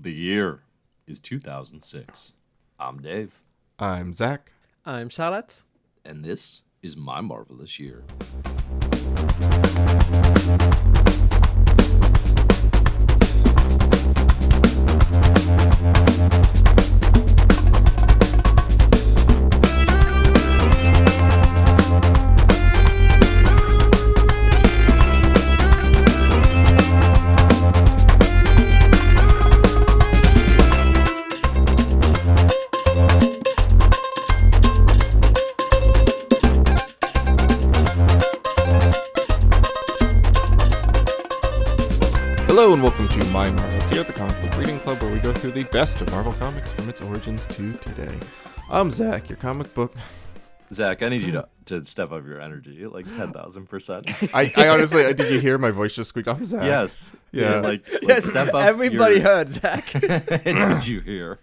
The 0.00 0.12
year 0.12 0.60
is 1.08 1.18
2006. 1.18 2.34
I'm 2.78 2.98
Dave, 3.02 3.40
I'm 3.80 4.12
Zach. 4.12 4.52
I'm 4.86 5.08
Charlotte. 5.08 5.62
and 6.04 6.24
this 6.24 6.62
is 6.82 6.96
my 6.96 7.20
marvelous 7.20 7.80
year. 7.80 8.04
My 43.38 43.48
Marvels 43.52 43.88
here 43.90 44.00
at 44.00 44.08
the 44.08 44.12
Comic 44.12 44.42
Book 44.42 44.56
Reading 44.58 44.80
Club, 44.80 45.00
where 45.00 45.12
we 45.12 45.20
go 45.20 45.32
through 45.32 45.52
the 45.52 45.62
best 45.62 46.00
of 46.00 46.10
Marvel 46.10 46.32
Comics 46.32 46.72
from 46.72 46.88
its 46.88 47.00
origins 47.00 47.46
to 47.50 47.72
today. 47.74 48.18
I'm 48.68 48.90
Zach, 48.90 49.28
your 49.28 49.38
comic 49.38 49.72
book. 49.74 49.94
Zach, 50.74 51.04
I 51.04 51.08
need 51.08 51.22
you 51.22 51.30
to, 51.30 51.48
to 51.66 51.84
step 51.84 52.10
up 52.10 52.26
your 52.26 52.40
energy 52.40 52.84
like 52.84 53.06
10,000%. 53.06 54.34
I, 54.34 54.52
I 54.56 54.68
honestly, 54.70 55.06
I, 55.06 55.12
did 55.12 55.32
you 55.32 55.38
hear 55.38 55.56
my 55.56 55.70
voice 55.70 55.92
just 55.92 56.08
squeaked? 56.08 56.26
I'm 56.26 56.44
Zach. 56.44 56.64
yes. 56.64 57.12
Yeah. 57.30 57.60
Like, 57.60 57.88
like 57.92 58.02
Yes, 58.02 58.26
step 58.26 58.52
up. 58.52 58.64
everybody 58.64 59.14
your- 59.14 59.22
heard 59.22 59.50
Zach. 59.50 59.88
Did 59.92 60.86
you 60.88 60.98
hear? 60.98 61.38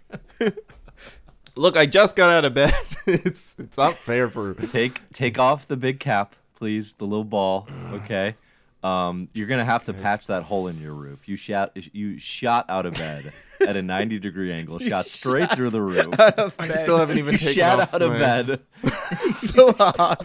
Look, 1.54 1.78
I 1.78 1.86
just 1.86 2.14
got 2.14 2.28
out 2.28 2.44
of 2.44 2.52
bed. 2.52 2.74
it's 3.06 3.58
it's 3.58 3.78
not 3.78 3.96
fair 3.96 4.28
for. 4.28 4.52
Take 4.52 5.00
take 5.14 5.38
off 5.38 5.66
the 5.66 5.78
big 5.78 5.98
cap, 5.98 6.34
please. 6.56 6.92
The 6.92 7.06
little 7.06 7.24
ball. 7.24 7.66
Okay. 7.92 8.34
Um, 8.86 9.28
you're 9.32 9.48
gonna 9.48 9.64
have 9.64 9.84
to 9.84 9.92
patch 9.92 10.28
that 10.28 10.44
hole 10.44 10.68
in 10.68 10.80
your 10.80 10.92
roof. 10.92 11.28
You 11.28 11.34
shot 11.36 11.72
you 11.94 12.18
shot 12.20 12.66
out 12.68 12.86
of 12.86 12.94
bed 12.94 13.32
at 13.66 13.76
a 13.76 13.82
90 13.82 14.18
degree 14.20 14.52
angle, 14.52 14.78
shot 14.90 15.08
straight 15.08 15.50
through 15.50 15.70
the 15.70 15.82
roof. 15.82 16.06
I 16.20 16.68
still 16.68 16.96
haven't 16.98 17.18
even 17.18 17.32
You 17.32 17.38
taken 17.38 17.54
shot 17.54 17.80
off 17.80 17.94
out 17.94 18.02
of 18.02 18.12
my- 18.12 18.18
bed. 18.18 18.60
so 19.34 19.72
hard. 19.72 20.18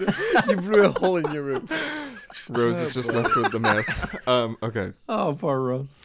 You 0.48 0.58
blew 0.58 0.86
a 0.86 0.90
hole 0.92 1.18
in 1.18 1.32
your 1.32 1.44
roof. 1.44 2.48
Rose 2.50 2.78
is 2.78 2.94
just 2.94 3.12
left 3.12 3.36
with 3.36 3.52
the 3.52 3.60
mess. 3.60 4.28
Um, 4.28 4.58
okay. 4.62 4.94
Oh, 5.10 5.36
poor 5.40 5.60
Rose. 5.60 5.96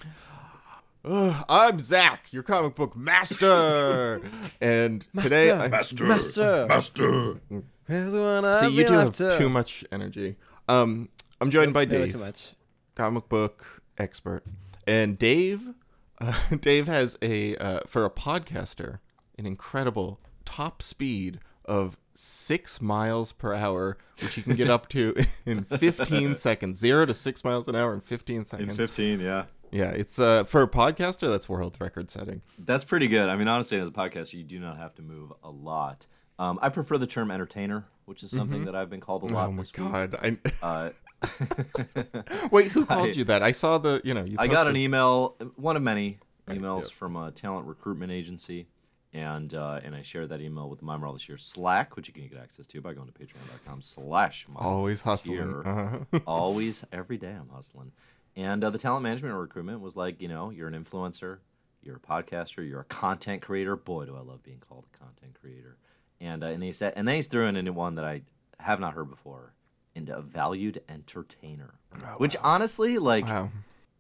Ugh, 1.04 1.44
I'm 1.48 1.78
Zach, 1.78 2.26
your 2.32 2.42
comic 2.42 2.74
book 2.74 2.96
master, 2.96 4.20
and 4.60 5.06
today 5.20 5.52
I, 5.52 5.68
Master. 5.68 6.04
Master. 6.04 6.66
master. 6.68 7.40
Here's 7.86 8.14
one 8.14 8.44
I've 8.44 8.60
See, 8.66 8.70
you 8.72 8.82
been 8.82 8.86
two 8.92 8.98
have 8.98 9.08
after. 9.08 9.38
too 9.38 9.48
much 9.48 9.84
energy. 9.92 10.36
Um, 10.68 11.08
I'm 11.40 11.50
joined 11.50 11.72
by 11.74 11.84
Dave. 11.84 12.12
too 12.12 12.18
much. 12.18 12.54
comic 12.94 13.28
book 13.28 13.82
expert, 13.98 14.42
and 14.86 15.18
Dave. 15.18 15.74
Uh, 16.18 16.34
Dave 16.60 16.86
has 16.86 17.18
a 17.20 17.56
uh, 17.56 17.80
for 17.86 18.04
a 18.04 18.10
podcaster 18.10 18.98
an 19.38 19.46
incredible 19.46 20.18
top 20.44 20.80
speed 20.82 21.40
of 21.64 21.98
six 22.14 22.80
miles 22.80 23.32
per 23.32 23.52
hour, 23.52 23.98
which 24.22 24.34
he 24.34 24.42
can 24.42 24.56
get 24.56 24.70
up 24.70 24.88
to 24.88 25.14
in 25.46 25.64
15 25.64 26.36
seconds, 26.38 26.78
zero 26.78 27.04
to 27.04 27.12
six 27.12 27.44
miles 27.44 27.68
an 27.68 27.76
hour 27.76 27.92
in 27.92 28.00
15 28.00 28.44
seconds. 28.46 28.70
In 28.70 28.74
seconds. 28.74 28.90
15, 28.90 29.20
yeah. 29.20 29.44
yeah, 29.70 29.90
it's 29.90 30.18
uh 30.18 30.44
for 30.44 30.62
a 30.62 30.68
podcaster 30.68 31.28
that's 31.30 31.48
world 31.48 31.76
record 31.80 32.10
setting. 32.10 32.40
That's 32.58 32.84
pretty 32.84 33.08
good. 33.08 33.28
I 33.28 33.36
mean, 33.36 33.48
honestly, 33.48 33.78
as 33.78 33.88
a 33.88 33.92
podcaster, 33.92 34.34
you 34.34 34.44
do 34.44 34.58
not 34.58 34.78
have 34.78 34.94
to 34.94 35.02
move 35.02 35.32
a 35.42 35.50
lot. 35.50 36.06
Um, 36.38 36.58
I 36.62 36.68
prefer 36.70 36.96
the 36.98 37.06
term 37.06 37.30
entertainer, 37.30 37.86
which 38.04 38.22
is 38.22 38.30
something 38.30 38.66
that 38.66 38.74
I've 38.76 38.90
been 38.90 39.00
called 39.00 39.30
a 39.30 39.34
lot 39.34 39.48
Oh 39.48 39.52
my 39.52 39.64
god! 39.72 40.14
I, 40.14 40.36
Uh, 40.62 40.90
wait, 42.50 42.68
who 42.72 42.84
called 42.86 43.08
I- 43.08 43.12
you 43.12 43.24
that? 43.24 43.42
I 43.42 43.52
saw 43.52 43.78
the 43.78 44.00
you 44.04 44.14
know 44.14 44.24
you. 44.24 44.36
I 44.38 44.46
got 44.46 44.66
an 44.66 44.76
email, 44.76 45.36
one 45.56 45.76
of 45.76 45.82
many 45.82 46.18
Right, 46.46 46.60
emails 46.60 46.90
yeah. 46.90 46.96
from 46.96 47.16
a 47.16 47.32
talent 47.32 47.66
recruitment 47.66 48.12
agency, 48.12 48.68
and 49.12 49.52
uh, 49.52 49.80
and 49.82 49.96
I 49.96 50.02
shared 50.02 50.28
that 50.28 50.40
email 50.40 50.68
with 50.68 50.78
the 50.78 50.84
My 50.84 50.96
Marvelous 50.96 51.28
Year 51.28 51.38
Slack, 51.38 51.96
which 51.96 52.06
you 52.06 52.14
can 52.14 52.28
get 52.28 52.38
access 52.38 52.66
to 52.68 52.80
by 52.80 52.94
going 52.94 53.08
to 53.08 53.12
patreon.com 53.12 53.82
slash 53.82 54.46
My 54.48 54.60
Always 54.60 55.00
hustling. 55.00 55.40
Uh-huh. 55.66 56.20
always 56.26 56.84
every 56.92 57.16
day 57.18 57.32
i'm 57.32 57.48
hustling 57.52 57.90
and 58.36 58.62
uh, 58.62 58.70
the 58.70 58.78
talent 58.78 59.02
management 59.02 59.34
recruitment 59.34 59.80
was 59.80 59.96
like 59.96 60.20
you 60.22 60.28
know 60.28 60.50
you're 60.50 60.68
an 60.68 60.74
influencer 60.84 61.38
you're 61.82 61.96
a 61.96 62.00
podcaster 62.00 62.66
you're 62.68 62.80
a 62.80 62.84
content 62.84 63.42
creator 63.42 63.74
boy 63.76 64.04
do 64.04 64.14
i 64.16 64.20
love 64.20 64.42
being 64.44 64.60
called 64.68 64.84
a 64.94 64.98
content 64.98 65.36
creator 65.40 65.76
and 66.20 66.44
uh, 66.44 66.48
and 66.48 66.62
they 66.62 66.70
said 66.72 66.92
and 66.96 67.08
then 67.08 67.16
he's 67.16 67.26
threw 67.26 67.46
in 67.46 67.56
into 67.56 67.72
one 67.72 67.96
that 67.96 68.04
i 68.04 68.22
have 68.60 68.78
not 68.78 68.94
heard 68.94 69.10
before 69.10 69.52
into 69.96 70.16
a 70.16 70.22
valued 70.22 70.80
entertainer 70.88 71.74
which 72.18 72.36
honestly 72.42 72.98
like 72.98 73.26
wow. 73.26 73.50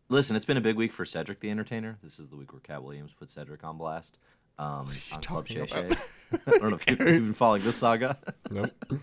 listen 0.08 0.36
it's 0.36 0.44
been 0.44 0.56
a 0.56 0.62
big 0.62 0.76
week 0.76 0.92
for 0.92 1.04
cedric 1.04 1.40
the 1.40 1.50
entertainer 1.50 1.98
this 2.02 2.18
is 2.18 2.28
the 2.28 2.36
week 2.36 2.52
where 2.52 2.60
Katt 2.60 2.82
Williams 2.82 3.12
put 3.18 3.30
cedric 3.30 3.64
on 3.64 3.78
blast 3.78 4.18
um, 4.58 4.90
on 5.12 5.20
Club 5.20 5.46
Shay? 5.46 5.66
Shay. 5.66 5.90
I 6.46 6.50
don't 6.50 6.70
know 6.70 6.76
if 6.76 6.88
you've 6.88 6.98
been 6.98 7.34
following 7.34 7.62
this 7.62 7.76
saga. 7.76 8.18
Nope. 8.50 8.70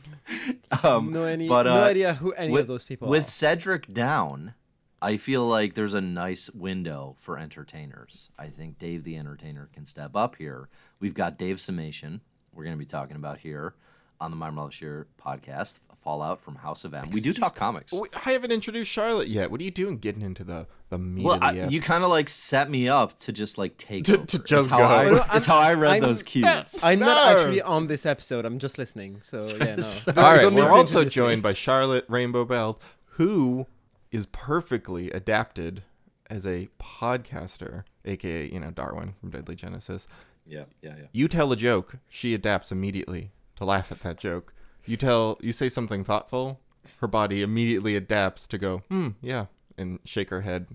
Um, 0.83 1.13
No, 1.13 1.25
any, 1.25 1.47
but, 1.47 1.63
no 1.63 1.75
uh, 1.75 1.85
idea 1.85 2.15
who 2.15 2.31
any 2.31 2.51
with, 2.51 2.61
of 2.61 2.67
those 2.67 2.83
people 2.83 3.07
with 3.07 3.25
are. 3.25 3.29
Cedric 3.29 3.93
down, 3.93 4.55
I 4.99 5.17
feel 5.17 5.45
like 5.45 5.75
there's 5.75 5.93
a 5.93 6.01
nice 6.01 6.49
window 6.49 7.15
for 7.19 7.37
entertainers. 7.37 8.29
I 8.39 8.47
think 8.47 8.79
Dave 8.79 9.03
the 9.03 9.15
Entertainer 9.17 9.69
can 9.71 9.85
step 9.85 10.15
up 10.15 10.37
here. 10.37 10.69
We've 10.99 11.13
got 11.13 11.37
Dave 11.37 11.61
Summation. 11.61 12.21
We're 12.53 12.63
going 12.63 12.75
to 12.75 12.79
be 12.79 12.85
talking 12.85 13.17
about 13.17 13.37
here 13.37 13.75
on 14.19 14.31
the 14.31 14.37
My 14.37 14.49
Marvelous 14.49 14.81
Year 14.81 15.07
podcast, 15.21 15.79
Fallout 16.03 16.41
from 16.41 16.55
House 16.55 16.83
of 16.83 16.93
M. 16.93 17.09
We 17.11 17.21
do 17.21 17.33
talk 17.33 17.55
comics. 17.55 17.93
I 18.25 18.31
haven't 18.31 18.51
introduced 18.51 18.91
Charlotte 18.91 19.27
yet. 19.29 19.49
What 19.51 19.61
are 19.61 19.63
you 19.63 19.71
doing 19.71 19.97
getting 19.97 20.21
into 20.21 20.43
the 20.43 20.67
the 20.89 20.97
meat 20.97 21.23
Well, 21.25 21.35
of 21.35 21.39
the 21.41 21.45
I, 21.45 21.59
uh, 21.65 21.69
you 21.69 21.79
kind 21.81 22.03
of 22.03 22.09
like 22.09 22.29
set 22.29 22.69
me 22.69 22.87
up 22.89 23.17
to 23.19 23.31
just 23.31 23.57
like 23.57 23.77
take 23.77 24.03
To- 24.05 24.15
over. 24.17 24.25
to 24.25 24.37
is 24.37 24.43
just 24.43 24.69
how 24.69 24.77
go. 24.79 25.17
I, 25.29 25.35
is 25.35 25.45
how 25.45 25.57
I 25.57 25.73
read 25.73 25.93
I'm- 25.93 26.01
those 26.01 26.21
cues. 26.23 26.79
I'm 26.83 26.99
not 26.99 27.15
No. 27.33 27.39
actually 27.39 27.61
on 27.61 27.87
this 27.87 28.05
episode. 28.05 28.45
I'm 28.45 28.59
just 28.59 28.77
listening. 28.77 29.19
So 29.23 29.39
yeah, 29.57 29.75
no. 30.15 30.21
All 30.21 30.33
right, 30.35 30.51
we're 30.51 30.63
also 30.69 30.79
introduce 30.99 31.05
me. 31.05 31.09
joined 31.15 31.43
by 31.43 31.53
Charlotte 31.53 32.05
Rainbow 32.09 32.45
Bell, 32.45 32.79
who 33.11 33.65
is 34.11 34.25
perfectly 34.27 35.09
adapted 35.11 35.83
as 36.29 36.45
a 36.45 36.67
podcaster, 36.79 37.83
aka 38.05 38.49
you 38.51 38.59
know 38.59 38.71
Darwin 38.71 39.13
from 39.19 39.29
Deadly 39.31 39.55
Genesis. 39.55 40.07
yeah, 40.45 40.65
yeah, 40.81 40.95
yeah. 40.97 41.05
You 41.11 41.27
tell 41.27 41.51
a 41.51 41.55
joke, 41.55 41.97
she 42.09 42.33
adapts 42.33 42.71
immediately 42.71 43.31
to 43.55 43.65
laugh 43.65 43.91
at 43.91 43.99
that 44.01 44.17
joke. 44.17 44.53
You 44.85 44.97
tell, 44.97 45.37
you 45.41 45.53
say 45.53 45.69
something 45.69 46.03
thoughtful, 46.03 46.59
her 46.99 47.07
body 47.07 47.41
immediately 47.41 47.95
adapts 47.95 48.47
to 48.47 48.57
go, 48.57 48.83
hmm, 48.89 49.09
yeah, 49.21 49.45
and 49.77 49.99
shake 50.03 50.29
her 50.29 50.41
head 50.41 50.67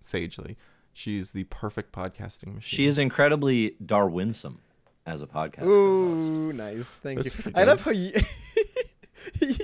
sagely. 0.00 0.56
She's 0.92 1.30
the 1.30 1.44
perfect 1.44 1.92
podcasting 1.92 2.54
machine. 2.54 2.76
She 2.76 2.86
is 2.86 2.98
incredibly 2.98 3.76
Darwinsome 3.84 4.58
as 5.06 5.22
a 5.22 5.26
podcast. 5.26 5.64
host. 5.64 6.32
Ooh, 6.32 6.52
nice. 6.52 6.88
Thank 6.88 7.22
That's 7.22 7.46
you. 7.46 7.52
I 7.54 7.64
love 7.64 7.80
how 7.82 7.92
you 7.92 8.12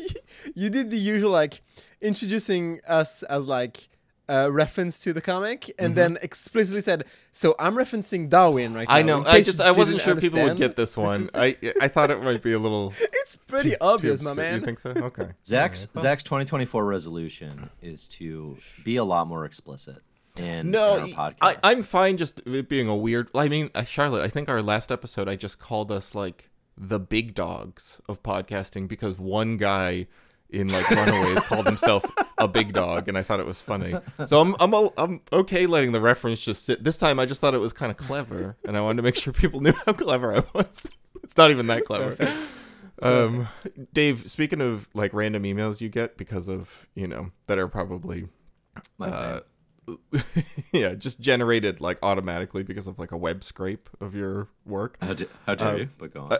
you 0.54 0.70
did 0.70 0.90
the 0.90 0.98
usual 0.98 1.30
like 1.30 1.60
introducing 2.00 2.80
us 2.86 3.22
as 3.24 3.44
like 3.44 3.88
a 4.28 4.50
reference 4.50 5.00
to 5.00 5.12
the 5.12 5.20
comic, 5.20 5.74
and 5.78 5.96
then 5.96 6.18
explicitly 6.22 6.80
said, 6.80 7.04
"So 7.32 7.54
I'm 7.58 7.74
referencing 7.74 8.28
Darwin 8.28 8.74
right 8.74 8.88
now." 8.88 8.94
I 8.94 9.02
know. 9.02 9.24
I 9.24 9.42
just 9.42 9.60
I 9.60 9.70
wasn't 9.70 9.98
didn't 9.98 10.20
sure 10.20 10.30
people 10.30 10.42
would 10.42 10.56
get 10.56 10.76
this 10.76 10.96
one. 10.96 11.30
I 11.34 11.56
I 11.80 11.88
thought 11.88 12.10
it 12.10 12.22
might 12.22 12.42
be 12.42 12.52
a 12.52 12.58
little 12.58 12.92
It's 13.12 13.36
pretty 13.36 13.70
too 13.70 13.76
obvious, 13.80 14.22
my 14.22 14.34
man. 14.34 14.60
You 14.60 14.64
think 14.64 14.78
so? 14.78 14.90
Okay. 14.90 15.28
Zach's 15.46 15.84
Alright, 15.84 15.94
well. 15.94 16.02
Zach's 16.02 16.22
2024 16.22 16.84
resolution 16.84 17.70
is 17.82 18.06
to 18.08 18.56
be 18.84 18.96
a 18.96 19.04
lot 19.04 19.26
more 19.26 19.44
explicit 19.44 20.02
in, 20.36 20.70
No, 20.70 20.96
in 21.04 21.10
podcast. 21.12 21.36
I, 21.42 21.56
I'm 21.62 21.82
fine 21.82 22.16
just 22.16 22.40
it 22.46 22.68
being 22.68 22.88
a 22.88 22.96
weird. 22.96 23.28
I 23.34 23.48
mean, 23.48 23.70
uh, 23.74 23.84
Charlotte, 23.84 24.22
I 24.22 24.28
think 24.28 24.48
our 24.48 24.62
last 24.62 24.90
episode 24.92 25.28
I 25.28 25.36
just 25.36 25.58
called 25.58 25.90
us 25.92 26.14
like 26.14 26.48
the 26.76 27.00
big 27.00 27.34
dogs 27.34 28.00
of 28.08 28.22
podcasting 28.22 28.88
because 28.88 29.18
one 29.18 29.56
guy 29.56 30.06
in 30.50 30.68
like 30.68 30.88
Runaways 30.90 31.40
called 31.44 31.66
himself 31.66 32.04
a 32.38 32.48
big 32.48 32.72
dog, 32.72 33.08
and 33.08 33.18
I 33.18 33.22
thought 33.22 33.40
it 33.40 33.46
was 33.46 33.60
funny. 33.60 33.94
So 34.26 34.40
I'm 34.40 34.56
I'm 34.60 34.90
I'm 34.96 35.20
okay 35.32 35.66
letting 35.66 35.92
the 35.92 36.00
reference 36.00 36.40
just 36.40 36.64
sit. 36.64 36.84
This 36.84 36.98
time 36.98 37.18
I 37.18 37.26
just 37.26 37.40
thought 37.40 37.54
it 37.54 37.58
was 37.58 37.72
kind 37.72 37.90
of 37.90 37.96
clever, 37.96 38.56
and 38.64 38.76
I 38.76 38.80
wanted 38.80 38.96
to 38.96 39.02
make 39.02 39.16
sure 39.16 39.32
people 39.32 39.60
knew 39.60 39.74
how 39.86 39.92
clever 39.92 40.34
I 40.34 40.44
was. 40.54 40.86
It's 41.24 41.36
not 41.36 41.50
even 41.50 41.66
that 41.66 41.84
clever. 41.84 42.16
Um, 43.02 43.48
Dave, 43.92 44.30
speaking 44.30 44.62
of 44.62 44.88
like 44.94 45.12
random 45.12 45.42
emails 45.42 45.80
you 45.80 45.90
get 45.90 46.16
because 46.16 46.48
of 46.48 46.86
you 46.94 47.06
know 47.06 47.32
that 47.48 47.58
are 47.58 47.68
probably 47.68 48.28
My 48.96 49.08
uh, 49.08 49.40
yeah, 50.72 50.94
just 50.94 51.20
generated 51.20 51.80
like 51.80 51.98
automatically 52.02 52.62
because 52.62 52.86
of 52.86 52.98
like 52.98 53.12
a 53.12 53.16
web 53.16 53.44
scrape 53.44 53.88
of 54.00 54.14
your 54.14 54.48
work. 54.64 54.96
how, 55.00 55.14
d- 55.14 55.28
how 55.46 55.54
dare 55.54 55.68
um, 55.68 55.78
you? 55.78 55.88
But 55.98 56.14
go 56.14 56.22
on. 56.22 56.32
I, 56.32 56.38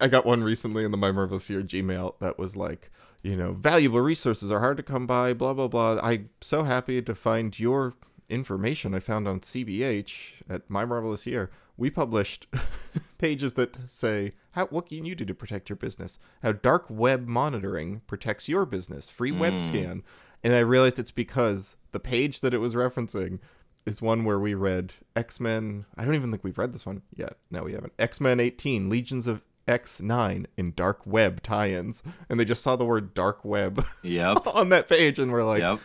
I 0.00 0.08
got 0.08 0.24
one 0.24 0.42
recently 0.42 0.84
in 0.84 0.90
the 0.90 0.96
My 0.96 1.12
Marvelous 1.12 1.48
Year 1.50 1.62
Gmail 1.62 2.14
that 2.20 2.38
was 2.38 2.56
like, 2.56 2.90
you 3.22 3.36
know, 3.36 3.52
valuable 3.52 4.00
resources 4.00 4.50
are 4.50 4.60
hard 4.60 4.76
to 4.78 4.82
come 4.82 5.06
by, 5.06 5.32
blah 5.32 5.52
blah 5.52 5.68
blah. 5.68 5.98
I'm 6.02 6.30
so 6.40 6.64
happy 6.64 7.02
to 7.02 7.14
find 7.14 7.58
your 7.58 7.94
information 8.28 8.94
I 8.94 9.00
found 9.00 9.26
on 9.26 9.40
CBH 9.40 10.42
at 10.48 10.70
My 10.70 10.84
Marvelous 10.84 11.26
Year. 11.26 11.50
We 11.76 11.90
published 11.90 12.46
pages 13.18 13.54
that 13.54 13.78
say 13.88 14.32
how 14.52 14.66
what 14.66 14.88
can 14.88 15.04
you 15.04 15.14
do 15.14 15.24
to 15.24 15.34
protect 15.34 15.68
your 15.68 15.76
business? 15.76 16.18
How 16.42 16.52
dark 16.52 16.86
web 16.88 17.26
monitoring 17.26 18.02
protects 18.06 18.48
your 18.48 18.66
business. 18.66 19.08
Free 19.08 19.32
web 19.32 19.54
hmm. 19.54 19.66
scan. 19.66 20.02
And 20.42 20.54
I 20.54 20.60
realized 20.60 20.98
it's 20.98 21.10
because 21.10 21.76
the 21.92 22.00
page 22.00 22.40
that 22.40 22.54
it 22.54 22.58
was 22.58 22.74
referencing 22.74 23.40
is 23.86 24.00
one 24.00 24.24
where 24.24 24.38
we 24.38 24.54
read 24.54 24.94
X 25.14 25.40
Men. 25.40 25.84
I 25.96 26.04
don't 26.04 26.14
even 26.14 26.30
think 26.30 26.44
we've 26.44 26.58
read 26.58 26.72
this 26.72 26.86
one 26.86 27.02
yet. 27.14 27.36
No, 27.50 27.64
we 27.64 27.72
haven't. 27.72 27.92
X 27.98 28.20
Men 28.20 28.40
18, 28.40 28.88
Legions 28.88 29.26
of 29.26 29.42
X9 29.68 30.46
in 30.56 30.72
dark 30.74 31.06
web 31.06 31.42
tie-ins, 31.42 32.02
and 32.28 32.38
they 32.40 32.44
just 32.44 32.62
saw 32.62 32.76
the 32.76 32.84
word 32.84 33.14
dark 33.14 33.44
web 33.44 33.84
Yep. 34.02 34.46
on 34.54 34.68
that 34.70 34.88
page, 34.88 35.18
and 35.18 35.30
we're 35.32 35.44
like, 35.44 35.60
Yep. 35.60 35.80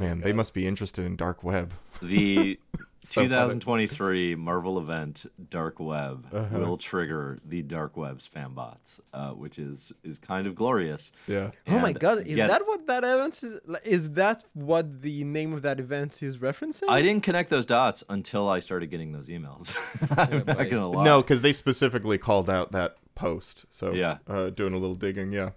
man, 0.00 0.20
they 0.20 0.32
must 0.32 0.54
be 0.54 0.66
interested 0.66 1.04
in 1.04 1.16
dark 1.16 1.42
web. 1.44 1.72
The 2.02 2.58
So 3.02 3.22
funny. 3.22 3.28
2023 3.30 4.34
Marvel 4.34 4.76
event 4.78 5.24
Dark 5.48 5.80
Web 5.80 6.26
Uh-huh. 6.30 6.58
will 6.58 6.76
trigger 6.76 7.38
the 7.42 7.62
Dark 7.62 7.96
Web's 7.96 8.26
fan 8.26 8.52
bots, 8.52 9.00
uh, 9.14 9.30
which 9.30 9.58
is 9.58 9.90
is 10.04 10.18
kind 10.18 10.46
of 10.46 10.54
glorious. 10.54 11.10
Yeah. 11.26 11.52
Oh 11.66 11.78
my 11.78 11.94
god, 11.94 12.26
is 12.26 12.36
yet- 12.36 12.48
that 12.48 12.66
what 12.66 12.86
that 12.88 13.02
event 13.02 13.42
is? 13.42 13.58
Is 13.86 14.10
that 14.10 14.44
what 14.52 15.00
the 15.00 15.24
name 15.24 15.54
of 15.54 15.62
that 15.62 15.80
event 15.80 16.22
is 16.22 16.36
referencing? 16.36 16.90
I 16.90 17.00
didn't 17.00 17.22
connect 17.22 17.48
those 17.48 17.64
dots 17.64 18.04
until 18.10 18.50
I 18.50 18.60
started 18.60 18.90
getting 18.90 19.12
those 19.12 19.28
emails. 19.28 19.74
I'm 20.18 20.44
not 20.44 20.58
boy. 20.58 20.68
gonna 20.70 20.90
lie. 20.90 21.04
No, 21.04 21.22
because 21.22 21.40
they 21.40 21.54
specifically 21.54 22.18
called 22.18 22.50
out 22.50 22.72
that 22.72 22.98
post. 23.20 23.64
So 23.70 23.92
Yeah. 23.92 24.18
uh, 24.26 24.50
doing 24.50 24.74
a 24.74 24.78
little 24.78 24.96
digging. 24.96 25.32
Yeah. 25.32 25.50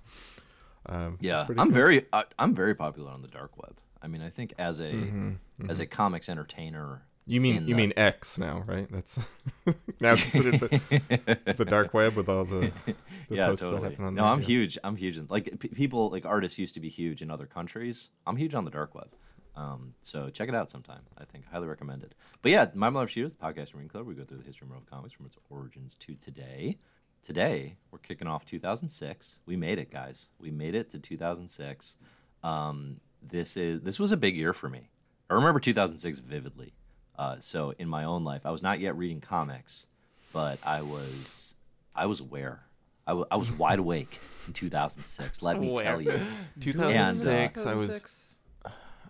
Um, 0.86 1.18
Yeah, 1.21 1.45
I'm 1.50 1.56
cool. 1.56 1.71
very 1.71 2.06
I, 2.12 2.25
I'm 2.38 2.54
very 2.54 2.75
popular 2.75 3.12
on 3.12 3.21
the 3.21 3.27
dark 3.27 3.57
web. 3.62 3.77
I 4.01 4.07
mean, 4.07 4.21
I 4.21 4.30
think 4.30 4.54
as 4.57 4.80
a 4.80 4.92
Mm-hmm, 4.92 5.69
as 5.69 5.80
a 5.80 5.86
comics 5.86 6.27
entertainer. 6.30 7.04
You 7.25 7.39
mean 7.39 7.56
you 7.68 7.74
the- 7.74 7.74
mean 7.75 7.94
X 7.95 8.38
now, 8.38 8.63
right? 8.68 8.88
That's 8.92 9.18
now 10.01 10.15
considered 10.15 10.60
the, 10.60 11.54
the 11.57 11.63
dark 11.65 11.94
web 11.94 12.15
with 12.18 12.27
all 12.27 12.44
the, 12.44 12.71
the 12.86 12.95
yeah, 13.30 13.48
posts 13.48 13.62
that 13.62 13.69
totally. 13.71 13.89
happen 13.92 14.06
on 14.06 14.16
No, 14.16 14.24
there. 14.24 14.31
I'm 14.33 14.39
yeah. 14.42 14.45
huge. 14.45 14.77
I'm 14.83 14.98
huge. 14.98 15.18
In, 15.18 15.27
like 15.30 15.57
p- 15.59 15.69
people, 15.69 16.09
like 16.09 16.25
artists 16.25 16.59
used 16.59 16.74
to 16.74 16.81
be 16.81 16.89
huge 16.89 17.21
in 17.21 17.31
other 17.31 17.45
countries. 17.45 18.09
I'm 18.27 18.36
huge 18.36 18.54
on 18.56 18.66
the 18.66 18.71
dark 18.71 18.94
web. 18.94 19.09
Um, 19.56 19.94
so 20.01 20.30
check 20.31 20.50
it 20.50 20.56
out 20.56 20.69
sometime. 20.69 21.04
I 21.18 21.24
think 21.24 21.45
highly 21.45 21.68
recommended. 21.68 22.13
But 22.42 22.51
yeah, 22.51 22.66
My 22.74 22.89
Love 22.89 23.09
Shooters, 23.09 23.36
the 23.36 23.45
podcast 23.45 23.74
Marine 23.74 23.88
Club. 23.88 24.06
We 24.06 24.16
go 24.16 24.25
through 24.25 24.39
the 24.39 24.44
history 24.44 24.66
of 24.66 24.69
Marvel 24.71 24.88
Comics 24.92 25.13
from 25.13 25.25
its 25.27 25.38
origins 25.50 25.95
to 25.95 26.16
today. 26.16 26.77
Today 27.24 27.78
we're 27.90 28.00
kicking 28.00 28.28
off 28.28 28.46
2006. 28.46 29.40
We 29.46 29.56
made 29.56 29.80
it, 29.80 29.90
guys. 29.90 30.28
We 30.40 30.52
made 30.52 30.75
it 30.75 30.90
to 30.92 31.00
2006. 31.00 31.98
Um, 32.44 33.00
this 33.22 33.56
is 33.56 33.81
this 33.81 33.98
was 34.00 34.12
a 34.12 34.18
big 34.18 34.36
year 34.36 34.52
for 34.54 34.68
me. 34.70 34.90
I 35.30 35.36
remember 35.36 35.60
2006 35.62 36.20
vividly. 36.20 36.74
Uh, 37.18 37.38
so 37.40 37.74
in 37.80 37.88
my 37.88 38.04
own 38.04 38.24
life, 38.25 38.46
I 38.46 38.52
was 38.52 38.62
not 38.62 38.80
yet 38.81 38.98
reading 38.98 39.22
comics, 39.22 39.88
but 40.34 40.60
I 40.64 40.81
was 40.81 41.56
I 41.96 42.08
was 42.08 42.20
aware. 42.20 42.64
I, 43.08 43.12
w- 43.12 43.28
I 43.31 43.38
was 43.38 43.50
wide 43.58 43.80
awake 43.80 44.19
in 44.48 44.54
2006. 44.54 45.42
Let 45.44 45.60
me 45.62 45.76
tell 45.78 46.02
you. 46.02 46.19
2006. 46.60 47.66
uh, 47.66 47.69
I 47.69 47.74
was 47.76 48.38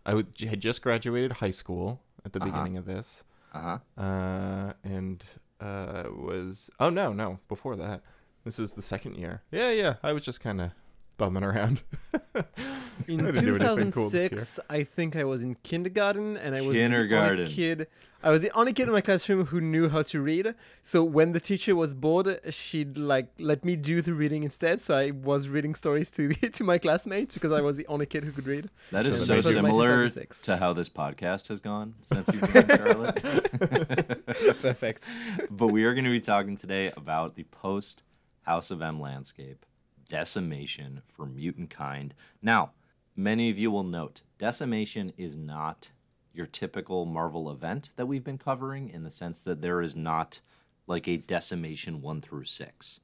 I 0.06 0.45
had 0.48 0.59
just 0.59 0.83
graduated 0.83 1.31
high 1.33 1.51
school 1.51 2.01
at 2.25 2.33
the 2.33 2.39
beginning 2.39 2.77
of 2.77 2.86
this, 2.86 3.24
Uh 3.54 3.77
huh. 3.98 4.01
uh, 4.01 4.74
and 4.83 5.24
uh, 5.59 6.03
was 6.09 6.69
oh 6.79 6.89
no 6.89 7.13
no 7.13 7.39
before 7.47 7.75
that. 7.75 8.01
This 8.44 8.57
was 8.57 8.73
the 8.73 8.81
second 8.81 9.15
year. 9.15 9.44
Yeah 9.51 9.71
yeah. 9.71 9.95
I 10.03 10.13
was 10.13 10.23
just 10.23 10.41
kind 10.41 10.61
of 10.61 10.71
bumming 11.23 11.43
around. 11.43 11.81
In 13.07 13.25
I 13.25 13.31
didn't 13.31 13.45
do 13.45 13.55
anything 13.55 13.91
cool 13.91 14.09
2006, 14.09 14.59
I 14.69 14.83
think 14.83 15.15
I 15.15 15.23
was 15.23 15.41
in 15.41 15.55
kindergarten, 15.63 16.37
and 16.37 16.55
I 16.55 16.61
was 16.61 16.77
Kindergarten. 16.77 17.37
the 17.37 17.43
only 17.43 17.53
kid. 17.55 17.87
I 18.21 18.29
was 18.29 18.41
the 18.41 18.51
only 18.51 18.71
kid 18.71 18.87
in 18.87 18.93
my 18.93 19.01
classroom 19.01 19.45
who 19.47 19.59
knew 19.59 19.89
how 19.89 20.03
to 20.03 20.21
read. 20.21 20.53
So 20.81 21.03
when 21.03 21.33
the 21.33 21.39
teacher 21.41 21.75
was 21.75 21.93
bored, 21.93 22.39
she'd 22.51 22.97
like 22.97 23.27
let 23.39 23.65
me 23.65 23.75
do 23.75 24.01
the 24.01 24.13
reading 24.13 24.43
instead. 24.43 24.79
So 24.79 24.95
I 24.95 25.11
was 25.11 25.49
reading 25.49 25.75
stories 25.75 26.09
to 26.11 26.33
to 26.57 26.63
my 26.63 26.77
classmates 26.77 27.33
because 27.33 27.51
I 27.51 27.61
was 27.61 27.75
the 27.75 27.87
only 27.87 28.05
kid 28.05 28.23
who 28.23 28.31
could 28.31 28.47
read. 28.47 28.69
That 28.91 29.05
is 29.05 29.17
So 29.17 29.25
so 29.25 29.33
that 29.33 29.37
was 29.37 29.45
my 29.47 29.69
similar 29.69 30.09
to 30.09 30.57
how 30.57 30.71
this 30.73 30.87
podcast 30.89 31.47
has 31.49 31.59
gone 31.59 31.95
since 32.01 32.29
you've 32.31 32.53
been 32.53 32.69
in 32.71 32.77
Charlotte. 32.77 33.19
Perfect. 34.61 35.05
but 35.49 35.67
we 35.67 35.83
are 35.83 35.93
going 35.93 36.05
to 36.05 36.11
be 36.11 36.21
talking 36.21 36.55
today 36.57 36.91
about 36.95 37.35
the 37.35 37.43
post 37.43 38.03
House 38.43 38.71
of 38.71 38.81
M 38.81 38.99
landscape, 39.01 39.65
decimation 40.09 41.01
for 41.05 41.25
mutant 41.25 41.69
kind. 41.69 42.13
Now, 42.41 42.71
many 43.15 43.50
of 43.50 43.57
you 43.57 43.71
will 43.71 43.83
note 43.83 44.21
decimation 44.38 45.13
is 45.17 45.38
not 45.38 45.89
your 46.33 46.47
typical 46.47 47.05
Marvel 47.05 47.50
event 47.50 47.91
that 47.95 48.07
we've 48.07 48.23
been 48.23 48.38
covering 48.38 48.89
in 48.89 49.03
the 49.03 49.11
sense 49.11 49.44
that 49.44 49.61
there 49.61 49.81
is 49.81 49.95
not 49.95 50.41
like 50.88 51.07
a 51.07 51.17
decimation 51.17 52.01
one 52.01 52.21
through 52.21 52.45
six. 52.45 53.00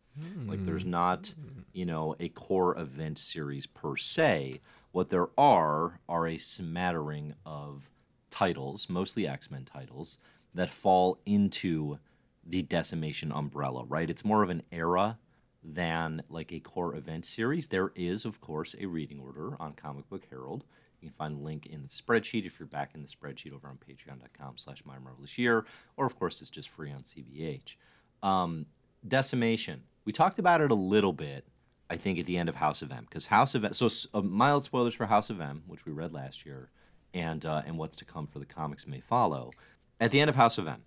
Like 0.47 0.65
there's 0.65 0.83
hmm. 0.83 0.89
not, 0.91 1.33
you 1.71 1.85
know, 1.85 2.15
a 2.19 2.29
core 2.29 2.77
event 2.77 3.19
series 3.19 3.65
per 3.65 3.95
se. 3.95 4.59
What 4.91 5.09
there 5.09 5.29
are 5.37 5.99
are 6.09 6.27
a 6.27 6.37
smattering 6.37 7.35
of 7.45 7.89
titles, 8.29 8.89
mostly 8.89 9.27
X 9.27 9.49
Men 9.49 9.65
titles, 9.65 10.17
that 10.53 10.69
fall 10.69 11.19
into 11.25 11.99
the 12.45 12.63
decimation 12.63 13.31
umbrella, 13.31 13.85
right? 13.85 14.09
It's 14.09 14.25
more 14.25 14.43
of 14.43 14.49
an 14.49 14.63
era 14.71 15.19
than 15.63 16.23
like 16.29 16.51
a 16.51 16.59
core 16.59 16.95
event 16.95 17.25
series. 17.25 17.67
There 17.67 17.91
is, 17.95 18.25
of 18.25 18.41
course, 18.41 18.75
a 18.79 18.85
reading 18.85 19.19
order 19.19 19.55
on 19.59 19.73
Comic 19.73 20.09
Book 20.09 20.23
Herald. 20.29 20.63
You 21.01 21.09
can 21.09 21.15
find 21.15 21.37
the 21.37 21.43
link 21.43 21.65
in 21.65 21.83
the 21.83 21.87
spreadsheet 21.87 22.45
if 22.45 22.59
you're 22.59 22.67
back 22.67 22.91
in 22.93 23.01
the 23.01 23.07
spreadsheet 23.07 23.53
over 23.53 23.67
on 23.67 23.77
patreon.com 23.77 24.57
slash 24.57 24.83
my 24.85 24.99
marvelous 24.99 25.37
year, 25.37 25.65
or 25.97 26.05
of 26.05 26.17
course 26.17 26.41
it's 26.41 26.49
just 26.49 26.69
free 26.69 26.91
on 26.91 27.03
CBH. 27.03 27.75
Um, 28.21 28.65
decimation. 29.07 29.83
We 30.05 30.11
talked 30.11 30.39
about 30.39 30.61
it 30.61 30.71
a 30.71 30.75
little 30.75 31.13
bit, 31.13 31.45
I 31.89 31.97
think, 31.97 32.19
at 32.19 32.25
the 32.25 32.37
end 32.37 32.49
of 32.49 32.55
House 32.55 32.81
of 32.81 32.91
M, 32.91 33.05
because 33.07 33.27
House 33.27 33.55
of 33.55 33.63
M. 33.63 33.73
So 33.73 33.89
uh, 34.13 34.21
mild 34.21 34.65
spoilers 34.65 34.93
for 34.93 35.05
House 35.05 35.29
of 35.29 35.39
M, 35.39 35.63
which 35.67 35.85
we 35.85 35.91
read 35.91 36.13
last 36.13 36.45
year, 36.45 36.69
and 37.13 37.45
uh, 37.45 37.61
and 37.65 37.77
what's 37.77 37.97
to 37.97 38.05
come 38.05 38.27
for 38.27 38.39
the 38.39 38.45
comics 38.45 38.87
may 38.87 38.99
follow. 38.99 39.51
At 39.99 40.11
the 40.11 40.19
end 40.19 40.29
of 40.29 40.35
House 40.35 40.57
of 40.57 40.67
M, 40.67 40.83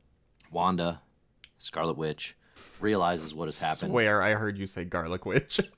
Wanda, 0.51 1.03
Scarlet 1.59 1.97
Witch, 1.97 2.37
realizes 2.81 3.35
what 3.35 3.47
has 3.47 3.61
happened. 3.61 3.91
Swear 3.91 4.23
I 4.23 4.33
heard 4.35 4.59
you 4.59 4.67
say 4.67 4.85
garlic 4.85 5.27
witch. 5.27 5.61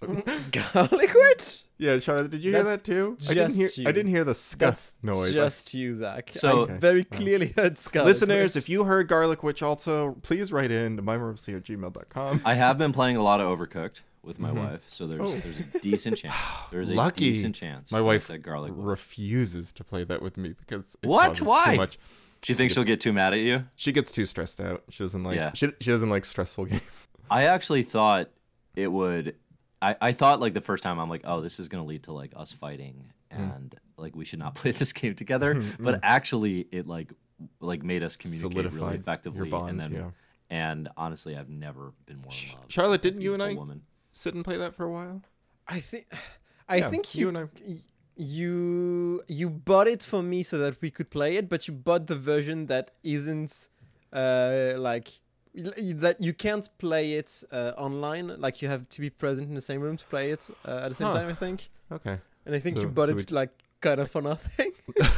Garlic 0.52 1.14
witch? 1.14 1.62
yeah, 1.78 1.98
Charlotte, 1.98 2.30
did 2.30 2.42
you 2.42 2.52
hear 2.52 2.62
that 2.64 2.84
too? 2.84 3.16
I 3.28 3.34
didn't 3.34 3.54
hear. 3.54 3.66
just 3.68 3.78
I 3.80 3.92
didn't 3.92 4.08
hear 4.08 4.24
the 4.24 4.34
scuff 4.34 4.92
noise. 5.02 5.32
just 5.32 5.72
you, 5.74 5.94
Zach. 5.94 6.30
So- 6.32 6.68
I 6.68 6.72
very 6.74 7.04
clearly 7.04 7.52
heard 7.56 7.78
Scarlet 7.78 8.08
Listeners, 8.08 8.54
Witch. 8.54 8.64
if 8.64 8.68
you 8.68 8.84
heard 8.84 9.08
garlic 9.08 9.42
witch 9.42 9.62
also, 9.62 10.16
please 10.22 10.52
write 10.52 10.70
in 10.70 10.96
to 10.96 11.02
mymercy 11.02 11.54
at 11.56 11.64
gmail.com. 11.64 12.42
I 12.44 12.54
have 12.54 12.78
been 12.78 12.92
playing 12.92 13.16
a 13.16 13.22
lot 13.22 13.40
of 13.40 13.46
Overcooked 13.58 14.02
with 14.22 14.38
my 14.40 14.48
mm-hmm. 14.50 14.58
wife, 14.58 14.84
so 14.88 15.06
there's 15.06 15.36
Oh. 15.36 15.38
there's 15.40 15.60
a 15.60 15.78
decent 15.80 16.16
chance. 16.18 16.34
There's 16.70 16.88
a 16.88 16.94
Lucky. 16.94 17.26
decent 17.26 17.54
chance. 17.54 17.92
My 17.92 18.00
wife 18.00 18.22
it's 18.22 18.30
a 18.30 18.38
garlic. 18.38 18.72
witch. 18.74 18.84
refuses 18.84 19.72
to 19.72 19.84
play 19.84 20.04
that 20.04 20.20
with 20.22 20.36
me 20.36 20.54
because 20.58 20.96
it 21.02 21.06
What? 21.06 21.40
Why? 21.40 21.72
Too 21.72 21.76
much. 21.76 21.98
She 22.42 22.54
thinks 22.54 22.74
she'll 22.74 22.84
get 22.84 23.00
too 23.00 23.12
mad 23.12 23.32
at 23.32 23.40
you. 23.40 23.64
She 23.74 23.92
gets 23.92 24.12
too 24.12 24.26
stressed 24.26 24.60
out. 24.60 24.84
She 24.90 25.02
doesn't 25.04 25.24
like. 25.24 25.36
Yeah. 25.36 25.50
She, 25.54 25.72
she 25.80 25.90
doesn't 25.90 26.10
like 26.10 26.24
stressful 26.24 26.66
games. 26.66 26.82
I 27.30 27.44
actually 27.44 27.82
thought 27.82 28.30
it 28.74 28.90
would. 28.90 29.36
I, 29.82 29.96
I 30.00 30.12
thought 30.12 30.40
like 30.40 30.54
the 30.54 30.60
first 30.60 30.84
time 30.84 30.98
I'm 30.98 31.10
like, 31.10 31.22
oh, 31.24 31.40
this 31.40 31.58
is 31.60 31.68
gonna 31.68 31.84
lead 31.84 32.04
to 32.04 32.12
like 32.12 32.32
us 32.36 32.52
fighting 32.52 33.12
hmm. 33.32 33.42
and 33.42 33.74
like 33.96 34.14
we 34.16 34.24
should 34.24 34.38
not 34.38 34.54
play 34.56 34.70
this 34.70 34.92
game 34.92 35.14
together. 35.14 35.54
Hmm, 35.54 35.82
but 35.82 35.94
hmm. 35.96 36.00
actually, 36.02 36.66
it 36.72 36.86
like 36.86 37.12
like 37.60 37.82
made 37.82 38.02
us 38.02 38.16
communicate 38.16 38.54
really 38.56 38.70
Solidified 38.70 38.92
your 38.92 39.00
effectively. 39.00 39.50
bond, 39.50 39.70
and 39.70 39.80
then 39.80 39.92
yeah. 39.92 40.10
and 40.50 40.88
honestly, 40.96 41.36
I've 41.36 41.50
never 41.50 41.92
been 42.06 42.18
more 42.18 42.32
in 42.32 42.54
love. 42.56 42.64
Charlotte, 42.68 43.02
didn't 43.02 43.20
you 43.20 43.34
and 43.34 43.42
I- 43.42 43.54
Woman. 43.54 43.82
Sit 44.12 44.32
and 44.32 44.42
play 44.42 44.56
that 44.56 44.74
for 44.74 44.84
a 44.84 44.90
while. 44.90 45.22
I 45.68 45.78
think 45.80 46.06
I 46.68 46.76
Yeah, 46.76 46.90
think 46.90 47.14
you 47.14 47.20
you, 47.22 47.28
and 47.28 47.38
I- 47.38 47.48
y- 47.66 47.76
you 48.16 49.22
you 49.28 49.50
bought 49.50 49.86
it 49.88 50.02
for 50.02 50.22
me 50.22 50.42
so 50.42 50.58
that 50.58 50.80
we 50.80 50.90
could 50.90 51.10
play 51.10 51.36
it, 51.36 51.48
but 51.48 51.68
you 51.68 51.74
bought 51.74 52.06
the 52.06 52.16
version 52.16 52.66
that 52.66 52.90
isn't 53.02 53.68
uh, 54.12 54.74
like 54.76 55.20
that 55.54 56.16
you 56.20 56.32
can't 56.34 56.68
play 56.78 57.14
it 57.14 57.44
uh, 57.52 57.72
online. 57.76 58.28
Like 58.40 58.62
you 58.62 58.68
have 58.68 58.88
to 58.88 59.00
be 59.00 59.10
present 59.10 59.48
in 59.48 59.54
the 59.54 59.60
same 59.60 59.80
room 59.80 59.96
to 59.96 60.04
play 60.06 60.30
it 60.30 60.48
uh, 60.66 60.80
at 60.84 60.88
the 60.90 60.94
same 60.94 61.08
Huh. 61.08 61.14
time. 61.14 61.28
I 61.28 61.34
think, 61.34 61.68
Okay. 61.92 62.18
and 62.46 62.54
I 62.54 62.58
think 62.58 62.76
So- 62.76 62.82
you 62.82 62.88
bought 62.88 63.08
so 63.08 63.16
it 63.18 63.30
like 63.30 63.50
kind 63.80 64.00
of 64.00 64.10
for 64.12 64.22
nothing. 64.22 64.72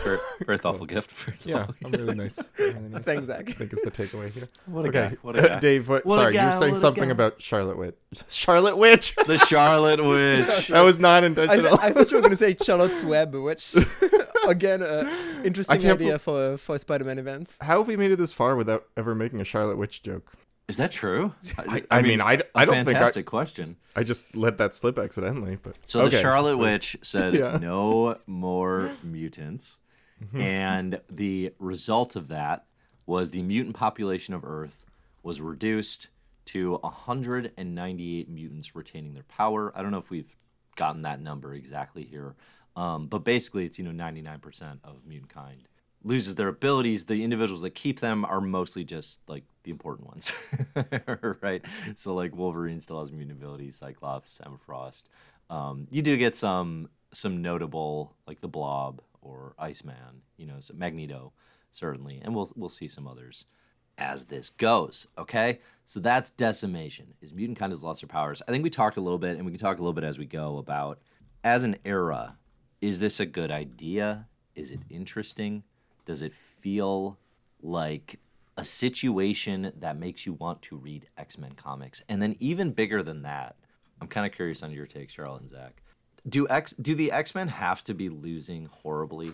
Very, 0.05 0.19
very 0.45 0.59
thoughtful 0.59 0.87
gift. 0.87 1.11
Very 1.11 1.37
Yeah, 1.45 1.65
thoughtful 1.67 1.77
I'm 1.87 1.93
really 1.93 2.15
nice. 2.15 2.39
Really 2.59 2.89
nice. 2.89 3.03
Thanks, 3.05 3.25
Zach. 3.25 3.49
I 3.49 3.53
think 3.53 3.73
it's 3.73 3.83
the 3.83 3.91
takeaway 3.91 4.33
here. 4.33 4.49
What 4.67 4.85
a 4.85 4.89
okay, 4.89 5.09
guy. 5.11 5.17
What 5.23 5.39
a 5.39 5.49
guy. 5.49 5.59
Dave. 5.61 5.89
What, 5.89 6.05
What 6.05 6.17
a 6.17 6.21
sorry, 6.23 6.35
you 6.35 6.41
guy, 6.41 6.55
were 6.55 6.61
saying 6.61 6.73
what 6.73 6.81
something 6.81 7.11
about 7.11 7.41
Charlotte 7.41 7.79
Witch. 7.79 7.95
Charlotte 8.29 8.77
Witch. 8.77 9.15
the 9.27 9.37
Charlotte 9.37 10.03
Witch. 10.03 10.69
that 10.69 10.81
was 10.81 10.99
not 10.99 11.23
I, 11.23 11.27
intentional. 11.27 11.79
I 11.81 11.93
thought 11.93 12.11
you 12.11 12.17
were 12.17 12.23
going 12.23 12.37
to 12.37 12.39
say 12.39 12.57
Charlotte's 12.63 13.03
Web, 13.05 13.35
which 13.35 13.75
again, 14.47 14.83
uh, 14.83 15.11
interesting 15.45 15.81
can't 15.81 16.01
idea 16.01 16.19
for 16.19 16.57
for 16.57 16.79
Spider-Man 16.79 17.19
events. 17.19 17.59
How 17.61 17.79
have 17.79 17.87
we 17.89 17.97
made 17.97 18.11
it 18.11 18.17
this 18.17 18.33
far 18.33 18.57
without 18.57 18.85
ever 18.97 19.15
making 19.15 19.41
a 19.41 19.45
Charlotte 19.45 19.77
Witch 19.79 20.03
joke? 20.03 20.33
Is 20.69 20.77
that 20.77 20.93
true? 20.93 21.35
I, 21.59 21.83
I 21.91 22.03
mean, 22.03 22.21
I 22.21 22.37
don't 22.37 22.47
think 22.55 22.55
I, 22.55 22.85
fantastic 22.85 23.25
question. 23.27 23.77
I 23.97 24.03
just 24.03 24.37
let 24.37 24.59
that 24.59 24.75
slip 24.75 24.99
accidentally. 24.99 25.57
But 25.57 25.79
So 25.87 26.07
the 26.07 26.19
Charlotte 26.19 26.59
Witch 26.59 26.97
said, 27.03 27.35
Yeah. 27.35 27.59
"No 27.61 28.19
more 28.27 28.93
mutants," 29.03 29.79
and 30.35 31.01
the 31.11 31.55
result 31.59 32.17
of 32.17 32.29
that 32.29 32.67
was 33.07 33.31
the 33.31 33.43
mutant 33.43 33.77
population 33.77 34.35
of 34.35 34.45
Earth 34.45 34.85
was 35.23 35.41
reduced 35.41 36.09
to 36.47 36.75
198 36.77 38.29
mutants 38.29 38.75
retaining 38.75 39.15
their 39.15 39.23
power. 39.25 39.73
I 39.75 39.83
don't 39.83 39.91
know 39.91 39.99
if 39.99 40.11
we've 40.11 40.35
gotten 40.77 41.03
that 41.03 41.21
number 41.21 41.55
exactly 41.55 42.05
here, 42.05 42.35
um, 42.77 43.07
but 43.07 43.25
basically 43.25 43.65
it's 43.65 43.79
you 43.79 43.85
know 43.85 44.05
99% 44.05 44.79
of 44.85 45.07
mutant 45.07 45.31
kind 45.33 45.68
loses 46.05 46.35
their 46.37 46.49
abilities. 46.49 47.07
The 47.07 47.23
individuals 47.25 47.63
that 47.63 47.75
keep 47.75 48.01
them 48.01 48.25
are 48.25 48.41
mostly 48.41 48.85
just 48.85 49.21
like 49.29 49.45
the 49.65 49.71
important 49.71 50.09
ones, 50.09 50.33
right? 51.43 51.65
So 51.95 52.15
like 52.15 52.35
Wolverine 52.35 52.81
still 52.81 53.01
has 53.01 53.13
mutant 53.13 53.39
abilities, 53.39 53.77
Cyclops, 53.77 54.41
Emma 54.45 54.59
Frost. 54.59 55.09
Um, 55.51 55.87
you 55.91 56.03
do 56.03 56.17
get 56.17 56.35
some 56.35 56.89
some 57.13 57.41
notable 57.41 58.15
like 58.27 58.41
the 58.41 58.49
Blob 58.49 59.01
or 59.23 59.55
Iceman, 59.59 60.23
you 60.37 60.47
know, 60.47 60.57
so 60.61 60.75
Magneto 60.75 61.33
certainly, 61.71 62.21
and 62.23 62.35
we'll 62.35 62.51
we'll 62.57 62.69
see 62.69 62.89
some 62.89 63.07
others 63.07 63.47
as 63.99 64.27
this 64.27 64.51
goes. 64.51 65.07
Okay, 65.19 65.61
so 65.85 66.01
that's 66.01 66.31
decimation. 66.31 67.15
Is 67.21 67.35
mutant 67.35 67.59
kind 67.59 67.73
has 67.73 67.83
lost 67.83 68.03
their 68.03 68.09
powers? 68.09 68.43
I 68.47 68.53
think 68.53 68.63
we 68.63 68.71
talked 68.71 68.97
a 68.97 69.01
little 69.01 69.19
bit, 69.19 69.37
and 69.37 69.45
we 69.45 69.53
can 69.53 69.61
talk 69.61 69.79
a 69.79 69.81
little 69.81 69.93
bit 69.93 70.05
as 70.05 70.19
we 70.19 70.27
go 70.27 70.59
about 70.59 71.01
as 71.45 71.65
an 71.65 71.77
era. 71.85 72.37
Is 72.81 73.01
this 73.01 73.19
a 73.21 73.27
good 73.27 73.51
idea? 73.51 74.27
Is 74.55 74.71
it 74.71 74.81
interesting? 74.89 75.65
Does 76.09 76.23
it 76.23 76.33
feel 76.33 77.19
like 77.63 78.19
a 78.57 78.65
situation 78.65 79.75
that 79.79 79.99
makes 79.99 80.25
you 80.25 80.33
want 80.33 80.63
to 80.63 80.77
read 80.79 81.07
X 81.19 81.37
Men 81.37 81.53
comics? 81.53 82.03
And 82.09 82.23
then 82.23 82.35
even 82.41 82.73
bigger 82.73 83.03
than 83.03 83.25
that, 83.25 83.57
I'm 84.01 84.09
kind 84.09 84.25
of 84.25 84.33
curious 84.33 84.63
on 84.63 84.71
your 84.71 84.87
take, 84.87 85.11
Charlotte 85.11 85.43
and 85.43 85.51
Zach. 85.51 85.83
Do 86.27 86.49
X 86.49 86.73
do 86.73 86.95
the 86.95 87.13
X 87.13 87.35
Men 87.35 87.49
have 87.49 87.85
to 87.85 87.93
be 87.93 88.09
losing 88.09 88.71
horribly 88.73 89.33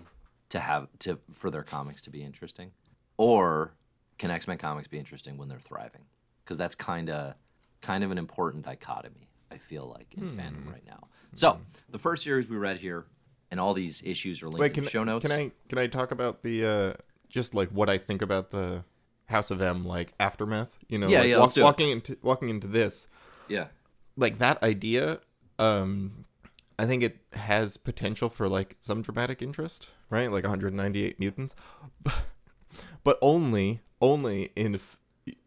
to 0.48 0.58
have 0.58 0.88
to 0.98 1.20
for 1.32 1.48
their 1.48 1.62
comics 1.62 2.02
to 2.02 2.10
be 2.10 2.24
interesting, 2.24 2.72
or 3.18 3.74
can 4.18 4.32
X 4.32 4.48
Men 4.48 4.58
comics 4.58 4.88
be 4.88 4.98
interesting 4.98 5.36
when 5.36 5.48
they're 5.48 5.60
thriving? 5.60 6.02
Because 6.42 6.56
that's 6.56 6.74
kind 6.74 7.08
of 7.08 7.34
kind 7.82 8.02
of 8.02 8.10
an 8.10 8.18
important 8.18 8.64
dichotomy. 8.64 9.28
I 9.48 9.58
feel 9.58 9.88
like 9.96 10.12
in 10.16 10.24
fandom 10.32 10.64
hmm. 10.64 10.70
right 10.70 10.86
now. 10.88 11.06
So 11.36 11.60
the 11.90 12.00
first 12.00 12.24
series 12.24 12.48
we 12.48 12.56
read 12.56 12.78
here, 12.78 13.06
and 13.54 13.60
all 13.60 13.72
these 13.72 14.02
issues 14.04 14.42
are 14.42 14.46
linked 14.48 14.58
Wait, 14.60 14.76
in 14.76 14.82
the 14.82 14.90
show 14.90 15.04
notes. 15.04 15.24
can 15.24 15.30
I 15.38 15.52
can 15.68 15.78
I 15.78 15.86
talk 15.86 16.10
about 16.10 16.42
the 16.42 16.66
uh 16.66 16.92
just 17.28 17.54
like 17.54 17.68
what 17.70 17.88
I 17.88 17.98
think 17.98 18.20
about 18.20 18.50
the 18.50 18.82
House 19.26 19.52
of 19.52 19.62
M 19.62 19.84
like 19.84 20.12
aftermath? 20.18 20.76
You 20.88 20.98
know, 20.98 21.08
Yeah, 21.08 21.20
like, 21.20 21.28
yeah, 21.28 21.34
walk- 21.36 21.42
let's 21.42 21.54
do 21.54 21.60
it. 21.60 21.64
walking 21.64 21.90
into 21.90 22.18
walking 22.20 22.48
into 22.48 22.66
this, 22.66 23.06
Yeah. 23.48 23.66
like 24.16 24.38
that 24.38 24.60
idea. 24.60 25.20
Um, 25.60 26.24
I 26.80 26.84
think 26.86 27.04
it 27.04 27.18
has 27.34 27.76
potential 27.76 28.28
for 28.28 28.48
like 28.48 28.76
some 28.80 29.02
dramatic 29.02 29.40
interest, 29.40 29.86
right? 30.10 30.32
Like 30.32 30.42
198 30.42 31.20
mutants, 31.20 31.54
but 33.04 33.18
only 33.22 33.80
only 34.00 34.50
in 34.56 34.80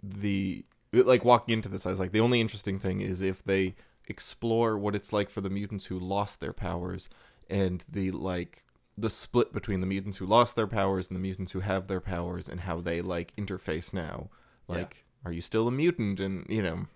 the 0.02 0.64
like 0.94 1.26
walking 1.26 1.54
into 1.54 1.68
this. 1.68 1.86
I 1.86 1.92
was 1.92 2.00
like, 2.00 2.14
the 2.14 2.22
only 2.22 2.40
interesting 2.40 2.80
thing 2.80 3.02
is 3.02 3.22
if 3.22 3.44
they 3.44 3.76
explore 4.10 4.78
what 4.78 4.96
it's 4.96 5.12
like 5.12 5.30
for 5.30 5.42
the 5.42 5.50
mutants 5.50 5.86
who 5.88 6.00
lost 6.00 6.40
their 6.40 6.54
powers 6.54 7.10
and 7.50 7.84
the 7.89 8.12
like 8.12 8.63
the 8.98 9.10
split 9.10 9.54
between 9.54 9.80
the 9.80 9.88
mutants 9.88 10.18
who 10.18 10.25
lost 10.25 10.56
their 10.56 10.68
powers 10.68 11.08
and 11.08 11.16
the 11.16 11.22
mutants 11.22 11.51
who 11.51 11.60
have 11.60 11.88
their 11.88 12.01
powers 12.01 12.50
and 12.50 12.62
how 12.62 12.82
they 12.82 13.01
like 13.01 13.36
interface 13.36 13.94
now. 13.94 14.30
Like, 14.68 15.06
are 15.24 15.32
you 15.32 15.42
still 15.42 15.68
a 15.68 15.72
mutant? 15.72 16.20
And 16.20 16.46
you 16.50 16.63
know, 16.63 16.88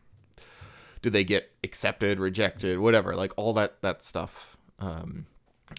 do 1.02 1.10
they 1.10 1.24
get 1.24 1.52
accepted, 1.64 2.20
rejected, 2.20 2.80
whatever, 2.80 3.16
like 3.16 3.34
all 3.38 3.54
that 3.54 3.82
that 3.82 4.04
stuff 4.04 4.58
um, 4.80 5.28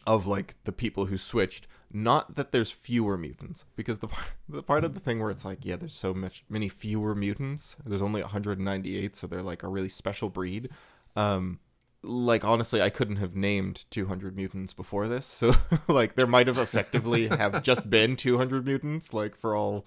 of 0.07 0.27
like 0.27 0.55
the 0.65 0.73
people 0.73 1.07
who 1.07 1.19
switched. 1.19 1.67
Not 1.95 2.37
that 2.37 2.53
there's 2.53 2.71
fewer 2.71 3.19
mutants, 3.19 3.67
because 3.77 3.99
the 3.99 4.09
part, 4.09 4.29
the 4.49 4.63
part 4.63 4.85
of 4.85 4.95
the 4.95 5.01
thing 5.01 5.21
where 5.21 5.31
it's 5.31 5.45
like, 5.45 5.59
yeah, 5.63 5.77
there's 5.77 5.95
so 5.95 6.15
much 6.15 6.45
many 6.49 6.69
fewer 6.69 7.15
mutants. 7.15 7.77
There's 7.85 8.01
only 8.01 8.23
198, 8.23 9.15
so 9.15 9.27
they're 9.27 9.43
like 9.43 9.63
a 9.63 9.69
really 9.69 9.91
special 9.91 10.31
breed. 10.31 10.71
Um, 11.17 11.59
like 12.03 12.45
honestly, 12.45 12.83
I 12.83 12.91
couldn't 12.91 13.17
have 13.17 13.37
named 13.37 13.85
200 13.91 14.37
mutants 14.37 14.73
before 14.73 15.09
this, 15.09 15.27
so 15.27 15.55
like 15.89 16.17
there 16.17 16.27
might 16.27 16.47
have 16.47 16.59
effectively 16.59 17.29
have 17.29 17.63
just 17.65 17.89
been 17.89 18.17
200 18.17 18.65
mutants, 18.65 19.13
like 19.13 19.37
for 19.37 19.55
all 19.55 19.87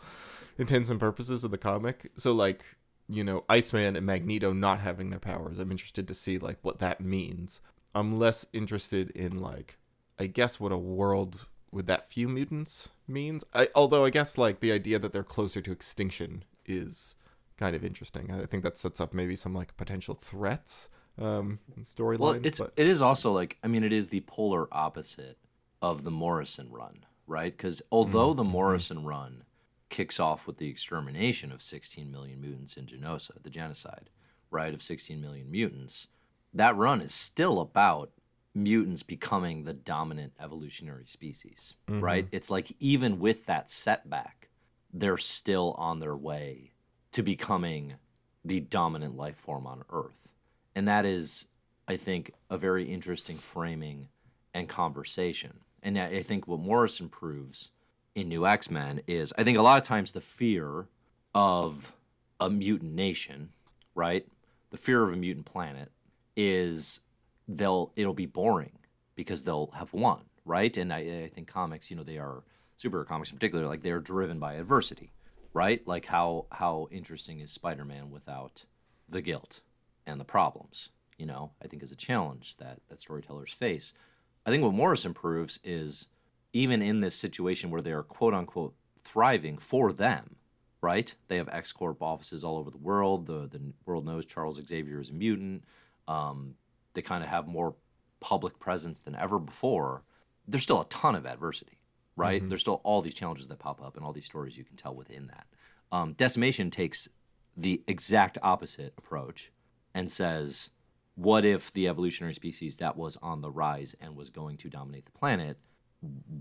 intents 0.58 0.90
and 0.90 1.00
purposes 1.00 1.44
of 1.44 1.52
the 1.52 1.58
comic. 1.58 2.12
So 2.16 2.32
like 2.32 2.64
you 3.08 3.24
know, 3.24 3.44
Iceman 3.48 3.96
and 3.96 4.06
Magneto 4.06 4.52
not 4.52 4.80
having 4.80 5.12
their 5.12 5.20
powers. 5.20 5.60
I'm 5.60 5.72
interested 5.72 6.08
to 6.08 6.14
see 6.14 6.38
like 6.38 6.58
what 6.62 6.80
that 6.80 7.02
means. 7.02 7.62
I'm 7.94 8.18
less 8.18 8.46
interested 8.52 9.12
in 9.12 9.40
like 9.40 9.78
I 10.18 10.28
guess 10.28 10.60
what 10.60 10.72
a 10.72 10.78
world 10.78 11.48
with 11.72 11.88
that 11.88 12.10
few 12.10 12.28
mutants 12.30 12.90
means. 13.08 13.44
I 13.54 13.70
although 13.76 14.06
I 14.06 14.10
guess 14.10 14.38
like 14.38 14.60
the 14.60 14.72
idea 14.72 15.00
that 15.00 15.14
they're 15.14 15.24
closer 15.24 15.62
to 15.62 15.72
extinction 15.72 16.46
is 16.66 17.16
kind 17.58 17.76
of 17.76 17.86
interesting. 17.86 18.32
I 18.32 18.46
think 18.46 18.64
that 18.64 18.78
sets 18.78 19.00
up 19.00 19.14
maybe 19.14 19.36
some 19.36 19.54
like 19.54 19.78
potential 19.78 20.16
threats 20.16 20.90
um 21.20 21.60
storylines. 21.82 22.20
Well, 22.20 22.40
it's 22.44 22.60
but 22.60 22.74
it 22.76 22.88
is 22.88 23.02
also 23.02 23.32
like 23.32 23.58
I 23.64 23.68
mean 23.68 23.84
it 23.84 23.94
is 23.94 24.10
the 24.10 24.22
polar 24.22 24.68
opposite 24.72 25.38
of 25.82 26.04
the 26.04 26.12
Morrison 26.12 26.70
run, 26.72 27.06
right? 27.28 27.56
Because 27.56 27.82
although 27.92 28.30
Mm-hmm. 28.30 28.38
the 28.38 28.44
Morrison 28.44 29.06
run 29.06 29.44
kicks 29.90 30.20
off 30.20 30.48
with 30.48 30.58
the 30.58 30.68
extermination 30.68 31.52
of 31.52 31.62
16 31.62 32.12
million 32.12 32.42
mutants 32.42 32.76
in 32.76 32.86
Genosha, 32.86 33.32
the 33.44 33.50
genocide, 33.50 34.10
right, 34.50 34.74
of 34.74 34.82
16 34.82 35.22
million 35.22 35.50
mutants, 35.52 36.08
that 36.54 36.76
run 36.76 37.02
is 37.02 37.14
still 37.14 37.60
about 37.60 38.12
mutants 38.54 39.04
becoming 39.04 39.64
the 39.66 39.74
dominant 39.74 40.34
evolutionary 40.40 41.06
species, 41.06 41.76
Mm-hmm. 41.88 42.02
right? 42.04 42.28
It's 42.32 42.50
like 42.50 42.76
even 42.80 43.20
with 43.20 43.46
that 43.46 43.70
setback, 43.70 44.50
they're 44.92 45.18
still 45.18 45.76
on 45.78 46.00
their 46.00 46.16
way 46.16 46.72
to 47.12 47.22
becoming 47.22 47.96
the 48.44 48.60
dominant 48.62 49.16
life 49.16 49.38
form 49.38 49.68
on 49.68 49.84
Earth. 49.92 50.30
And 50.76 50.88
that 50.88 51.06
is, 51.06 51.48
I 51.88 51.96
think, 51.96 52.32
a 52.50 52.58
very 52.58 52.84
interesting 52.86 53.38
framing 53.38 54.10
and 54.54 54.68
conversation. 54.68 55.60
And 55.82 55.98
I 55.98 56.22
think 56.22 56.48
what 56.48 56.60
Morrison 56.60 57.10
proves 57.10 57.72
in 58.16 58.30
New 58.30 58.48
X 58.48 58.72
Men 58.72 59.02
is 59.08 59.34
I 59.38 59.44
think 59.44 59.58
a 59.58 59.62
lot 59.62 59.78
of 59.78 59.84
times 59.84 60.12
the 60.12 60.22
fear 60.22 60.88
of 61.34 61.94
a 62.40 62.50
mutant 62.50 62.94
nation, 62.94 63.50
right? 63.94 64.26
The 64.72 64.78
fear 64.78 65.04
of 65.04 65.14
a 65.14 65.16
mutant 65.16 65.46
planet 65.46 65.92
is 66.36 67.02
they'll 67.48 67.92
it'll 67.96 68.14
be 68.14 68.26
boring 68.26 68.72
because 69.16 69.44
they'll 69.44 69.72
have 69.76 69.94
won, 69.94 70.22
right? 70.44 70.76
And 70.76 70.92
I, 70.92 70.98
I 70.98 71.32
think 71.34 71.48
comics, 71.48 71.90
you 71.92 71.98
know, 71.98 72.04
they 72.04 72.18
are 72.18 72.44
superhero 72.78 73.06
comics 73.06 73.32
in 73.32 73.38
particular, 73.38 73.68
like 73.68 73.84
they're 73.84 74.00
driven 74.00 74.40
by 74.40 74.56
adversity, 74.56 75.12
right? 75.54 75.86
Like 75.88 76.06
how 76.06 76.46
how 76.52 76.88
interesting 76.92 77.40
is 77.40 77.52
Spider 77.52 77.86
Man 77.86 78.10
without 78.10 78.66
the 79.08 79.22
guilt 79.22 79.62
and 80.06 80.20
the 80.20 80.26
problems? 80.26 80.90
You 81.18 81.26
know, 81.26 81.52
I 81.64 81.68
think 81.68 81.84
is 81.84 81.92
a 81.92 81.98
challenge 81.98 82.58
that 82.58 82.80
that 82.90 83.00
storytellers 83.00 83.54
face. 83.54 83.94
I 84.46 84.50
think 84.52 84.64
what 84.64 84.74
Morris 84.74 85.06
proves 85.16 85.60
is 85.64 86.08
even 86.54 86.82
in 86.82 87.00
this 87.00 87.16
situation 87.16 87.70
where 87.70 87.82
they 87.82 87.92
are 87.92 88.04
quote 88.04 88.34
unquote 88.34 88.76
thriving 89.04 89.58
for 89.58 89.92
them, 89.92 90.36
right? 90.82 91.14
They 91.28 91.38
have 91.38 91.50
X 91.50 91.72
Corp 91.72 92.02
offices 92.02 92.44
all 92.44 92.58
over 92.58 92.72
the 92.72 92.78
world. 92.78 93.28
The 93.28 93.48
the 93.48 93.62
world 93.86 94.06
knows 94.06 94.26
Charles 94.26 94.60
Xavier 94.66 95.00
is 95.00 95.10
a 95.10 95.14
mutant. 95.14 95.64
Um, 96.08 96.56
they 96.94 97.02
kind 97.02 97.24
of 97.24 97.30
have 97.30 97.48
more 97.48 97.76
public 98.20 98.60
presence 98.60 99.00
than 99.00 99.16
ever 99.16 99.40
before. 99.40 100.04
There's 100.48 100.64
still 100.64 100.82
a 100.82 100.86
ton 100.86 101.16
of 101.16 101.26
adversity, 101.26 101.80
right? 102.16 102.48
There's 102.48 102.62
still 102.62 102.82
all 102.84 103.02
these 103.02 103.14
challenges 103.14 103.48
that 103.48 103.60
pop 103.60 103.82
up 103.82 103.96
and 103.96 104.06
all 104.06 104.14
these 104.14 104.26
stories 104.26 104.58
you 104.58 104.64
can 104.64 104.76
tell 104.76 104.96
within 104.96 105.28
that. 105.28 105.48
Um, 105.92 106.14
Decimation 106.14 106.72
takes 106.72 107.08
the 107.58 107.82
exact 107.88 108.38
opposite 108.42 108.94
approach 108.98 109.52
and 109.96 110.12
says, 110.12 110.70
what 111.16 111.46
if 111.46 111.74
the 111.74 111.88
evolutionary 111.88 112.36
species 112.36 112.78
that 112.78 112.98
was 112.98 113.18
on 113.24 113.42
the 113.42 113.50
rise 113.50 113.96
and 114.02 114.16
was 114.16 114.30
going 114.30 114.58
to 114.58 114.70
dominate 114.70 115.06
the 115.06 115.12
planet 115.12 115.58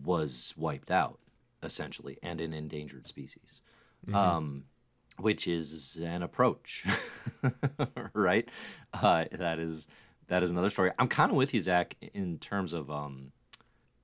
was 0.03 0.53
wiped 0.57 0.91
out, 0.91 1.21
essentially, 1.63 2.19
and 2.23 2.41
an 2.41 2.53
endangered 2.53 3.09
species? 3.09 3.63
Um, 4.13 4.65
which 5.19 5.47
is 5.47 5.97
an 5.97 6.23
approach, 6.23 6.85
right? 8.13 8.49
Uh, 8.93 9.27
that 9.33 9.59
is 9.59 9.87
that 10.27 10.43
is 10.43 10.51
another 10.51 10.71
story. 10.71 10.91
I'm 10.99 11.09
kind 11.09 11.31
of 11.31 11.37
with 11.37 11.55
you, 11.55 11.61
Zach, 11.61 11.97
in 12.13 12.39
terms 12.39 12.73
of 12.73 12.91
um, 12.91 13.33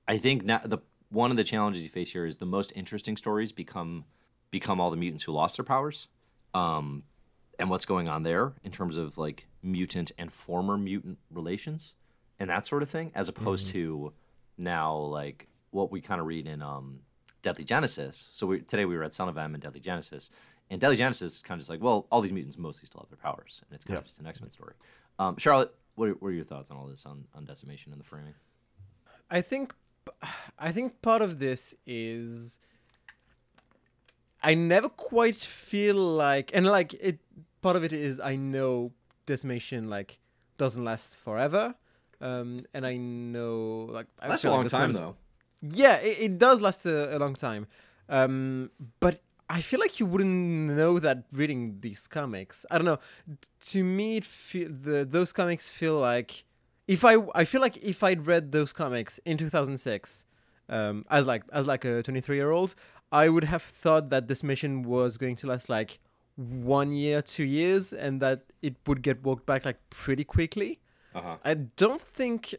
I 0.07 0.17
think 0.17 0.43
now 0.43 0.61
the 0.63 0.79
one 1.09 1.29
of 1.29 1.37
the 1.37 1.43
challenges 1.43 1.83
you 1.83 1.89
face 1.89 2.11
here 2.11 2.25
is 2.25 2.37
the 2.37 2.45
most 2.45 2.71
interesting 2.75 3.17
stories 3.17 3.51
become 3.51 4.05
become 4.51 4.79
all 4.79 4.89
the 4.89 4.97
mutants 4.97 5.23
who 5.25 5.33
lost 5.33 5.57
their 5.57 5.65
powers, 5.65 6.07
um, 6.53 7.03
and 7.61 7.69
what's 7.69 7.85
going 7.85 8.09
on 8.09 8.23
there 8.23 8.53
in 8.63 8.71
terms 8.71 8.97
of 8.97 9.17
like 9.19 9.47
mutant 9.61 10.11
and 10.17 10.33
former 10.33 10.77
mutant 10.77 11.19
relations 11.29 11.93
and 12.39 12.49
that 12.49 12.65
sort 12.65 12.81
of 12.81 12.89
thing, 12.89 13.11
as 13.13 13.29
opposed 13.29 13.67
to 13.67 14.11
now 14.57 14.95
like 14.97 15.47
what 15.69 15.91
we 15.91 16.01
kind 16.01 16.19
of 16.19 16.25
read 16.25 16.47
in 16.47 16.63
um, 16.63 17.01
Deadly 17.43 17.63
Genesis. 17.63 18.29
So 18.33 18.47
we, 18.47 18.61
today 18.61 18.85
we 18.85 18.95
read 18.95 19.13
Son 19.13 19.29
of 19.29 19.37
M 19.37 19.53
and 19.53 19.61
Deadly 19.61 19.79
Genesis, 19.79 20.31
and 20.71 20.81
Deadly 20.81 20.97
Genesis 20.97 21.35
is 21.35 21.41
kind 21.43 21.59
of 21.59 21.61
just 21.61 21.69
like, 21.69 21.81
well, 21.81 22.07
all 22.11 22.19
these 22.19 22.31
mutants 22.31 22.57
mostly 22.57 22.87
still 22.87 23.01
have 23.01 23.09
their 23.09 23.17
powers, 23.17 23.61
and 23.69 23.75
it's 23.75 23.85
kind 23.85 23.99
of 23.99 24.05
just 24.05 24.19
an 24.19 24.25
X 24.25 24.41
Men 24.41 24.49
story. 24.49 24.73
Um, 25.19 25.37
Charlotte, 25.37 25.71
what 25.93 26.09
are, 26.09 26.13
what 26.13 26.29
are 26.29 26.33
your 26.33 26.45
thoughts 26.45 26.71
on 26.71 26.77
all 26.77 26.87
this 26.87 27.05
on, 27.05 27.25
on 27.35 27.45
decimation 27.45 27.91
and 27.91 28.01
the 28.01 28.05
framing? 28.05 28.33
I 29.29 29.41
think 29.41 29.75
I 30.57 30.71
think 30.71 31.03
part 31.03 31.21
of 31.21 31.37
this 31.37 31.75
is 31.85 32.57
I 34.41 34.55
never 34.55 34.89
quite 34.89 35.35
feel 35.35 35.95
like 35.95 36.49
and 36.55 36.65
like 36.65 36.95
it 36.95 37.19
part 37.61 37.75
of 37.75 37.83
it 37.83 37.93
is 37.93 38.19
I 38.19 38.35
know 38.35 38.91
decimation 39.25 39.89
like 39.89 40.19
doesn't 40.57 40.83
last 40.83 41.17
forever. 41.17 41.75
Um 42.19 42.65
and 42.73 42.85
I 42.85 42.97
know 42.97 43.87
like 43.89 44.07
I 44.19 44.27
That's 44.27 44.43
a 44.45 44.49
like 44.49 44.57
long 44.57 44.69
time 44.69 44.91
though. 44.91 45.15
Yeah, 45.61 45.95
it, 45.97 46.17
it 46.19 46.39
does 46.39 46.61
last 46.61 46.85
a, 46.85 47.15
a 47.15 47.19
long 47.19 47.35
time. 47.35 47.67
Um 48.09 48.71
but 48.99 49.21
I 49.49 49.59
feel 49.59 49.81
like 49.81 49.99
you 49.99 50.05
wouldn't 50.05 50.77
know 50.77 50.97
that 50.99 51.25
reading 51.33 51.79
these 51.81 52.07
comics. 52.07 52.65
I 52.71 52.77
don't 52.77 52.85
know. 52.85 52.99
To 53.71 53.83
me, 53.83 54.17
it 54.17 54.23
fe- 54.25 54.63
the 54.63 55.03
those 55.03 55.33
comics 55.33 55.69
feel 55.69 55.95
like 55.95 56.45
if 56.87 57.03
I 57.03 57.17
I 57.35 57.43
feel 57.43 57.59
like 57.59 57.75
if 57.77 58.01
I'd 58.01 58.25
read 58.27 58.53
those 58.53 58.71
comics 58.71 59.19
in 59.25 59.37
2006, 59.37 60.25
um, 60.69 61.05
as 61.09 61.27
like 61.27 61.43
as 61.51 61.67
like 61.67 61.83
a 61.83 62.01
23 62.01 62.37
year 62.37 62.51
old, 62.51 62.75
I 63.11 63.27
would 63.27 63.43
have 63.43 63.61
thought 63.61 64.09
that 64.09 64.27
Decimation 64.27 64.83
was 64.83 65.17
going 65.17 65.35
to 65.37 65.47
last 65.47 65.67
like 65.67 65.99
one 66.37 66.91
year, 66.93 67.21
two 67.21 67.43
years, 67.43 67.93
and 67.93 68.21
that 68.21 68.43
it 68.61 68.75
would 68.87 69.01
get 69.01 69.23
walked 69.23 69.45
back 69.45 69.65
like 69.65 69.77
pretty 69.89 70.23
quickly. 70.23 70.79
Uh-huh. 71.13 71.37
I 71.43 71.55
don't 71.55 72.01
think 72.01 72.55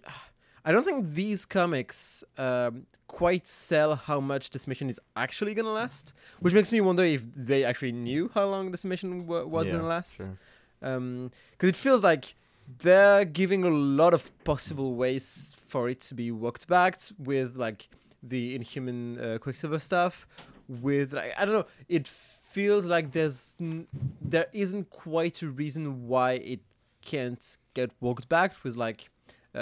I 0.64 0.72
don't 0.72 0.84
think 0.84 1.14
these 1.14 1.44
comics 1.46 2.22
um, 2.38 2.86
quite 3.08 3.46
sell 3.48 3.96
how 3.96 4.20
much 4.20 4.50
Decimation 4.50 4.88
is 4.90 5.00
actually 5.16 5.54
gonna 5.54 5.72
last, 5.72 6.14
which 6.40 6.54
makes 6.54 6.70
me 6.70 6.80
wonder 6.80 7.02
if 7.04 7.22
they 7.34 7.64
actually 7.64 7.92
knew 7.92 8.30
how 8.34 8.46
long 8.46 8.70
Decimation 8.70 9.26
wa- 9.26 9.42
was 9.44 9.66
Yeah, 9.66 9.72
gonna 9.72 9.86
last. 9.88 10.16
sure. 10.18 10.38
Because 10.80 11.68
it 11.68 11.76
feels 11.76 12.02
like 12.02 12.34
they're 12.78 13.24
giving 13.24 13.64
a 13.64 13.70
lot 13.70 14.14
of 14.14 14.30
possible 14.44 14.94
ways 14.94 15.56
for 15.66 15.88
it 15.88 16.00
to 16.00 16.14
be 16.14 16.30
walked 16.30 16.68
back 16.68 17.00
with 17.18 17.56
like 17.56 17.88
the 18.22 18.54
Inhuman 18.54 19.18
uh, 19.18 19.38
Quicksilver 19.38 19.78
stuff. 19.78 20.26
With 20.68 21.12
like 21.12 21.32
I 21.38 21.44
don't 21.44 21.54
know, 21.54 21.66
it 21.88 22.06
feels 22.52 22.84
like 22.86 23.12
there's 23.12 23.56
n- 23.60 23.86
there 24.20 24.46
isn't 24.52 24.90
quite 24.90 25.42
a 25.42 25.48
reason 25.48 26.06
why 26.08 26.32
it 26.32 26.60
can't 27.02 27.58
get 27.74 27.90
walked 28.00 28.28
back 28.28 28.62
with 28.64 28.76
like 28.76 29.10
uh, 29.54 29.58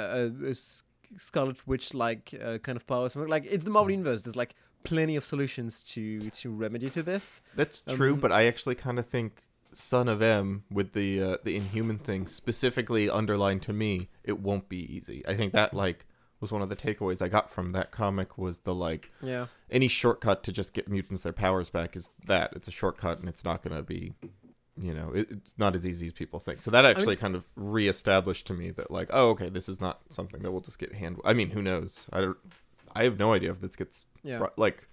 a, 0.47 0.51
a 0.51 0.55
Scarlet 1.17 1.67
Witch 1.67 1.95
like 1.95 2.35
uh, 2.45 2.59
kind 2.59 2.77
of 2.77 2.87
power. 2.87 3.09
Something 3.09 3.31
like 3.31 3.47
it's 3.49 3.65
the 3.65 3.71
Marvel 3.71 3.91
universe. 3.91 4.23
There's 4.23 4.37
like 4.37 4.55
plenty 4.85 5.17
of 5.17 5.25
solutions 5.25 5.81
to 5.83 6.31
to 6.31 6.51
remedy 6.51 6.91
to 6.91 7.03
this. 7.03 7.43
That's 7.57 7.83
true, 7.83 8.15
Um, 8.15 8.21
but 8.21 8.33
I 8.33 8.45
actually 8.47 8.75
kind 8.77 8.99
of 8.99 9.07
think 9.07 9.43
Son 9.73 10.09
of 10.09 10.21
M 10.23 10.65
with 10.71 10.93
the 10.93 11.23
uh, 11.23 11.37
the 11.45 11.57
Inhuman 11.57 11.99
thing 11.99 12.27
specifically 12.27 13.09
underlined 13.11 13.63
to 13.63 13.73
me, 13.73 14.09
it 14.25 14.41
won't 14.41 14.69
be 14.69 14.79
easy. 14.97 15.25
I 15.27 15.35
think 15.35 15.53
that 15.53 15.75
like 15.75 16.07
was 16.41 16.51
one 16.53 16.63
of 16.63 16.69
the 16.69 16.77
takeaways 16.77 17.21
I 17.23 17.29
got 17.29 17.51
from 17.51 17.73
that 17.73 17.91
comic 17.91 18.39
was 18.39 18.59
the 18.59 18.75
like 18.75 19.11
Yeah. 19.23 19.47
any 19.71 19.89
shortcut 19.89 20.43
to 20.45 20.53
just 20.53 20.73
get 20.73 20.89
mutants 20.89 21.23
their 21.23 21.33
powers 21.33 21.71
back 21.71 21.97
is 21.97 22.11
that. 22.27 22.53
It's 22.57 22.69
a 22.69 22.71
shortcut 22.73 23.21
and 23.21 23.29
it's 23.29 23.45
not 23.45 23.63
going 23.63 23.77
to 23.77 23.83
be 23.83 24.15
you 24.81 24.95
know 24.95 25.11
it, 25.13 25.31
it's 25.31 25.55
not 25.59 25.75
as 25.77 25.87
easy 25.87 26.07
as 26.07 26.13
people 26.15 26.39
think. 26.39 26.61
So 26.63 26.71
that 26.71 26.85
actually 26.87 27.17
kind 27.17 27.35
of 27.35 27.45
reestablished 27.57 28.47
to 28.47 28.55
me 28.55 28.71
that 28.71 28.91
like 28.91 29.09
oh 29.13 29.31
okay 29.31 29.49
this 29.51 29.69
is 29.69 29.81
not 29.81 30.01
something 30.09 30.41
that 30.43 30.51
will 30.53 30.61
just 30.63 30.79
get 30.79 30.95
hand 30.95 31.19
i 31.25 31.33
mean 31.35 31.51
who 31.51 31.61
knows? 31.61 32.07
I 32.13 32.21
don't 32.23 32.37
i 32.97 33.05
have 33.05 33.19
no 33.19 33.33
idea 33.35 33.51
if 33.51 33.61
this 33.61 33.77
gets 33.77 34.07
Yeah. 34.23 34.39
brought- 34.39 34.59
like 34.59 34.87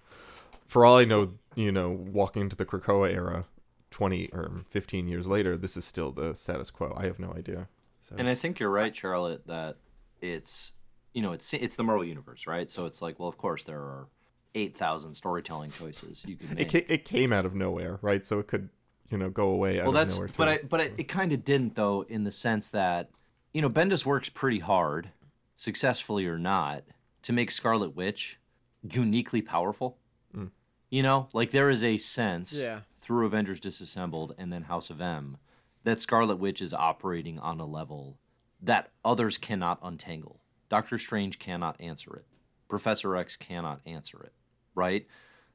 for 0.66 0.84
all 0.84 0.98
i 0.98 1.04
know 1.06 1.32
you 1.54 1.72
know 1.72 1.88
walking 1.90 2.42
into 2.42 2.56
the 2.56 2.66
krakoa 2.66 3.10
era 3.12 3.46
20 3.90 4.28
or 4.34 4.60
15 4.68 5.08
years 5.08 5.26
later 5.26 5.56
this 5.56 5.74
is 5.76 5.84
still 5.86 6.12
the 6.12 6.34
status 6.34 6.70
quo. 6.70 6.92
I 6.94 7.04
have 7.06 7.18
no 7.18 7.32
idea. 7.32 7.68
So 8.06 8.14
And 8.18 8.28
I 8.28 8.34
think 8.34 8.60
you're 8.60 8.70
right, 8.70 8.94
Charlotte, 8.94 9.46
that 9.46 9.76
it's 10.20 10.74
you 11.14 11.22
know 11.22 11.32
it's 11.32 11.52
it's 11.54 11.76
the 11.76 11.82
Marvel 11.82 12.04
universe, 12.04 12.46
right? 12.46 12.68
So 12.70 12.86
it's 12.86 13.00
like, 13.02 13.18
well, 13.18 13.28
of 13.28 13.36
course 13.38 13.64
there 13.64 13.78
are 13.80 14.06
eight 14.54 14.76
thousand 14.76 15.14
storytelling 15.14 15.70
choices 15.70 16.24
you 16.26 16.36
can 16.36 16.48
it, 16.52 16.54
make. 16.56 16.70
ca- 16.70 16.94
it 16.94 17.04
came 17.04 17.32
out 17.34 17.44
of 17.44 17.54
nowhere 17.54 17.98
right 18.00 18.24
so 18.24 18.38
it 18.38 18.46
could 18.46 18.70
you 19.10 19.18
know 19.18 19.28
go 19.28 19.50
away 19.50 19.78
out 19.78 19.82
well, 19.82 19.88
of 19.90 19.94
that's 19.94 20.16
nowhere 20.16 20.30
but 20.36 20.44
too. 20.46 20.50
I 20.50 20.58
but 20.68 20.80
I, 20.80 20.90
it 20.96 21.08
kind 21.08 21.32
of 21.32 21.44
didn't 21.44 21.74
though, 21.74 22.02
in 22.08 22.24
the 22.24 22.30
sense 22.32 22.70
that 22.70 23.10
you 23.52 23.60
know 23.62 23.68
Bendis 23.70 24.04
works 24.06 24.28
pretty 24.28 24.58
hard, 24.60 25.10
successfully 25.56 26.26
or 26.26 26.38
not, 26.38 26.84
to 27.22 27.32
make 27.32 27.50
Scarlet 27.50 27.94
Witch 27.94 28.38
uniquely 28.82 29.42
powerful. 29.42 29.98
Mm. 30.36 30.50
You 30.90 31.02
know, 31.02 31.28
like 31.32 31.50
there 31.50 31.68
is 31.70 31.84
a 31.84 31.98
sense 31.98 32.54
Yeah. 32.54 32.80
through 33.00 33.26
Avengers 33.26 33.60
Disassembled 33.60 34.34
and 34.38 34.52
then 34.52 34.62
House 34.62 34.88
of 34.90 35.00
M 35.00 35.36
that 35.84 36.00
Scarlet 36.00 36.36
Witch 36.36 36.60
is 36.62 36.72
operating 36.74 37.38
on 37.38 37.60
a 37.60 37.66
level 37.66 38.18
that 38.62 38.90
others 39.04 39.36
cannot 39.38 39.78
untangle. 39.82 40.37
Doctor 40.68 40.98
Strange 40.98 41.38
cannot 41.38 41.80
answer 41.80 42.14
it. 42.16 42.26
Professor 42.68 43.16
X 43.16 43.36
cannot 43.36 43.80
answer 43.86 44.22
it, 44.22 44.32
right? 44.74 45.06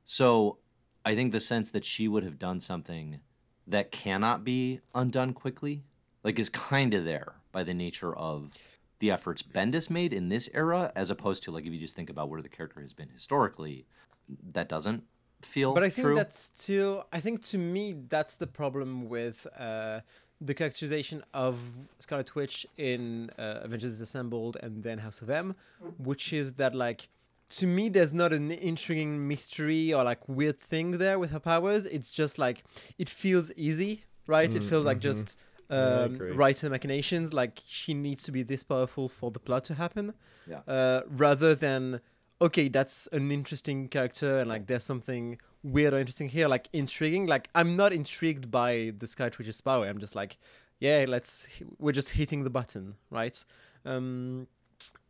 So 0.06 0.58
I 1.06 1.16
think 1.16 1.32
the 1.32 1.40
sense 1.40 1.70
that 1.72 1.86
she 1.86 2.08
would 2.08 2.24
have 2.24 2.40
done 2.40 2.60
something 2.60 3.20
that 3.68 3.92
cannot 3.92 4.44
be 4.44 4.82
undone 4.94 5.34
quickly, 5.34 5.84
like, 6.24 6.40
is 6.40 6.50
kind 6.50 6.94
of 6.94 7.06
there 7.06 7.36
by 7.52 7.64
the 7.64 7.74
nature 7.74 8.16
of 8.16 8.52
the 9.00 9.12
efforts 9.12 9.44
Bendis 9.44 9.90
made 9.90 10.14
in 10.14 10.30
this 10.30 10.50
era, 10.54 10.92
as 10.96 11.10
opposed 11.10 11.44
to, 11.44 11.52
like, 11.52 11.66
if 11.66 11.74
you 11.74 11.80
just 11.80 11.96
think 11.96 12.10
about 12.10 12.30
where 12.30 12.42
the 12.42 12.50
character 12.50 12.82
has 12.82 12.94
been 12.94 13.10
historically, 13.10 13.86
that 14.52 14.70
doesn't 14.70 15.04
feel 15.42 15.74
But 15.74 15.84
I 15.84 15.90
think 15.90 16.08
true. 16.08 16.16
that's 16.16 16.40
still. 16.40 17.06
I 17.12 17.20
think 17.20 17.44
to 17.44 17.58
me 17.58 17.94
that's 18.08 18.38
the 18.38 18.48
problem 18.48 19.10
with 19.10 19.46
uh, 19.58 20.02
the 20.42 20.54
characterization 20.54 21.24
of 21.34 21.60
Scarlet 22.00 22.36
Witch 22.36 22.66
in 22.78 23.30
uh, 23.38 23.60
Avengers 23.64 24.02
Assembled 24.02 24.58
and 24.62 24.84
then 24.84 24.98
House 25.00 25.22
of 25.22 25.30
M, 25.30 25.56
which 25.98 26.34
is 26.34 26.54
that 26.54 26.76
like 26.76 27.08
to 27.50 27.68
me 27.68 27.88
there's 27.90 28.14
not 28.14 28.34
an 28.34 28.52
intriguing 28.52 29.28
mystery 29.28 29.94
or 29.94 30.04
like 30.04 30.28
weird 30.28 30.60
thing 30.60 30.98
there 30.98 31.18
with 31.20 31.32
her 31.32 31.40
powers. 31.40 31.86
It's 31.86 32.12
just 32.12 32.38
like 32.40 32.64
it 32.98 33.10
feels 33.10 33.52
easy, 33.56 34.04
right? 34.28 34.54
it 34.54 34.64
feels 34.64 34.86
like 34.86 35.00
just. 35.00 35.38
Um, 35.70 36.18
writer 36.36 36.70
machinations 36.70 37.34
like 37.34 37.60
she 37.66 37.96
needs 37.96 38.22
to 38.26 38.32
be 38.32 38.44
this 38.44 38.64
powerful 38.64 39.08
for 39.08 39.32
the 39.32 39.40
plot 39.40 39.64
to 39.66 39.74
happen 39.74 40.14
Yeah. 40.48 40.60
uh, 40.68 41.02
rather 41.10 41.56
than 41.56 42.00
okay 42.40 42.68
that's 42.68 43.08
an 43.12 43.32
interesting 43.32 43.88
character 43.88 44.40
and 44.40 44.50
like 44.50 44.68
there's 44.68 44.84
something 44.84 45.40
weird 45.64 45.94
or 45.94 46.00
interesting 46.00 46.30
here 46.30 46.48
like 46.48 46.68
intriguing. 46.74 47.26
Like 47.26 47.50
i'm 47.56 47.76
not 47.76 47.94
intrigued 47.94 48.52
by 48.52 48.94
the 48.98 49.08
sky 49.08 49.30
twitch's 49.30 49.62
power. 49.62 49.88
I'm 49.88 50.00
just 50.00 50.16
like 50.16 50.38
yeah 50.80 51.06
let's 51.08 51.48
we're 51.80 51.94
just 51.94 52.12
hitting 52.12 52.44
the 52.44 52.50
button 52.50 52.96
right? 53.10 53.44
Um 53.86 54.48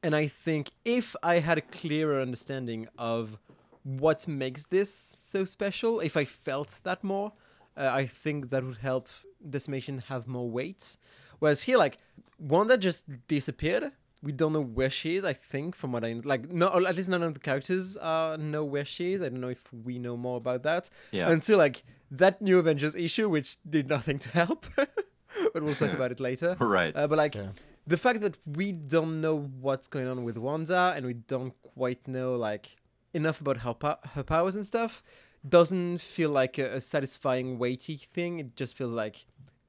and 0.05 0.15
i 0.15 0.27
think 0.27 0.69
if 0.83 1.15
i 1.23 1.35
had 1.35 1.57
a 1.57 1.61
clearer 1.61 2.19
understanding 2.21 2.89
of 2.97 3.37
what 3.83 4.27
makes 4.27 4.65
this 4.65 4.93
so 4.93 5.45
special 5.45 6.01
if 6.01 6.17
i 6.17 6.25
felt 6.25 6.81
that 6.83 7.01
more 7.05 7.31
uh, 7.77 7.89
i 7.89 8.05
think 8.05 8.49
that 8.49 8.65
would 8.65 8.77
help 8.77 9.07
decimation 9.49 10.03
have 10.07 10.27
more 10.27 10.49
weight. 10.49 10.97
Whereas 11.39 11.63
here 11.63 11.77
like 11.77 11.97
wanda 12.39 12.77
just 12.77 13.05
disappeared 13.27 13.91
we 14.23 14.31
don't 14.31 14.53
know 14.53 14.61
where 14.79 14.89
she 14.89 15.15
is. 15.17 15.23
I 15.25 15.33
think, 15.33 15.75
from 15.75 15.91
what 15.91 16.03
I 16.03 16.13
like, 16.23 16.49
no, 16.49 16.67
at 16.69 16.95
least 16.95 17.09
none 17.09 17.21
of 17.23 17.33
the 17.33 17.39
characters 17.39 17.97
uh, 17.97 18.37
know 18.39 18.63
where 18.63 18.85
she 18.85 19.13
is. 19.13 19.21
I 19.21 19.29
don't 19.29 19.41
know 19.41 19.49
if 19.49 19.63
we 19.71 19.99
know 19.99 20.15
more 20.17 20.37
about 20.37 20.63
that 20.63 20.89
Yeah. 21.11 21.29
until 21.29 21.57
like 21.57 21.83
that 22.09 22.41
new 22.41 22.57
Avengers 22.59 22.95
issue, 22.95 23.27
which 23.29 23.57
did 23.69 23.89
nothing 23.89 24.17
to 24.19 24.29
help. 24.29 24.65
but 24.75 25.61
we'll 25.63 25.75
talk 25.75 25.93
about 25.93 26.11
it 26.11 26.19
later. 26.19 26.55
right. 26.59 26.95
Uh, 26.95 27.07
but 27.07 27.17
like 27.17 27.35
Yeah. 27.35 27.49
the 27.85 27.97
fact 27.97 28.21
that 28.21 28.37
we 28.45 28.71
don't 28.71 29.19
know 29.19 29.35
what's 29.65 29.87
going 29.87 30.07
on 30.07 30.23
with 30.23 30.37
Wanda 30.37 30.93
and 30.95 31.05
we 31.05 31.13
don't 31.13 31.53
quite 31.75 32.07
know 32.07 32.35
like 32.35 32.77
enough 33.13 33.41
about 33.41 33.57
her 33.57 33.73
po- 33.73 33.99
her 34.15 34.23
powers 34.23 34.55
and 34.55 34.65
stuff 34.65 35.03
doesn't 35.47 35.97
feel 35.99 36.29
like 36.29 36.57
a, 36.57 36.75
a 36.75 36.81
satisfying 36.81 37.59
weighty 37.59 37.97
thing. 38.13 38.39
It 38.39 38.55
just 38.55 38.77
feels 38.77 38.93
like 38.93 39.25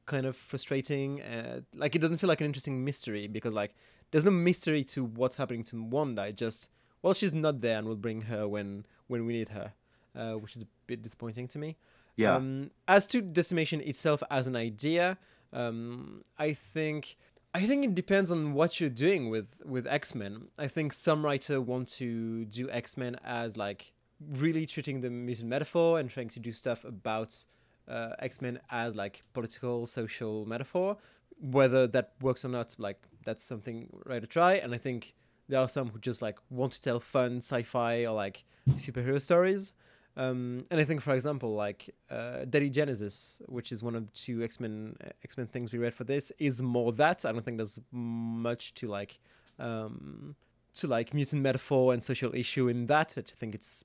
kind 0.06 0.26
of 0.26 0.36
frustrating. 0.36 1.22
Uh, 1.22 1.60
like 1.74 1.96
it 1.96 2.00
doesn't 2.00 2.18
feel 2.18 2.28
like 2.28 2.40
an 2.40 2.46
interesting 2.46 2.84
mystery 2.84 3.26
because 3.26 3.54
like 3.54 3.74
there's 4.10 4.24
no 4.24 4.30
mystery 4.30 4.84
to 4.84 5.04
what's 5.04 5.36
happening 5.36 5.64
to 5.64 5.82
Wanda. 5.82 6.26
It 6.28 6.36
just 6.36 6.70
well 7.02 7.14
she's 7.14 7.32
not 7.32 7.60
there 7.60 7.78
and 7.78 7.86
we'll 7.86 7.96
bring 7.96 8.22
her 8.22 8.46
when 8.48 8.86
when 9.06 9.26
we 9.26 9.32
need 9.34 9.50
her, 9.50 9.72
uh, 10.16 10.32
which 10.34 10.56
is 10.56 10.62
a 10.62 10.66
bit 10.86 11.02
disappointing 11.02 11.48
to 11.48 11.58
me. 11.58 11.76
yeah. 12.16 12.34
Um, 12.36 12.70
as 12.88 13.06
to 13.08 13.20
decimation 13.20 13.80
itself 13.80 14.22
as 14.30 14.46
an 14.46 14.56
idea, 14.56 15.18
um, 15.52 16.22
I 16.38 16.52
think 16.52 17.16
I 17.54 17.66
think 17.66 17.84
it 17.84 17.94
depends 17.94 18.30
on 18.32 18.52
what 18.54 18.80
you're 18.80 18.90
doing 18.90 19.30
with 19.30 19.62
with 19.64 19.86
X 19.86 20.14
Men. 20.14 20.48
I 20.58 20.66
think 20.66 20.92
some 20.92 21.24
writer 21.24 21.60
want 21.60 21.88
to 21.98 22.44
do 22.46 22.68
X 22.70 22.96
Men 22.96 23.16
as 23.24 23.56
like 23.56 23.92
really 24.32 24.66
treating 24.66 25.00
the 25.00 25.10
mutant 25.10 25.48
metaphor 25.48 25.98
and 25.98 26.08
trying 26.10 26.30
to 26.30 26.40
do 26.40 26.50
stuff 26.52 26.84
about 26.84 27.44
uh, 27.88 28.10
X 28.18 28.40
Men 28.40 28.58
as 28.70 28.96
like 28.96 29.22
political, 29.34 29.86
social 29.86 30.46
metaphor. 30.46 30.96
Whether 31.40 31.86
that 31.88 32.12
works 32.20 32.44
or 32.44 32.48
not, 32.48 32.74
like 32.78 33.02
that's 33.24 33.44
something 33.44 33.88
right 34.04 34.20
to 34.20 34.26
try. 34.26 34.54
And 34.54 34.74
I 34.74 34.78
think 34.78 35.14
there 35.48 35.60
are 35.60 35.68
some 35.68 35.88
who 35.88 35.98
just 35.98 36.22
like 36.22 36.38
want 36.50 36.72
to 36.72 36.80
tell 36.80 37.00
fun 37.00 37.38
sci-fi 37.38 38.06
or 38.06 38.14
like 38.14 38.44
superhero 38.70 39.20
stories. 39.20 39.72
Um, 40.16 40.64
and 40.70 40.80
I 40.80 40.84
think, 40.84 41.00
for 41.00 41.12
example, 41.12 41.54
like 41.54 41.92
uh, 42.08 42.44
Deadly 42.44 42.70
Genesis, 42.70 43.42
which 43.46 43.72
is 43.72 43.82
one 43.82 43.96
of 43.96 44.06
the 44.06 44.12
two 44.12 44.44
X 44.44 44.60
Men 44.60 44.96
X 45.24 45.36
Men 45.36 45.48
things 45.48 45.72
we 45.72 45.78
read 45.80 45.92
for 45.92 46.04
this, 46.04 46.30
is 46.38 46.62
more 46.62 46.92
that. 46.92 47.24
I 47.24 47.32
don't 47.32 47.44
think 47.44 47.56
there's 47.56 47.80
much 47.90 48.74
to 48.74 48.86
like 48.86 49.18
um, 49.58 50.36
to 50.74 50.86
like 50.86 51.14
mutant 51.14 51.42
metaphor 51.42 51.92
and 51.92 52.02
social 52.02 52.32
issue 52.34 52.68
in 52.68 52.86
that. 52.86 53.18
I 53.18 53.22
think 53.22 53.56
it's 53.56 53.84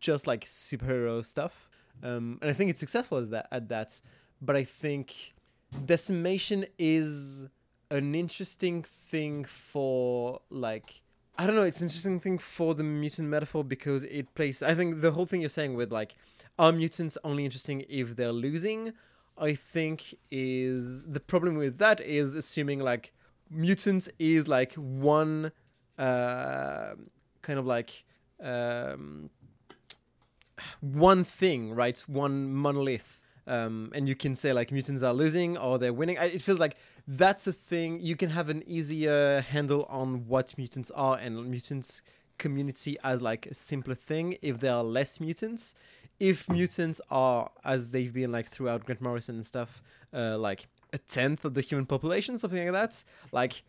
just 0.00 0.26
like 0.26 0.44
superhero 0.44 1.24
stuff, 1.24 1.68
um, 2.02 2.38
and 2.42 2.50
I 2.50 2.52
think 2.52 2.68
it's 2.70 2.80
successful 2.80 3.16
as 3.16 3.30
that 3.30 3.48
at 3.50 3.68
that. 3.70 4.00
But 4.42 4.54
I 4.54 4.64
think 4.64 5.34
decimation 5.86 6.66
is 6.78 7.48
an 7.90 8.14
interesting 8.14 8.82
thing 8.82 9.44
for 9.44 10.40
like 10.50 11.02
I 11.40 11.46
don't 11.46 11.54
know. 11.54 11.62
It's 11.62 11.80
an 11.80 11.86
interesting 11.86 12.18
thing 12.18 12.38
for 12.38 12.74
the 12.74 12.82
mutant 12.82 13.28
metaphor 13.28 13.62
because 13.62 14.02
it 14.04 14.34
plays. 14.34 14.62
I 14.62 14.74
think 14.74 15.02
the 15.02 15.12
whole 15.12 15.24
thing 15.24 15.40
you're 15.40 15.48
saying 15.48 15.74
with 15.74 15.92
like 15.92 16.16
are 16.58 16.72
mutants 16.72 17.16
only 17.22 17.44
interesting 17.44 17.84
if 17.88 18.16
they're 18.16 18.32
losing? 18.32 18.92
I 19.40 19.54
think 19.54 20.16
is 20.32 21.04
the 21.04 21.20
problem 21.20 21.56
with 21.56 21.78
that 21.78 22.00
is 22.00 22.34
assuming 22.34 22.80
like 22.80 23.12
mutants 23.48 24.08
is 24.18 24.48
like 24.48 24.74
one 24.74 25.52
uh, 25.96 26.94
kind 27.42 27.58
of 27.58 27.66
like 27.66 28.04
um, 28.42 29.30
one 30.80 31.22
thing, 31.22 31.72
right? 31.72 31.98
One 32.08 32.52
monolith. 32.52 33.20
Um, 33.46 33.92
and 33.94 34.06
you 34.06 34.14
can 34.14 34.36
say 34.36 34.52
like 34.52 34.70
mutants 34.72 35.02
are 35.02 35.14
losing 35.14 35.56
or 35.56 35.78
they're 35.78 35.92
winning. 35.92 36.16
It 36.20 36.42
feels 36.42 36.58
like 36.58 36.76
that's 37.08 37.46
a 37.46 37.52
thing. 37.54 38.00
You 38.00 38.16
can 38.16 38.28
have 38.30 38.50
an 38.50 38.62
easier 38.66 39.40
handle 39.40 39.86
on 39.88 40.28
what 40.28 40.56
mutants 40.58 40.90
are 40.90 41.16
and 41.16 41.50
mutants 41.50 42.02
community 42.36 42.98
as 43.02 43.22
like 43.22 43.46
a 43.46 43.54
simpler 43.54 43.94
thing 43.94 44.36
if 44.42 44.60
there 44.60 44.74
are 44.74 44.84
less 44.84 45.18
mutants. 45.18 45.74
If 46.20 46.48
mutants 46.50 47.00
are, 47.10 47.50
as 47.64 47.90
they've 47.90 48.12
been 48.12 48.30
like 48.30 48.50
throughout 48.50 48.84
Grant 48.84 49.00
Morrison 49.00 49.36
and 49.36 49.46
stuff, 49.46 49.82
uh, 50.12 50.36
like 50.36 50.66
a 50.92 50.98
tenth 50.98 51.46
of 51.46 51.54
the 51.54 51.62
human 51.62 51.86
population, 51.86 52.36
something 52.36 52.62
like 52.62 52.72
that, 52.72 53.02
like 53.32 53.62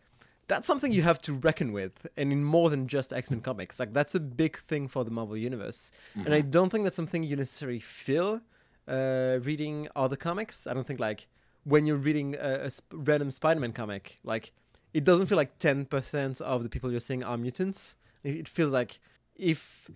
that's 0.46 0.66
something 0.66 0.92
you 0.92 1.02
have 1.02 1.22
to 1.22 1.32
reckon 1.32 1.72
with, 1.72 2.06
and 2.16 2.32
in 2.32 2.44
more 2.44 2.68
than 2.68 2.88
just 2.88 3.12
X 3.12 3.30
Men 3.30 3.40
comics. 3.40 3.80
Like 3.80 3.94
that's 3.94 4.14
a 4.14 4.20
big 4.20 4.58
thing 4.58 4.88
for 4.88 5.04
the 5.04 5.10
Marvel 5.10 5.36
universe, 5.36 5.92
mm-hmm. 6.10 6.26
and 6.26 6.34
I 6.34 6.40
don't 6.40 6.70
think 6.70 6.84
that's 6.84 6.96
something 6.96 7.22
you 7.22 7.36
necessarily 7.36 7.78
feel 7.78 8.40
uh, 8.88 9.38
reading 9.42 9.88
other 9.94 10.16
comics. 10.16 10.66
I 10.66 10.74
don't 10.74 10.86
think 10.86 10.98
like 10.98 11.28
when 11.70 11.86
you're 11.86 11.96
reading 12.08 12.34
a, 12.34 12.66
a 12.66 12.70
sp- 12.74 12.92
random 12.92 13.30
Spider-Man 13.30 13.72
comic, 13.72 14.18
like 14.24 14.52
it 14.92 15.04
doesn't 15.04 15.26
feel 15.26 15.36
like 15.36 15.58
ten 15.58 15.84
percent 15.84 16.40
of 16.40 16.62
the 16.64 16.68
people 16.68 16.90
you're 16.90 17.00
seeing 17.08 17.22
are 17.24 17.38
mutants. 17.38 17.96
It 18.24 18.48
feels 18.48 18.72
like 18.72 19.00
if 19.36 19.88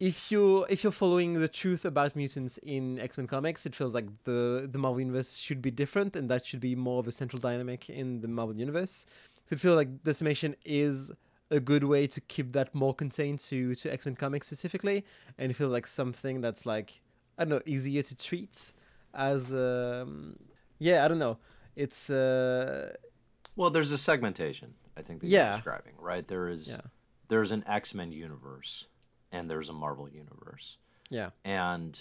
if 0.00 0.30
you 0.32 0.64
if 0.64 0.82
you're 0.82 0.98
following 1.04 1.34
the 1.34 1.48
truth 1.48 1.84
about 1.84 2.16
mutants 2.16 2.58
in 2.58 2.98
X 2.98 3.16
Men 3.16 3.26
comics, 3.26 3.64
it 3.64 3.74
feels 3.74 3.94
like 3.94 4.06
the 4.24 4.68
the 4.70 4.78
Marvel 4.78 5.00
universe 5.00 5.38
should 5.38 5.62
be 5.62 5.70
different, 5.70 6.16
and 6.16 6.28
that 6.30 6.44
should 6.46 6.60
be 6.60 6.74
more 6.74 6.98
of 7.00 7.06
a 7.08 7.12
central 7.12 7.40
dynamic 7.40 7.88
in 7.88 8.20
the 8.20 8.28
Marvel 8.28 8.56
universe. 8.56 9.06
So 9.46 9.54
it 9.54 9.60
feels 9.60 9.76
like 9.76 10.02
decimation 10.02 10.56
is 10.64 11.12
a 11.50 11.60
good 11.60 11.84
way 11.84 12.06
to 12.08 12.20
keep 12.22 12.52
that 12.52 12.74
more 12.74 12.94
contained 12.94 13.38
to 13.48 13.74
to 13.76 13.92
X 13.92 14.06
Men 14.06 14.16
comics 14.16 14.46
specifically, 14.48 15.04
and 15.38 15.50
it 15.50 15.54
feels 15.54 15.72
like 15.72 15.86
something 15.86 16.40
that's 16.40 16.66
like 16.66 17.00
I 17.38 17.44
don't 17.44 17.50
know 17.50 17.62
easier 17.64 18.02
to 18.02 18.14
treat 18.16 18.72
as 19.14 19.52
um, 19.52 20.36
yeah 20.78 21.04
I 21.04 21.08
don't 21.08 21.18
know 21.18 21.38
it's 21.76 22.10
uh, 22.10 22.94
well 23.56 23.70
there's 23.70 23.92
a 23.92 23.98
segmentation 23.98 24.74
I 24.96 25.02
think 25.02 25.20
that 25.20 25.28
yeah. 25.28 25.46
you're 25.46 25.54
describing 25.54 25.94
right 25.98 26.26
there 26.26 26.48
is 26.48 26.68
yeah. 26.68 26.80
there's 27.28 27.52
an 27.52 27.64
X 27.66 27.94
Men 27.94 28.12
universe 28.12 28.86
and 29.34 29.50
there's 29.50 29.68
a 29.68 29.72
Marvel 29.72 30.08
universe. 30.08 30.78
Yeah. 31.10 31.30
And 31.44 32.00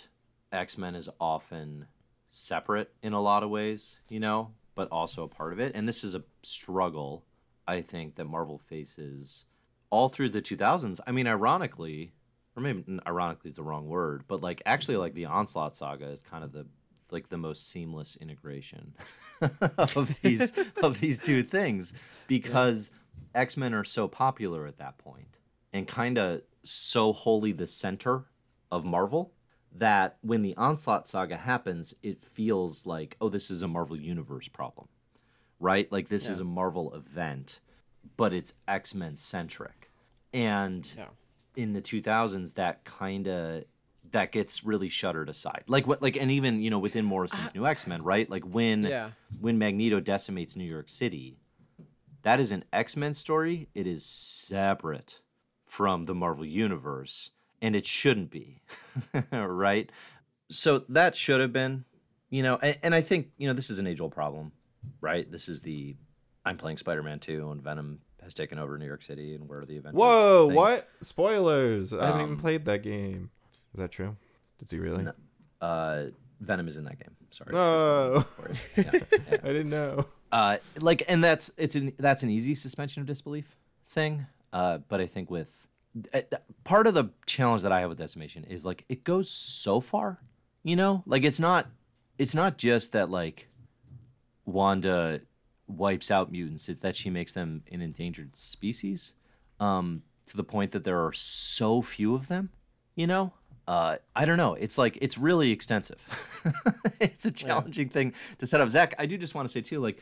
X 0.52 0.78
Men 0.78 0.96
is 0.96 1.10
often 1.20 1.88
separate 2.30 2.92
in 3.02 3.14
a 3.14 3.22
lot 3.22 3.44
of 3.44 3.50
ways, 3.50 4.00
you 4.08 4.20
know, 4.20 4.52
but 4.76 4.88
also 4.90 5.24
a 5.24 5.28
part 5.28 5.52
of 5.52 5.60
it. 5.60 5.76
And 5.76 5.88
this 5.88 6.04
is 6.04 6.16
a 6.16 6.24
struggle, 6.44 7.26
I 7.68 7.82
think, 7.82 8.16
that 8.16 8.26
Marvel 8.26 8.60
faces 8.60 9.46
all 9.90 10.10
through 10.10 10.30
the 10.30 10.42
2000s. 10.42 11.00
I 11.06 11.12
mean, 11.12 11.28
ironically, 11.28 12.14
or 12.56 12.62
maybe 12.62 13.00
ironically 13.06 13.50
is 13.50 13.56
the 13.56 13.64
wrong 13.64 13.88
word, 13.88 14.24
but 14.28 14.42
like 14.42 14.62
actually, 14.66 14.98
like 14.98 15.16
the 15.16 15.26
Onslaught 15.26 15.76
saga 15.76 16.06
is 16.06 16.20
kind 16.20 16.44
of 16.44 16.52
the 16.52 16.68
like 17.14 17.30
the 17.30 17.38
most 17.38 17.70
seamless 17.70 18.16
integration 18.18 18.96
of 19.78 20.20
these 20.22 20.54
of 20.82 21.00
these 21.00 21.20
two 21.20 21.44
things 21.44 21.94
because 22.28 22.92
yeah. 23.34 23.42
X 23.42 23.56
Men 23.56 23.74
are 23.74 23.84
so 23.84 24.08
popular 24.08 24.66
at 24.66 24.78
that 24.80 24.98
point 24.98 25.38
and 25.72 25.88
kind 25.88 26.18
of 26.18 26.42
so 26.64 27.14
wholly 27.14 27.52
the 27.52 27.68
center 27.68 28.26
of 28.72 28.84
Marvel 28.84 29.34
that 29.76 30.18
when 30.22 30.42
the 30.44 30.56
Onslaught 30.56 31.08
saga 31.08 31.36
happens, 31.36 31.96
it 32.04 32.24
feels 32.24 32.86
like, 32.86 33.18
oh, 33.20 33.30
this 33.30 33.50
is 33.50 33.62
a 33.62 33.68
Marvel 33.68 33.98
Universe 33.98 34.48
problem, 34.48 34.88
right? 35.60 35.92
Like 35.92 36.10
this 36.10 36.26
yeah. 36.26 36.34
is 36.34 36.40
a 36.40 36.44
Marvel 36.44 36.94
event, 36.94 37.60
but 38.18 38.34
it's 38.34 38.54
X 38.68 38.94
Men 38.94 39.16
centric. 39.16 39.92
And 40.32 40.90
yeah. 40.98 41.06
in 41.56 41.74
the 41.74 41.82
2000s, 41.82 42.54
that 42.56 42.84
kind 42.84 43.28
of 43.28 43.66
that 44.14 44.32
gets 44.32 44.64
really 44.64 44.90
shuttered 44.90 45.28
aside. 45.28 45.64
Like 45.68 45.86
what 45.86 46.02
like 46.02 46.16
and 46.16 46.32
even, 46.32 46.62
you 46.62 46.70
know, 46.70 46.80
within 46.80 47.04
Morrison's 47.04 47.50
uh, 47.50 47.52
New 47.56 47.68
X-Men, 47.68 48.04
right? 48.04 48.30
Like 48.30 48.44
when 48.44 48.84
yeah. 48.84 49.10
when 49.42 49.58
Magneto 49.58 50.00
decimates 50.00 50.56
New 50.56 50.64
York 50.64 50.88
City, 50.88 51.38
that 52.22 52.40
is 52.40 52.52
an 52.52 52.64
X-Men 52.72 53.14
story. 53.14 53.68
It 53.74 53.86
is 53.86 54.06
separate 54.06 55.20
from 55.66 56.06
the 56.06 56.16
Marvel 56.16 56.46
Universe, 56.46 57.32
and 57.62 57.76
it 57.76 57.86
shouldn't 57.86 58.30
be, 58.30 58.62
right? 59.32 59.92
So 60.50 60.80
that 60.90 61.16
should 61.16 61.42
have 61.42 61.52
been, 61.52 61.86
you 62.30 62.44
know, 62.44 62.60
and, 62.62 62.78
and 62.84 62.96
I 62.96 63.02
think, 63.02 63.32
you 63.38 63.48
know, 63.48 63.54
this 63.54 63.72
is 63.72 63.80
an 63.80 63.88
age 63.88 64.00
old 64.00 64.14
problem, 64.14 64.52
right? 65.02 65.30
This 65.30 65.50
is 65.50 65.62
the 65.62 65.96
I'm 66.46 66.58
playing 66.58 66.78
Spider 66.78 67.02
Man 67.02 67.20
2 67.20 67.50
and 67.50 67.62
Venom 67.62 68.02
has 68.22 68.36
taken 68.36 68.60
over 68.60 68.78
New 68.78 68.86
York 68.86 69.02
City 69.02 69.34
and 69.34 69.50
where 69.50 69.62
are 69.62 69.66
the 69.66 69.78
events? 69.78 69.98
Whoa, 69.98 70.48
thing. 70.48 70.56
what? 70.56 70.88
Spoilers. 71.02 71.92
I 71.92 72.06
haven't 72.06 72.22
even 72.22 72.34
um, 72.34 72.40
played 72.40 72.66
that 72.66 72.84
game. 72.84 73.32
Is 73.74 73.80
that 73.80 73.92
true? 73.92 74.16
Did 74.60 74.70
he 74.70 74.80
really? 74.80 75.04
No, 75.04 75.14
uh, 75.62 76.06
Venom 76.40 76.68
is 76.68 76.78
in 76.78 76.84
that 76.86 77.00
game. 77.00 77.16
Sorry. 77.32 77.54
No. 77.54 78.26
Yeah, 78.78 78.92
yeah. 78.94 79.00
I 79.44 79.48
didn't 79.48 79.70
know. 79.70 80.06
Uh, 80.32 80.58
like, 80.82 81.04
and 81.08 81.24
that's 81.24 81.52
it's 81.58 81.76
an 81.76 81.94
that's 81.98 82.24
an 82.24 82.30
easy 82.30 82.56
suspension 82.56 83.02
of 83.02 83.08
disbelief 83.08 83.56
thing. 83.88 84.26
Uh, 84.52 84.80
but 84.88 85.00
I 85.02 85.06
think 85.06 85.30
with 85.32 85.68
uh, 86.14 86.22
part 86.64 86.88
of 86.88 86.94
the 86.94 87.10
challenge 87.26 87.62
that 87.62 87.72
I 87.72 87.80
have 87.82 87.90
with 87.90 87.98
decimation 87.98 88.44
is 88.46 88.66
like 88.66 88.86
it 88.90 89.04
goes 89.04 89.30
so 89.30 89.80
far, 89.80 90.20
you 90.64 90.76
know, 90.76 91.04
like 91.06 91.24
it's 91.24 91.40
not 91.40 91.68
it's 92.18 92.36
not 92.36 92.58
just 92.58 92.92
that 92.94 93.10
like 93.10 93.48
Wanda 94.46 95.22
wipes 95.68 96.12
out 96.12 96.32
mutants; 96.32 96.70
it's 96.70 96.82
that 96.82 96.96
she 96.96 97.10
makes 97.10 97.34
them 97.34 97.64
an 97.72 97.82
endangered 97.82 98.36
species, 98.38 99.14
um, 99.60 100.04
to 100.26 100.38
the 100.38 100.44
point 100.44 100.72
that 100.72 100.84
there 100.84 101.04
are 101.06 101.14
so 101.14 101.82
few 101.82 102.16
of 102.16 102.28
them. 102.28 102.50
You 102.96 103.08
know, 103.08 103.34
uh, 103.68 103.98
I 104.16 104.26
don't 104.26 104.38
know. 104.38 104.56
It's 104.56 104.78
like 104.78 104.98
it's 105.02 105.18
really 105.18 105.52
extensive. 105.52 106.00
it's 107.00 107.26
a 107.26 107.32
challenging 107.32 107.88
yeah. 107.88 107.94
thing 107.94 108.14
to 108.40 108.46
set 108.46 108.62
up. 108.62 108.70
Zach, 108.70 108.94
I 108.98 109.06
do 109.06 109.18
just 109.18 109.36
want 109.36 109.48
to 109.48 109.52
say 109.52 109.62
too, 109.62 109.80
like 109.80 110.02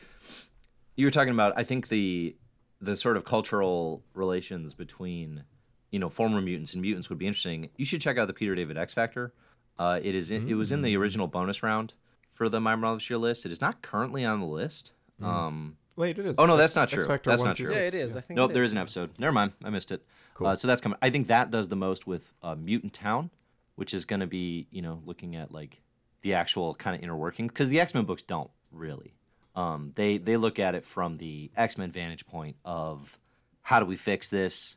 you 0.96 1.06
were 1.06 1.10
talking 1.10 1.32
about. 1.32 1.52
I 1.56 1.64
think 1.64 1.88
the 1.88 2.36
the 2.80 2.96
sort 2.96 3.16
of 3.16 3.24
cultural 3.24 4.02
relations 4.14 4.74
between 4.74 5.44
you 5.90 5.98
know 5.98 6.08
former 6.08 6.40
mutants 6.40 6.72
and 6.72 6.82
mutants 6.82 7.08
would 7.08 7.18
be 7.18 7.26
interesting, 7.26 7.70
you 7.76 7.84
should 7.84 8.00
check 8.00 8.18
out 8.18 8.26
the 8.26 8.34
Peter 8.34 8.54
David 8.54 8.76
X 8.76 8.94
Factor. 8.94 9.32
Uh, 9.78 10.00
it 10.02 10.14
is 10.14 10.30
in, 10.30 10.46
mm. 10.46 10.50
it 10.50 10.54
was 10.54 10.72
in 10.72 10.82
the 10.82 10.94
mm. 10.94 10.98
original 10.98 11.26
bonus 11.28 11.62
round 11.62 11.94
for 12.32 12.48
the 12.48 12.60
My 12.60 12.74
Marvel 12.74 13.00
Year 13.08 13.18
list. 13.18 13.46
It 13.46 13.52
is 13.52 13.60
not 13.60 13.82
currently 13.82 14.24
on 14.24 14.40
the 14.40 14.46
list. 14.46 14.92
Mm. 15.20 15.26
Um, 15.26 15.76
Wait, 15.96 16.18
it 16.18 16.26
is. 16.26 16.36
Oh 16.38 16.46
no, 16.46 16.56
that's 16.56 16.74
not 16.74 16.88
true. 16.88 17.06
That's 17.24 17.42
not 17.42 17.56
true. 17.56 17.70
Yeah, 17.72 17.80
it 17.80 17.94
is. 17.94 18.16
I 18.16 18.20
think. 18.20 18.36
Nope, 18.36 18.52
there 18.52 18.62
is 18.62 18.72
an 18.72 18.78
episode. 18.78 19.10
Never 19.18 19.32
mind, 19.32 19.52
I 19.62 19.70
missed 19.70 19.92
it. 19.92 20.02
Cool. 20.34 20.48
Uh, 20.48 20.56
so 20.56 20.66
that's 20.66 20.80
coming. 20.80 20.98
I 21.02 21.10
think 21.10 21.28
that 21.28 21.50
does 21.50 21.68
the 21.68 21.76
most 21.76 22.06
with 22.06 22.32
uh, 22.42 22.54
Mutant 22.54 22.94
Town, 22.94 23.30
which 23.76 23.94
is 23.94 24.04
going 24.04 24.20
to 24.20 24.26
be 24.26 24.66
you 24.70 24.82
know 24.82 25.02
looking 25.04 25.36
at 25.36 25.52
like 25.52 25.80
the 26.22 26.34
actual 26.34 26.74
kind 26.74 26.96
of 26.96 27.02
inner 27.02 27.16
working 27.16 27.48
because 27.48 27.68
the 27.68 27.80
X 27.80 27.94
Men 27.94 28.04
books 28.04 28.22
don't 28.22 28.50
really. 28.70 29.14
Um, 29.54 29.92
they 29.96 30.18
they 30.18 30.36
look 30.36 30.58
at 30.58 30.74
it 30.74 30.84
from 30.84 31.16
the 31.16 31.50
X 31.56 31.76
Men 31.76 31.90
vantage 31.90 32.26
point 32.26 32.56
of 32.64 33.18
how 33.62 33.78
do 33.78 33.86
we 33.86 33.96
fix 33.96 34.28
this? 34.28 34.76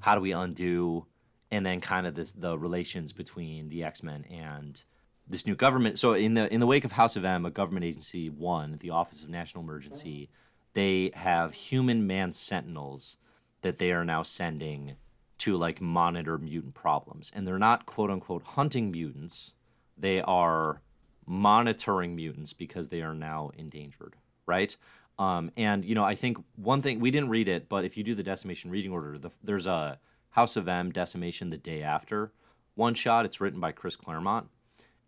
how 0.00 0.14
do 0.14 0.20
we 0.20 0.32
undo, 0.32 1.06
and 1.50 1.64
then 1.64 1.80
kind 1.80 2.06
of 2.06 2.14
this 2.14 2.32
the 2.32 2.58
relations 2.58 3.12
between 3.12 3.68
the 3.68 3.84
X 3.84 4.02
Men 4.02 4.24
and 4.30 4.82
this 5.28 5.46
new 5.46 5.54
government. 5.54 5.98
So 5.98 6.14
in 6.14 6.34
the 6.34 6.52
in 6.52 6.60
the 6.60 6.66
wake 6.66 6.84
of 6.84 6.92
House 6.92 7.16
of 7.16 7.24
M, 7.24 7.46
a 7.46 7.50
government 7.50 7.84
agency 7.84 8.28
one, 8.28 8.78
the 8.80 8.90
Office 8.90 9.22
of 9.22 9.30
National 9.30 9.64
Emergency, 9.64 10.28
they 10.74 11.10
have 11.14 11.54
human 11.54 12.06
man 12.06 12.32
sentinels 12.32 13.16
that 13.62 13.78
they 13.78 13.92
are 13.92 14.04
now 14.04 14.22
sending 14.22 14.96
to 15.38 15.56
like 15.56 15.80
monitor 15.80 16.38
mutant 16.38 16.74
problems, 16.74 17.32
and 17.34 17.46
they're 17.46 17.58
not 17.58 17.86
quote 17.86 18.10
unquote 18.10 18.42
hunting 18.42 18.90
mutants. 18.90 19.54
They 19.96 20.20
are 20.20 20.82
monitoring 21.26 22.14
mutants 22.14 22.52
because 22.52 22.88
they 22.88 23.02
are 23.02 23.14
now 23.14 23.50
endangered, 23.56 24.14
right? 24.46 24.76
Um, 25.18 25.50
and 25.56 25.84
you 25.84 25.94
know, 25.94 26.04
I 26.04 26.14
think 26.14 26.38
one 26.56 26.82
thing 26.82 27.00
we 27.00 27.10
didn't 27.10 27.30
read 27.30 27.48
it, 27.48 27.68
but 27.68 27.84
if 27.84 27.96
you 27.96 28.04
do 28.04 28.14
the 28.14 28.22
decimation 28.22 28.70
reading 28.70 28.92
order, 28.92 29.18
the, 29.18 29.30
there's 29.42 29.66
a 29.66 29.98
House 30.30 30.56
of 30.56 30.68
M 30.68 30.92
decimation 30.92 31.50
the 31.50 31.56
day 31.56 31.82
after 31.82 32.32
one 32.74 32.94
shot. 32.94 33.24
It's 33.24 33.40
written 33.40 33.60
by 33.60 33.72
Chris 33.72 33.96
Claremont, 33.96 34.48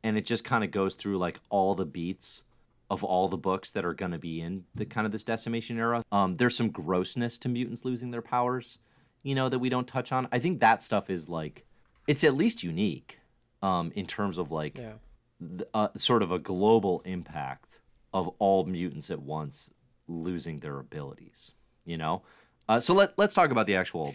and 0.03 0.17
it 0.17 0.25
just 0.25 0.45
kind 0.45 0.65
of 0.65 0.71
goes 0.71 0.95
through 0.95 1.19
like 1.19 1.41
all 1.51 1.75
the 1.75 1.87
beats 1.87 2.45
of 2.91 3.05
all 3.05 3.29
the 3.29 3.37
books 3.37 3.71
that 3.71 3.85
are 3.85 3.93
going 3.93 4.13
to 4.13 4.19
be 4.19 4.41
in 4.41 4.65
the 4.75 4.87
kind 4.87 5.07
of 5.07 5.13
this 5.13 5.25
decimation 5.25 5.79
era. 5.79 6.03
Um, 6.11 6.37
there's 6.37 6.57
some 6.57 6.71
grossness 6.71 7.37
to 7.39 7.49
mutants 7.49 7.85
losing 7.85 8.11
their 8.11 8.23
powers 8.23 8.79
you 9.23 9.35
know, 9.35 9.49
that 9.49 9.59
we 9.59 9.69
don't 9.69 9.87
touch 9.87 10.13
on. 10.13 10.29
I 10.33 10.39
think 10.39 10.61
that 10.61 10.83
stuff 10.83 11.11
is 11.11 11.29
like, 11.29 11.65
it's 12.07 12.25
at 12.25 12.35
least 12.35 12.63
unique 12.63 13.19
um, 13.63 13.93
in 13.95 14.07
terms 14.07 14.39
of 14.39 14.51
like 14.51 14.79
Yeah. 14.79 14.93
th- 15.41 15.69
uh, 15.75 15.89
sort 15.97 16.23
of 16.23 16.31
a 16.33 16.39
global 16.39 17.03
impact 17.05 17.79
of 18.13 18.29
all 18.39 18.65
mutants 18.65 19.11
at 19.11 19.21
once 19.21 19.71
losing 20.07 20.61
their 20.61 20.79
abilities. 20.79 21.53
You 21.85 21.97
know, 21.97 22.23
uh, 22.69 22.81
so 22.81 22.95
let 22.95 23.19
let's 23.19 23.35
talk 23.35 23.51
about 23.51 23.67
the 23.67 23.77
actual 23.77 24.15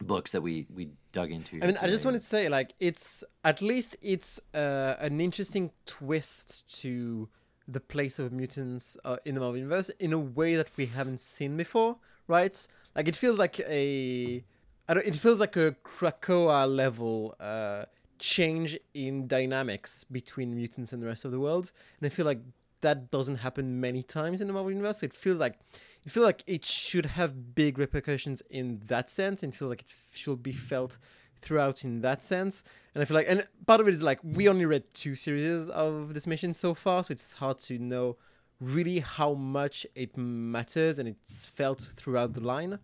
books 0.00 0.30
that 0.32 0.40
we 0.40 0.66
we 0.72 0.90
dug 1.12 1.32
into. 1.32 1.58
I 1.62 1.66
mean, 1.66 1.78
I 1.82 1.88
just 1.88 2.04
wanted 2.04 2.20
to 2.20 2.26
say, 2.26 2.48
like, 2.48 2.74
it's 2.78 3.24
at 3.44 3.60
least 3.60 3.96
it's 4.00 4.38
uh, 4.54 4.94
an 5.00 5.20
interesting 5.20 5.72
twist 5.84 6.80
to 6.82 7.28
the 7.66 7.80
place 7.80 8.18
of 8.18 8.32
mutants 8.32 8.96
uh, 9.04 9.16
in 9.24 9.34
the 9.34 9.40
Marvel 9.40 9.56
universe 9.58 9.90
in 9.98 10.12
a 10.12 10.18
way 10.18 10.54
that 10.54 10.68
we 10.76 10.86
haven't 10.86 11.20
seen 11.20 11.56
before, 11.56 11.96
right? 12.28 12.66
Like, 12.98 13.06
it 13.06 13.14
feels 13.14 13.38
like 13.38 13.60
a, 13.60 14.42
I 14.88 14.94
don't, 14.94 15.06
it 15.06 15.14
feels 15.14 15.38
like 15.38 15.54
a 15.56 15.76
Krakoa 15.84 16.66
level 16.66 17.36
uh, 17.38 17.84
change 18.18 18.76
in 18.92 19.28
dynamics 19.28 20.02
between 20.02 20.56
mutants 20.56 20.92
and 20.92 21.00
the 21.00 21.06
rest 21.06 21.24
of 21.24 21.30
the 21.30 21.38
world, 21.38 21.70
and 22.00 22.06
I 22.06 22.10
feel 22.10 22.26
like 22.26 22.40
that 22.80 23.12
doesn't 23.12 23.36
happen 23.36 23.80
many 23.80 24.02
times 24.02 24.40
in 24.40 24.48
the 24.48 24.52
Marvel 24.52 24.72
universe. 24.72 24.98
So 24.98 25.06
it 25.06 25.14
feels 25.14 25.38
like 25.38 25.60
it 26.04 26.10
feels 26.10 26.26
like 26.26 26.42
it 26.48 26.64
should 26.64 27.06
have 27.06 27.54
big 27.54 27.78
repercussions 27.78 28.42
in 28.50 28.80
that 28.86 29.10
sense, 29.10 29.44
and 29.44 29.54
feel 29.54 29.68
like 29.68 29.82
it 29.82 29.92
should 30.10 30.42
be 30.42 30.52
felt 30.52 30.98
throughout 31.40 31.84
in 31.84 32.00
that 32.00 32.24
sense. 32.24 32.64
And 32.96 33.02
I 33.02 33.04
feel 33.04 33.14
like, 33.14 33.26
and 33.28 33.46
part 33.64 33.80
of 33.80 33.86
it 33.86 33.94
is 33.94 34.02
like 34.02 34.18
we 34.24 34.48
only 34.48 34.66
read 34.66 34.82
two 34.92 35.14
series 35.14 35.68
of 35.68 36.14
Decimation 36.14 36.52
so 36.52 36.74
far, 36.74 37.04
so 37.04 37.12
it's 37.12 37.34
hard 37.34 37.60
to 37.60 37.78
know 37.78 38.16
really 38.60 39.00
how 39.00 39.34
much 39.34 39.86
it 39.94 40.16
matters, 40.16 40.98
and 40.98 41.08
it's 41.08 41.46
felt 41.46 41.80
throughout 41.96 42.32
the 42.34 42.40
line. 42.42 42.78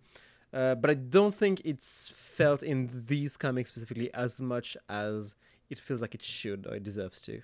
Uh, 0.53 0.77
but 0.77 0.89
I 0.89 0.95
don't 0.95 1.35
think 1.35 1.63
it's 1.65 2.13
felt 2.15 2.63
in 2.63 2.89
these 3.09 3.37
comics 3.37 3.71
specifically 3.71 4.13
as 4.15 4.41
much 4.41 4.77
as 4.89 5.35
it 5.69 5.79
feels 5.79 6.01
like 6.01 6.15
it 6.15 6.23
should 6.23 6.67
or 6.69 6.77
it 6.77 6.85
deserves 6.85 7.21
to. 7.23 7.41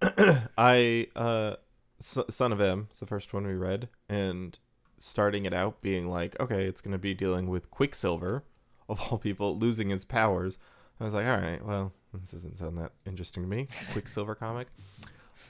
I 0.56 1.08
uh 1.16 1.56
S- 2.00 2.18
Son 2.30 2.52
of 2.52 2.60
M 2.60 2.88
is 2.92 3.00
the 3.00 3.06
first 3.06 3.34
one 3.34 3.44
we 3.46 3.54
read 3.54 3.88
and 4.08 4.56
starting 4.98 5.44
it 5.44 5.52
out 5.52 5.80
being 5.80 6.08
like 6.08 6.38
okay 6.40 6.66
it's 6.66 6.80
going 6.80 6.92
to 6.92 6.98
be 6.98 7.14
dealing 7.14 7.48
with 7.48 7.70
Quicksilver 7.70 8.44
of 8.88 9.00
all 9.00 9.18
people 9.18 9.58
losing 9.58 9.90
his 9.90 10.04
powers. 10.04 10.56
I 11.00 11.04
was 11.04 11.14
like 11.14 11.26
all 11.26 11.38
right, 11.38 11.64
well 11.64 11.92
this 12.14 12.30
doesn't 12.30 12.58
sound 12.58 12.78
that 12.78 12.92
interesting 13.06 13.42
to 13.42 13.48
me. 13.48 13.66
Quicksilver 13.92 14.36
comic. 14.36 14.68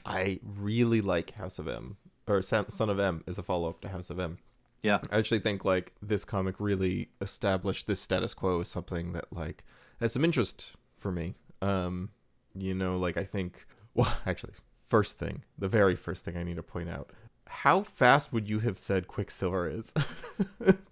I 0.05 0.39
really 0.43 1.01
like 1.01 1.31
House 1.31 1.59
of 1.59 1.67
M 1.67 1.97
or 2.27 2.41
Son 2.41 2.65
of 2.89 2.99
M 2.99 3.23
is 3.27 3.37
a 3.37 3.43
follow-up 3.43 3.81
to 3.81 3.89
House 3.89 4.09
of 4.09 4.19
M. 4.19 4.37
yeah, 4.83 4.99
I 5.11 5.17
actually 5.17 5.39
think 5.39 5.65
like 5.65 5.93
this 6.01 6.23
comic 6.25 6.55
really 6.59 7.09
established 7.21 7.87
this 7.87 7.99
status 7.99 8.33
quo 8.33 8.61
as 8.61 8.67
something 8.67 9.13
that 9.13 9.31
like 9.31 9.63
has 9.99 10.13
some 10.13 10.23
interest 10.23 10.73
for 10.95 11.11
me. 11.11 11.35
Um, 11.61 12.09
you 12.55 12.73
know, 12.73 12.97
like 12.97 13.17
I 13.17 13.23
think 13.23 13.65
well, 13.93 14.15
actually, 14.25 14.53
first 14.87 15.17
thing, 15.17 15.43
the 15.57 15.67
very 15.67 15.95
first 15.95 16.23
thing 16.23 16.37
I 16.37 16.43
need 16.43 16.55
to 16.57 16.63
point 16.63 16.89
out. 16.89 17.11
How 17.47 17.81
fast 17.81 18.31
would 18.31 18.47
you 18.47 18.59
have 18.59 18.77
said 18.77 19.07
Quicksilver 19.07 19.67
is? 19.69 19.91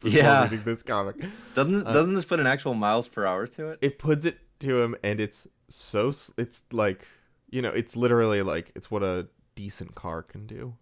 Yeah. 0.03 0.43
reading 0.43 0.63
this 0.63 0.83
comic. 0.83 1.17
doesn't 1.53 1.83
doesn't 1.83 2.13
this 2.13 2.25
put 2.25 2.39
an 2.39 2.47
actual 2.47 2.73
miles 2.73 3.07
per 3.07 3.25
hour 3.25 3.45
to 3.47 3.69
it? 3.69 3.79
It 3.81 3.99
puts 3.99 4.25
it 4.25 4.39
to 4.61 4.81
him, 4.81 4.95
and 5.03 5.19
it's 5.19 5.47
so 5.69 6.11
it's 6.37 6.63
like 6.71 7.05
you 7.49 7.61
know, 7.61 7.69
it's 7.69 7.95
literally 7.95 8.41
like 8.41 8.71
it's 8.75 8.89
what 8.91 9.03
a 9.03 9.27
decent 9.55 9.95
car 9.95 10.21
can 10.23 10.45
do. 10.45 10.75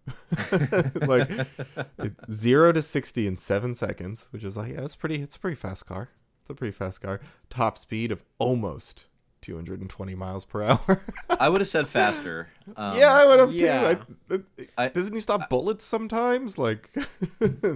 like 1.06 1.30
it, 1.98 2.14
zero 2.30 2.72
to 2.72 2.82
sixty 2.82 3.26
in 3.26 3.36
seven 3.36 3.74
seconds, 3.74 4.26
which 4.30 4.44
is 4.44 4.56
like 4.56 4.72
yeah, 4.72 4.82
it's 4.84 4.96
pretty. 4.96 5.22
It's 5.22 5.36
a 5.36 5.40
pretty 5.40 5.56
fast 5.56 5.86
car. 5.86 6.10
It's 6.42 6.50
a 6.50 6.54
pretty 6.54 6.72
fast 6.72 7.00
car. 7.00 7.20
Top 7.50 7.76
speed 7.78 8.12
of 8.12 8.22
almost 8.38 9.06
220 9.42 10.14
miles 10.14 10.44
per 10.44 10.62
hour. 10.62 11.02
I 11.30 11.48
would 11.48 11.60
have 11.60 11.66
said 11.68 11.86
faster. 11.88 12.48
Um, 12.76 12.96
yeah, 12.98 13.12
I 13.14 13.26
would 13.26 13.40
have 13.40 13.52
yeah. 13.52 13.94
too. 14.28 14.44
I, 14.76 14.84
I- 14.84 14.88
doesn't 14.88 15.14
he 15.14 15.20
stop 15.20 15.48
bullets 15.48 15.84
sometimes? 15.84 16.56
Like 16.58 16.90
Yeah, 17.40 17.74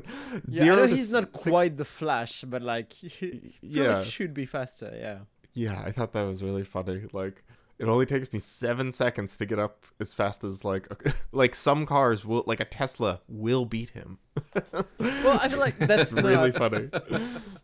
zero 0.53 0.74
I 0.74 0.76
know 0.76 0.87
to 0.87 0.94
he's 0.96 1.12
not 1.12 1.29
six- 1.33 1.42
quite 1.42 1.76
the 1.76 1.85
Flash, 1.85 2.44
but 2.46 2.62
like, 2.62 2.92
he, 2.92 3.09
he 3.09 3.55
Yeah. 3.61 3.98
like 3.98 4.07
should 4.07 4.35
be 4.35 4.46
faster. 4.46 4.92
Yeah. 4.96 5.18
Yeah, 5.53 5.83
I 5.85 5.90
thought 5.90 6.12
that 6.12 6.22
was 6.22 6.42
really 6.44 6.64
funny. 6.64 7.03
Like 7.12 7.42
it 7.80 7.88
only 7.88 8.06
takes 8.06 8.32
me 8.32 8.38
seven 8.38 8.92
seconds 8.92 9.36
to 9.38 9.46
get 9.46 9.58
up 9.58 9.84
as 9.98 10.12
fast 10.14 10.44
as 10.44 10.64
like 10.64 10.86
like 11.32 11.54
some 11.54 11.86
cars 11.86 12.24
will 12.24 12.44
like 12.46 12.60
a 12.60 12.64
Tesla 12.64 13.20
will 13.28 13.64
beat 13.64 13.90
him. 13.90 14.18
Well, 14.98 15.38
I 15.42 15.48
feel 15.48 15.58
like 15.58 15.76
that's 15.78 16.12
really 16.28 16.52
funny. 16.52 16.88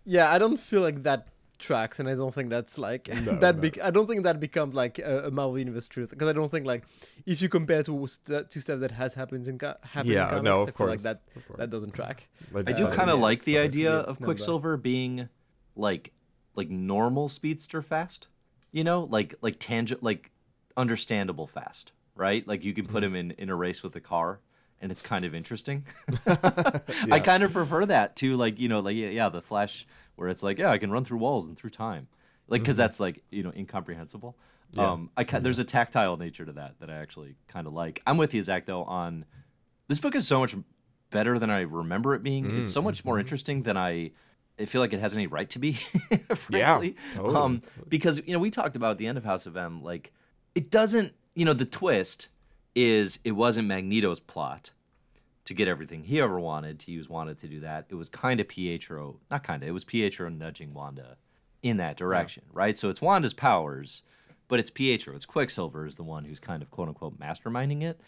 Yeah, 0.04 0.30
I 0.32 0.38
don't 0.38 0.58
feel 0.58 0.80
like 0.82 1.02
that 1.04 1.28
tracks, 1.58 1.98
and 2.00 2.08
I 2.08 2.14
don't 2.14 2.32
think 2.34 2.50
that's 2.50 2.76
like 2.78 3.08
No, 3.08 3.34
that. 3.36 3.56
no. 3.56 3.62
Bec- 3.62 3.80
I 3.82 3.90
don't 3.90 4.06
think 4.06 4.24
that 4.24 4.38
becomes 4.40 4.74
like 4.74 4.98
a, 4.98 5.28
a 5.28 5.30
Marvel 5.30 5.58
Universe 5.58 5.88
truth 5.88 6.10
because 6.10 6.28
I 6.28 6.32
don't 6.32 6.50
think 6.50 6.66
like 6.66 6.84
if 7.24 7.40
you 7.42 7.48
compare 7.48 7.82
to 7.84 8.06
st- 8.06 8.50
to 8.50 8.60
stuff 8.60 8.80
that 8.80 8.90
has 8.92 9.14
happened 9.14 9.48
in 9.48 9.58
co- 9.58 9.74
happened 9.82 10.12
Yeah, 10.14 10.24
in 10.24 10.28
comics, 10.30 10.44
no, 10.44 10.54
of 10.56 10.60
I 10.62 10.64
feel 10.66 10.72
course, 10.72 10.90
like 10.90 11.00
that 11.02 11.20
course. 11.46 11.58
that 11.58 11.70
doesn't 11.70 11.92
track. 11.92 12.28
I 12.54 12.62
do 12.62 12.72
uh, 12.72 12.76
thought 12.88 12.96
kind 12.96 13.10
of 13.10 13.16
was- 13.18 13.22
like 13.28 13.44
the 13.44 13.58
idea 13.58 13.90
weird 13.90 14.04
of 14.04 14.20
number. 14.20 14.26
Quicksilver 14.26 14.76
being 14.76 15.28
like 15.76 16.12
like 16.54 16.68
normal 16.70 17.28
speedster 17.28 17.80
fast. 17.82 18.28
You 18.76 18.84
know, 18.84 19.08
like 19.10 19.34
like 19.40 19.56
tangent 19.58 20.02
like 20.02 20.30
understandable 20.76 21.46
fast, 21.46 21.92
right? 22.14 22.46
Like 22.46 22.62
you 22.62 22.74
can 22.74 22.86
put 22.86 23.02
mm-hmm. 23.02 23.16
him 23.16 23.30
in 23.30 23.30
in 23.42 23.48
a 23.48 23.56
race 23.56 23.82
with 23.82 23.96
a 23.96 24.00
car 24.00 24.40
and 24.82 24.92
it's 24.92 25.00
kind 25.00 25.24
of 25.24 25.34
interesting. 25.34 25.86
I 26.26 27.20
kind 27.20 27.42
of 27.42 27.52
prefer 27.52 27.86
that 27.86 28.16
to 28.16 28.36
like, 28.36 28.60
you 28.60 28.68
know, 28.68 28.80
like 28.80 28.94
yeah, 28.94 29.08
yeah, 29.08 29.28
the 29.30 29.40
Flash 29.40 29.86
where 30.16 30.28
it's 30.28 30.42
like, 30.42 30.58
yeah, 30.58 30.70
I 30.70 30.76
can 30.76 30.90
run 30.90 31.04
through 31.06 31.18
walls 31.18 31.46
and 31.46 31.56
through 31.56 31.70
time. 31.70 32.08
Like 32.48 32.64
cuz 32.64 32.74
mm-hmm. 32.74 32.82
that's 32.82 33.00
like, 33.00 33.24
you 33.30 33.42
know, 33.42 33.52
incomprehensible. 33.56 34.36
Yeah. 34.72 34.92
Um 34.92 35.10
I 35.16 35.24
ki- 35.24 35.38
there's 35.38 35.58
a 35.58 35.64
tactile 35.64 36.18
nature 36.18 36.44
to 36.44 36.52
that 36.52 36.78
that 36.80 36.90
I 36.90 36.96
actually 36.98 37.36
kind 37.48 37.66
of 37.66 37.72
like. 37.72 38.02
I'm 38.06 38.18
with 38.18 38.34
you 38.34 38.42
Zach 38.42 38.66
though 38.66 38.84
on 38.84 39.24
this 39.88 39.98
book 40.00 40.14
is 40.14 40.28
so 40.28 40.40
much 40.40 40.54
better 41.10 41.38
than 41.38 41.48
I 41.50 41.62
remember 41.62 42.14
it 42.14 42.22
being. 42.22 42.60
It's 42.60 42.72
so 42.72 42.80
mm-hmm. 42.80 42.88
much 42.88 43.04
more 43.06 43.18
interesting 43.18 43.62
than 43.62 43.76
I, 43.76 44.10
I 44.58 44.64
feel 44.64 44.80
like 44.80 44.92
it 44.92 45.00
has 45.00 45.12
any 45.14 45.26
right 45.26 45.48
to 45.50 45.58
be. 45.58 45.72
frankly. 46.34 46.96
totally. 47.14 47.36
Um, 47.36 47.62
because 47.88 48.20
you 48.26 48.32
know 48.32 48.38
we 48.38 48.50
talked 48.50 48.76
about 48.76 48.98
the 48.98 49.06
end 49.06 49.18
of 49.18 49.24
House 49.24 49.46
of 49.46 49.56
M, 49.56 49.82
like 49.82 50.12
it 50.54 50.70
doesn't. 50.70 51.12
You 51.34 51.44
know 51.44 51.52
the 51.52 51.66
twist 51.66 52.28
is 52.74 53.18
it 53.24 53.32
wasn't 53.32 53.68
Magneto's 53.68 54.20
plot 54.20 54.70
to 55.46 55.54
get 55.54 55.68
everything 55.68 56.02
he 56.02 56.20
ever 56.20 56.38
wanted 56.40 56.78
to 56.80 56.90
use 56.90 57.08
wanted 57.08 57.38
to 57.38 57.48
do 57.48 57.60
that. 57.60 57.86
It 57.88 57.94
was 57.94 58.08
kind 58.08 58.40
of 58.40 58.48
Pietro, 58.48 59.20
not 59.30 59.44
kind 59.44 59.62
of. 59.62 59.68
It 59.68 59.72
was 59.72 59.84
Pietro 59.84 60.28
nudging 60.28 60.74
Wanda 60.74 61.16
in 61.62 61.78
that 61.78 61.96
direction, 61.96 62.44
right? 62.52 62.76
So 62.76 62.90
it's 62.90 63.00
Wanda's 63.00 63.34
powers, 63.34 64.02
but 64.48 64.60
it's 64.60 64.70
Pietro. 64.70 65.14
It's 65.14 65.26
Quicksilver 65.26 65.86
is 65.86 65.96
the 65.96 66.02
one 66.02 66.24
who's 66.24 66.40
kind 66.40 66.62
of 66.62 66.70
quote 66.70 66.88
unquote 66.88 67.18
masterminding 67.18 67.82
it. 67.82 68.00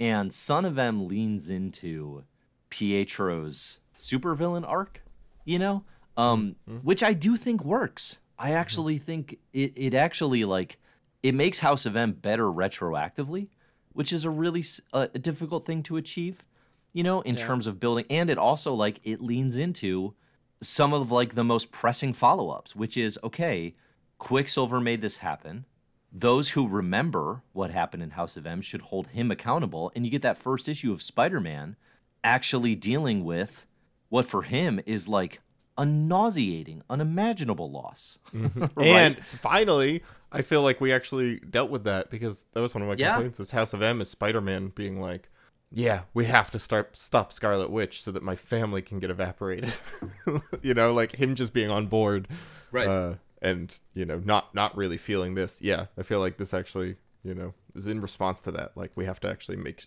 And 0.00 0.32
Son 0.32 0.64
of 0.64 0.78
M 0.78 1.06
leans 1.06 1.48
into 1.48 2.24
Pietro's 2.70 3.80
supervillain 3.96 4.66
arc, 4.66 5.02
you 5.44 5.58
know, 5.58 5.84
um, 6.16 6.56
which 6.82 7.02
I 7.02 7.12
do 7.12 7.36
think 7.36 7.64
works. 7.64 8.18
I 8.38 8.52
actually 8.52 8.98
think 8.98 9.38
it, 9.52 9.72
it 9.76 9.94
actually 9.94 10.44
like 10.44 10.78
it 11.22 11.34
makes 11.34 11.60
House 11.60 11.86
of 11.86 11.96
M 11.96 12.12
better 12.12 12.44
retroactively, 12.44 13.48
which 13.92 14.12
is 14.12 14.24
a 14.24 14.30
really 14.30 14.64
uh, 14.92 15.08
a 15.14 15.18
difficult 15.18 15.64
thing 15.64 15.82
to 15.84 15.96
achieve, 15.96 16.44
you 16.92 17.02
know, 17.02 17.20
in 17.22 17.36
terms 17.36 17.66
of 17.66 17.80
building. 17.80 18.04
And 18.10 18.28
it 18.30 18.38
also 18.38 18.74
like 18.74 19.00
it 19.04 19.20
leans 19.20 19.56
into 19.56 20.14
some 20.60 20.92
of 20.92 21.10
like 21.10 21.34
the 21.34 21.44
most 21.44 21.70
pressing 21.70 22.12
follow-ups, 22.12 22.76
which 22.76 22.96
is 22.96 23.18
okay, 23.24 23.74
Quicksilver 24.18 24.80
made 24.80 25.00
this 25.00 25.18
happen. 25.18 25.64
Those 26.12 26.50
who 26.50 26.68
remember 26.68 27.42
what 27.52 27.70
happened 27.70 28.02
in 28.02 28.10
House 28.10 28.36
of 28.36 28.46
M 28.46 28.62
should 28.62 28.80
hold 28.80 29.08
him 29.08 29.30
accountable, 29.30 29.92
and 29.94 30.04
you 30.04 30.10
get 30.10 30.22
that 30.22 30.38
first 30.38 30.68
issue 30.68 30.92
of 30.92 31.02
Spider-Man 31.02 31.76
actually 32.24 32.74
dealing 32.74 33.24
with 33.24 33.66
what 34.08 34.24
for 34.24 34.42
him 34.42 34.80
is 34.86 35.08
like 35.08 35.40
a 35.78 35.84
nauseating, 35.84 36.82
unimaginable 36.88 37.70
loss. 37.70 38.18
Right? 38.32 38.86
And 38.86 39.24
finally, 39.24 40.02
I 40.32 40.42
feel 40.42 40.62
like 40.62 40.80
we 40.80 40.92
actually 40.92 41.38
dealt 41.40 41.70
with 41.70 41.84
that 41.84 42.10
because 42.10 42.44
that 42.52 42.60
was 42.60 42.74
one 42.74 42.82
of 42.82 42.88
my 42.88 42.94
Yeah. 42.96 43.12
complaints. 43.14 43.38
This 43.38 43.50
House 43.50 43.72
of 43.72 43.82
M 43.82 44.00
is 44.00 44.10
Spider 44.10 44.40
Man 44.40 44.68
being 44.68 45.00
like, 45.00 45.28
"Yeah, 45.70 46.02
we 46.14 46.24
have 46.26 46.50
to 46.52 46.58
start 46.58 46.96
stop 46.96 47.32
Scarlet 47.32 47.70
Witch 47.70 48.02
so 48.02 48.10
that 48.12 48.22
my 48.22 48.36
family 48.36 48.82
can 48.82 48.98
get 48.98 49.10
evaporated." 49.10 49.72
you 50.62 50.74
know, 50.74 50.92
like 50.92 51.12
him 51.16 51.34
just 51.34 51.52
being 51.52 51.70
on 51.70 51.86
board, 51.86 52.28
Right. 52.72 52.88
Uh, 52.88 53.14
and 53.42 53.74
you 53.94 54.04
know, 54.04 54.18
not 54.24 54.54
not 54.54 54.76
really 54.76 54.98
feeling 54.98 55.34
this. 55.34 55.60
Yeah, 55.60 55.86
I 55.98 56.02
feel 56.02 56.20
like 56.20 56.36
this 56.38 56.52
actually, 56.54 56.96
you 57.22 57.34
know, 57.34 57.54
is 57.74 57.86
in 57.86 58.00
response 58.00 58.40
to 58.42 58.50
that. 58.52 58.76
Like 58.76 58.92
we 58.96 59.04
have 59.04 59.20
to 59.20 59.30
actually 59.30 59.56
make. 59.58 59.86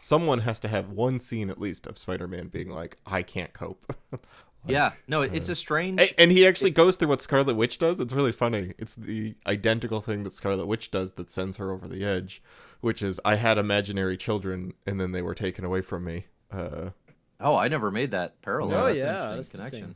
Someone 0.00 0.40
has 0.40 0.58
to 0.60 0.68
have 0.68 0.90
one 0.90 1.18
scene 1.18 1.48
at 1.48 1.58
least 1.60 1.86
of 1.86 1.96
Spider-Man 1.98 2.48
being 2.48 2.68
like, 2.70 2.98
"I 3.06 3.22
can't 3.22 3.52
cope," 3.52 3.86
yeah, 4.66 4.92
no, 5.08 5.22
it- 5.22 5.34
it's 5.34 5.48
a 5.48 5.54
strange. 5.54 6.00
A- 6.00 6.20
and 6.20 6.30
he 6.32 6.46
actually 6.46 6.70
goes 6.70 6.96
through 6.96 7.08
what 7.08 7.22
Scarlet 7.22 7.56
Witch 7.56 7.78
does. 7.78 8.00
It's 8.00 8.12
really 8.12 8.32
funny. 8.32 8.74
It's 8.78 8.94
the 8.94 9.34
identical 9.46 10.00
thing 10.00 10.22
that 10.24 10.32
Scarlet 10.34 10.66
Witch 10.66 10.90
does 10.90 11.12
that 11.12 11.30
sends 11.30 11.56
her 11.58 11.70
over 11.70 11.86
the 11.88 12.04
edge, 12.04 12.42
which 12.80 13.02
is 13.02 13.20
I 13.24 13.36
had 13.36 13.58
imaginary 13.58 14.16
children 14.16 14.72
and 14.86 15.00
then 15.00 15.12
they 15.12 15.22
were 15.22 15.34
taken 15.34 15.64
away 15.64 15.80
from 15.80 16.04
me. 16.04 16.26
Uh, 16.50 16.90
Oh, 17.40 17.56
I 17.56 17.68
never 17.68 17.90
made 17.90 18.12
that 18.12 18.40
parallel. 18.42 18.84
Oh, 18.84 18.86
that's 18.86 18.98
yeah, 19.00 19.24
an 19.24 19.30
interesting 19.30 19.60
that's 19.60 19.70
connection. 19.70 19.94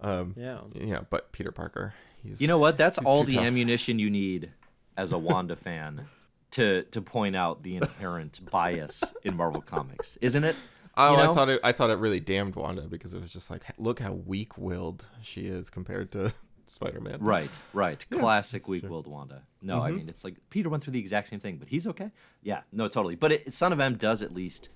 Um, 0.00 0.34
Yeah. 0.38 0.60
yeah, 0.74 1.00
but 1.10 1.32
Peter 1.32 1.50
Parker. 1.52 1.94
He's, 2.22 2.40
You 2.40 2.46
know 2.48 2.58
what? 2.58 2.78
That's 2.78 2.98
all 2.98 3.24
the 3.24 3.34
tough. 3.34 3.44
ammunition 3.44 3.98
you 3.98 4.08
need 4.08 4.52
as 4.96 5.12
a 5.12 5.18
Wanda 5.28 5.56
fan 5.56 6.06
to 6.52 6.82
to 6.92 7.02
point 7.02 7.34
out 7.34 7.62
the 7.62 7.76
inherent 7.76 8.40
bias 8.50 9.14
in 9.24 9.36
Marvel 9.36 9.60
Comics, 9.62 10.16
isn't 10.20 10.44
it? 10.44 10.54
Oh, 10.96 11.12
you 11.12 11.16
know? 11.16 11.30
I 11.30 11.34
thought 11.34 11.48
it. 11.48 11.60
I 11.64 11.72
thought 11.72 11.90
it 11.90 11.98
really 11.98 12.20
damned 12.20 12.54
Wanda 12.56 12.82
because 12.82 13.14
it 13.14 13.20
was 13.22 13.32
just 13.32 13.50
like, 13.50 13.62
look 13.78 14.00
how 14.00 14.12
weak-willed 14.12 15.06
she 15.22 15.42
is 15.46 15.70
compared 15.70 16.10
to 16.12 16.32
Spider-Man. 16.66 17.18
Right, 17.20 17.50
right. 17.72 18.04
Classic 18.10 18.66
weak-willed 18.68 19.06
Wanda. 19.06 19.42
No, 19.62 19.76
Mm-hmm. 19.76 19.84
I 19.86 19.90
mean 19.92 20.08
it's 20.08 20.24
like 20.24 20.36
Peter 20.50 20.68
went 20.68 20.82
through 20.84 20.92
the 20.92 20.98
exact 21.00 21.28
same 21.28 21.40
thing, 21.40 21.56
but 21.56 21.68
he's 21.68 21.86
okay. 21.86 22.10
Yeah, 22.42 22.62
no, 22.72 22.88
totally. 22.88 23.14
But 23.16 23.32
it, 23.32 23.52
Son 23.54 23.72
of 23.72 23.80
M 23.80 23.94
does 23.96 24.22
at 24.22 24.32
least 24.34 24.68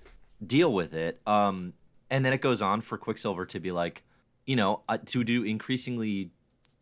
deal 0.45 0.73
with 0.73 0.93
it. 0.93 1.21
Um, 1.27 1.73
and 2.09 2.23
then 2.25 2.33
it 2.33 2.41
goes 2.41 2.61
on 2.61 2.81
for 2.81 2.97
Quicksilver 2.97 3.45
to 3.47 3.59
be 3.59 3.71
like, 3.71 4.03
you 4.45 4.55
know, 4.55 4.81
uh, 4.87 4.97
to 5.07 5.23
do 5.23 5.43
increasingly 5.43 6.31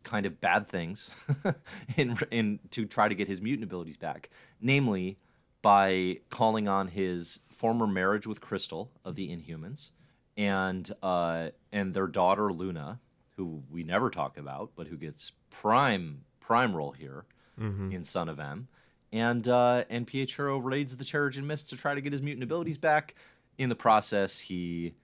kind 0.04 0.24
of 0.24 0.40
bad 0.40 0.68
things 0.68 1.10
in 1.96 2.16
in 2.30 2.60
to 2.70 2.84
try 2.84 3.08
to 3.08 3.14
get 3.14 3.26
his 3.26 3.40
mutant 3.40 3.64
abilities 3.64 3.96
back, 3.96 4.30
namely 4.60 5.18
by 5.66 6.20
calling 6.30 6.68
on 6.68 6.86
his 6.86 7.40
former 7.50 7.88
marriage 7.88 8.24
with 8.24 8.40
Crystal 8.40 8.92
of 9.04 9.16
the 9.16 9.30
Inhumans 9.30 9.90
and 10.36 10.88
uh, 11.02 11.48
and 11.72 11.92
their 11.92 12.06
daughter 12.06 12.52
Luna, 12.52 13.00
who 13.30 13.64
we 13.68 13.82
never 13.82 14.08
talk 14.08 14.38
about, 14.38 14.70
but 14.76 14.86
who 14.86 14.96
gets 14.96 15.32
prime 15.50 16.20
prime 16.38 16.72
role 16.72 16.94
here 16.96 17.24
in 17.90 18.04
Son 18.04 18.28
of 18.28 18.38
M, 18.38 18.68
and 19.10 19.48
uh, 19.48 19.82
and 19.90 20.06
Pietro 20.06 20.56
raids 20.58 20.96
the 20.96 21.04
Terrigen 21.04 21.42
Mist 21.42 21.68
to 21.70 21.76
try 21.76 21.96
to 21.96 22.00
get 22.00 22.12
his 22.12 22.22
mutant 22.22 22.44
abilities 22.44 22.78
back. 22.78 23.16
In 23.58 23.68
the 23.68 23.74
process, 23.74 24.38
he 24.38 24.94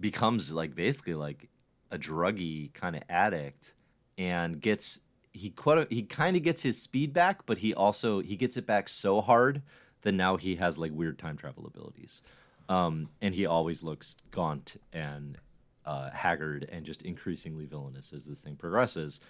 becomes 0.00 0.50
like 0.52 0.74
basically 0.74 1.14
like 1.14 1.48
a 1.92 1.96
druggy 1.96 2.74
kind 2.74 2.96
of 2.96 3.04
addict 3.08 3.72
and 4.18 4.60
gets 4.60 5.02
he 5.32 5.50
quite 5.50 5.86
he 5.92 6.02
kind 6.02 6.36
of 6.36 6.42
gets 6.42 6.62
his 6.62 6.82
speed 6.82 7.12
back 7.12 7.46
but 7.46 7.58
he 7.58 7.72
also 7.72 8.20
he 8.20 8.34
gets 8.34 8.56
it 8.56 8.66
back 8.66 8.88
so 8.88 9.20
hard 9.20 9.62
that 10.02 10.12
now 10.12 10.36
he 10.36 10.56
has 10.56 10.78
like 10.78 10.92
weird 10.92 11.18
time 11.18 11.36
travel 11.36 11.66
abilities 11.66 12.22
um 12.68 13.08
and 13.22 13.34
he 13.34 13.46
always 13.46 13.82
looks 13.82 14.16
gaunt 14.30 14.76
and 14.92 15.38
uh 15.86 16.10
haggard 16.10 16.68
and 16.70 16.84
just 16.84 17.02
increasingly 17.02 17.64
villainous 17.66 18.12
as 18.12 18.26
this 18.26 18.40
thing 18.40 18.56
progresses 18.56 19.20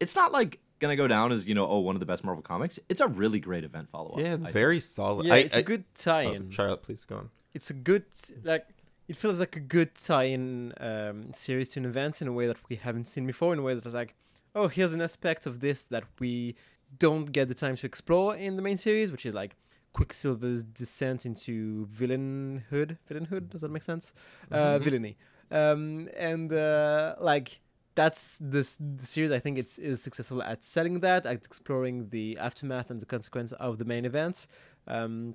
it's 0.00 0.14
not 0.16 0.32
like 0.32 0.58
gonna 0.78 0.96
go 0.96 1.08
down 1.08 1.32
as 1.32 1.48
you 1.48 1.54
know 1.54 1.66
oh 1.66 1.78
one 1.80 1.96
of 1.96 2.00
the 2.00 2.06
best 2.06 2.24
marvel 2.24 2.42
comics 2.42 2.78
it's 2.88 3.00
a 3.00 3.06
really 3.08 3.40
great 3.40 3.64
event 3.64 3.88
follow-up 3.90 4.18
Yeah, 4.20 4.34
it's 4.34 4.46
I 4.46 4.52
very 4.52 4.80
solid. 4.80 5.26
Yeah, 5.26 5.34
I- 5.34 5.38
it's 5.38 5.54
a 5.54 5.58
I- 5.58 5.62
good 5.62 5.84
oh, 5.88 5.92
tie-in. 5.96 6.50
Charlotte, 6.50 6.82
please 6.82 7.04
go 7.04 7.16
on. 7.16 7.30
it's 7.52 7.70
a 7.70 7.74
good 7.74 8.04
like 8.44 8.66
it 9.08 9.16
feels 9.16 9.40
like 9.40 9.56
a 9.56 9.60
good 9.60 9.94
tie-in 9.94 10.72
um, 10.80 11.32
series 11.32 11.70
to 11.70 11.80
an 11.80 11.86
event 11.86 12.20
in 12.22 12.28
a 12.28 12.32
way 12.32 12.46
that 12.46 12.58
we 12.68 12.76
haven't 12.76 13.06
seen 13.08 13.26
before 13.26 13.52
in 13.52 13.58
a 13.58 13.62
way 13.62 13.74
that 13.74 13.84
is 13.86 13.94
like 13.94 14.14
oh 14.54 14.68
here's 14.68 14.92
an 14.92 15.00
aspect 15.00 15.46
of 15.46 15.60
this 15.60 15.82
that 15.82 16.04
we 16.20 16.54
don't 16.98 17.32
get 17.32 17.48
the 17.48 17.54
time 17.54 17.76
to 17.76 17.84
explore 17.86 18.34
in 18.36 18.56
the 18.56 18.62
main 18.62 18.76
series 18.76 19.10
which 19.10 19.26
is 19.26 19.34
like 19.34 19.56
quicksilver's 19.92 20.64
descent 20.64 21.26
into 21.26 21.86
villainhood 21.86 22.98
villainhood? 23.10 23.50
Does 23.50 23.62
that 23.62 23.70
make 23.70 23.82
sense? 23.82 24.12
Uh, 24.50 24.78
villainy. 24.78 25.16
Um, 25.50 26.08
and 26.16 26.52
uh, 26.52 27.14
like 27.20 27.60
that's 27.94 28.38
this 28.40 28.78
the 28.80 29.04
series 29.04 29.32
i 29.32 29.40
think 29.40 29.58
it's 29.58 29.76
is 29.76 30.00
successful 30.00 30.40
at 30.40 30.62
selling 30.62 31.00
that 31.00 31.26
at 31.26 31.44
exploring 31.44 32.10
the 32.10 32.38
aftermath 32.38 32.90
and 32.90 33.02
the 33.02 33.06
consequence 33.06 33.50
of 33.52 33.78
the 33.78 33.84
main 33.84 34.04
events. 34.04 34.46
Um, 34.86 35.34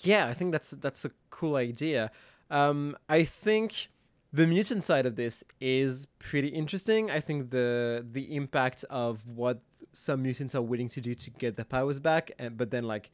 yeah, 0.00 0.26
I 0.26 0.34
think 0.34 0.52
that's 0.52 0.70
that's 0.70 1.04
a 1.04 1.10
cool 1.30 1.56
idea. 1.56 2.10
Um, 2.50 2.96
I 3.08 3.24
think 3.24 3.88
the 4.32 4.46
mutant 4.46 4.84
side 4.84 5.06
of 5.06 5.16
this 5.16 5.44
is 5.60 6.06
pretty 6.18 6.48
interesting. 6.48 7.10
I 7.10 7.20
think 7.20 7.50
the 7.50 8.04
the 8.10 8.34
impact 8.34 8.84
of 8.90 9.26
what 9.26 9.60
some 9.92 10.22
mutants 10.22 10.54
are 10.54 10.62
willing 10.62 10.88
to 10.90 11.00
do 11.00 11.14
to 11.14 11.30
get 11.30 11.56
their 11.56 11.64
powers 11.64 12.00
back, 12.00 12.30
and 12.38 12.56
but 12.56 12.70
then 12.70 12.84
like 12.84 13.10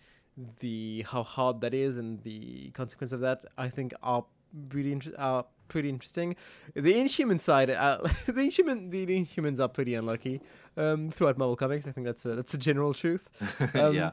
the 0.61 1.05
how 1.09 1.23
hard 1.23 1.61
that 1.63 1.75
is 1.75 1.99
and 1.99 2.23
the 2.23 2.71
consequence 2.71 3.13
of 3.13 3.21
that, 3.21 3.45
I 3.57 3.69
think 3.69 3.93
are 4.03 4.25
really 4.73 4.93
inter- 4.93 5.15
are 5.19 5.45
pretty 5.69 5.89
interesting. 5.89 6.37
The 6.75 6.99
Inhuman 6.99 7.39
side, 7.39 7.71
uh, 7.71 7.99
the 8.27 8.43
Inhuman 8.43 8.91
the, 8.91 9.05
the 9.05 9.25
Inhumans 9.25 9.61
are 9.61 9.69
pretty 9.69 9.95
unlucky 9.95 10.41
um, 10.77 11.11
throughout 11.11 11.39
Marvel 11.39 11.57
comics. 11.57 11.87
I 11.87 11.93
think 11.93 12.07
that's 12.07 12.25
a, 12.25 12.35
that's 12.35 12.55
a 12.55 12.59
general 12.59 12.95
truth. 12.95 13.29
Um, 13.75 13.95
yeah 13.95 14.11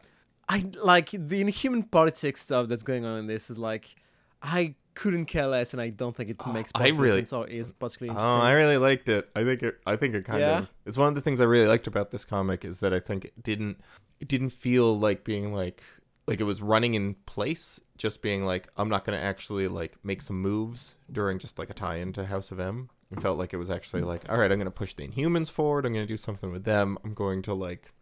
I 0.47 0.63
like 0.83 1.09
the 1.11 1.41
inhuman 1.41 1.81
politics 1.83 2.39
stuff 2.41 2.67
that's 2.67 2.83
going 2.83 3.03
on 3.03 3.17
in 3.17 3.25
this 3.27 3.49
is 3.49 3.57
like 3.57 3.95
I 4.43 4.75
couldn't 4.93 5.25
care 5.25 5.47
less, 5.47 5.73
and 5.73 5.81
I 5.81 5.89
don't 5.89 6.15
think 6.15 6.29
it 6.29 6.37
makes 6.53 6.71
I 6.75 6.89
really- 6.89 7.21
sense 7.21 7.33
or 7.33 7.47
is 7.47 7.71
particularly 7.71 8.17
Oh. 8.19 8.23
I 8.41 8.51
really 8.53 8.77
liked 8.77 9.09
it. 9.09 9.27
I 9.35 9.43
think 9.43 9.63
it. 9.63 9.79
I 9.87 9.95
think 9.95 10.13
it 10.13 10.23
kind 10.25 10.39
Yeah? 10.41 10.57
of. 10.59 10.67
It's 10.85 10.97
one 10.97 11.09
of 11.09 11.15
the 11.15 11.21
things 11.21 11.41
I 11.41 11.45
really 11.45 11.67
liked 11.67 11.87
about 11.87 12.11
this 12.11 12.25
comic 12.25 12.63
is 12.63 12.77
that 12.79 12.93
I 12.93 12.99
think 12.99 13.25
it 13.25 13.41
didn't. 13.43 13.79
It 14.19 14.27
didn't 14.27 14.51
feel 14.51 14.97
like 14.97 15.23
being 15.23 15.51
like 15.51 15.81
like 16.27 16.39
it 16.39 16.43
was 16.43 16.61
running 16.61 16.93
in 16.93 17.15
place. 17.25 17.79
Just 17.97 18.21
being 18.21 18.45
like 18.45 18.67
I'm 18.77 18.89
not 18.89 19.05
going 19.05 19.17
to 19.17 19.23
actually 19.23 19.67
like 19.67 19.95
make 20.03 20.21
some 20.21 20.41
moves 20.41 20.97
during 21.11 21.39
just 21.39 21.57
like 21.57 21.69
a 21.69 21.73
tie-in 21.73 22.13
to 22.13 22.25
House 22.25 22.51
of 22.51 22.59
M. 22.59 22.89
It 23.11 23.21
felt 23.21 23.37
like 23.37 23.53
it 23.53 23.57
was 23.57 23.69
actually 23.69 24.01
like 24.01 24.29
all 24.29 24.37
right. 24.37 24.51
I'm 24.51 24.57
going 24.57 24.65
to 24.65 24.71
push 24.71 24.93
the 24.93 25.07
Inhumans 25.07 25.49
forward. 25.49 25.85
I'm 25.85 25.93
going 25.93 26.05
to 26.05 26.11
do 26.11 26.17
something 26.17 26.51
with 26.51 26.65
them. 26.65 26.97
I'm 27.03 27.13
going 27.13 27.41
to 27.43 27.53
like 27.53 27.93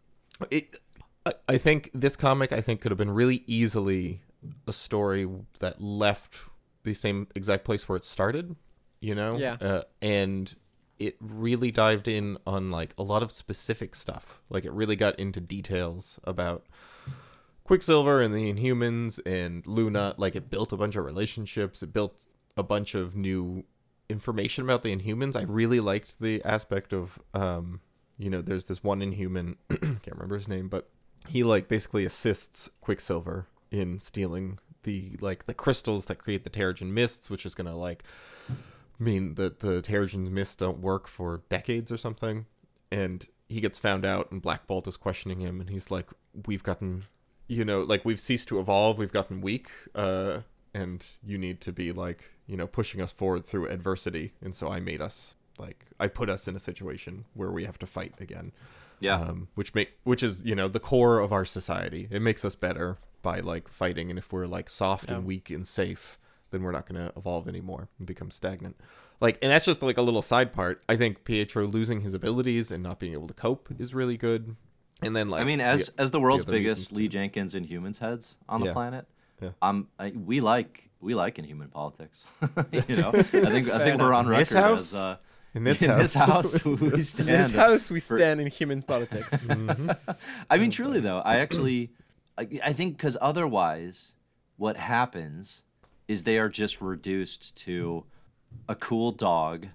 it. 0.49 0.79
I, 1.25 1.33
I 1.47 1.57
think 1.57 1.89
this 1.93 2.15
comic 2.15 2.51
I 2.51 2.61
think 2.61 2.81
could 2.81 2.91
have 2.91 2.97
been 2.97 3.11
really 3.11 3.43
easily 3.45 4.21
a 4.67 4.73
story 4.73 5.29
that 5.59 5.81
left 5.81 6.35
the 6.83 6.93
same 6.93 7.27
exact 7.35 7.65
place 7.65 7.87
where 7.87 7.97
it 7.97 8.05
started. 8.05 8.55
You 8.99 9.15
know. 9.15 9.37
Yeah. 9.37 9.57
Uh, 9.61 9.83
and 10.01 10.55
it 10.97 11.17
really 11.19 11.71
dived 11.71 12.07
in 12.07 12.37
on 12.47 12.71
like 12.71 12.93
a 12.97 13.03
lot 13.03 13.21
of 13.21 13.31
specific 13.31 13.95
stuff. 13.95 14.39
Like 14.49 14.65
it 14.65 14.71
really 14.71 14.95
got 14.95 15.19
into 15.19 15.41
details 15.41 16.19
about 16.23 16.65
Quicksilver 17.63 18.21
and 18.21 18.33
the 18.33 18.53
Inhumans 18.53 19.19
and 19.25 19.65
Luna. 19.65 20.15
Like 20.17 20.35
it 20.35 20.49
built 20.49 20.73
a 20.73 20.77
bunch 20.77 20.95
of 20.95 21.05
relationships. 21.05 21.81
It 21.83 21.93
built 21.93 22.25
a 22.57 22.63
bunch 22.63 22.95
of 22.95 23.15
new 23.15 23.63
information 24.09 24.63
about 24.63 24.83
the 24.83 24.95
Inhumans. 24.95 25.35
I 25.35 25.43
really 25.43 25.79
liked 25.79 26.19
the 26.19 26.43
aspect 26.43 26.93
of 26.93 27.19
um, 27.33 27.79
you 28.17 28.29
know, 28.29 28.41
there's 28.41 28.65
this 28.65 28.83
one 28.83 29.01
Inhuman, 29.01 29.57
can't 29.69 30.11
remember 30.11 30.37
his 30.37 30.47
name, 30.47 30.69
but 30.69 30.89
he 31.27 31.43
like 31.43 31.67
basically 31.67 32.05
assists 32.05 32.69
Quicksilver 32.81 33.47
in 33.71 33.99
stealing 33.99 34.59
the 34.83 35.17
like 35.21 35.45
the 35.45 35.53
crystals 35.53 36.05
that 36.05 36.19
create 36.19 36.43
the 36.43 36.49
Terrigen 36.49 36.91
mists, 36.91 37.29
which 37.29 37.45
is 37.45 37.55
gonna 37.55 37.75
like 37.75 38.03
mean 38.99 39.35
that 39.35 39.59
the 39.59 39.81
Terrigen 39.81 40.29
mists 40.29 40.55
don't 40.55 40.79
work 40.79 41.07
for 41.07 41.43
decades 41.49 41.91
or 41.91 41.97
something. 41.97 42.45
And 42.91 43.25
he 43.49 43.59
gets 43.59 43.79
found 43.79 44.05
out, 44.05 44.31
and 44.31 44.41
Black 44.41 44.67
Bolt 44.67 44.87
is 44.87 44.97
questioning 44.97 45.39
him, 45.39 45.59
and 45.59 45.69
he's 45.69 45.89
like, 45.89 46.09
"We've 46.45 46.63
gotten, 46.63 47.05
you 47.47 47.65
know, 47.65 47.81
like 47.81 48.05
we've 48.05 48.19
ceased 48.21 48.47
to 48.49 48.59
evolve. 48.59 48.97
We've 48.97 49.11
gotten 49.11 49.41
weak, 49.41 49.69
uh, 49.95 50.39
and 50.73 51.05
you 51.25 51.37
need 51.37 51.61
to 51.61 51.71
be 51.71 51.91
like, 51.91 52.31
you 52.47 52.57
know, 52.57 52.67
pushing 52.67 53.01
us 53.01 53.11
forward 53.11 53.45
through 53.45 53.67
adversity." 53.67 54.33
And 54.41 54.55
so 54.55 54.69
I 54.69 54.79
made 54.79 55.01
us 55.01 55.35
like 55.57 55.85
I 55.99 56.07
put 56.07 56.29
us 56.29 56.47
in 56.47 56.55
a 56.55 56.59
situation 56.59 57.25
where 57.33 57.51
we 57.51 57.65
have 57.65 57.77
to 57.79 57.85
fight 57.85 58.15
again 58.19 58.51
yeah 58.99 59.19
um, 59.19 59.47
which 59.53 59.75
make 59.75 59.93
which 60.03 60.23
is 60.23 60.43
you 60.43 60.55
know 60.55 60.67
the 60.67 60.79
core 60.79 61.19
of 61.19 61.31
our 61.33 61.45
society. 61.45 62.07
It 62.09 62.21
makes 62.21 62.43
us 62.45 62.55
better 62.55 62.97
by 63.21 63.39
like 63.39 63.67
fighting, 63.69 64.09
and 64.09 64.17
if 64.17 64.31
we're 64.33 64.47
like 64.47 64.69
soft 64.69 65.09
Yeah. 65.09 65.17
and 65.17 65.25
weak 65.25 65.49
and 65.49 65.67
safe, 65.67 66.17
then 66.51 66.63
we're 66.63 66.71
not 66.71 66.87
going 66.87 67.01
to 67.05 67.13
evolve 67.17 67.47
anymore 67.47 67.89
and 67.97 68.07
become 68.07 68.31
stagnant. 68.31 68.75
Like, 69.21 69.37
and 69.41 69.51
that's 69.51 69.65
just 69.65 69.81
like 69.81 69.97
a 69.97 70.01
little 70.01 70.21
side 70.21 70.51
part. 70.53 70.83
I 70.89 70.95
think 70.97 71.23
Pietro 71.23 71.65
losing 71.65 72.01
his 72.01 72.13
abilities 72.13 72.69
and 72.71 72.83
not 72.83 72.99
being 72.99 73.13
able 73.13 73.27
to 73.27 73.33
cope 73.33 73.69
is 73.79 73.93
really 73.93 74.17
good. 74.17 74.55
And 75.05 75.15
then 75.15 75.29
like 75.29 75.41
I 75.41 75.43
mean, 75.45 75.59
as 75.61 75.87
the- 75.89 76.01
as 76.01 76.11
the 76.11 76.19
world's 76.19 76.45
the 76.45 76.51
biggest 76.51 76.91
mutants. 76.91 76.97
Lee 76.97 77.07
Jenkins 77.07 77.55
and 77.55 77.65
humans 77.65 77.99
heads 77.99 78.35
on 78.49 78.59
the 78.61 78.67
Yeah. 78.67 78.73
planet, 78.73 79.07
Yeah. 79.41 79.49
um, 79.61 79.87
I, 79.99 80.11
we 80.11 80.39
like 80.41 80.89
we 80.99 81.15
like 81.15 81.37
inhuman 81.39 81.67
politics. 81.69 82.25
you 82.71 82.95
know, 82.95 83.09
I 83.13 83.21
think 83.23 83.69
I 83.69 83.79
think 83.79 83.99
we're 84.01 84.13
on 84.13 84.27
record 84.27 84.41
this 84.41 84.51
house? 84.53 84.93
as 84.93 84.95
uh, 84.95 85.17
in 85.55 85.63
this 85.65 85.81
in 85.81 85.89
house, 85.89 85.99
this 85.99 86.13
house 86.13 86.65
we 86.65 87.01
stand. 87.01 87.29
In 87.29 87.37
this 87.37 87.51
house, 87.51 87.91
we 87.91 87.99
for- 87.99 88.17
stand 88.17 88.41
in 88.41 88.47
human 88.47 88.81
politics. 88.81 89.47
I 90.49 90.57
mean, 90.57 90.71
truly 90.71 90.99
though, 90.99 91.19
I 91.19 91.37
actually, 91.37 91.91
I, 92.37 92.47
I 92.63 92.73
think 92.73 92.97
because 92.97 93.17
otherwise, 93.21 94.13
what 94.57 94.77
happens 94.77 95.63
is 96.07 96.23
they 96.23 96.37
are 96.37 96.49
just 96.49 96.81
reduced 96.81 97.55
to 97.57 98.05
a 98.67 98.75
cool 98.75 99.11
dog 99.11 99.67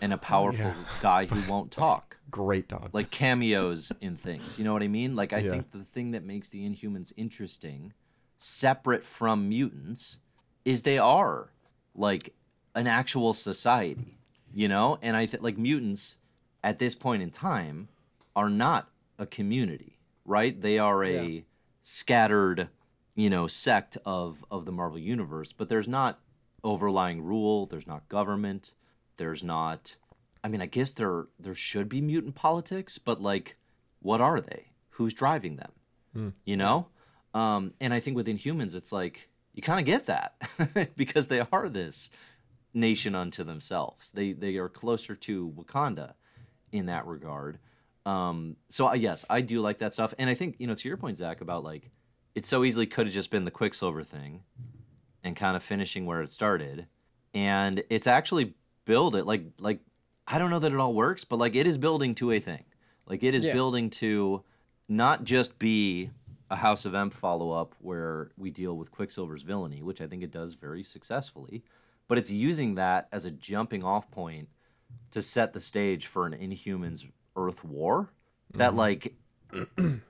and 0.00 0.12
a 0.12 0.18
powerful 0.18 0.64
yeah. 0.76 0.84
guy 1.00 1.26
who 1.26 1.50
won't 1.50 1.70
talk. 1.86 2.16
great 2.30 2.68
dog. 2.68 2.90
like 2.92 3.10
cameos 3.10 3.90
in 4.00 4.16
things. 4.16 4.56
You 4.58 4.64
know 4.64 4.72
what 4.72 4.82
I 4.82 4.88
mean? 4.88 5.16
Like 5.16 5.32
I 5.32 5.38
Yeah. 5.38 5.50
think 5.52 5.70
the 5.72 5.82
thing 5.84 6.12
that 6.12 6.24
makes 6.24 6.48
the 6.48 6.68
Inhumans 6.68 7.12
interesting, 7.16 7.92
separate 8.36 9.04
from 9.04 9.48
mutants, 9.48 10.20
is 10.64 10.82
they 10.82 10.98
are 10.98 11.50
like 11.94 12.34
an 12.74 12.86
actual 12.86 13.34
society. 13.34 14.16
You 14.52 14.66
know, 14.68 14.98
and 15.00 15.16
I 15.16 15.26
think 15.26 15.42
like 15.44 15.56
mutants 15.58 16.16
at 16.64 16.78
this 16.80 16.94
point 16.96 17.22
in 17.22 17.30
time 17.30 17.88
are 18.34 18.50
not 18.50 18.90
a 19.18 19.24
community, 19.26 19.98
right? 20.24 20.60
They 20.60 20.78
are 20.78 21.04
a 21.04 21.24
Yeah. 21.28 21.40
scattered, 21.82 22.68
you 23.14 23.30
know, 23.30 23.46
sect 23.46 23.96
of 24.04 24.44
of 24.50 24.64
the 24.64 24.72
Marvel 24.72 24.98
universe, 24.98 25.52
but 25.52 25.68
there's 25.68 25.86
not 25.88 26.20
overlying 26.64 27.22
rule, 27.22 27.66
there's 27.66 27.86
not 27.86 28.08
government, 28.08 28.72
there's 29.20 29.44
not 29.44 29.96
I 30.42 30.48
mean, 30.48 30.62
I 30.62 30.66
guess 30.66 30.90
there 30.90 31.26
there 31.38 31.54
should 31.54 31.88
be 31.88 32.00
mutant 32.00 32.34
politics, 32.34 32.98
but 32.98 33.20
like, 33.20 33.56
what 34.00 34.20
are 34.20 34.40
they? 34.40 34.70
Who's 34.90 35.14
driving 35.14 35.56
them? 35.56 35.72
You 36.44 36.56
know, 36.56 36.88
um, 37.34 37.74
and 37.80 37.94
I 37.94 38.00
think 38.00 38.16
with 38.16 38.26
Inhumans, 38.26 38.74
it's 38.74 38.92
like 38.92 39.28
you 39.52 39.62
kind 39.62 39.78
of 39.78 39.86
get 39.86 40.06
that 40.06 40.34
because 40.96 41.28
they 41.28 41.40
are 41.52 41.68
this 41.68 42.10
nation 42.72 43.14
unto 43.14 43.44
themselves. 43.44 44.10
They 44.10 44.32
they 44.32 44.56
are 44.56 44.68
closer 44.68 45.14
to 45.14 45.50
Wakanda 45.50 46.14
in 46.72 46.86
that 46.86 47.06
regard. 47.06 47.58
Um, 48.06 48.56
so 48.70 48.86
I, 48.86 48.94
yes, 48.94 49.24
I 49.28 49.42
do 49.42 49.60
like 49.60 49.78
that 49.80 49.92
stuff, 49.92 50.14
and 50.18 50.30
I 50.30 50.34
think 50.34 50.56
you 50.58 50.66
know 50.66 50.74
to 50.74 50.88
your 50.88 50.96
point, 50.96 51.18
Zach, 51.18 51.40
about 51.40 51.64
like 51.64 51.90
it 52.34 52.46
so 52.46 52.64
easily 52.64 52.86
could 52.86 53.06
have 53.06 53.14
just 53.14 53.30
been 53.30 53.44
the 53.44 53.50
Quicksilver 53.50 54.02
thing, 54.02 54.42
and 55.22 55.36
kind 55.36 55.56
of 55.56 55.62
finishing 55.62 56.06
where 56.06 56.22
it 56.22 56.32
started, 56.32 56.86
and 57.34 57.82
it's 57.90 58.06
actually 58.06 58.54
build 58.84 59.16
it. 59.16 59.26
Like 59.26 59.44
like 59.58 59.80
I 60.26 60.38
don't 60.38 60.50
know 60.50 60.58
that 60.58 60.72
it 60.72 60.78
all 60.78 60.94
works, 60.94 61.24
but 61.24 61.36
like 61.36 61.54
it 61.54 61.66
is 61.66 61.78
building 61.78 62.14
to 62.16 62.32
a 62.32 62.40
thing, 62.40 62.64
like 63.06 63.22
it 63.22 63.34
is 63.34 63.44
Yeah. 63.44 63.52
building 63.52 63.90
to 63.90 64.44
not 64.88 65.24
just 65.24 65.58
be 65.58 66.10
a 66.50 66.56
House 66.56 66.84
of 66.84 66.94
M 66.94 67.10
follow 67.10 67.52
up 67.52 67.74
where 67.80 68.30
we 68.36 68.50
deal 68.50 68.76
with 68.76 68.90
Quicksilver's 68.90 69.42
villainy, 69.42 69.82
which 69.82 70.00
I 70.00 70.06
think 70.06 70.22
it 70.22 70.32
does 70.32 70.54
very 70.54 70.82
successfully, 70.82 71.62
but 72.08 72.18
it's 72.18 72.30
using 72.30 72.74
that 72.74 73.08
as 73.12 73.24
a 73.24 73.30
jumping 73.30 73.84
off 73.84 74.10
point 74.10 74.48
to 75.12 75.22
set 75.22 75.52
the 75.52 75.60
stage 75.60 76.06
for 76.06 76.26
an 76.26 76.32
Inhumans 76.32 77.06
Earth 77.36 77.64
war 77.64 78.08
that 78.54 78.70
mm-hmm. 78.70 78.78
like 78.78 79.14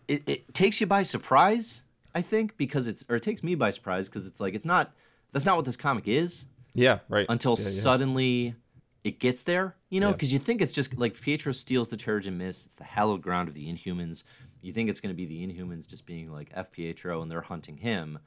it, 0.09 0.23
it 0.27 0.55
takes 0.55 0.81
you 0.81 0.87
by 0.87 1.03
surprise, 1.03 1.83
I 2.15 2.23
think, 2.23 2.57
because 2.57 2.87
it's 2.87 3.05
or 3.09 3.17
it 3.17 3.23
takes 3.23 3.43
me 3.43 3.55
by 3.55 3.71
surprise 3.71 4.09
because 4.09 4.27
it's 4.27 4.41
like 4.41 4.55
it's 4.55 4.67
not 4.67 4.93
that's 5.33 5.45
not 5.45 5.57
what 5.57 5.65
this 5.65 5.77
comic 5.77 6.09
is 6.09 6.47
Yeah, 6.75 7.01
right. 7.09 7.27
until 7.29 7.53
Yeah, 7.59 7.65
yeah. 7.65 7.81
suddenly 7.81 8.55
it 9.03 9.19
gets 9.19 9.43
there, 9.45 9.77
you 9.89 9.99
know, 10.01 10.09
Yeah. 10.09 10.13
because 10.13 10.33
you 10.33 10.39
think 10.39 10.61
it's 10.61 10.73
just 10.73 10.97
like 10.99 11.19
Pietro 11.21 11.53
steals 11.53 11.89
the 11.89 11.97
Terrigen 11.97 12.35
Mist, 12.37 12.67
it's 12.67 12.75
the 12.75 12.85
hallowed 12.85 13.23
ground 13.23 13.49
of 13.49 13.55
the 13.55 13.67
Inhumans. 13.67 14.25
You 14.61 14.73
think 14.73 14.91
it's 14.91 15.01
going 15.01 15.15
to 15.15 15.17
be 15.17 15.25
the 15.27 15.47
Inhumans 15.47 15.87
just 15.89 16.05
being 16.07 16.31
like 16.31 16.51
F. 16.55 16.71
Pietro 16.71 17.23
and 17.23 17.31
they're 17.31 17.41
hunting 17.41 17.79
him, 17.79 18.19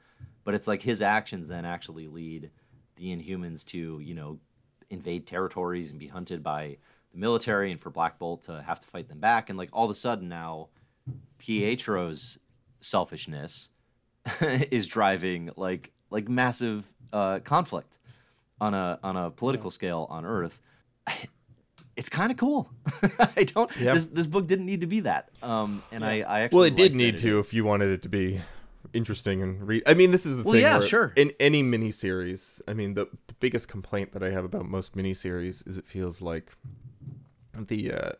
but 0.42 0.54
it's 0.54 0.66
like 0.66 0.82
his 0.82 1.00
actions 1.00 1.46
then 1.48 1.64
actually 1.64 2.08
lead 2.08 2.50
the 2.96 3.16
Inhumans 3.16 3.64
to, 3.66 4.00
you 4.00 4.14
know, 4.14 4.38
invade 4.90 5.26
territories 5.26 5.90
and 5.90 5.98
be 6.00 6.08
hunted 6.08 6.42
by 6.42 6.76
the 7.12 7.18
military 7.18 7.70
and 7.70 7.80
for 7.80 7.90
Black 7.90 8.18
Bolt 8.18 8.42
to 8.42 8.62
have 8.62 8.80
to 8.80 8.88
fight 8.88 9.08
them 9.08 9.20
back. 9.20 9.48
And 9.48 9.56
like 9.58 9.70
all 9.72 9.84
of 9.84 9.90
a 9.90 9.94
sudden 9.94 10.28
now, 10.28 10.68
Pietro's 11.38 12.38
selfishness 12.80 13.70
is 14.40 14.86
driving 14.86 15.50
like 15.56 15.92
like 16.10 16.28
massive 16.28 16.92
uh, 17.12 17.40
conflict 17.40 17.98
on 18.64 18.72
a 18.74 18.98
on 19.02 19.16
a 19.16 19.30
political 19.30 19.70
scale 19.70 20.06
on 20.10 20.24
Earth. 20.24 20.60
It's 21.96 22.08
kind 22.08 22.32
of 22.32 22.36
cool. 22.38 22.68
I 23.36 23.44
don't. 23.44 23.70
Yeah. 23.78 23.92
This 23.94 24.06
this 24.06 24.26
book 24.26 24.48
didn't 24.48 24.66
need 24.66 24.80
to 24.80 24.88
be 24.88 24.98
that. 25.00 25.30
Um, 25.44 25.80
and 25.92 26.04
I 26.04 26.22
I 26.22 26.40
actually 26.40 26.56
Well, 26.58 26.64
it 26.64 26.74
did 26.74 26.92
need 26.96 27.14
that 27.18 27.20
to 27.20 27.38
is. 27.38 27.46
if 27.46 27.54
you 27.54 27.64
wanted 27.64 27.88
it 27.90 28.02
to 28.02 28.08
be 28.08 28.40
interesting 28.92 29.42
and 29.44 29.64
read. 29.68 29.84
I 29.86 29.94
mean, 29.94 30.10
this 30.10 30.26
is 30.26 30.36
the 30.36 30.42
Well, 30.42 30.54
thing. 30.54 30.62
yeah, 30.62 30.80
sure. 30.80 31.12
In 31.14 31.30
any 31.38 31.62
miniseries, 31.62 32.60
I 32.66 32.74
mean, 32.74 32.94
the 32.94 33.06
the 33.28 33.34
biggest 33.38 33.68
complaint 33.68 34.10
that 34.12 34.24
I 34.24 34.30
have 34.32 34.44
about 34.44 34.66
most 34.68 34.96
miniseries 34.96 35.62
is 35.68 35.78
it 35.78 35.86
feels 35.86 36.20
like 36.20 36.50
the 37.56 37.92
uh, 37.92 38.12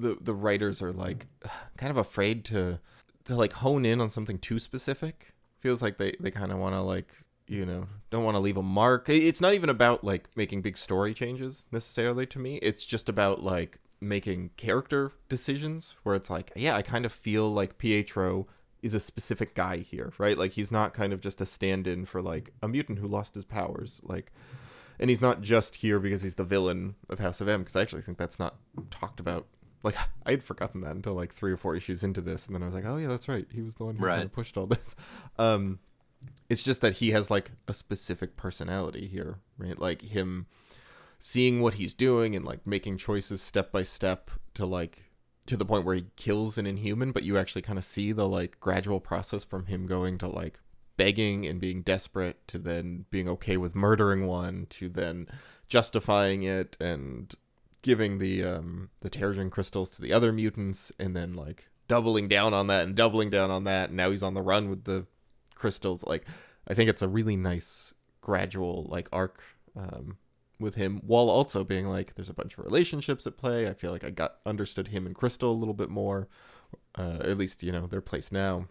the 0.00 0.16
the 0.20 0.34
writers 0.34 0.82
are 0.82 0.92
like 0.92 1.26
kind 1.76 1.92
of 1.92 1.96
afraid 1.96 2.44
to 2.46 2.80
to 3.26 3.36
like 3.36 3.52
hone 3.52 3.84
in 3.84 4.00
on 4.00 4.10
something 4.10 4.38
too 4.40 4.58
specific. 4.58 5.32
Feels 5.60 5.80
like 5.80 5.98
they 5.98 6.16
they 6.18 6.32
kind 6.32 6.50
of 6.50 6.58
want 6.58 6.74
to 6.74 6.80
like 6.80 7.14
you 7.48 7.64
know 7.64 7.86
don't 8.10 8.24
want 8.24 8.34
to 8.34 8.40
leave 8.40 8.56
a 8.56 8.62
mark. 8.62 9.08
It's 9.08 9.40
not 9.40 9.54
even 9.54 9.68
about 9.68 10.04
like 10.04 10.28
making 10.36 10.62
big 10.62 10.76
story 10.76 11.14
changes 11.14 11.66
necessarily 11.70 12.26
to 12.26 12.38
me. 12.38 12.56
It's 12.56 12.84
just 12.84 13.08
about 13.08 13.42
like 13.42 13.78
making 14.00 14.50
character 14.56 15.12
decisions 15.28 15.96
where 16.02 16.14
it's 16.14 16.30
like 16.30 16.52
yeah, 16.56 16.76
I 16.76 16.82
kind 16.82 17.04
of 17.04 17.12
feel 17.12 17.52
like 17.52 17.78
Pietro 17.78 18.46
is 18.82 18.94
a 18.94 19.00
specific 19.00 19.54
guy 19.54 19.78
here, 19.78 20.12
right? 20.18 20.38
Like 20.38 20.52
he's 20.52 20.70
not 20.70 20.94
kind 20.94 21.12
of 21.12 21.20
just 21.20 21.40
a 21.40 21.46
stand-in 21.46 22.04
for 22.04 22.22
like 22.22 22.52
a 22.62 22.68
mutant 22.68 22.98
who 22.98 23.08
lost 23.08 23.34
his 23.34 23.44
powers, 23.44 24.00
like 24.02 24.32
and 24.98 25.10
he's 25.10 25.20
not 25.20 25.42
just 25.42 25.76
here 25.76 25.98
because 25.98 26.22
he's 26.22 26.36
the 26.36 26.44
villain 26.44 26.94
of 27.08 27.18
House 27.18 27.40
of 27.40 27.48
M 27.48 27.60
because 27.60 27.76
I 27.76 27.82
actually 27.82 28.02
think 28.02 28.18
that's 28.18 28.38
not 28.38 28.56
talked 28.90 29.20
about. 29.20 29.46
Like 29.82 29.96
I 30.26 30.30
had 30.30 30.42
forgotten 30.42 30.80
that 30.82 30.92
until 30.92 31.14
like 31.14 31.34
three 31.34 31.52
or 31.52 31.56
four 31.56 31.76
issues 31.76 32.02
into 32.02 32.20
this, 32.20 32.46
and 32.46 32.54
then 32.54 32.62
I 32.62 32.66
was 32.66 32.74
like, 32.74 32.86
oh 32.86 32.96
yeah, 32.96 33.08
that's 33.08 33.28
right. 33.28 33.46
He 33.52 33.62
was 33.62 33.74
the 33.76 33.84
one 33.84 33.96
who 33.96 34.06
kind 34.06 34.22
of 34.22 34.32
pushed 34.32 34.56
all 34.56 34.66
this. 34.66 34.94
Um, 35.38 35.80
it's 36.48 36.62
just 36.62 36.80
that 36.80 36.94
he 36.94 37.10
has 37.10 37.30
like 37.30 37.52
a 37.68 37.74
specific 37.74 38.36
personality 38.36 39.06
here, 39.06 39.38
right? 39.58 39.78
Like 39.78 40.02
him 40.02 40.46
seeing 41.18 41.60
what 41.60 41.74
he's 41.74 41.94
doing 41.94 42.36
and 42.36 42.44
like 42.44 42.66
making 42.66 42.98
choices 42.98 43.42
step 43.42 43.72
by 43.72 43.82
step 43.82 44.30
to 44.54 44.66
like 44.66 45.04
to 45.46 45.56
the 45.56 45.64
point 45.64 45.84
where 45.84 45.94
he 45.94 46.06
kills 46.16 46.58
an 46.58 46.66
inhuman, 46.66 47.12
but 47.12 47.22
you 47.22 47.38
actually 47.38 47.62
kind 47.62 47.78
of 47.78 47.84
see 47.84 48.12
the 48.12 48.28
like 48.28 48.58
gradual 48.60 49.00
process 49.00 49.44
from 49.44 49.66
him 49.66 49.86
going 49.86 50.18
to 50.18 50.28
like 50.28 50.60
begging 50.96 51.46
and 51.46 51.60
being 51.60 51.82
desperate 51.82 52.46
to 52.48 52.58
then 52.58 53.04
being 53.10 53.28
okay 53.28 53.56
with 53.56 53.74
murdering 53.74 54.26
one 54.26 54.66
to 54.70 54.88
then 54.88 55.26
justifying 55.68 56.42
it 56.42 56.76
and 56.80 57.34
giving 57.82 58.18
the 58.18 58.42
um 58.42 58.90
the 59.00 59.10
Terrigen 59.10 59.50
crystals 59.50 59.90
to 59.90 60.00
the 60.00 60.12
other 60.12 60.32
mutants 60.32 60.90
and 60.98 61.14
then 61.14 61.34
like 61.34 61.66
doubling 61.86 62.28
down 62.28 62.54
on 62.54 62.66
that 62.66 62.84
and 62.84 62.96
doubling 62.96 63.30
down 63.30 63.50
on 63.50 63.64
that 63.64 63.90
and 63.90 63.96
now 63.96 64.10
he's 64.10 64.22
on 64.22 64.34
the 64.34 64.42
run 64.42 64.70
with 64.70 64.84
the 64.84 65.06
crystals 65.56 66.04
like 66.04 66.24
I 66.68 66.74
think 66.74 66.88
it's 66.88 67.02
a 67.02 67.08
really 67.08 67.34
nice 67.36 67.92
gradual 68.20 68.86
like 68.88 69.08
arc 69.12 69.42
um 69.76 70.16
with 70.58 70.76
him 70.76 71.00
while 71.04 71.28
also 71.28 71.64
being 71.64 71.86
like 71.86 72.14
there's 72.14 72.28
a 72.30 72.34
bunch 72.34 72.56
of 72.56 72.64
relationships 72.64 73.26
at 73.26 73.36
play. 73.36 73.68
I 73.68 73.74
feel 73.74 73.90
like 73.92 74.04
I 74.04 74.10
got 74.10 74.36
understood 74.46 74.88
him 74.88 75.04
and 75.06 75.14
Crystal 75.14 75.50
a 75.50 75.52
little 75.52 75.74
bit 75.74 75.90
more. 75.90 76.28
Uh, 76.96 77.18
at 77.20 77.36
least 77.36 77.62
you 77.62 77.72
know 77.72 77.86
their 77.86 78.00
place 78.00 78.32
now. 78.32 78.66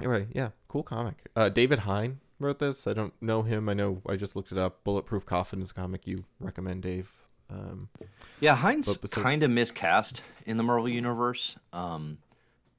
Anyway, 0.00 0.28
yeah, 0.32 0.50
cool 0.68 0.82
comic. 0.82 1.26
Uh, 1.36 1.48
David 1.48 1.80
Hine 1.80 2.20
wrote 2.38 2.58
this. 2.58 2.86
I 2.86 2.92
don't 2.94 3.12
know 3.22 3.42
him. 3.42 3.68
I 3.68 3.74
know 3.74 4.00
I 4.08 4.16
just 4.16 4.34
looked 4.34 4.50
it 4.52 4.58
up. 4.58 4.82
Bulletproof 4.84 5.24
Coffin 5.26 5.60
is 5.62 5.70
a 5.70 5.74
comic 5.74 6.06
you 6.06 6.24
recommend, 6.40 6.82
Dave. 6.82 7.10
Um, 7.48 7.88
Yeah, 8.40 8.56
besides- 8.72 8.98
kind 9.12 9.42
of 9.42 9.50
miscast 9.50 10.22
in 10.44 10.56
the 10.56 10.62
Marvel 10.62 10.88
universe. 10.88 11.56
Um, 11.72 12.18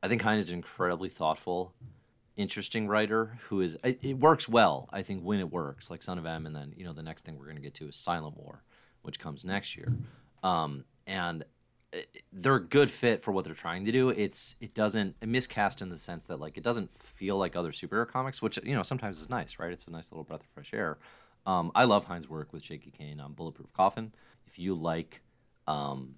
I 0.03 0.07
think 0.07 0.21
Hine's 0.21 0.45
is 0.45 0.51
incredibly 0.51 1.09
thoughtful, 1.09 1.73
interesting 2.37 2.87
writer 2.87 3.37
who 3.49 3.59
is. 3.61 3.75
It, 3.83 4.03
it 4.03 4.19
works 4.19 4.47
well, 4.47 4.87
I 4.93 5.01
think, 5.01 5.23
when 5.23 5.39
it 5.39 5.51
works, 5.51 5.89
like 5.89 6.01
Son 6.03 6.17
of 6.17 6.25
M, 6.25 6.45
and 6.45 6.55
then 6.55 6.73
you 6.77 6.85
know 6.85 6.93
the 6.93 7.03
next 7.03 7.25
thing 7.25 7.37
we're 7.37 7.45
going 7.45 7.57
to 7.57 7.61
get 7.61 7.73
to 7.75 7.87
is 7.89 7.95
Silent 7.97 8.37
War, 8.37 8.63
which 9.01 9.19
comes 9.19 9.43
next 9.43 9.75
year. 9.75 9.91
Um, 10.43 10.85
and 11.05 11.43
it- 11.91 12.23
they're 12.31 12.55
a 12.55 12.63
good 12.63 12.91
fit 12.91 13.23
for 13.23 13.31
what 13.31 13.43
they're 13.45 13.53
trying 13.53 13.85
to 13.85 13.91
do. 13.91 14.09
It's 14.09 14.55
it 14.61 14.73
doesn't 14.73 15.15
it 15.21 15.27
miscast 15.27 15.81
in 15.81 15.89
the 15.89 15.97
sense 15.97 16.25
that 16.27 16.39
like 16.39 16.57
it 16.57 16.63
doesn't 16.63 16.89
feel 17.01 17.37
like 17.37 17.55
other 17.55 17.71
superhero 17.71 18.07
comics, 18.07 18.41
which 18.41 18.59
you 18.63 18.75
know 18.75 18.83
sometimes 18.83 19.19
is 19.19 19.29
nice, 19.29 19.59
right? 19.59 19.71
It's 19.71 19.87
a 19.87 19.91
nice 19.91 20.11
little 20.11 20.23
breath 20.23 20.41
of 20.41 20.47
fresh 20.47 20.73
air. 20.73 20.97
Um, 21.45 21.71
I 21.75 21.85
love 21.85 22.05
Hine's 22.05 22.29
work 22.29 22.51
with 22.53 22.63
Shaky 22.63 22.91
Kane 22.91 23.19
on 23.19 23.33
Bulletproof 23.33 23.71
Coffin. 23.73 24.11
If 24.45 24.59
you 24.59 24.73
like 24.75 25.21
um, 25.65 26.15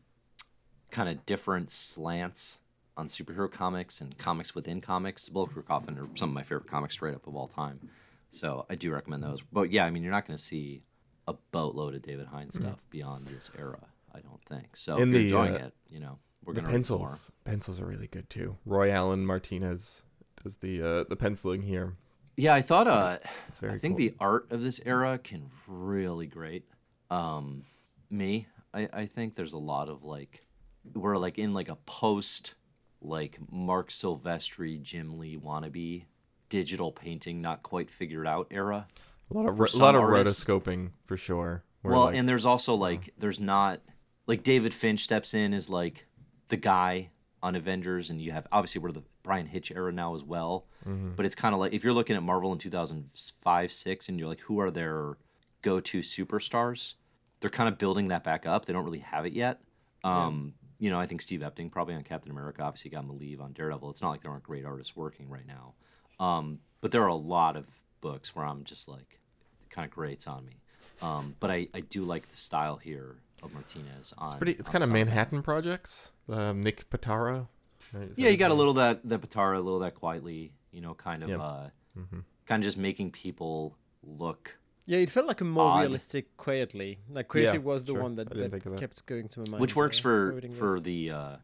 kind 0.92 1.08
of 1.08 1.26
different 1.26 1.70
slants 1.72 2.60
on 3.00 3.08
superhero 3.08 3.50
comics 3.52 4.02
and 4.02 4.18
comics 4.18 4.54
within 4.54 4.82
comics, 4.82 5.30
Bulletproof 5.30 5.66
Coffin 5.66 5.98
are 5.98 6.08
some 6.16 6.30
of 6.30 6.36
my 6.36 6.44
favorite 6.44 6.68
comics 6.68 6.96
straight 6.96 7.16
up 7.16 7.26
of 7.28 7.36
all 7.36 7.48
time. 7.48 7.90
So 8.30 8.66
I 8.70 8.76
do 8.76 8.92
recommend 8.92 9.24
those. 9.24 9.42
But 9.52 9.72
yeah, 9.72 9.86
I 9.86 9.90
mean, 9.90 10.04
you're 10.04 10.12
not 10.12 10.28
going 10.28 10.38
to 10.38 10.44
see 10.44 10.84
a 11.28 11.34
boatload 11.52 11.96
of 11.96 12.02
David 12.02 12.28
Hine's 12.28 12.56
stuff 12.56 12.80
beyond 12.90 13.28
this 13.28 13.50
era, 13.58 13.80
I 14.14 14.20
don't 14.20 14.44
think. 14.46 14.76
So 14.76 14.98
In 14.98 15.04
if 15.04 15.08
you're 15.08 15.14
the, 15.14 15.24
enjoying 15.26 15.56
uh, 15.56 15.66
it, 15.68 15.74
you 15.90 16.00
know, 16.00 16.20
we're 16.44 16.54
the 16.54 16.62
going 16.62 16.72
to 16.72 16.78
read 16.78 16.90
more. 16.90 17.08
pencils, 17.08 17.32
pencils 17.46 17.80
are 17.80 17.86
really 17.86 18.08
good 18.08 18.30
too. 18.30 18.58
Roy 18.66 18.92
Allen 18.92 19.26
Martinez 19.26 20.02
does 20.44 20.58
the 20.58 20.82
uh, 20.82 21.04
the 21.08 21.16
penciling 21.16 21.62
here. 21.64 21.96
Yeah, 22.38 22.54
I 22.54 22.62
thought 22.62 22.88
uh, 22.88 23.18
I 23.64 23.78
think 23.78 23.98
cool. 23.98 23.98
the 23.98 24.14
art 24.20 24.52
of 24.52 24.64
this 24.64 24.80
era 24.86 25.18
can 25.18 25.50
really 25.68 26.28
great. 26.28 26.66
Um, 27.10 27.64
me, 28.10 28.48
I, 28.74 28.88
I 28.94 29.06
think 29.08 29.36
there's 29.36 29.54
a 29.54 29.58
lot 29.58 29.90
of 29.90 30.04
like 30.04 30.46
we're 30.94 31.18
like 31.18 31.38
in 31.38 31.54
like 31.54 31.70
a 31.70 31.76
post 31.76 32.56
like 33.02 33.40
Marc 33.52 33.90
Silvestri, 33.90 34.82
Jim 34.82 35.18
Lee 35.20 35.38
wannabe 35.38 36.06
digital 36.50 36.92
painting 36.92 37.42
not 37.42 37.62
quite 37.64 37.90
figured 37.92 38.26
out 38.28 38.48
era. 38.52 38.88
a 39.32 39.34
lot 39.38 39.46
of 39.48 39.60
a 39.60 39.78
lot 39.78 39.96
of 39.96 40.02
artists- 40.02 40.44
rotoscoping 40.44 40.90
for 41.06 41.16
sure. 41.18 41.64
well, 41.84 42.06
like- 42.06 42.16
and 42.16 42.28
there's 42.28 42.46
also 42.46 42.74
like 42.76 43.14
there's 43.18 43.40
not 43.40 43.82
like 44.28 44.44
David 44.44 44.74
Finch 44.74 45.02
steps 45.02 45.34
in 45.34 45.54
as 45.54 45.70
like 45.70 46.08
the 46.50 46.58
guy 46.58 47.10
on 47.42 47.56
Avengers, 47.56 48.10
and 48.10 48.22
you 48.22 48.32
have 48.32 48.48
obviously 48.52 48.82
we're 48.82 48.92
the 48.92 49.04
Bryan 49.24 49.46
Hitch 49.46 49.72
era 49.72 49.92
now 49.92 50.16
as 50.16 50.24
well. 50.24 50.66
Mm-hmm. 50.88 51.12
But 51.16 51.26
it's 51.26 51.36
kind 51.36 51.54
of 51.54 51.60
like 51.60 51.74
if 51.74 51.84
you're 51.84 51.94
looking 51.94 52.16
at 52.16 52.24
Marvel 52.24 52.52
in 52.52 52.58
2005, 52.58 53.72
six, 53.72 54.10
and 54.10 54.20
you're 54.20 54.28
like, 54.28 54.40
who 54.42 54.60
are 54.60 54.72
their 54.72 55.18
go-to 55.62 56.00
superstars? 56.00 56.96
They're 57.40 57.50
kind 57.50 57.70
of 57.70 57.78
building 57.78 58.08
that 58.10 58.24
back 58.24 58.46
up. 58.46 58.66
They 58.66 58.74
don't 58.74 58.84
really 58.84 59.00
have 59.00 59.26
it 59.26 59.34
yet. 59.34 59.62
Um, 60.04 60.54
You 60.80 60.90
know, 60.90 61.00
I 61.00 61.06
think 61.08 61.22
Steve 61.22 61.42
Epting 61.42 61.70
probably 61.72 61.96
on 61.96 62.04
Captain 62.04 62.32
America. 62.32 62.62
Obviously, 62.64 62.90
got 62.92 63.06
leave 63.14 63.42
on 63.42 63.52
Daredevil. 63.54 63.90
It's 63.90 64.02
not 64.02 64.12
like 64.12 64.22
there 64.22 64.32
aren't 64.32 64.44
great 64.44 64.66
artists 64.66 64.96
working 64.96 65.30
right 65.30 65.46
now. 65.46 65.74
Um, 66.20 66.60
but 66.82 66.92
there 66.92 67.04
are 67.04 67.08
a 67.08 67.16
lot 67.16 67.56
of 67.58 67.66
books 68.02 68.36
where 68.36 68.46
I'm 68.46 68.64
just 68.64 68.88
like, 68.88 69.20
it 69.62 69.70
kind 69.70 69.86
of 69.86 69.92
grates 69.92 70.26
on 70.28 70.46
me. 70.46 70.62
Um, 71.02 71.36
but 71.40 71.52
I, 71.52 71.68
I 71.74 71.82
do 71.82 72.04
like 72.04 72.30
the 72.30 72.36
style 72.38 72.78
here 72.78 73.18
of 73.44 73.54
Martinez 73.54 74.14
on. 74.18 74.38
Pretty. 74.38 74.54
It's 74.54 74.70
kind 74.70 74.84
of 74.84 74.90
Manhattan 74.92 75.42
projects. 75.44 76.12
Um, 76.30 76.62
Nick 76.62 76.90
Pitarra. 76.90 77.48
right? 77.94 78.10
Yeah, 78.16 78.30
you 78.30 78.38
got 78.38 78.52
a 78.52 78.54
little 78.56 78.74
that 78.76 79.08
that 79.08 79.22
Pitarra, 79.22 79.56
a 79.58 79.60
little 79.60 79.80
that 79.80 79.96
Quitely. 79.96 80.52
You 80.72 80.82
know, 80.82 80.94
kind 80.94 81.24
of 81.24 81.32
uh, 81.42 81.68
Mhm. 81.98 82.24
kind 82.46 82.62
of 82.64 82.66
just 82.66 82.78
making 82.78 83.12
people 83.12 83.76
look. 84.04 84.58
Yeah, 84.90 84.98
it 85.06 85.12
felt 85.12 85.28
like 85.28 85.40
a 85.42 85.44
more 85.46 85.66
Odd. 85.66 85.82
realistic 85.82 86.36
Quitely. 86.38 86.98
Like 87.10 87.28
Quitely 87.28 87.54
Yeah, 87.54 87.58
was 87.72 87.84
the 87.86 87.94
sure. 87.94 88.02
one 88.02 88.16
that, 88.16 88.30
that 88.30 88.52
that. 88.64 88.78
kept 88.78 89.06
going 89.06 89.28
to 89.30 89.40
my 89.42 89.50
mind. 89.52 89.62
which 89.62 89.76
works 89.76 90.00
for 90.00 90.42
for 90.62 90.80
this. 90.80 90.84
the 90.84 91.12
uh, 91.12 91.36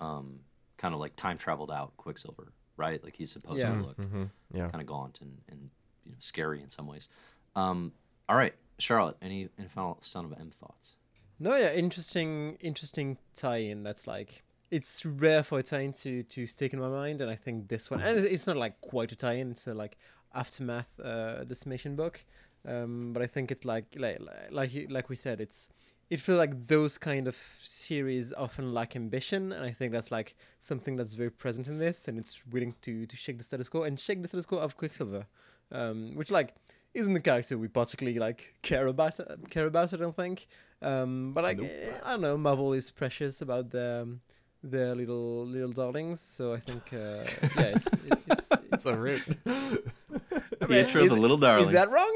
um, 0.00 0.40
kind 0.76 0.92
of 0.94 1.00
like 1.00 1.16
time 1.16 1.38
traveled 1.38 1.70
out 1.70 1.96
Quicksilver, 1.96 2.52
right? 2.76 3.02
Like 3.02 3.16
he's 3.16 3.30
supposed 3.32 3.60
Yeah. 3.60 3.74
to 3.74 3.80
look 3.86 3.96
Mhm. 3.96 4.30
Yeah. 4.52 4.68
kind 4.68 4.82
of 4.82 4.86
gaunt 4.86 5.20
and, 5.22 5.38
and 5.48 5.70
you 6.04 6.12
know, 6.12 6.18
scary 6.20 6.60
in 6.60 6.68
some 6.68 6.86
ways. 6.86 7.08
Um, 7.56 7.92
all 8.28 8.36
right, 8.36 8.54
Charlotte, 8.78 9.16
any 9.22 9.48
any 9.58 9.68
final 9.68 9.98
son 10.02 10.24
of 10.26 10.32
M 10.38 10.50
thoughts? 10.50 10.96
No, 11.38 11.56
yeah, 11.56 11.72
interesting, 11.72 12.56
interesting 12.60 13.16
tie-in. 13.34 13.82
That's 13.84 14.06
like 14.06 14.42
it's 14.70 15.04
rare 15.06 15.42
for 15.42 15.58
a 15.60 15.62
tie-in 15.62 15.92
to 16.04 16.22
to 16.34 16.46
stick 16.46 16.72
in 16.74 16.78
my 16.80 16.88
mind, 16.90 17.20
and 17.22 17.30
I 17.30 17.36
think 17.36 17.68
this 17.68 17.90
one, 17.90 18.00
and 18.02 18.18
it's 18.34 18.46
not 18.46 18.56
like 18.58 18.80
quite 18.82 19.10
a 19.12 19.16
tie-in. 19.16 19.50
It's 19.52 19.66
a 19.66 19.72
like 19.74 19.96
aftermath 20.34 20.88
uh, 21.00 21.44
decimation 21.44 21.94
book, 21.96 22.24
um, 22.66 23.12
but 23.12 23.22
I 23.22 23.26
think 23.26 23.50
it 23.50 23.64
like 23.64 23.86
like 23.96 24.18
like 24.50 24.70
like 24.88 25.08
we 25.08 25.16
said, 25.16 25.40
it's 25.40 25.68
it 26.10 26.20
feels 26.20 26.38
like 26.38 26.66
those 26.66 26.98
kind 26.98 27.26
of 27.26 27.36
series 27.62 28.32
often 28.34 28.74
lack 28.74 28.94
ambition, 28.96 29.52
and 29.52 29.64
I 29.64 29.72
think 29.72 29.92
that's 29.92 30.10
like 30.10 30.34
something 30.58 30.96
that's 30.96 31.14
very 31.14 31.30
present 31.30 31.68
in 31.68 31.78
this, 31.78 32.06
and 32.08 32.18
it's 32.18 32.42
willing 32.46 32.74
to 32.82 33.06
to 33.06 33.16
shake 33.16 33.38
the 33.38 33.44
status 33.44 33.68
quo 33.68 33.82
and 33.82 33.98
shake 33.98 34.22
the 34.22 34.28
status 34.28 34.46
quo 34.46 34.58
of 34.58 34.76
Quicksilver, 34.76 35.26
um, 35.72 36.14
which 36.14 36.30
like 36.30 36.54
isn't 36.94 37.14
the 37.14 37.20
character 37.20 37.56
we 37.56 37.68
particularly 37.68 38.18
like 38.18 38.54
care 38.62 38.86
about 38.86 39.18
care 39.50 39.66
about. 39.66 39.92
I 39.92 39.96
don't 39.96 40.16
think. 40.16 40.46
Um, 40.82 41.32
but 41.32 41.44
like 41.44 41.58
Nope. 41.58 41.70
I 42.04 42.10
don't 42.12 42.20
know, 42.20 42.36
Marvel 42.36 42.72
is 42.72 42.90
precious 42.90 43.40
about 43.40 43.70
their 43.70 44.02
um, 44.02 44.20
their 44.62 44.94
little 44.94 45.46
little 45.46 45.72
darlings. 45.72 46.20
So 46.20 46.52
I 46.52 46.58
think 46.58 46.92
uh, 46.92 47.24
yeah, 47.56 47.76
it's 47.76 47.86
it, 47.92 48.18
it's, 48.30 48.48
It's 48.72 48.86
a 48.86 48.94
rich. 48.96 49.28
Pietro 50.68 51.06
the 51.06 51.16
little 51.16 51.38
darling. 51.38 51.66
Is 51.66 51.72
that 51.72 51.90
wrong? 51.90 52.14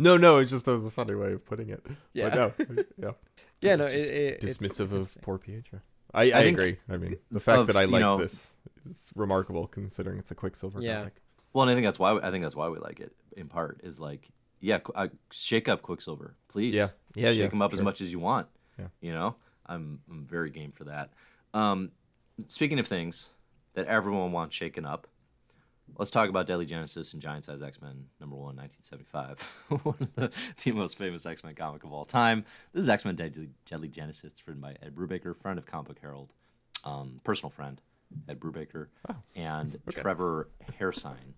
No, 0.00 0.16
no. 0.16 0.38
It 0.38 0.46
just 0.46 0.66
was 0.66 0.84
a 0.86 0.90
funny 0.90 1.14
way 1.14 1.32
of 1.32 1.44
putting 1.44 1.68
it. 1.70 1.84
Yeah, 2.12 2.28
But 2.30 2.34
no. 2.68 2.84
Yeah. 2.98 3.10
yeah, 3.60 3.76
no, 3.76 3.86
It's 3.86 4.10
it, 4.10 4.14
it, 4.14 4.40
dismissive 4.40 4.92
it's 5.00 5.14
of 5.16 5.22
poor 5.22 5.38
Pietro. 5.38 5.80
I, 6.12 6.22
I, 6.24 6.42
think 6.42 6.58
agree. 6.58 6.76
I 6.88 6.96
mean, 6.96 7.16
the 7.30 7.40
fact 7.40 7.60
of, 7.60 7.66
that 7.68 7.76
I 7.76 7.82
you 7.82 7.88
like 7.88 8.00
know- 8.00 8.18
this 8.18 8.48
is 8.88 9.10
remarkable 9.14 9.66
considering 9.66 10.18
it's 10.18 10.30
a 10.30 10.34
Quicksilver 10.34 10.80
Yeah. 10.82 10.98
comic. 10.98 11.14
Well, 11.52 11.62
and 11.62 11.70
I 11.70 11.74
think 11.74 11.86
that's 11.86 11.98
why 11.98 12.16
I 12.16 12.30
think 12.30 12.42
that's 12.44 12.56
why 12.56 12.68
we 12.68 12.78
like 12.78 13.00
it 13.00 13.12
in 13.36 13.48
part 13.48 13.80
is 13.82 13.98
like 14.00 14.28
yeah, 14.60 14.78
qu- 14.78 14.92
uh, 14.94 15.08
shake 15.30 15.68
up 15.68 15.82
Quicksilver, 15.82 16.34
please. 16.48 16.74
Yeah. 16.76 16.88
Yeah, 17.14 17.30
shake 17.30 17.38
yeah, 17.38 17.48
him 17.48 17.62
up 17.62 17.72
as 17.72 17.80
much 17.80 18.00
as 18.00 18.12
you 18.12 18.18
want. 18.18 18.46
Yeah. 18.78 18.86
You 19.00 19.12
know, 19.12 19.34
I'm 19.66 20.00
I'm 20.10 20.26
very 20.26 20.50
game 20.50 20.70
for 20.72 20.84
that. 20.84 21.10
Um, 21.54 21.90
speaking 22.48 22.78
of 22.78 22.86
things 22.86 23.30
that 23.74 23.86
everyone 23.86 24.32
wants 24.32 24.54
shaken 24.54 24.84
up, 24.84 25.06
let's 25.98 26.10
talk 26.10 26.28
about 26.28 26.46
Deadly 26.46 26.66
Genesis 26.66 27.12
and 27.12 27.22
Giant 27.22 27.44
Size 27.44 27.62
X 27.62 27.80
Men 27.80 28.06
number 28.20 28.36
one, 28.36 28.56
1975. 28.56 29.80
one 29.84 29.94
of 30.00 30.14
the, 30.14 30.30
the 30.64 30.72
most 30.72 30.98
famous 30.98 31.26
X 31.26 31.44
Men 31.44 31.54
comic 31.54 31.84
of 31.84 31.92
all 31.92 32.04
time. 32.04 32.44
This 32.72 32.82
is 32.82 32.88
X 32.88 33.04
Men 33.04 33.16
Deadly, 33.16 33.50
Deadly 33.64 33.88
Genesis. 33.88 34.32
Written 34.46 34.60
by 34.60 34.76
Ed 34.82 34.94
Brubaker, 34.94 35.36
friend 35.36 35.58
of 35.58 35.66
Comic 35.66 35.88
Book 35.88 35.98
Herald, 36.00 36.32
um, 36.84 37.20
personal 37.24 37.50
friend, 37.50 37.80
Ed 38.28 38.40
Brubaker, 38.40 38.88
and 39.34 39.78
Trevor 39.90 40.48
Hairsine 40.78 41.34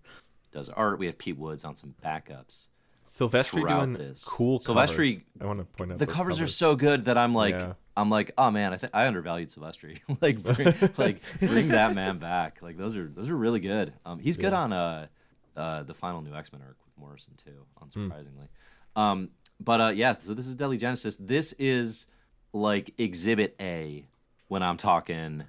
does 0.51 0.69
art. 0.69 0.99
We 0.99 1.07
have 1.07 1.17
Pete 1.17 1.37
Woods 1.37 1.65
on 1.65 1.75
some 1.75 1.95
backups. 2.03 2.69
Silvestri 3.05 3.45
Throughout 3.61 3.85
doing 3.85 3.93
this. 3.93 4.23
cool 4.23 4.59
Silvestri- 4.59 5.13
covers. 5.15 5.23
I 5.41 5.45
want 5.45 5.59
to 5.59 5.65
point 5.65 5.91
out 5.91 5.97
the 5.99 6.05
those 6.05 6.15
covers, 6.15 6.41
are 6.41 6.47
so 6.47 6.75
good 6.75 7.05
that 7.05 7.17
I'm 7.17 7.33
like, 7.35 7.55
Yeah. 7.55 7.73
I'm 7.95 8.09
like, 8.09 8.31
oh 8.37 8.49
man, 8.49 8.73
I 8.73 8.77
think 8.77 8.93
I 8.95 9.05
undervalued 9.07 9.49
Silvestri. 9.49 9.99
like, 10.21 10.41
bring, 10.41 10.73
like 10.97 11.21
bring 11.39 11.67
that 11.69 11.93
man 11.93 12.17
back. 12.17 12.61
Like 12.61 12.77
those 12.77 12.97
are 12.97 13.07
those 13.07 13.29
are 13.29 13.35
really 13.37 13.59
good. 13.59 13.93
Um, 14.05 14.19
he's 14.19 14.37
good 14.37 14.53
on 14.53 14.73
uh, 14.73 15.07
uh, 15.55 15.83
the 15.83 15.93
final 15.93 16.21
new 16.21 16.33
X 16.33 16.51
Men 16.51 16.61
arc 16.63 16.75
with 16.85 16.97
Morrison 16.97 17.33
too, 17.43 17.65
unsurprisingly. 17.83 18.47
Um, 18.95 19.29
but 19.59 19.81
uh, 19.81 19.89
yeah, 19.89 20.13
so 20.13 20.33
this 20.33 20.47
is 20.47 20.55
Deadly 20.55 20.77
Genesis. 20.77 21.15
This 21.17 21.53
is 21.53 22.07
like 22.51 22.93
Exhibit 22.97 23.55
A 23.59 24.05
when 24.47 24.63
I'm 24.63 24.77
talking 24.77 25.43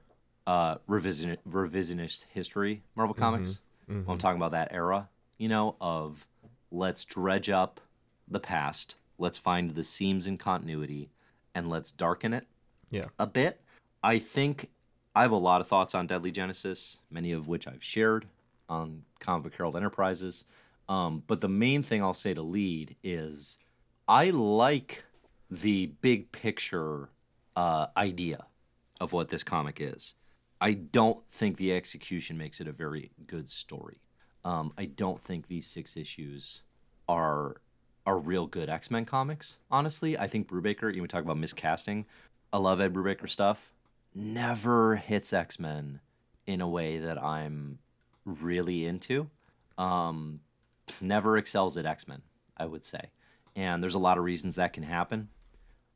uh, 0.46 0.76
revision 0.86 1.38
revisionist 1.48 2.24
history 2.28 2.82
Marvel 2.94 3.14
Comics. 3.14 3.60
When 3.86 4.04
I'm 4.08 4.18
talking 4.18 4.38
about 4.38 4.52
that 4.52 4.68
era, 4.72 5.08
you 5.38 5.48
know, 5.48 5.76
of 5.80 6.26
let's 6.74 7.04
dredge 7.04 7.48
up 7.48 7.80
the 8.26 8.40
past, 8.40 8.96
let's 9.18 9.38
find 9.38 9.70
the 9.72 9.84
seams 9.84 10.26
in 10.26 10.36
continuity, 10.36 11.10
and 11.54 11.70
let's 11.70 11.92
darken 11.92 12.32
it 12.34 12.46
Yeah. 12.90 13.04
a 13.18 13.26
bit. 13.26 13.60
I 14.02 14.18
think 14.18 14.70
I 15.14 15.22
have 15.22 15.30
a 15.32 15.36
lot 15.36 15.60
of 15.60 15.68
thoughts 15.68 15.94
on 15.94 16.06
Deadly 16.06 16.32
Genesis, 16.32 16.98
many 17.10 17.30
of 17.32 17.46
which 17.46 17.68
I've 17.68 17.84
shared 17.84 18.26
on 18.68 19.04
Comic 19.20 19.44
Book 19.44 19.54
Herald 19.54 19.76
Enterprises. 19.76 20.44
Um, 20.88 21.22
but 21.26 21.40
the 21.40 21.48
main 21.48 21.82
thing 21.82 22.02
I'll 22.02 22.12
say 22.14 22.34
to 22.34 22.42
lead 22.42 22.96
is 23.02 23.58
I 24.08 24.30
like 24.30 25.04
the 25.50 25.86
big 26.02 26.32
picture 26.32 27.10
uh, 27.56 27.86
idea 27.96 28.46
of 29.00 29.12
what 29.12 29.28
this 29.28 29.44
comic 29.44 29.78
is. 29.80 30.14
I 30.60 30.72
don't 30.74 31.24
think 31.30 31.56
the 31.56 31.72
execution 31.72 32.36
makes 32.36 32.60
it 32.60 32.66
a 32.66 32.72
very 32.72 33.12
good 33.26 33.50
story. 33.50 33.98
Um, 34.44 34.72
I 34.76 34.84
don't 34.84 35.22
think 35.22 35.46
these 35.48 35.66
six 35.66 35.96
issues 35.96 36.62
are 37.08 37.56
are 38.06 38.18
real 38.18 38.46
good 38.46 38.68
X 38.68 38.90
Men 38.90 39.04
comics. 39.04 39.58
Honestly, 39.70 40.18
I 40.18 40.26
think 40.26 40.48
Brubaker. 40.48 40.94
You 40.94 41.06
talk 41.06 41.22
about 41.24 41.38
miscasting. 41.38 42.04
I 42.52 42.58
love 42.58 42.80
Ed 42.80 42.92
Brubaker 42.92 43.28
stuff. 43.28 43.72
Never 44.14 44.96
hits 44.96 45.32
X 45.32 45.58
Men 45.58 46.00
in 46.46 46.60
a 46.60 46.68
way 46.68 46.98
that 46.98 47.22
I'm 47.22 47.78
really 48.24 48.86
into. 48.86 49.30
Um, 49.78 50.40
never 51.00 51.36
excels 51.36 51.76
at 51.76 51.86
X 51.86 52.06
Men. 52.06 52.22
I 52.56 52.66
would 52.66 52.84
say, 52.84 53.10
and 53.56 53.82
there's 53.82 53.94
a 53.94 53.98
lot 53.98 54.18
of 54.18 54.24
reasons 54.24 54.56
that 54.56 54.72
can 54.72 54.84
happen. 54.84 55.28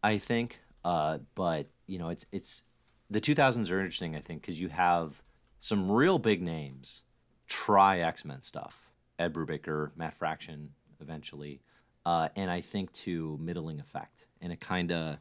I 0.02 0.18
think, 0.18 0.60
uh, 0.84 1.18
but 1.34 1.66
you 1.86 1.98
know, 1.98 2.08
it's 2.08 2.26
it's 2.32 2.64
the 3.10 3.20
2000s 3.20 3.70
are 3.70 3.78
interesting. 3.78 4.16
I 4.16 4.20
think 4.20 4.40
because 4.40 4.60
you 4.60 4.68
have 4.68 5.22
some 5.60 5.90
real 5.90 6.18
big 6.18 6.42
names 6.42 7.02
try 7.48 8.00
X 8.00 8.24
Men 8.24 8.42
stuff. 8.42 8.90
Ed 9.18 9.32
Brubaker, 9.32 9.90
Matt 9.96 10.14
Fraction, 10.14 10.70
eventually, 11.00 11.60
uh, 12.06 12.28
and 12.36 12.50
I 12.50 12.60
think 12.60 12.92
to 12.92 13.36
middling 13.40 13.80
effect. 13.80 14.26
And 14.40 14.52
it 14.52 14.60
kind 14.60 14.92
of 14.92 15.18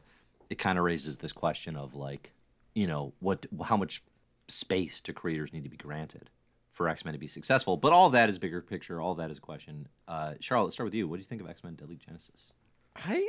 it 0.48 0.56
kind 0.56 0.78
of 0.78 0.84
raises 0.84 1.16
this 1.18 1.32
question 1.32 1.76
of 1.76 1.94
like, 1.94 2.32
you 2.74 2.86
know, 2.86 3.12
what 3.20 3.46
how 3.64 3.76
much 3.76 4.02
space 4.46 5.00
do 5.00 5.12
creators 5.12 5.52
need 5.52 5.64
to 5.64 5.70
be 5.70 5.76
granted 5.76 6.30
for 6.72 6.88
X 6.88 7.04
Men 7.04 7.14
to 7.14 7.18
be 7.18 7.26
successful? 7.26 7.76
But 7.76 7.92
all 7.92 8.10
that 8.10 8.28
is 8.28 8.38
bigger 8.38 8.60
picture. 8.60 9.00
All 9.00 9.14
that 9.16 9.30
is 9.30 9.38
a 9.38 9.40
question. 9.40 9.88
Uh, 10.06 10.34
Charlotte, 10.40 10.64
let's 10.64 10.76
start 10.76 10.86
with 10.86 10.94
you. 10.94 11.08
What 11.08 11.16
do 11.16 11.20
you 11.20 11.26
think 11.26 11.40
of 11.40 11.48
X 11.48 11.64
Men 11.64 11.74
Deadly 11.74 11.96
Genesis? 11.96 12.52
I 12.94 13.26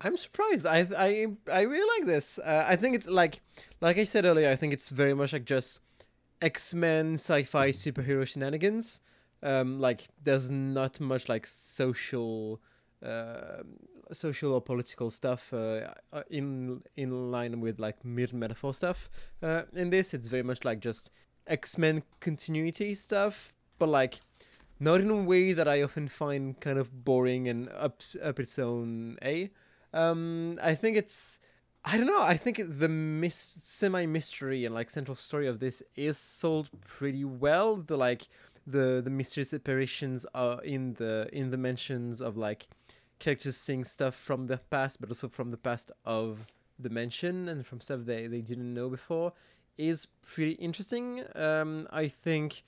I'm 0.00 0.16
surprised. 0.16 0.66
I 0.66 0.86
I 0.96 1.26
I 1.52 1.60
really 1.62 2.00
like 2.00 2.06
this. 2.06 2.38
Uh, 2.38 2.64
I 2.66 2.76
think 2.76 2.96
it's 2.96 3.06
like 3.06 3.40
like 3.80 3.98
I 3.98 4.04
said 4.04 4.24
earlier. 4.24 4.50
I 4.50 4.56
think 4.56 4.72
it's 4.72 4.88
very 4.88 5.14
much 5.14 5.32
like 5.32 5.44
just 5.44 5.80
X 6.42 6.74
Men 6.74 7.14
sci-fi 7.14 7.70
superhero 7.70 8.26
shenanigans. 8.26 9.00
Um, 9.42 9.80
like 9.80 10.08
there's 10.22 10.50
not 10.50 11.00
much 11.00 11.28
like 11.28 11.46
social, 11.46 12.60
uh, 13.04 13.62
social 14.12 14.52
or 14.54 14.60
political 14.60 15.10
stuff 15.10 15.52
uh, 15.52 15.92
uh, 16.12 16.22
in 16.30 16.82
in 16.96 17.30
line 17.30 17.60
with 17.60 17.78
like 17.78 18.04
myth 18.04 18.32
metaphor 18.32 18.74
stuff. 18.74 19.08
Uh, 19.42 19.62
in 19.74 19.90
this, 19.90 20.14
it's 20.14 20.28
very 20.28 20.42
much 20.42 20.64
like 20.64 20.80
just 20.80 21.10
X 21.46 21.78
Men 21.78 22.02
continuity 22.20 22.94
stuff, 22.94 23.52
but 23.78 23.88
like 23.88 24.20
not 24.80 25.00
in 25.00 25.10
a 25.10 25.22
way 25.22 25.52
that 25.52 25.68
I 25.68 25.82
often 25.82 26.08
find 26.08 26.58
kind 26.60 26.78
of 26.78 27.04
boring 27.04 27.48
and 27.48 27.68
up 27.70 28.02
up 28.22 28.40
its 28.40 28.58
own 28.58 29.18
a. 29.22 29.50
Um, 29.92 30.58
I 30.62 30.74
think 30.74 30.96
it's 30.96 31.40
I 31.88 31.96
don't 31.96 32.08
know. 32.08 32.22
I 32.22 32.36
think 32.36 32.60
the 32.80 32.88
mis- 32.88 33.58
semi 33.62 34.06
mystery 34.06 34.64
and 34.64 34.74
like 34.74 34.90
central 34.90 35.14
story 35.14 35.46
of 35.46 35.60
this 35.60 35.84
is 35.94 36.18
sold 36.18 36.68
pretty 36.84 37.24
well. 37.24 37.76
The 37.76 37.96
like 37.96 38.28
the 38.66 39.00
the 39.04 39.10
mysterious 39.10 39.54
apparitions 39.54 40.26
are 40.34 40.60
in 40.64 40.94
the 40.94 41.28
in 41.32 41.52
the 41.52 41.56
mentions 41.56 42.20
of 42.20 42.36
like 42.36 42.66
characters 43.20 43.56
seeing 43.56 43.84
stuff 43.84 44.16
from 44.16 44.48
the 44.48 44.58
past, 44.58 45.00
but 45.00 45.10
also 45.10 45.28
from 45.28 45.50
the 45.50 45.56
past 45.56 45.92
of 46.04 46.46
the 46.76 46.90
mention 46.90 47.48
and 47.48 47.64
from 47.64 47.80
stuff 47.80 48.00
they 48.00 48.26
they 48.26 48.40
didn't 48.40 48.74
know 48.74 48.88
before 48.88 49.32
is 49.78 50.08
pretty 50.22 50.54
interesting. 50.54 51.22
Um, 51.36 51.86
I 51.92 52.08
think. 52.08 52.64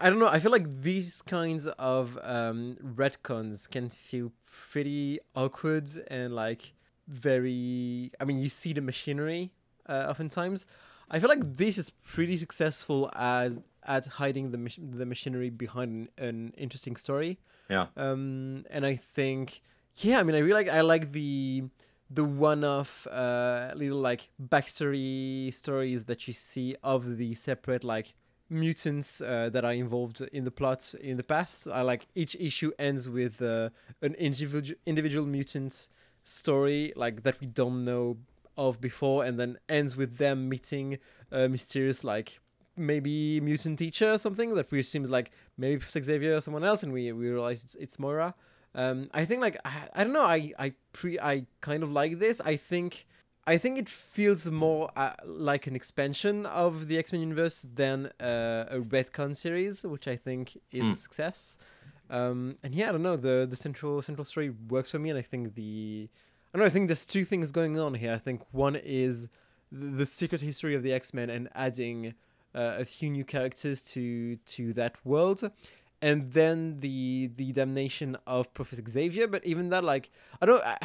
I 0.00 0.10
don't 0.10 0.18
know. 0.18 0.26
I 0.26 0.40
feel 0.40 0.50
like 0.50 0.82
these 0.82 1.22
kinds 1.22 1.66
of 1.68 2.18
um, 2.22 2.76
retcons 2.82 3.70
can 3.70 3.88
feel 3.88 4.32
pretty 4.42 5.20
awkward 5.36 5.88
and 6.08 6.34
like 6.34 6.74
very. 7.10 8.12
I 8.20 8.24
mean, 8.24 8.38
you 8.38 8.48
see 8.48 8.72
the 8.72 8.80
machinery 8.80 9.52
uh, 9.88 10.06
oftentimes. 10.08 10.66
I 11.10 11.18
feel 11.18 11.28
like 11.28 11.56
this 11.56 11.76
is 11.76 11.90
pretty 11.90 12.36
successful 12.36 13.10
as 13.14 13.58
at 13.84 14.06
hiding 14.06 14.52
the 14.52 14.58
mach- 14.58 14.78
the 14.78 15.06
machinery 15.06 15.50
behind 15.50 16.08
an, 16.18 16.24
an 16.28 16.54
interesting 16.56 16.96
story. 16.96 17.38
Yeah. 17.68 17.86
Um, 17.96 18.64
and 18.70 18.86
I 18.86 18.96
think, 18.96 19.60
yeah, 19.96 20.20
I 20.20 20.22
mean, 20.22 20.36
I 20.36 20.38
really 20.38 20.54
like 20.54 20.68
I 20.68 20.82
like 20.82 21.12
the 21.12 21.64
the 22.12 22.24
one-off 22.24 23.06
uh, 23.06 23.72
little 23.76 23.98
like 23.98 24.30
backstory 24.42 25.52
stories 25.54 26.04
that 26.04 26.26
you 26.26 26.34
see 26.34 26.76
of 26.82 27.16
the 27.18 27.34
separate 27.34 27.84
like 27.84 28.14
mutants 28.48 29.20
uh, 29.20 29.48
that 29.52 29.64
are 29.64 29.72
involved 29.72 30.20
in 30.32 30.44
the 30.44 30.50
plot 30.50 30.92
in 31.00 31.16
the 31.16 31.22
past. 31.22 31.68
I 31.68 31.82
like 31.82 32.08
each 32.14 32.34
issue 32.38 32.72
ends 32.78 33.08
with 33.08 33.40
uh, 33.40 33.70
an 34.02 34.14
individual 34.14 34.76
individual 34.86 35.26
mutant 35.26 35.88
story 36.22 36.92
like 36.96 37.22
that 37.22 37.40
we 37.40 37.46
don't 37.46 37.84
know 37.84 38.16
of 38.56 38.80
before, 38.80 39.24
and 39.24 39.38
then 39.38 39.58
ends 39.68 39.96
with 39.96 40.18
them 40.18 40.48
meeting 40.48 40.98
a 41.30 41.48
mysterious 41.48 42.04
like 42.04 42.40
maybe 42.76 43.40
mutant 43.40 43.78
teacher 43.78 44.12
or 44.12 44.18
something 44.18 44.54
that 44.54 44.70
we 44.70 44.80
is 44.80 44.94
like 44.94 45.30
maybe 45.56 45.78
Professor 45.78 46.02
Xavier 46.02 46.36
or 46.36 46.40
someone 46.40 46.64
else, 46.64 46.82
and 46.82 46.92
we 46.92 47.12
we 47.12 47.28
realize 47.28 47.64
it's 47.64 47.74
it's 47.76 47.98
Moira. 47.98 48.34
Um, 48.74 49.10
I 49.12 49.24
think 49.24 49.40
like 49.40 49.56
I, 49.64 49.88
I 49.94 50.04
don't 50.04 50.12
know 50.12 50.22
I 50.24 50.52
I 50.58 50.72
pre 50.92 51.18
I 51.18 51.46
kind 51.60 51.82
of 51.82 51.90
like 51.90 52.18
this. 52.18 52.40
I 52.40 52.56
think 52.56 53.06
I 53.46 53.56
think 53.58 53.78
it 53.78 53.88
feels 53.88 54.50
more 54.50 54.90
uh, 54.96 55.14
like 55.24 55.66
an 55.66 55.74
expansion 55.74 56.46
of 56.46 56.86
the 56.88 56.98
X 56.98 57.12
Men 57.12 57.20
universe 57.22 57.64
than 57.74 58.10
uh, 58.20 58.66
a 58.70 58.78
retcon 58.80 59.34
series, 59.34 59.82
which 59.82 60.06
I 60.06 60.16
think 60.16 60.60
is 60.70 60.84
Hmm. 60.84 60.90
a 60.92 60.94
success. 60.94 61.58
Um, 62.10 62.56
and 62.62 62.74
yeah, 62.74 62.88
I 62.88 62.92
don't 62.92 63.02
know 63.02 63.16
the 63.16 63.46
the 63.48 63.56
central 63.56 64.02
central 64.02 64.24
story 64.24 64.50
works 64.50 64.90
for 64.90 64.98
me, 64.98 65.10
and 65.10 65.18
I 65.18 65.22
think 65.22 65.54
the 65.54 66.08
I 66.52 66.58
don't 66.58 66.64
know. 66.64 66.66
I 66.66 66.70
think 66.70 66.88
there's 66.88 67.06
two 67.06 67.24
things 67.24 67.52
going 67.52 67.78
on 67.78 67.94
here. 67.94 68.12
I 68.12 68.18
think 68.18 68.42
one 68.50 68.74
is 68.74 69.28
the, 69.70 69.86
the 69.86 70.06
secret 70.06 70.40
history 70.40 70.74
of 70.74 70.82
the 70.82 70.92
X 70.92 71.14
Men 71.14 71.30
and 71.30 71.48
adding 71.54 72.14
uh, 72.54 72.76
a 72.78 72.84
few 72.84 73.10
new 73.10 73.24
characters 73.24 73.80
to 73.82 74.36
to 74.36 74.72
that 74.72 74.96
world, 75.04 75.48
and 76.02 76.32
then 76.32 76.80
the 76.80 77.30
the 77.36 77.52
damnation 77.52 78.16
of 78.26 78.52
Professor 78.54 78.82
Xavier. 78.88 79.28
But 79.28 79.46
even 79.46 79.68
that, 79.68 79.84
like, 79.84 80.10
I 80.42 80.46
don't. 80.46 80.64
I, 80.64 80.78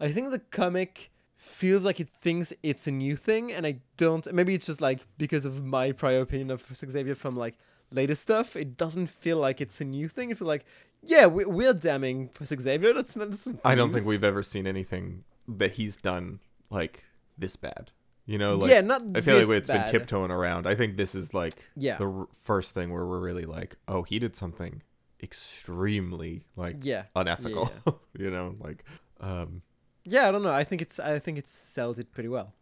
I 0.00 0.08
think 0.08 0.30
the 0.30 0.38
comic 0.38 1.10
feels 1.36 1.84
like 1.84 2.00
it 2.00 2.08
thinks 2.08 2.54
it's 2.62 2.86
a 2.86 2.90
new 2.90 3.16
thing, 3.16 3.52
and 3.52 3.66
I 3.66 3.80
don't. 3.98 4.32
Maybe 4.32 4.54
it's 4.54 4.66
just 4.66 4.80
like 4.80 5.00
because 5.18 5.44
of 5.44 5.62
my 5.62 5.92
prior 5.92 6.22
opinion 6.22 6.50
of 6.50 6.60
Professor 6.60 6.88
Xavier 6.88 7.14
from 7.14 7.36
like 7.36 7.58
later 7.90 8.14
stuff. 8.14 8.56
It 8.56 8.76
doesn't 8.76 9.08
feel 9.08 9.38
like 9.38 9.60
it's 9.60 9.80
a 9.80 9.84
new 9.84 10.08
thing. 10.08 10.30
It 10.30 10.38
feels 10.38 10.48
like 10.48 10.64
yeah, 11.02 11.26
we, 11.26 11.44
we're 11.46 11.72
damning 11.72 12.28
Professor 12.28 12.60
Xavier. 12.60 12.92
That's 12.92 13.16
not. 13.16 13.30
That's 13.30 13.48
I 13.64 13.74
don't 13.74 13.92
think 13.92 14.06
we've 14.06 14.24
ever 14.24 14.42
seen 14.42 14.66
anything 14.66 15.24
that 15.48 15.72
he's 15.72 15.96
done 15.96 16.40
like 16.70 17.04
this 17.38 17.56
bad. 17.56 17.90
You 18.26 18.38
know, 18.38 18.56
like 18.56 18.70
yeah, 18.70 18.80
not. 18.82 19.02
I 19.14 19.22
feel 19.22 19.38
like 19.38 19.46
this 19.46 19.56
it's 19.58 19.68
bad. 19.68 19.86
been 19.86 19.92
tiptoeing 19.92 20.30
around. 20.30 20.66
I 20.66 20.74
think 20.74 20.96
this 20.96 21.14
is 21.14 21.32
like 21.34 21.54
Yeah. 21.74 21.96
the 21.96 22.08
r- 22.08 22.28
first 22.34 22.74
thing 22.74 22.92
where 22.92 23.04
we're 23.06 23.18
really 23.18 23.44
like, 23.46 23.76
oh, 23.88 24.02
he 24.02 24.18
did 24.18 24.36
something 24.36 24.82
extremely 25.22 26.44
like 26.56 26.76
Yeah. 26.82 27.04
unethical. 27.16 27.72
you 28.18 28.30
know, 28.30 28.56
like 28.60 28.84
um 29.20 29.62
Yeah, 30.04 30.28
I 30.28 30.32
don't 30.32 30.42
know. 30.42 30.52
I 30.52 30.64
think 30.64 30.82
it's. 30.82 30.98
I 31.00 31.18
think 31.18 31.38
it 31.38 31.48
sells 31.48 31.98
it 31.98 32.12
pretty 32.12 32.28
well. 32.28 32.54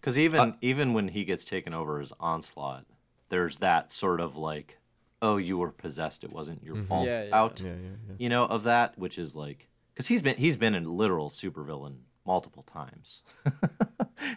Because 0.00 0.18
even 0.18 0.40
Uh, 0.40 0.52
even 0.60 0.94
when 0.94 1.08
he 1.08 1.24
gets 1.24 1.44
taken 1.44 1.72
over 1.74 2.00
as 2.00 2.12
onslaught, 2.18 2.86
there's 3.30 3.58
that 3.58 3.90
sort 3.90 4.20
of 4.20 4.36
like, 4.36 4.78
oh, 5.22 5.38
you 5.38 5.56
were 5.56 5.70
possessed; 5.70 6.22
it 6.22 6.32
wasn't 6.32 6.62
your 6.62 6.76
mm-hmm. 6.76 6.86
fault. 6.86 7.06
Yeah, 7.06 7.24
yeah, 7.24 7.36
out, 7.36 7.60
yeah, 7.60 7.70
yeah, 7.70 7.74
yeah. 8.08 8.14
you 8.18 8.28
know, 8.28 8.44
of 8.44 8.64
that, 8.64 8.98
which 8.98 9.18
is 9.18 9.34
like, 9.34 9.68
because 9.94 10.08
he's 10.08 10.22
been 10.22 10.36
he's 10.36 10.56
been 10.56 10.74
a 10.74 10.80
literal 10.80 11.30
supervillain 11.30 11.96
multiple 12.26 12.62
times, 12.62 13.22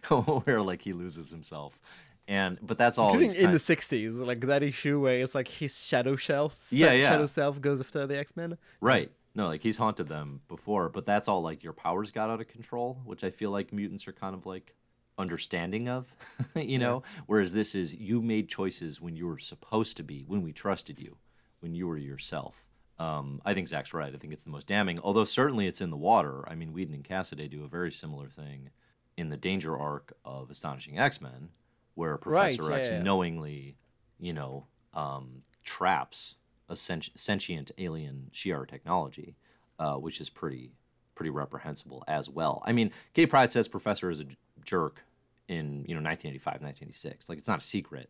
where 0.46 0.62
like 0.62 0.82
he 0.82 0.94
loses 0.94 1.30
himself, 1.30 1.82
and 2.28 2.58
but 2.62 2.78
that's 2.78 2.98
all. 2.98 3.12
Including 3.12 3.36
in 3.36 3.44
kind 3.46 3.54
the 3.54 3.60
'60s, 3.60 4.26
like 4.26 4.42
that 4.42 4.64
issue 4.64 5.02
where 5.02 5.20
it's 5.20 5.36
like 5.36 5.48
his 5.50 5.78
shadow 5.84 6.16
self. 6.16 6.68
Yeah, 6.72 6.94
yeah. 6.94 7.10
Shadow 7.10 7.26
self 7.26 7.60
goes 7.60 7.82
after 7.82 8.08
the 8.08 8.18
X 8.18 8.38
Men. 8.38 8.58
Right. 8.80 9.12
No, 9.36 9.48
like 9.48 9.64
he's 9.64 9.78
haunted 9.78 10.10
them 10.10 10.42
before, 10.48 10.90
but 10.90 11.06
that's 11.06 11.28
all 11.28 11.42
like 11.42 11.64
your 11.64 11.74
powers 11.74 12.12
got 12.12 12.30
out 12.30 12.40
of 12.40 12.48
control, 12.48 13.02
which 13.04 13.24
I 13.24 13.32
feel 13.32 13.50
like 13.50 13.74
mutants 13.74 14.08
are 14.08 14.14
kind 14.14 14.36
of 14.36 14.46
like 14.46 14.76
understanding 15.18 15.90
of, 15.90 16.16
you 16.56 16.80
know? 16.80 17.04
Whereas 17.26 17.54
this 17.54 17.76
is 17.76 17.96
you 17.96 18.22
made 18.22 18.50
choices 18.50 19.02
when 19.02 19.16
you 19.16 19.28
were 19.28 19.40
supposed 19.40 19.98
to 19.98 20.04
be, 20.04 20.24
when 20.28 20.42
we 20.42 20.52
trusted 20.52 21.00
you, 21.00 21.18
when 21.60 21.74
you 21.74 21.88
were 21.88 21.98
yourself. 21.98 22.68
Um, 23.00 23.42
I 23.44 23.54
think 23.54 23.68
Zach's 23.68 23.94
right. 23.94 24.14
I 24.14 24.18
think 24.18 24.34
it's 24.34 24.44
the 24.44 24.52
most 24.52 24.68
damning, 24.68 25.00
although 25.04 25.26
certainly 25.26 25.68
it's 25.68 25.82
in 25.82 25.90
the 25.90 25.98
water. 25.98 26.48
I 26.48 26.56
mean, 26.56 26.74
Whedon 26.74 26.94
and 26.94 27.04
Cassaday 27.04 27.50
do 27.50 27.64
a 27.64 27.68
very 27.68 27.92
similar 27.92 28.30
thing 28.30 28.70
in 29.18 29.30
the 29.30 29.38
Danger 29.38 29.78
arc 29.78 30.14
of 30.24 30.50
Astonishing 30.50 31.00
X 31.00 31.22
Men, 31.22 31.50
where 31.96 32.18
Professor 32.18 32.70
yeah, 32.70 32.78
X 32.78 32.90
yeah. 32.90 33.02
knowingly, 33.02 33.78
you 34.20 34.34
know, 34.34 34.68
um, 34.94 35.44
traps 35.64 36.36
a 36.70 36.76
sent- 36.76 37.10
sentient 37.16 37.72
alien 37.78 38.30
Shi'ar 38.32 38.68
technology, 38.68 39.36
uh, 39.80 39.96
which 39.96 40.22
is 40.22 40.30
pretty 40.30 40.72
pretty 41.16 41.30
reprehensible 41.30 42.04
as 42.08 42.28
well. 42.28 42.64
I 42.66 42.72
mean, 42.72 42.92
Kitty 43.14 43.28
Pryde 43.28 43.52
says 43.52 43.68
Professor 43.68 44.10
is 44.10 44.20
a 44.20 44.26
jerk 44.66 45.04
in 45.48 45.86
you 45.88 45.96
know 45.96 46.02
1985, 46.02 46.62
1986. 46.62 47.30
Like 47.30 47.38
it's 47.38 47.48
not 47.48 47.60
a 47.60 47.66
secret, 47.66 48.10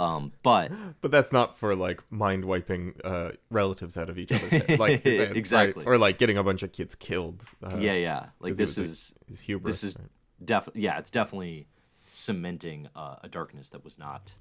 um, 0.00 0.32
but 0.42 0.70
But 1.00 1.10
that's 1.10 1.32
not 1.32 1.58
for 1.58 1.74
like 1.74 2.02
mind 2.10 2.44
wiping 2.44 2.94
uh, 3.04 3.32
relatives 3.50 3.96
out 3.96 4.08
of 4.08 4.18
each 4.18 4.32
other's 4.32 4.50
head. 4.50 4.78
like 4.78 5.02
fans, 5.04 5.18
right? 5.18 5.36
Exactly. 5.36 5.84
or 5.84 5.98
like 5.98 6.18
getting 6.18 6.36
a 6.36 6.44
bunch 6.44 6.62
of 6.62 6.72
kids 6.72 6.94
killed. 6.94 7.44
Uh, 7.62 7.76
yeah, 7.78 7.94
yeah, 7.94 8.26
like 8.40 8.56
this 8.56 8.76
was, 8.76 9.14
is 9.28 9.40
hubris. 9.40 9.80
this 9.80 9.90
is 9.90 9.98
right? 9.98 10.08
definitely 10.44 10.82
yeah, 10.82 10.98
it's 10.98 11.10
definitely 11.10 11.66
cementing 12.10 12.88
uh, 12.94 13.16
a 13.22 13.28
darkness 13.28 13.70
that 13.70 13.84
was 13.84 13.98
not 13.98 14.32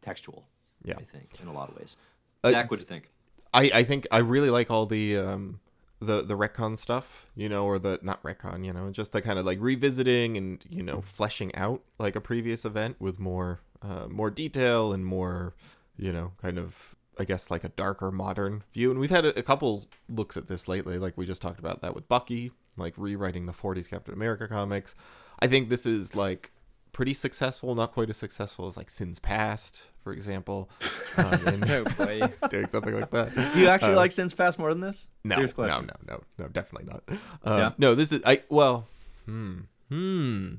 textual. 0.00 0.46
Yeah. 0.84 0.94
I 0.96 1.02
think 1.02 1.38
in 1.42 1.48
a 1.48 1.52
lot 1.52 1.68
of 1.68 1.76
ways. 1.76 1.96
Uh, 2.42 2.52
Zach, 2.52 2.70
what 2.70 2.78
do 2.78 2.80
you 2.80 2.86
think? 2.86 3.10
I, 3.52 3.70
I 3.74 3.84
think 3.84 4.06
I 4.10 4.18
really 4.18 4.48
like 4.50 4.70
all 4.70 4.86
the 4.86 5.18
um 5.18 5.60
the 6.00 6.22
the 6.22 6.36
retcon 6.36 6.78
stuff, 6.78 7.26
you 7.34 7.48
know, 7.48 7.64
or 7.64 7.78
the 7.78 7.98
not 8.02 8.22
retcon, 8.22 8.64
you 8.64 8.72
know, 8.72 8.90
just 8.90 9.12
the 9.12 9.20
kind 9.22 9.38
of 9.38 9.46
like 9.46 9.58
revisiting 9.60 10.36
and 10.36 10.64
you 10.68 10.82
know 10.82 11.00
fleshing 11.02 11.54
out 11.54 11.82
like 11.98 12.16
a 12.16 12.20
previous 12.20 12.64
event 12.64 12.96
with 12.98 13.18
more 13.18 13.60
uh, 13.82 14.06
more 14.08 14.30
detail 14.30 14.92
and 14.92 15.04
more 15.04 15.54
you 15.96 16.12
know 16.12 16.32
kind 16.40 16.58
of 16.58 16.94
I 17.18 17.24
guess 17.24 17.50
like 17.50 17.64
a 17.64 17.68
darker 17.68 18.10
modern 18.10 18.64
view. 18.72 18.90
And 18.90 18.98
we've 18.98 19.10
had 19.10 19.26
a, 19.26 19.38
a 19.38 19.42
couple 19.42 19.86
looks 20.08 20.38
at 20.38 20.48
this 20.48 20.66
lately, 20.66 20.98
like 20.98 21.18
we 21.18 21.26
just 21.26 21.42
talked 21.42 21.58
about 21.58 21.82
that 21.82 21.94
with 21.94 22.08
Bucky, 22.08 22.52
like 22.78 22.94
rewriting 22.96 23.44
the 23.44 23.52
'40s 23.52 23.88
Captain 23.88 24.14
America 24.14 24.48
comics. 24.48 24.94
I 25.38 25.46
think 25.46 25.68
this 25.68 25.84
is 25.84 26.14
like 26.14 26.50
pretty 26.92 27.14
successful, 27.14 27.74
not 27.74 27.92
quite 27.92 28.10
as 28.10 28.16
successful 28.16 28.66
as 28.66 28.76
like 28.76 28.90
Sins 28.90 29.18
Past, 29.18 29.82
for 30.02 30.12
example. 30.12 30.70
Um, 31.16 31.26
and 31.46 31.64
Oh 31.70 31.84
boy. 31.96 32.20
doing 32.50 32.68
something 32.68 32.94
like 32.94 33.10
that. 33.10 33.34
Do 33.54 33.60
you 33.60 33.68
actually 33.68 33.94
uh, 33.94 33.96
like 33.96 34.12
Sins 34.12 34.34
Past 34.34 34.58
more 34.58 34.70
than 34.70 34.80
this? 34.80 35.08
No, 35.24 35.36
Serious 35.36 35.56
no, 35.56 35.66
no, 35.66 35.94
no, 36.08 36.22
no, 36.38 36.48
definitely 36.48 36.92
not. 36.92 37.02
Um, 37.44 37.58
Yeah? 37.58 37.70
No, 37.78 37.94
this 37.94 38.12
is 38.12 38.22
I. 38.24 38.42
Well, 38.48 38.86
hmm, 39.26 39.60
hmm. 39.88 40.54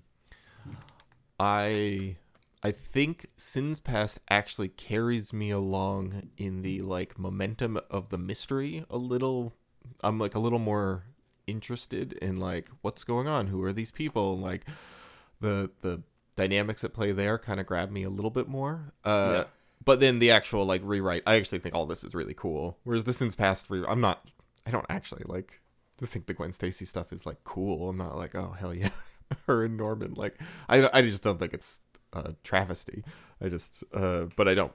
I, 1.40 2.18
I 2.62 2.72
think 2.72 3.28
Sins 3.38 3.80
Past 3.80 4.20
actually 4.30 4.70
carries 4.70 5.34
me 5.34 5.50
along 5.50 6.30
in 6.38 6.62
the 6.62 6.82
like 6.82 7.18
momentum 7.18 7.80
of 7.90 8.10
the 8.10 8.18
mystery 8.18 8.86
a 8.90 8.98
little. 8.98 9.54
I'm 10.04 10.20
like 10.20 10.36
a 10.36 10.40
little 10.40 10.60
more 10.60 11.06
interested 11.48 12.14
in 12.14 12.38
like 12.38 12.70
what's 12.82 13.04
going 13.04 13.28
on. 13.28 13.48
Who 13.48 13.64
are 13.64 13.74
these 13.74 13.92
people? 13.92 14.38
Like 14.38 14.66
the 15.40 15.72
the 15.82 16.04
dynamics 16.36 16.84
at 16.84 16.94
play 16.94 17.12
there 17.12 17.38
kind 17.38 17.60
of 17.60 17.66
grab 17.66 17.92
me 17.92 18.04
a 18.04 18.10
little 18.10 18.32
bit 18.32 18.48
more. 18.48 18.94
Uh, 19.04 19.32
Yeah. 19.34 19.44
But 19.84 20.00
then 20.00 20.20
the 20.20 20.30
actual 20.30 20.64
like 20.66 20.82
rewrite, 20.84 21.24
I 21.26 21.36
actually 21.36 21.58
think 21.60 21.74
all 21.74 21.88
this 21.88 22.04
is 22.04 22.14
really 22.14 22.36
cool. 22.36 22.78
Whereas 22.84 23.04
the 23.06 23.14
Sins 23.14 23.34
Past 23.36 23.66
re- 23.70 23.84
I'm 23.88 24.00
not. 24.02 24.30
I 24.66 24.70
don't 24.70 24.86
actually 24.90 25.24
like 25.26 25.60
to 25.98 26.06
think 26.06 26.28
the 26.28 26.36
Gwen 26.36 26.54
Stacy 26.54 26.86
stuff 26.86 27.12
is 27.12 27.26
like 27.26 27.44
cool. 27.44 27.90
I'm 27.90 27.98
not 27.98 28.16
like 28.16 28.36
oh 28.36 28.56
hell 28.60 28.76
yeah, 28.76 28.90
her 29.48 29.64
and 29.66 29.78
Norman. 29.78 30.14
Like 30.14 30.40
I 30.70 30.88
I 30.94 31.02
just 31.02 31.24
don't 31.24 31.40
think 31.40 31.54
it's 31.54 31.80
a 32.14 32.36
travesty. 32.44 33.04
I 33.42 33.50
just 33.50 33.84
uh, 33.92 34.26
but 34.36 34.48
I 34.48 34.54
don't 34.54 34.72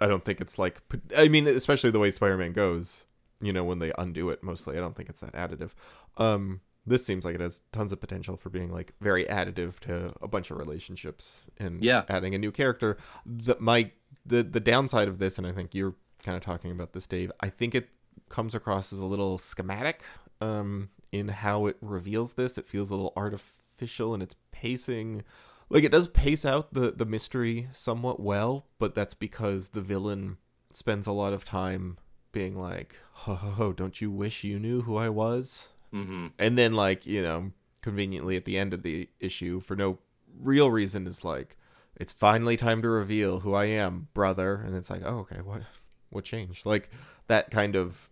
I 0.00 0.06
don't 0.06 0.24
think 0.24 0.40
it's 0.40 0.58
like 0.58 0.80
I 1.14 1.28
mean 1.28 1.46
especially 1.46 1.90
the 1.90 1.98
way 1.98 2.10
Spider-Man 2.10 2.52
goes. 2.54 3.04
You 3.40 3.52
know 3.52 3.64
when 3.64 3.80
they 3.80 3.92
undo 3.98 4.30
it 4.30 4.42
mostly. 4.42 4.78
I 4.78 4.80
don't 4.80 4.96
think 4.96 5.10
it's 5.10 5.20
that 5.20 5.34
additive. 5.34 5.70
Um, 6.16 6.62
this 6.86 7.04
seems 7.06 7.24
like 7.24 7.34
it 7.36 7.40
has 7.40 7.60
tons 7.72 7.92
of 7.92 8.00
potential 8.00 8.36
for 8.36 8.50
being 8.50 8.70
like 8.72 8.92
very 9.00 9.24
additive 9.26 9.78
to 9.80 10.12
a 10.20 10.26
bunch 10.28 10.50
of 10.50 10.58
relationships 10.58 11.46
and 11.58 11.82
Yeah. 11.84 12.04
adding 12.08 12.34
a 12.34 12.38
new 12.38 12.50
character. 12.52 12.96
The 13.24 13.56
my 13.60 13.92
the 14.26 14.42
the 14.42 14.60
downside 14.60 15.08
of 15.08 15.18
this, 15.18 15.38
and 15.38 15.46
I 15.46 15.52
think 15.52 15.74
you're 15.74 15.94
kind 16.24 16.36
of 16.36 16.42
talking 16.42 16.70
about 16.70 16.92
this, 16.92 17.06
Dave. 17.06 17.30
I 17.40 17.48
think 17.48 17.74
it 17.74 17.88
comes 18.28 18.54
across 18.54 18.92
as 18.92 18.98
a 18.98 19.06
little 19.06 19.38
schematic 19.38 20.02
um, 20.40 20.90
in 21.12 21.28
how 21.28 21.66
it 21.66 21.76
reveals 21.80 22.34
this. 22.34 22.58
It 22.58 22.66
feels 22.66 22.90
a 22.90 22.94
little 22.94 23.12
artificial 23.16 24.14
in 24.14 24.22
its 24.22 24.36
pacing. 24.52 25.22
Like 25.68 25.84
it 25.84 25.92
does 25.92 26.08
pace 26.08 26.44
out 26.44 26.74
the 26.74 26.90
the 26.90 27.06
mystery 27.06 27.68
somewhat 27.72 28.20
well, 28.20 28.66
but 28.78 28.94
that's 28.94 29.14
because 29.14 29.68
the 29.68 29.80
villain 29.80 30.36
spends 30.72 31.06
a 31.06 31.12
lot 31.12 31.32
of 31.32 31.44
time 31.44 31.98
being 32.32 32.58
like, 32.58 32.96
"Ho 33.12 33.34
ho 33.34 33.50
ho! 33.52 33.72
Don't 33.72 34.00
you 34.00 34.10
wish 34.10 34.44
you 34.44 34.58
knew 34.58 34.82
who 34.82 34.96
I 34.96 35.08
was?" 35.08 35.68
Mm-hmm. 35.92 36.26
and 36.38 36.56
then 36.58 36.72
like 36.74 37.04
you 37.06 37.22
know 37.22 37.52
conveniently 37.82 38.36
at 38.36 38.44
the 38.44 38.56
end 38.58 38.72
of 38.72 38.82
the 38.82 39.08
issue 39.20 39.60
for 39.60 39.76
no 39.76 39.98
real 40.40 40.70
reason 40.70 41.06
is 41.06 41.24
like 41.24 41.56
it's 41.96 42.12
finally 42.12 42.56
time 42.56 42.80
to 42.82 42.88
reveal 42.88 43.40
who 43.40 43.54
i 43.54 43.66
am 43.66 44.08
brother. 44.14 44.54
And 44.54 44.74
it's 44.76 44.88
like 44.90 45.02
oh 45.04 45.18
okay 45.20 45.40
what 45.42 45.62
what 46.10 46.24
changed? 46.24 46.64
Like 46.66 46.90
that 47.26 47.50
kind 47.50 47.74
of 47.76 48.08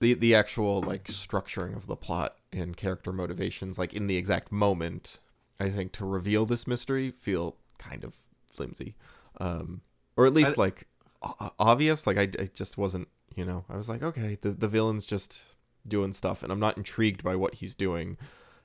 the 0.00 0.14
the 0.14 0.34
actual 0.34 0.80
like 0.80 1.04
structuring 1.08 1.76
of 1.76 1.86
the 1.86 1.96
plot 1.96 2.36
and 2.52 2.76
character 2.76 3.12
motivations 3.12 3.78
like 3.78 3.92
in 3.94 4.06
the 4.06 4.16
exact 4.16 4.52
moment 4.52 5.18
i 5.58 5.70
think 5.70 5.92
to 5.92 6.04
reveal 6.04 6.46
this 6.46 6.66
mystery 6.66 7.10
feel 7.10 7.56
kind 7.78 8.04
of 8.04 8.14
flimsy. 8.52 8.94
Um 9.40 9.80
or 10.16 10.26
at 10.26 10.34
least 10.34 10.52
I- 10.58 10.60
like 10.62 10.86
o- 11.22 11.52
obvious. 11.58 12.06
Like 12.06 12.16
I, 12.18 12.28
I 12.38 12.50
just 12.54 12.78
wasn't 12.78 13.08
you 13.34 13.44
know 13.44 13.64
i 13.68 13.76
was 13.76 13.88
like 13.88 14.02
okay 14.02 14.38
the, 14.40 14.50
the 14.52 14.68
villain's 14.68 15.04
just 15.06 15.42
doing 15.86 16.12
stuff 16.12 16.42
and 16.42 16.50
i'm 16.50 16.60
not 16.60 16.76
intrigued 16.76 17.22
by 17.22 17.36
what 17.36 17.54
he's 17.56 17.74
doing. 17.74 18.16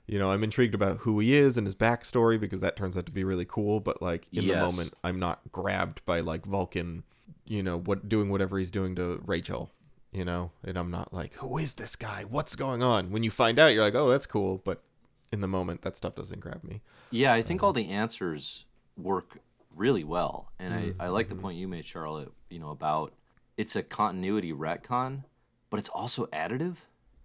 You 0.06 0.18
know 0.18 0.30
i'm 0.30 0.42
intrigued 0.42 0.74
about 0.74 0.98
who 0.98 1.20
he 1.20 1.36
is 1.36 1.56
and 1.56 1.66
his 1.66 1.76
backstory 1.76 2.40
because 2.40 2.60
that 2.60 2.76
turns 2.76 2.96
out 2.96 3.06
to 3.06 3.12
be 3.12 3.22
really 3.22 3.44
cool 3.44 3.78
but 3.78 4.02
like 4.02 4.26
in 4.32 4.46
the 4.46 4.56
moment 4.56 4.92
i'm 5.04 5.20
not 5.20 5.40
grabbed 5.52 6.04
by 6.04 6.18
like 6.18 6.44
vulcan 6.44 7.04
you 7.44 7.62
know 7.62 7.78
what 7.78 8.08
doing 8.08 8.28
whatever 8.28 8.58
he's 8.58 8.70
doing 8.72 8.96
to 8.96 9.20
rachel 9.24 9.70
you 10.12 10.24
know? 10.24 10.50
And 10.64 10.76
i'm 10.76 10.90
not 10.90 11.14
like 11.14 11.34
who 11.34 11.56
is 11.58 11.74
this 11.74 11.94
guy? 11.94 12.24
What's 12.28 12.56
going 12.56 12.82
on? 12.82 13.12
When 13.12 13.22
you 13.22 13.30
find 13.30 13.58
out 13.60 13.68
you're 13.68 13.84
like 13.84 13.94
oh 13.94 14.08
that's 14.08 14.26
cool 14.26 14.60
but 14.64 14.82
in 15.30 15.40
the 15.40 15.46
moment 15.46 15.82
that 15.82 15.96
stuff 15.96 16.16
doesn't 16.16 16.40
grab 16.40 16.64
me. 16.64 16.80
Yeah, 17.12 17.32
I 17.32 17.42
think 17.42 17.62
all 17.62 17.72
the 17.72 17.88
answers 17.90 18.64
work 18.96 19.38
really 19.74 20.02
well, 20.02 20.50
and 20.58 20.74
Mm-hmm. 20.74 21.00
I, 21.00 21.04
I 21.04 21.08
like 21.08 21.28
the 21.28 21.36
point 21.36 21.58
you 21.58 21.68
made, 21.68 21.86
Charlotte. 21.86 22.32
You 22.48 22.58
know 22.58 22.70
about 22.70 23.12
it's 23.56 23.76
a 23.76 23.82
continuity 23.84 24.52
retcon, 24.52 25.24
but 25.70 25.78
it's 25.78 25.88
also 25.88 26.26
additive, 26.26 26.76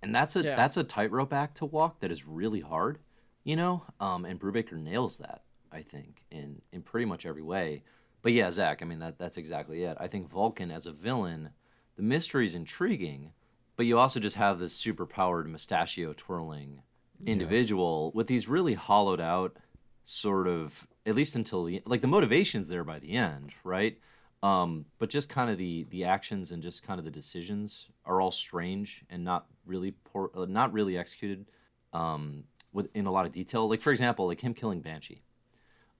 and 0.05 0.15
that's 0.15 0.35
a 0.35 0.43
Yeah. 0.43 0.55
that's 0.55 0.77
a 0.77 0.83
tightrope 0.83 1.33
act 1.33 1.57
to 1.57 1.65
walk 1.65 1.99
that 1.99 2.11
is 2.11 2.25
really 2.25 2.61
hard. 2.61 2.99
You 3.43 3.55
know, 3.55 3.83
um, 3.99 4.25
and 4.25 4.39
Brubaker 4.39 4.73
nails 4.73 5.17
that. 5.17 5.43
I 5.71 5.81
think 5.81 6.23
in 6.31 6.61
in 6.71 6.81
pretty 6.83 7.05
much 7.05 7.25
every 7.25 7.43
way. 7.43 7.83
But 8.21 8.31
yeah, 8.33 8.49
Zach, 8.51 8.81
I 8.81 8.85
mean 8.85 8.99
that 8.99 9.19
that's 9.19 9.37
exactly 9.37 9.83
it. 9.83 9.97
I 9.99 10.07
think 10.07 10.29
Vulcan 10.29 10.71
as 10.71 10.85
a 10.85 10.91
villain, 10.93 11.49
the 11.95 12.03
mystery 12.03 12.45
is 12.45 12.55
intriguing, 12.55 13.33
but 13.75 13.85
you 13.85 13.99
also 13.99 14.19
just 14.19 14.37
have 14.37 14.57
this 14.59 14.73
super 14.73 15.05
powered 15.05 15.47
mustachio 15.49 16.13
twirling 16.13 16.81
individual 17.25 18.11
with 18.13 18.27
these 18.27 18.47
really 18.47 18.73
hollowed 18.73 19.21
out 19.21 19.57
sort 20.03 20.47
of 20.47 20.87
at 21.05 21.15
least 21.15 21.35
until 21.35 21.63
the 21.63 21.81
like 21.85 22.01
the 22.01 22.07
motivation's 22.07 22.67
there 22.67 22.83
by 22.83 22.99
the 22.99 23.11
end 23.13 23.53
right 23.63 23.97
um 24.45 24.85
but 24.99 25.09
just 25.09 25.29
kind 25.29 25.49
of 25.49 25.57
the 25.57 25.85
the 25.89 26.03
actions 26.03 26.51
and 26.51 26.61
just 26.61 26.83
kind 26.83 26.99
of 26.99 27.05
the 27.05 27.11
decisions 27.11 27.89
are 28.05 28.21
all 28.21 28.31
strange 28.31 29.03
and 29.09 29.23
not 29.23 29.45
really 29.65 29.91
poor, 29.91 30.29
uh, 30.35 30.45
not 30.45 30.71
really 30.73 30.97
executed 30.97 31.45
um 31.93 32.43
with 32.73 32.89
in 32.93 33.05
a 33.05 33.11
lot 33.11 33.25
of 33.25 33.31
detail 33.31 33.67
like 33.69 33.81
for 33.81 33.91
example 33.91 34.27
like 34.27 34.41
him 34.41 34.53
killing 34.53 34.81
banshee 34.81 35.21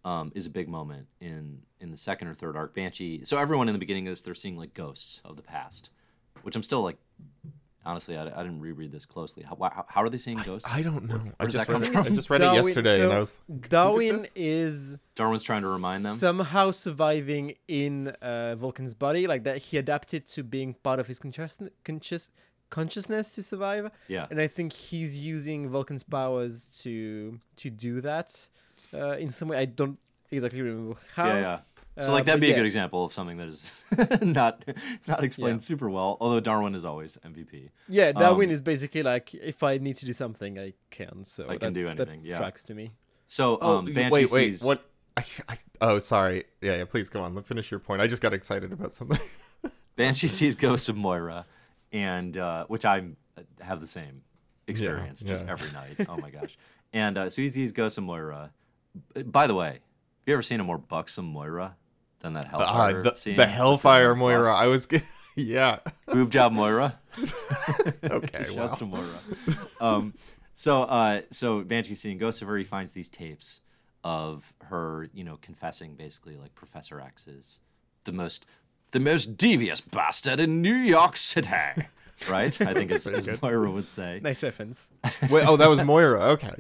um, 0.06 0.32
is 0.36 0.46
a 0.46 0.52
big 0.52 0.70
moment 0.70 1.08
in 1.20 1.64
in 1.82 1.92
the 1.92 1.98
second 1.98 2.28
or 2.28 2.34
third 2.36 2.56
arc. 2.56 2.74
Banshee. 2.74 3.26
So 3.26 3.38
everyone 3.38 3.68
in 3.68 3.74
the 3.74 3.80
beginning 3.80 4.08
of 4.08 4.12
this, 4.12 4.22
they're 4.22 4.36
seeing 4.36 4.56
like 4.56 4.74
ghosts 4.74 5.20
of 5.26 5.36
the 5.36 5.42
past, 5.42 5.90
which 6.44 6.56
I'm 6.56 6.64
still 6.64 6.84
like, 6.84 6.98
honestly, 7.86 8.18
I, 8.18 8.24
I 8.24 8.44
didn't 8.44 8.62
reread 8.62 8.92
this 8.92 9.06
closely. 9.06 9.44
How, 9.44 9.58
how, 9.62 9.86
how 9.88 10.02
are 10.02 10.10
they 10.10 10.18
seeing 10.18 10.40
ghosts? 10.40 10.68
i 10.72 10.82
don't 10.82 11.06
know 11.08 11.22
i 11.40 11.46
does 11.46 11.54
just 11.54 11.68
that 11.68 11.72
come 11.72 11.82
read, 11.82 11.90
it, 11.90 11.94
from? 11.94 12.06
I 12.06 12.16
just 12.16 12.30
read 12.30 12.42
Darwin- 12.42 12.64
it 12.64 12.68
yesterday 12.68 12.98
so 12.98 13.04
and 13.04 13.14
i 13.14 13.20
was 13.20 13.38
Darwin 13.70 14.28
is 14.36 14.98
Darwin's 15.16 15.44
trying 15.44 15.62
to 15.62 15.68
remind 15.68 16.04
them. 16.04 16.16
somehow 16.16 16.72
surviving 16.72 17.56
in 17.68 18.10
uh, 18.22 18.56
Vulcan's 18.56 18.94
body, 18.94 19.28
like 19.28 19.44
that 19.44 19.58
he 19.60 19.78
adapted 19.78 20.28
to 20.28 20.44
being 20.44 20.74
part 20.74 21.00
of 21.00 21.08
his 21.08 21.20
conscious, 21.20 21.58
conscious 21.86 22.30
consciousness 22.70 23.34
to 23.36 23.44
survive. 23.44 23.90
Yeah. 24.08 24.28
and 24.30 24.42
I 24.42 24.48
think 24.48 24.74
he's 24.74 25.20
using 25.20 25.70
Vulcan's 25.70 26.04
powers 26.04 26.66
to 26.84 27.40
to 27.58 27.70
do 27.70 28.02
that 28.02 28.50
uh, 28.94 29.12
in 29.12 29.30
some 29.30 29.48
way. 29.48 29.58
I 29.58 29.66
don't 29.66 29.98
exactly 30.32 30.62
remember 30.62 31.00
how. 31.16 31.28
yeah, 31.28 31.40
yeah. 31.40 31.60
So 31.98 32.10
Uh, 32.10 32.16
like 32.16 32.26
that'd 32.26 32.42
but 32.42 32.46
be 32.48 32.52
a 32.52 32.56
good 32.56 32.66
example 32.66 33.06
of 33.06 33.14
something 33.14 33.38
that 33.38 33.48
is 33.48 33.82
not 34.22 34.66
not 35.08 35.24
explained 35.24 35.62
Yeah. 35.62 35.66
super 35.66 35.90
well. 35.90 36.18
Although 36.20 36.42
Darwin 36.42 36.76
is 36.76 36.84
always 36.84 37.18
MVP. 37.26 37.70
Yeah, 37.88 38.12
Darwin 38.12 38.50
Um, 38.50 38.54
is 38.54 38.60
basically 38.62 39.02
like 39.04 39.34
if 39.34 39.64
I 39.64 39.78
need 39.78 39.96
to 39.98 40.06
do 40.06 40.12
something, 40.14 40.60
I 40.60 40.74
can. 40.92 41.24
So 41.24 41.46
I 41.46 41.58
can 41.58 41.60
that- 41.60 41.74
do 41.74 41.84
that 41.86 42.00
anything, 42.02 42.26
yeah. 42.26 42.38
tracks 42.38 42.64
to 42.66 42.74
me. 42.76 42.92
So 43.28 43.58
Oh, 43.62 43.78
um, 43.78 43.86
Banshee 43.86 44.12
wait, 44.12 44.32
wait. 44.32 44.52
sees 44.58 44.64
What? 44.64 44.84
I, 45.18 45.24
I, 45.48 45.58
oh, 45.80 46.00
sorry. 46.00 46.44
Yeah, 46.62 46.76
yeah. 46.78 46.86
Please 46.86 47.08
go 47.10 47.22
on. 47.22 47.34
Let 47.34 47.46
finish 47.48 47.72
your 47.72 47.80
point. 47.80 48.02
I 48.02 48.08
just 48.08 48.22
got 48.22 48.34
excited 48.34 48.74
about 48.74 48.96
something. 48.96 49.20
Banshee 49.96 50.28
sees 50.40 50.56
Ghosts 50.56 50.90
of 50.90 50.98
Moira, 50.98 51.46
and 51.94 52.38
uh, 52.38 52.66
which 52.68 52.84
I 52.84 53.06
have 53.62 53.80
the 53.80 53.88
same 53.88 54.24
experience 54.68 55.22
just 55.24 55.46
yeah. 55.46 55.52
every 55.54 55.72
night. 55.72 56.06
Oh 56.10 56.18
my 56.18 56.30
gosh! 56.30 56.58
And 56.92 57.18
uh, 57.18 57.30
so 57.30 57.42
he 57.42 57.48
sees 57.48 57.72
Ghosts 57.72 57.98
of 57.98 58.04
Moira. 58.04 58.52
By 59.26 59.48
the 59.48 59.56
way, 59.56 59.68
have 59.70 60.28
you 60.28 60.34
ever 60.34 60.42
seen 60.42 60.60
a 60.60 60.66
more 60.66 60.78
buxom 60.78 61.26
Moira 61.26 61.78
than 62.22 62.34
that 62.34 62.48
Ah, 62.54 62.58
Hellfire 62.60 63.04
the, 63.04 63.16
scene? 63.16 63.36
the 63.38 63.46
Hellfire 63.48 64.16
Moira. 64.16 64.44
frost- 64.46 64.62
I 64.62 64.68
was. 64.68 64.88
Yeah. 65.38 65.80
boob 66.08 66.30
job 66.32 66.54
Moira. 66.54 66.98
Okay. 68.04 68.44
Shouts 68.54 68.78
to 68.78 68.86
Moira. 68.86 69.20
Um, 69.82 70.14
so, 70.54 70.84
uh, 70.84 71.22
so 71.32 71.62
Banshee 71.62 71.96
seeing 71.96 72.18
ghosts 72.18 72.42
of 72.42 72.48
her, 72.48 72.58
he 72.58 72.64
finds 72.64 72.94
these 72.94 73.10
tapes 73.10 73.60
of 74.04 74.54
her, 74.62 75.10
you 75.14 75.24
know, 75.26 75.38
confessing 75.42 75.96
basically 75.96 76.38
like 76.38 76.56
Professor 76.56 77.02
X 77.02 77.28
is 77.28 77.60
the 78.06 78.12
most, 78.14 78.46
the 78.92 79.00
most 79.02 79.36
devious 79.38 79.82
bastard 79.82 80.40
in 80.40 80.62
New 80.62 80.74
York 80.76 81.18
City, 81.18 81.50
right? 82.30 82.62
I 82.62 82.74
think 82.74 82.92
as, 82.92 83.08
as. 83.08 83.28
Moira 83.42 83.70
would 83.70 83.88
say. 83.88 84.20
Nice 84.24 84.42
reference. 84.44 84.90
Wait, 85.30 85.48
oh, 85.48 85.58
that 85.58 85.70
was 85.70 85.84
Moira. 85.84 86.22
Okay. 86.32 86.54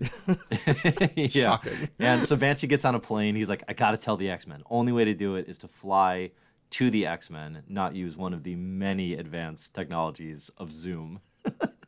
yeah. 1.15 1.27
Shocking. 1.27 1.89
And 1.99 2.25
so 2.25 2.35
Banshee 2.35 2.67
gets 2.67 2.85
on 2.85 2.95
a 2.95 2.99
plane. 2.99 3.35
He's 3.35 3.49
like, 3.49 3.63
I 3.67 3.73
got 3.73 3.91
to 3.91 3.97
tell 3.97 4.17
the 4.17 4.29
X 4.29 4.47
Men. 4.47 4.63
Only 4.69 4.91
way 4.91 5.05
to 5.05 5.13
do 5.13 5.35
it 5.35 5.47
is 5.47 5.57
to 5.59 5.67
fly 5.67 6.31
to 6.71 6.89
the 6.89 7.05
X 7.05 7.29
Men, 7.29 7.63
not 7.67 7.95
use 7.95 8.17
one 8.17 8.33
of 8.33 8.43
the 8.43 8.55
many 8.55 9.13
advanced 9.13 9.73
technologies 9.73 10.49
of 10.57 10.71
Zoom 10.71 11.21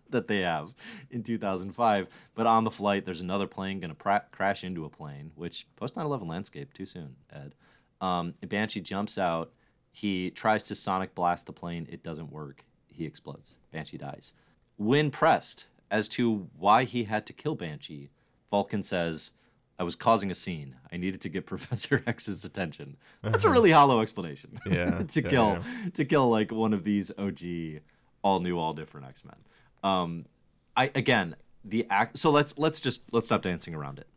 that 0.09 0.27
they 0.27 0.39
have 0.39 0.73
in 1.11 1.23
2005. 1.23 2.07
But 2.35 2.47
on 2.47 2.63
the 2.63 2.71
flight, 2.71 3.05
there's 3.05 3.21
another 3.21 3.47
plane 3.47 3.79
going 3.79 3.89
to 3.89 3.95
pra- 3.95 4.25
crash 4.31 4.63
into 4.63 4.85
a 4.85 4.89
plane, 4.89 5.31
which 5.35 5.67
post 5.75 5.95
9 5.95 6.05
11 6.05 6.27
landscape 6.27 6.73
too 6.73 6.85
soon, 6.85 7.15
Ed. 7.31 7.55
Um, 8.01 8.33
Banshee 8.41 8.81
jumps 8.81 9.17
out. 9.17 9.51
He 9.91 10.29
tries 10.29 10.63
to 10.63 10.75
sonic 10.75 11.15
blast 11.15 11.47
the 11.47 11.53
plane. 11.53 11.87
It 11.89 12.03
doesn't 12.03 12.31
work. 12.31 12.63
He 12.97 13.05
explodes. 13.05 13.55
Banshee 13.71 13.97
dies. 13.97 14.33
When 14.77 15.11
pressed 15.11 15.67
as 15.89 16.07
to 16.09 16.49
why 16.57 16.83
he 16.83 17.05
had 17.05 17.25
to 17.27 17.33
kill 17.33 17.55
Banshee, 17.55 18.09
Vulcan 18.51 18.83
says, 18.83 19.31
I 19.79 19.83
was 19.83 19.95
causing 19.95 20.31
a 20.31 20.35
scene. 20.35 20.75
I 20.91 20.97
needed 20.97 21.21
to 21.21 21.29
get 21.29 21.45
Professor 21.53 22.03
X's 22.07 22.43
attention. 22.43 22.97
That's 23.21 23.43
a 23.45 23.49
really 23.49 23.71
hollow 23.71 24.01
explanation. 24.01 24.57
Yeah, 24.69 25.03
to 25.07 25.21
yeah, 25.21 25.29
kill 25.29 25.57
to 25.93 26.05
kill 26.05 26.29
like 26.29 26.51
one 26.51 26.73
of 26.73 26.83
these 26.83 27.11
OG 27.17 27.81
all 28.23 28.39
new, 28.39 28.57
all 28.57 28.73
different 28.73 29.07
X-Men. 29.07 29.35
Um 29.83 30.25
I 30.75 30.91
again 30.95 31.35
the 31.63 31.85
act 31.89 32.17
so 32.17 32.31
let's 32.31 32.57
let's 32.57 32.81
just 32.81 33.13
let's 33.13 33.27
stop 33.27 33.41
dancing 33.43 33.75
around 33.75 33.99
it. 33.99 34.07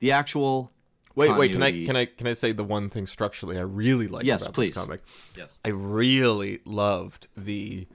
The 0.00 0.12
actual 0.12 0.72
Wait, 1.16 1.36
wait. 1.36 1.52
Can 1.52 1.62
I 1.62 1.84
can 1.84 1.96
I 1.96 2.04
can 2.06 2.26
I 2.26 2.32
say 2.32 2.52
the 2.52 2.64
one 2.64 2.88
thing 2.88 3.06
structurally 3.06 3.58
I 3.58 3.62
really 3.62 4.06
like 4.06 4.24
Yes, 4.24 4.42
about 4.42 4.54
please. 4.54 4.74
this 4.74 4.82
comic? 4.82 5.00
Yes. 5.36 5.58
I 5.64 5.68
really 5.70 6.60
loved 6.64 7.28
the 7.36 7.86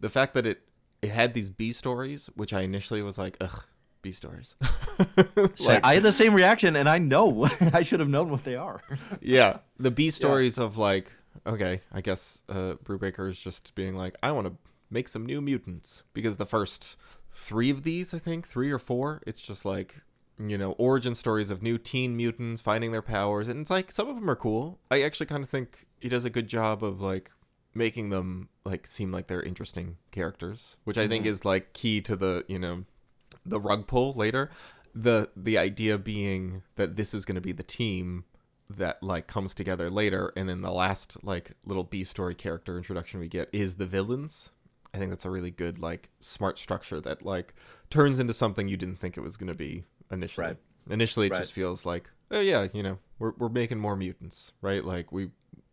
the 0.00 0.08
fact 0.08 0.34
that 0.34 0.46
it 0.46 0.62
it 1.02 1.10
had 1.10 1.34
these 1.34 1.50
B 1.50 1.72
stories, 1.72 2.28
which 2.34 2.52
I 2.52 2.60
initially 2.60 3.02
was 3.02 3.16
like, 3.16 3.36
ugh, 3.40 3.64
B 4.02 4.12
stories. 4.12 4.56
So 5.54 5.80
I 5.82 5.94
had 5.94 6.02
the 6.02 6.12
same 6.12 6.34
reaction 6.34 6.76
and 6.76 6.88
I 6.88 6.98
know 6.98 7.48
I 7.72 7.82
should 7.82 8.00
have 8.00 8.08
known 8.08 8.30
what 8.30 8.44
they 8.44 8.56
are. 8.56 8.82
yeah, 9.20 9.58
the 9.78 9.90
B 9.90 10.10
stories 10.10 10.58
of 10.58 10.76
like, 10.76 11.12
okay, 11.46 11.80
I 11.90 12.00
guess 12.02 12.42
uh, 12.48 12.74
Brubaker 12.84 13.30
is 13.30 13.38
just 13.38 13.74
being 13.74 13.94
like, 13.94 14.16
I 14.22 14.32
want 14.32 14.46
to 14.46 14.54
make 14.90 15.08
some 15.08 15.24
new 15.24 15.40
mutants 15.40 16.04
because 16.12 16.36
the 16.36 16.46
first 16.46 16.96
three 17.30 17.70
of 17.70 17.82
these, 17.82 18.12
I 18.12 18.18
think, 18.18 18.46
three 18.46 18.70
or 18.70 18.78
four, 18.78 19.22
it's 19.26 19.40
just 19.40 19.64
like 19.64 20.02
you 20.38 20.56
know 20.56 20.72
origin 20.72 21.14
stories 21.14 21.50
of 21.50 21.62
new 21.62 21.76
teen 21.76 22.16
mutants 22.16 22.60
finding 22.60 22.92
their 22.92 23.02
powers, 23.02 23.48
and 23.48 23.60
it's 23.60 23.70
like 23.70 23.92
some 23.92 24.08
of 24.08 24.16
them 24.16 24.28
are 24.30 24.36
cool. 24.36 24.78
I 24.90 25.02
actually 25.02 25.26
kind 25.26 25.42
of 25.42 25.48
think 25.48 25.86
he 26.00 26.08
does 26.08 26.24
a 26.24 26.30
good 26.30 26.48
job 26.48 26.84
of 26.84 27.00
like 27.00 27.30
making 27.74 28.10
them 28.10 28.48
like 28.64 28.86
seem 28.86 29.12
like 29.12 29.26
they're 29.26 29.42
interesting 29.42 29.96
characters, 30.10 30.76
which 30.84 30.98
I 30.98 31.06
think 31.08 31.24
mm-hmm. 31.24 31.32
is 31.32 31.44
like 31.44 31.72
key 31.72 32.00
to 32.02 32.16
the 32.16 32.44
you 32.48 32.58
know 32.58 32.84
the 33.44 33.60
rug 33.60 33.86
pull 33.86 34.12
later. 34.12 34.50
The 34.94 35.30
the 35.36 35.56
idea 35.56 35.98
being 35.98 36.62
that 36.76 36.96
this 36.96 37.14
is 37.14 37.24
going 37.24 37.36
to 37.36 37.40
be 37.40 37.52
the 37.52 37.62
team 37.62 38.24
that 38.68 39.02
like 39.02 39.26
comes 39.26 39.52
together 39.52 39.90
later 39.90 40.32
and 40.36 40.48
then 40.48 40.62
the 40.62 40.70
last 40.70 41.16
like 41.24 41.52
little 41.64 41.82
B 41.82 42.04
story 42.04 42.34
character 42.34 42.76
introduction 42.76 43.18
we 43.18 43.28
get 43.28 43.48
is 43.52 43.76
the 43.76 43.86
villains. 43.86 44.50
I 44.94 44.98
think 44.98 45.10
that's 45.10 45.24
a 45.24 45.30
really 45.30 45.50
good 45.50 45.78
like 45.78 46.10
smart 46.20 46.58
structure 46.58 47.00
that 47.00 47.24
like 47.24 47.54
turns 47.88 48.18
into 48.18 48.34
something 48.34 48.68
you 48.68 48.76
didn't 48.76 48.98
think 48.98 49.16
it 49.16 49.22
was 49.22 49.36
going 49.36 49.52
to 49.52 49.58
be 49.58 49.84
initially. 50.10 50.46
Right. 50.48 50.56
Initially 50.88 51.26
it 51.26 51.32
Right. 51.32 51.38
just 51.40 51.52
feels 51.52 51.84
like 51.84 52.10
oh 52.30 52.40
yeah, 52.40 52.68
you 52.72 52.82
know, 52.82 52.98
we're 53.18 53.32
we're 53.38 53.48
making 53.48 53.78
more 53.78 53.96
mutants, 53.96 54.52
right? 54.60 54.84
Like 54.84 55.12
we 55.12 55.30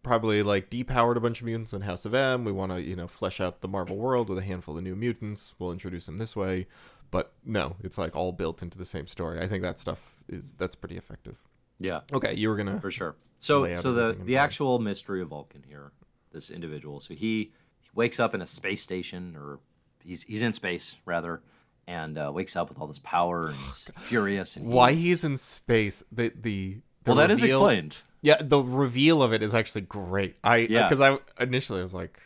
probably 0.07 0.41
like 0.41 0.69
depowered 0.69 1.17
a 1.17 1.19
bunch 1.19 1.41
of 1.41 1.45
mutants 1.45 1.73
in 1.73 1.81
House 1.81 2.05
of 2.05 2.13
M. 2.13 2.45
We 2.45 2.51
want 2.51 2.71
to, 2.71 2.81
you 2.81 2.95
know, 2.95 3.07
flesh 3.07 3.41
out 3.41 3.61
the 3.61 3.67
Marvel 3.67 3.97
world 3.97 4.29
with 4.29 4.37
a 4.37 4.43
handful 4.43 4.77
of 4.77 4.83
new 4.83 4.95
mutants. 4.95 5.53
We'll 5.59 5.71
introduce 5.71 6.05
them 6.05 6.17
this 6.17 6.35
way. 6.35 6.67
But 7.11 7.33
no, 7.45 7.75
it's 7.83 7.97
like 7.97 8.15
all 8.15 8.31
built 8.31 8.61
into 8.61 8.77
the 8.77 8.85
same 8.85 9.07
story. 9.07 9.39
I 9.39 9.47
think 9.47 9.63
that 9.63 9.79
stuff 9.79 10.15
is 10.27 10.53
that's 10.57 10.75
pretty 10.75 10.97
effective. 10.97 11.37
Yeah. 11.79 12.01
Okay, 12.11 12.33
you 12.33 12.49
were 12.49 12.55
gonna 12.55 12.79
for 12.79 12.91
sure. 12.91 13.15
So, 13.39 13.73
so 13.75 13.93
the 13.93 14.17
the 14.23 14.37
actual 14.37 14.79
mystery 14.79 15.21
of 15.21 15.29
Vulcan 15.29 15.63
here, 15.67 15.91
this 16.31 16.49
individual. 16.49 16.99
So 16.99 17.13
he, 17.13 17.51
he 17.79 17.89
wakes 17.93 18.19
up 18.19 18.33
in 18.33 18.41
a 18.41 18.47
space 18.47 18.81
station, 18.81 19.37
or 19.37 19.59
he's 20.03 20.23
he's 20.23 20.41
in 20.41 20.53
space 20.53 20.97
rather, 21.05 21.41
and 21.87 22.17
uh, 22.17 22.31
wakes 22.33 22.55
up 22.55 22.69
with 22.69 22.79
all 22.79 22.87
this 22.87 22.99
power 22.99 23.47
and 23.47 23.55
he's 23.55 23.89
furious. 23.97 24.55
And 24.55 24.67
Why 24.67 24.93
he's 24.93 25.23
in 25.23 25.37
space? 25.37 26.03
The 26.11 26.29
the, 26.29 26.79
the 27.03 27.11
well, 27.11 27.15
that 27.17 27.31
is 27.31 27.43
explained. 27.43 28.01
Yeah, 28.21 28.37
the 28.41 28.61
reveal 28.61 29.21
of 29.21 29.31
it 29.33 29.41
is 29.43 29.53
actually 29.53 29.81
great. 29.81 30.35
I 30.43 30.57
Yeah. 30.69 30.87
because 30.89 31.01
I 31.39 31.43
initially 31.43 31.81
was 31.81 31.93
like, 31.93 32.19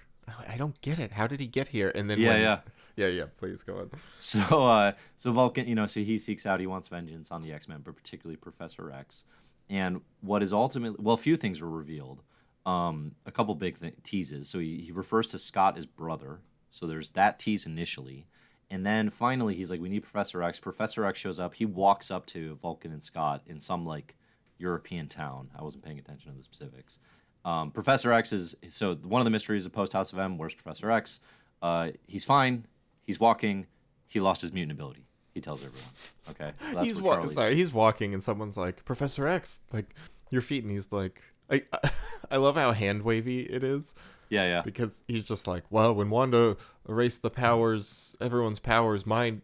I 0.48 0.56
don't 0.58 0.80
get 0.82 1.00
it. 1.00 1.12
How 1.12 1.28
did 1.28 1.40
he 1.40 1.48
get 1.48 1.68
here? 1.70 1.92
And 1.94 2.10
then 2.10 2.20
Yeah, 2.20 2.30
when- 2.30 2.42
yeah. 2.42 2.60
yeah, 2.96 3.08
yeah. 3.08 3.26
Please 3.38 3.64
go 3.64 3.78
on. 3.80 3.92
So, 4.20 4.40
uh, 4.68 4.94
so 5.18 5.32
Vulcan, 5.34 5.68
you 5.68 5.76
know, 5.76 5.88
so 5.88 6.00
he 6.02 6.18
seeks 6.18 6.46
out, 6.46 6.60
he 6.60 6.68
wants 6.68 6.88
vengeance 6.88 7.32
on 7.32 7.42
the 7.42 7.52
X 7.52 7.68
Men, 7.68 7.82
but 7.84 7.96
particularly 7.96 8.38
Professor 8.38 8.92
X. 8.92 9.26
And 9.70 10.02
what 10.22 10.44
is 10.44 10.54
ultimately, 10.54 10.98
well, 11.02 11.16
a 11.16 11.18
few 11.18 11.38
things 11.38 11.62
were 11.62 11.70
revealed. 11.70 12.22
Um, 12.66 13.16
a 13.26 13.32
couple 13.32 13.56
big 13.56 13.80
th- 13.80 13.96
teases. 14.04 14.48
So 14.50 14.60
he, 14.60 14.78
he 14.82 14.92
refers 14.92 15.28
to 15.28 15.38
Scott 15.40 15.78
as 15.78 15.86
brother. 15.86 16.40
So 16.70 16.86
there's 16.88 17.10
that 17.10 17.40
tease 17.40 17.66
initially. 17.66 18.28
And 18.70 18.86
then 18.86 19.10
finally, 19.10 19.56
he's 19.56 19.70
like, 19.72 19.82
we 19.82 19.90
need 19.90 20.04
Professor 20.04 20.42
X. 20.44 20.60
Professor 20.60 21.04
X 21.06 21.20
shows 21.20 21.40
up. 21.40 21.56
He 21.56 21.66
walks 21.66 22.10
up 22.12 22.26
to 22.28 22.56
Vulcan 22.62 22.92
and 22.94 23.04
Scott 23.04 23.42
in 23.48 23.60
some 23.60 23.86
like 23.86 24.16
European 24.62 25.08
town. 25.08 25.50
I 25.58 25.64
wasn't 25.64 25.84
paying 25.84 26.00
attention 26.00 26.32
to 26.32 26.38
the 26.38 26.44
specifics. 26.44 27.00
Um, 27.44 27.72
Professor 27.72 28.14
X 28.14 28.32
is 28.32 28.56
so 28.70 28.94
one 28.96 29.20
of 29.20 29.26
the 29.26 29.32
mysteries 29.32 29.66
of 29.66 29.74
post 29.74 29.94
House 29.94 30.14
of 30.14 30.20
M. 30.20 30.38
Where's 30.38 30.54
Professor 30.54 30.92
X? 30.92 31.20
Uh, 31.62 31.90
he's 32.08 32.24
fine. 32.24 32.66
He's 33.04 33.20
walking. 33.20 33.66
He 34.08 34.20
lost 34.20 34.42
his 34.42 34.54
mutant 34.54 34.74
ability. 34.74 35.06
He 35.34 35.42
tells 35.42 35.62
everyone. 35.64 35.90
Okay, 36.32 36.52
So 36.74 36.82
he's 36.84 37.02
walking. 37.02 37.30
sorry, 37.32 37.56
he's 37.56 37.72
walking 37.74 38.14
and 38.14 38.22
someone's 38.22 38.58
like, 38.58 38.84
Professor 38.86 39.26
X, 39.28 39.60
like 39.72 39.96
your 40.30 40.42
feet, 40.42 40.64
and 40.64 40.72
he's 40.72 40.92
like, 40.92 41.22
I 41.50 41.64
I 42.32 42.38
love 42.38 42.56
how 42.56 42.74
hand 42.74 43.04
wavy 43.04 43.42
it 43.42 43.64
is 43.64 43.96
Yeah, 44.30 44.44
yeah. 44.46 44.62
because 44.62 45.04
he's 45.08 45.24
just 45.24 45.48
like, 45.48 45.64
well, 45.70 45.96
when 45.96 46.10
Wanda 46.10 46.58
erased 46.88 47.22
the 47.22 47.30
powers, 47.30 48.16
everyone's 48.22 48.60
powers, 48.60 49.06
my 49.06 49.36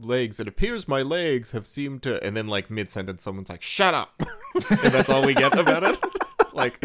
legs, 0.00 0.38
it 0.40 0.48
appears 0.48 0.86
my 0.88 1.02
legs 1.02 1.50
have 1.52 1.66
seemed 1.66 2.02
to, 2.04 2.22
and 2.24 2.36
then 2.36 2.46
like 2.48 2.70
mid 2.70 2.90
sentence, 2.90 3.22
someone's 3.22 3.48
like, 3.48 3.62
shut 3.62 3.94
up, 3.94 4.14
and 4.54 4.92
that's 4.92 5.08
all 5.08 5.24
we 5.24 5.34
get 5.34 5.56
about 5.58 5.82
it, 5.82 5.98
like. 6.52 6.84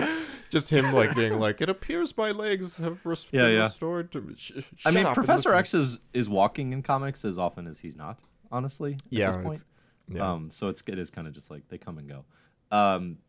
Just 0.49 0.69
him 0.69 0.93
like 0.93 1.15
being 1.15 1.39
like, 1.39 1.61
it 1.61 1.69
appears 1.69 2.17
my 2.17 2.31
legs 2.31 2.75
have 2.75 3.05
res- 3.05 3.25
Yeah, 3.31 3.47
yeah. 3.47 3.63
restored 3.63 4.11
to. 4.11 4.33
Sh- 4.35 4.51
I 4.83 4.91
mean, 4.91 5.05
Professor. 5.13 5.53
X 5.55 5.73
is 5.73 6.01
is 6.13 6.27
walking 6.27 6.73
in 6.73 6.83
comics 6.83 7.23
as 7.23 7.37
often 7.37 7.67
as 7.67 7.79
he's 7.79 7.95
not. 7.95 8.19
Honestly, 8.51 8.95
at 8.95 9.01
Yeah, 9.09 9.31
this 9.31 9.43
point. 9.45 9.63
yeah. 10.09 10.29
Um, 10.29 10.51
so 10.51 10.67
it's 10.67 10.83
it 10.87 10.99
is 10.99 11.09
kind 11.09 11.25
of 11.25 11.33
just 11.33 11.49
like 11.51 11.69
they 11.69 11.77
come 11.77 11.97
and 11.97 12.09
go. 12.09 12.25
Um, 12.69 13.19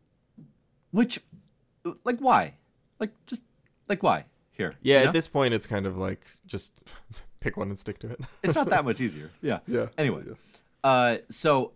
which, 0.91 1.21
like, 2.03 2.19
why? 2.19 2.55
Like, 2.99 3.11
just 3.25 3.41
like 3.87 4.03
why? 4.03 4.25
Here, 4.51 4.73
Yeah, 4.81 4.97
you 4.97 5.03
know? 5.03 5.07
at 5.07 5.13
this 5.13 5.29
point, 5.29 5.53
it's 5.53 5.65
kind 5.65 5.85
of 5.85 5.97
like 5.97 6.25
just 6.45 6.73
pick 7.43 7.57
one 7.57 7.69
and 7.69 7.77
stick 7.77 7.99
to 7.99 8.09
it. 8.09 8.19
it's 8.43 8.55
not 8.55 8.69
that 8.69 8.85
much 8.85 9.01
easier. 9.01 9.29
Yeah. 9.41 9.59
yeah. 9.67 9.87
Anyway, 9.97 10.23
uh, 10.83 11.17
so 11.29 11.73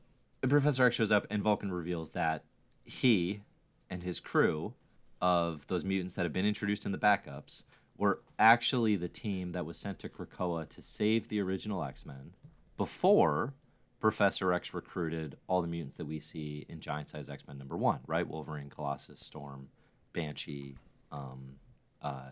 Professor 0.47 0.85
X 0.85 0.95
shows 0.95 1.11
up, 1.11 1.27
and 1.29 1.43
Vulcan 1.43 1.71
reveals 1.71 2.11
that 2.11 2.43
he 2.85 3.41
and 3.89 4.01
his 4.01 4.19
crew 4.19 4.73
of 5.21 5.67
those 5.67 5.83
mutants 5.83 6.15
that 6.15 6.23
have 6.23 6.33
been 6.33 6.45
introduced 6.45 6.85
in 6.85 6.91
the 6.91 6.97
backups 6.97 7.63
were 7.97 8.21
actually 8.37 8.95
the 8.95 9.07
team 9.07 9.51
that 9.51 9.65
was 9.65 9.77
sent 9.77 9.99
to 9.99 10.09
Krakoa 10.09 10.69
to 10.69 10.81
save 10.81 11.27
the 11.27 11.41
original 11.41 11.83
X 11.83 12.05
Men 12.05 12.33
before 12.77 13.53
Professor 13.99 14.53
X 14.53 14.73
recruited 14.73 15.37
all 15.47 15.61
the 15.61 15.67
mutants 15.67 15.95
that 15.95 16.05
we 16.05 16.19
see 16.19 16.65
in 16.69 16.79
Giant 16.79 17.09
Size 17.09 17.29
X 17.29 17.47
Men 17.47 17.57
number 17.57 17.75
one, 17.75 17.99
right? 18.05 18.27
Wolverine, 18.27 18.69
Colossus, 18.69 19.19
Storm, 19.19 19.69
Banshee, 20.13 20.75
um, 21.11 21.55
uh, 22.01 22.29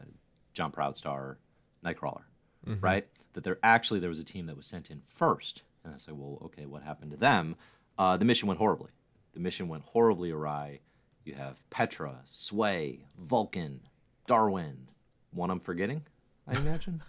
John 0.53 0.71
Proudstar, 0.71 1.37
Nightcrawler, 1.83 2.21
right? 2.81 3.07
That 3.33 3.43
there 3.43 3.57
actually 3.63 3.99
there 3.99 4.09
was 4.09 4.19
a 4.19 4.23
team 4.23 4.45
that 4.47 4.55
was 4.55 4.65
sent 4.65 4.89
in 4.89 5.01
first, 5.07 5.63
and 5.83 5.93
I 5.93 5.97
say, 5.97 6.11
well, 6.13 6.39
okay, 6.45 6.65
what 6.65 6.83
happened 6.83 7.11
to 7.11 7.17
them? 7.17 7.55
Uh, 7.97 8.17
the 8.17 8.25
mission 8.25 8.47
went 8.47 8.59
horribly. 8.59 8.91
The 9.33 9.39
mission 9.39 9.67
went 9.67 9.83
horribly 9.83 10.31
awry. 10.31 10.79
You 11.25 11.33
have 11.35 11.67
Petra, 11.69 12.19
Sway, 12.23 13.05
Vulcan, 13.19 13.81
Darwin. 14.27 14.87
One 15.31 15.49
I'm 15.49 15.59
forgetting, 15.59 16.03
I 16.47 16.55
imagine. 16.57 17.01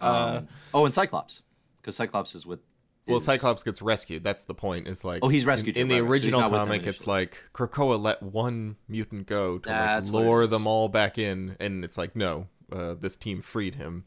Uh, 0.00 0.36
Um, 0.40 0.48
oh, 0.72 0.84
and 0.84 0.94
Cyclops, 0.94 1.42
because 1.76 1.94
Cyclops 1.96 2.34
is 2.34 2.46
with. 2.46 2.60
well, 3.06 3.18
is- 3.18 3.24
Cyclops 3.24 3.62
gets 3.62 3.82
rescued. 3.82 4.24
That's 4.24 4.44
the 4.44 4.54
point. 4.54 4.88
Is 4.88 5.04
like 5.04 5.20
Oh, 5.22 5.28
he's 5.28 5.44
rescued 5.44 5.76
in, 5.76 5.82
in 5.82 5.88
the 5.88 5.96
right. 6.00 6.06
So 6.06 6.10
original 6.10 6.40
them 6.42 6.50
comic. 6.50 6.86
It's 6.86 7.06
like 7.06 7.36
Krakoa 7.54 8.00
let 8.00 8.22
one 8.22 8.76
mutant 8.88 9.26
go 9.26 9.58
to 9.58 9.68
like, 9.68 9.78
That's 9.78 10.10
what 10.10 10.22
it 10.22 10.26
lure 10.26 10.46
them 10.46 10.66
all 10.66 10.88
back 10.88 11.18
in, 11.18 11.56
and 11.60 11.84
it's 11.84 11.98
like 11.98 12.16
no, 12.16 12.46
uh, 12.72 12.94
this 12.98 13.16
team 13.16 13.42
freed 13.42 13.74
him. 13.74 14.04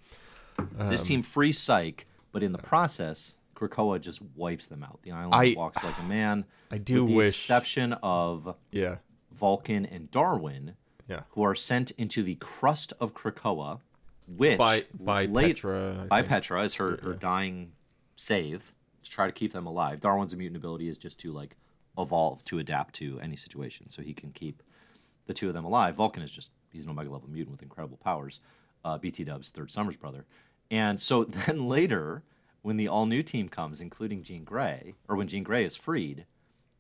This 0.89 1.03
team 1.03 1.22
frees 1.22 1.57
Cyke, 1.57 2.07
but 2.32 2.43
in 2.43 2.51
the 2.51 2.57
process, 2.57 3.36
Krakoa 3.55 3.99
just 3.99 4.22
wipes 4.36 4.68
them 4.68 4.84
out. 4.84 5.01
The 5.03 5.12
island 5.12 5.34
I- 5.36 5.53
walks 5.57 5.84
like 5.84 5.97
a 5.99 6.03
man. 6.03 6.45
I 6.72 6.78
do 6.78 7.03
with 7.03 7.10
the 7.10 7.16
wish- 7.16 7.28
exception 7.41 7.93
of 8.03 8.55
Yeah, 8.72 8.97
Vulcan 9.32 9.86
and 9.86 10.10
Darwin, 10.12 10.76
yeah. 11.07 11.24
who 11.32 11.43
are 11.43 11.55
sent 11.55 11.91
into 11.91 12.24
the 12.24 12.36
crust 12.36 12.93
of 12.99 13.14
Krakoa, 13.14 13.80
which 14.38 14.57
By 14.57 14.86
by 14.93 15.26
late, 15.26 15.55
Petra. 15.57 16.01
I 16.03 16.05
by 16.07 16.18
think. 16.22 16.30
Petra 16.30 16.62
as 16.64 16.76
her, 16.76 16.97
her 17.01 17.14
dying 17.14 17.72
save 18.16 18.74
to 19.03 19.10
try 19.10 19.26
to 19.26 19.32
keep 19.34 19.53
them 19.53 19.66
alive. 19.66 19.99
Darwin's 19.99 20.36
mutant 20.36 20.57
ability 20.57 20.88
is 20.88 20.97
just 20.97 21.20
to 21.22 21.32
like 21.32 21.55
evolve 21.97 22.43
to 22.45 22.60
adapt 22.60 22.93
to 22.95 23.20
any 23.20 23.36
situation, 23.36 23.89
so 23.89 24.01
he 24.01 24.14
can 24.14 24.32
keep 24.32 24.62
the 25.26 25.34
two 25.34 25.47
of 25.47 25.53
them 25.53 25.66
alive. 25.66 25.95
Vulcan 25.95 26.22
is 26.24 26.32
just 26.32 26.51
he's 26.72 26.86
an 26.86 26.91
omega 26.91 27.10
level 27.10 27.30
mutant 27.30 27.51
with 27.51 27.62
incredible 27.64 27.97
powers. 27.97 28.39
Uh, 28.86 28.97
BT 28.97 29.26
Dub's 29.26 29.49
third 29.49 29.70
Summers 29.72 29.97
brother, 29.97 30.26
and 30.72 31.00
so 31.00 31.24
then 31.26 31.68
later 31.68 32.24
when 32.62 32.78
the 32.78 32.88
all 32.88 33.06
new 33.06 33.24
team 33.24 33.48
comes, 33.50 33.80
including 33.82 34.24
Jean 34.24 34.44
Grey, 34.44 34.96
or 35.08 35.16
when 35.16 35.28
Jean 35.28 35.44
Grey 35.44 35.64
is 35.64 35.76
freed 35.76 36.26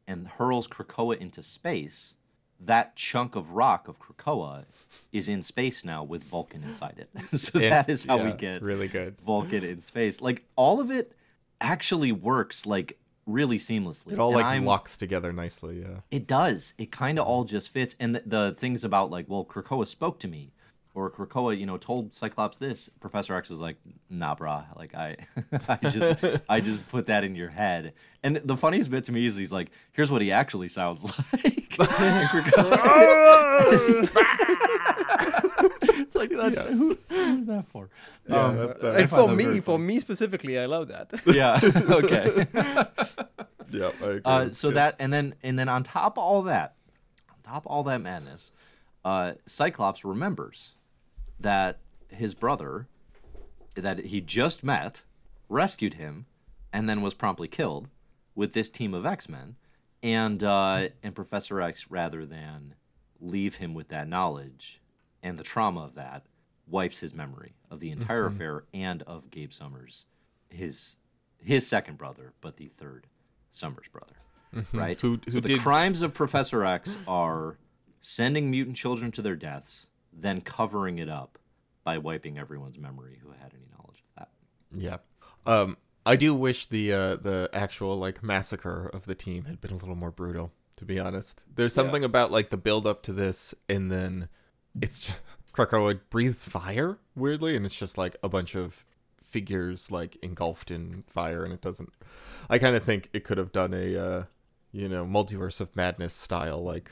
and 0.07 0.27
hurls 0.27 0.67
Krakoa 0.67 1.17
into 1.17 1.41
space, 1.41 2.15
that 2.59 2.97
chunk 2.97 3.35
of 3.37 3.51
rock 3.51 3.87
of 3.87 3.99
Krakoa 3.99 4.65
is 5.13 5.29
in 5.29 5.41
space 5.41 5.85
now 5.85 6.03
with 6.03 6.23
Vulcan 6.25 6.63
inside 6.63 6.95
it. 6.97 7.21
so 7.39 7.57
And- 7.59 7.71
that 7.71 7.89
is 7.89 8.03
how 8.05 8.17
we 8.17 8.31
get 8.33 8.61
really 8.61 8.89
good. 8.89 9.19
Vulcan 9.21 9.63
in 9.63 9.79
space. 9.79 10.19
Like 10.19 10.43
all 10.57 10.81
of 10.81 10.91
it 10.91 11.13
actually 11.61 12.11
works 12.11 12.65
like 12.65 12.99
really 13.25 13.57
seamlessly. 13.59 14.13
It 14.13 14.19
all 14.19 14.29
And 14.31 14.35
like 14.37 14.45
I'm- 14.45 14.65
locks 14.65 14.97
together 14.97 15.31
nicely. 15.31 15.79
Yeah. 15.81 16.01
It 16.11 16.27
does. 16.27 16.73
It 16.77 16.91
kind 16.91 17.17
of 17.19 17.25
all 17.25 17.45
just 17.45 17.69
fits. 17.69 17.95
And 18.01 18.15
the, 18.15 18.23
the 18.25 18.55
things 18.57 18.83
about 18.83 19.09
like, 19.11 19.25
well, 19.29 19.45
Krakoa 19.45 19.87
spoke 19.87 20.19
to 20.19 20.27
me, 20.27 20.51
or 20.95 21.09
Krakoa, 21.11 21.57
you 21.57 21.65
know, 21.65 21.77
told 21.77 22.13
Cyclops 22.15 22.57
this. 22.57 22.89
Professor 22.99 23.35
X 23.35 23.51
is 23.51 23.59
like, 23.59 23.77
nah, 24.09 24.35
brah. 24.35 24.65
Like 24.75 24.95
I, 24.95 25.17
I 25.69 25.77
just, 25.89 26.25
I 26.49 26.59
just 26.69 26.87
put 26.89 27.05
that 27.07 27.23
in 27.23 27.35
your 27.35 27.49
head. 27.49 27.93
And 28.23 28.37
the 28.43 28.57
funniest 28.57 28.89
bit 28.91 29.05
to 29.05 29.11
me 29.11 29.25
is 29.25 29.35
he's 29.35 29.53
like, 29.53 29.69
here's 29.91 30.11
what 30.11 30.21
he 30.21 30.31
actually 30.31 30.67
sounds 30.69 31.03
like. 31.43 31.65
It's 35.91 36.15
like 36.15 36.29
that. 36.31 36.67
Who, 36.71 36.97
who's 37.09 37.45
that 37.47 37.65
for? 37.67 37.89
Um, 38.29 38.57
that- 38.57 38.81
that- 38.81 38.95
and 39.01 39.09
for 39.09 39.27
me, 39.33 39.59
for 39.59 39.77
me 39.77 39.99
specifically, 39.99 40.57
I 40.59 40.65
love 40.65 40.87
that. 40.89 41.09
yeah. 41.25 41.59
Okay. 41.89 42.47
yeah. 43.71 43.91
I 44.01 44.05
agree. 44.05 44.21
Uh, 44.25 44.49
so 44.49 44.69
Yeah. 44.69 44.73
that 44.75 44.95
and 44.99 45.11
then 45.13 45.35
and 45.43 45.57
then 45.59 45.69
on 45.69 45.83
top 45.83 46.17
of 46.17 46.23
all 46.23 46.41
that, 46.43 46.75
on 47.29 47.35
top 47.43 47.65
of 47.65 47.71
all 47.71 47.83
that 47.83 48.01
madness, 48.01 48.51
uh, 49.05 49.33
Cyclops 49.45 50.03
remembers 50.03 50.73
that 51.39 51.79
his 52.09 52.33
brother, 52.33 52.87
that 53.75 54.05
he 54.05 54.21
just 54.21 54.63
met, 54.63 55.01
rescued 55.47 55.95
him, 55.95 56.25
and 56.73 56.87
then 56.89 57.01
was 57.01 57.13
promptly 57.13 57.47
killed 57.47 57.87
with 58.35 58.53
this 58.53 58.69
team 58.69 58.93
of 58.93 59.05
X 59.05 59.27
Men, 59.29 59.55
and 60.03 60.43
uh, 60.43 60.89
and 61.03 61.15
Professor 61.15 61.61
X, 61.61 61.89
rather 61.91 62.25
than 62.25 62.75
leave 63.19 63.55
him 63.55 63.73
with 63.73 63.89
that 63.89 64.07
knowledge 64.07 64.81
and 65.21 65.37
the 65.37 65.43
trauma 65.43 65.81
of 65.81 65.95
that, 65.95 66.25
wipes 66.67 66.99
his 66.99 67.13
memory 67.13 67.53
of 67.69 67.79
the 67.79 67.91
entire 67.91 68.25
affair 68.27 68.63
and 68.73 69.01
of 69.03 69.29
Gabe 69.31 69.51
Summers, 69.51 70.05
his 70.49 70.97
his 71.41 71.65
second 71.67 71.97
brother, 71.97 72.33
but 72.41 72.57
the 72.57 72.67
third 72.67 73.07
Summers 73.49 73.87
brother. 73.91 74.15
Right? 74.73 74.99
Who- 74.99 75.19
who 75.25 75.31
so 75.31 75.39
the 75.39 75.47
did- 75.49 75.59
crimes 75.61 76.01
of 76.01 76.13
Professor 76.13 76.65
X 76.65 76.97
are 77.07 77.57
sending 78.01 78.49
mutant 78.49 78.75
children 78.77 79.11
to 79.11 79.21
their 79.21 79.35
deaths, 79.35 79.87
then 80.21 80.41
covering 80.41 80.99
it 80.99 81.09
up 81.09 81.37
by 81.83 81.97
wiping 81.97 82.37
everyone's 82.37 82.77
memory 82.77 83.19
who 83.21 83.29
had 83.31 83.53
any 83.53 83.65
knowledge 83.71 84.03
of 84.03 84.15
that. 84.17 84.29
Yeah. 84.71 84.97
Um, 85.45 85.77
I 86.05 86.15
do 86.15 86.33
wish 86.33 86.65
the 86.65 86.93
uh, 86.93 87.15
the 87.15 87.49
actual 87.53 87.97
like 87.97 88.23
massacre 88.23 88.89
of 88.93 89.05
the 89.05 89.15
team 89.15 89.45
had 89.45 89.61
been 89.61 89.71
a 89.71 89.75
little 89.75 89.95
more 89.95 90.11
brutal. 90.11 90.51
To 90.77 90.85
be 90.85 90.97
honest, 90.97 91.43
there's 91.53 91.73
something 91.73 92.05
about 92.05 92.31
like 92.31 92.51
the 92.51 92.57
build 92.57 92.87
up 92.87 93.03
to 93.03 93.13
this, 93.13 93.53
and 93.67 93.91
then 93.91 94.29
it's 94.81 95.07
just, 95.07 95.19
Krakoa 95.53 95.99
breathes 96.09 96.45
fire 96.45 96.99
weirdly, 97.15 97.55
and 97.55 97.65
it's 97.65 97.75
just 97.75 97.97
like 97.97 98.15
a 98.23 98.29
bunch 98.29 98.55
of 98.55 98.85
figures 99.21 99.91
like 99.91 100.17
engulfed 100.21 100.71
in 100.71 101.03
fire, 101.07 101.43
and 101.43 101.53
it 101.53 101.61
doesn't. 101.61 101.91
I 102.49 102.59
kind 102.59 102.75
of 102.75 102.83
think 102.83 103.09
it 103.11 103.23
could 103.25 103.37
have 103.37 103.51
done 103.51 103.73
a 103.73 103.97
uh, 103.97 104.23
you 104.71 104.87
know 104.87 105.05
multiverse 105.05 105.59
of 105.59 105.75
madness 105.75 106.13
style 106.13 106.63
like 106.63 106.89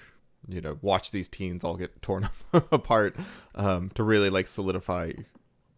you 0.47 0.61
know 0.61 0.77
watch 0.81 1.11
these 1.11 1.27
teens 1.29 1.63
all 1.63 1.75
get 1.77 2.01
torn 2.01 2.29
apart 2.53 3.15
um, 3.55 3.89
to 3.95 4.03
really 4.03 4.29
like 4.29 4.47
solidify 4.47 5.11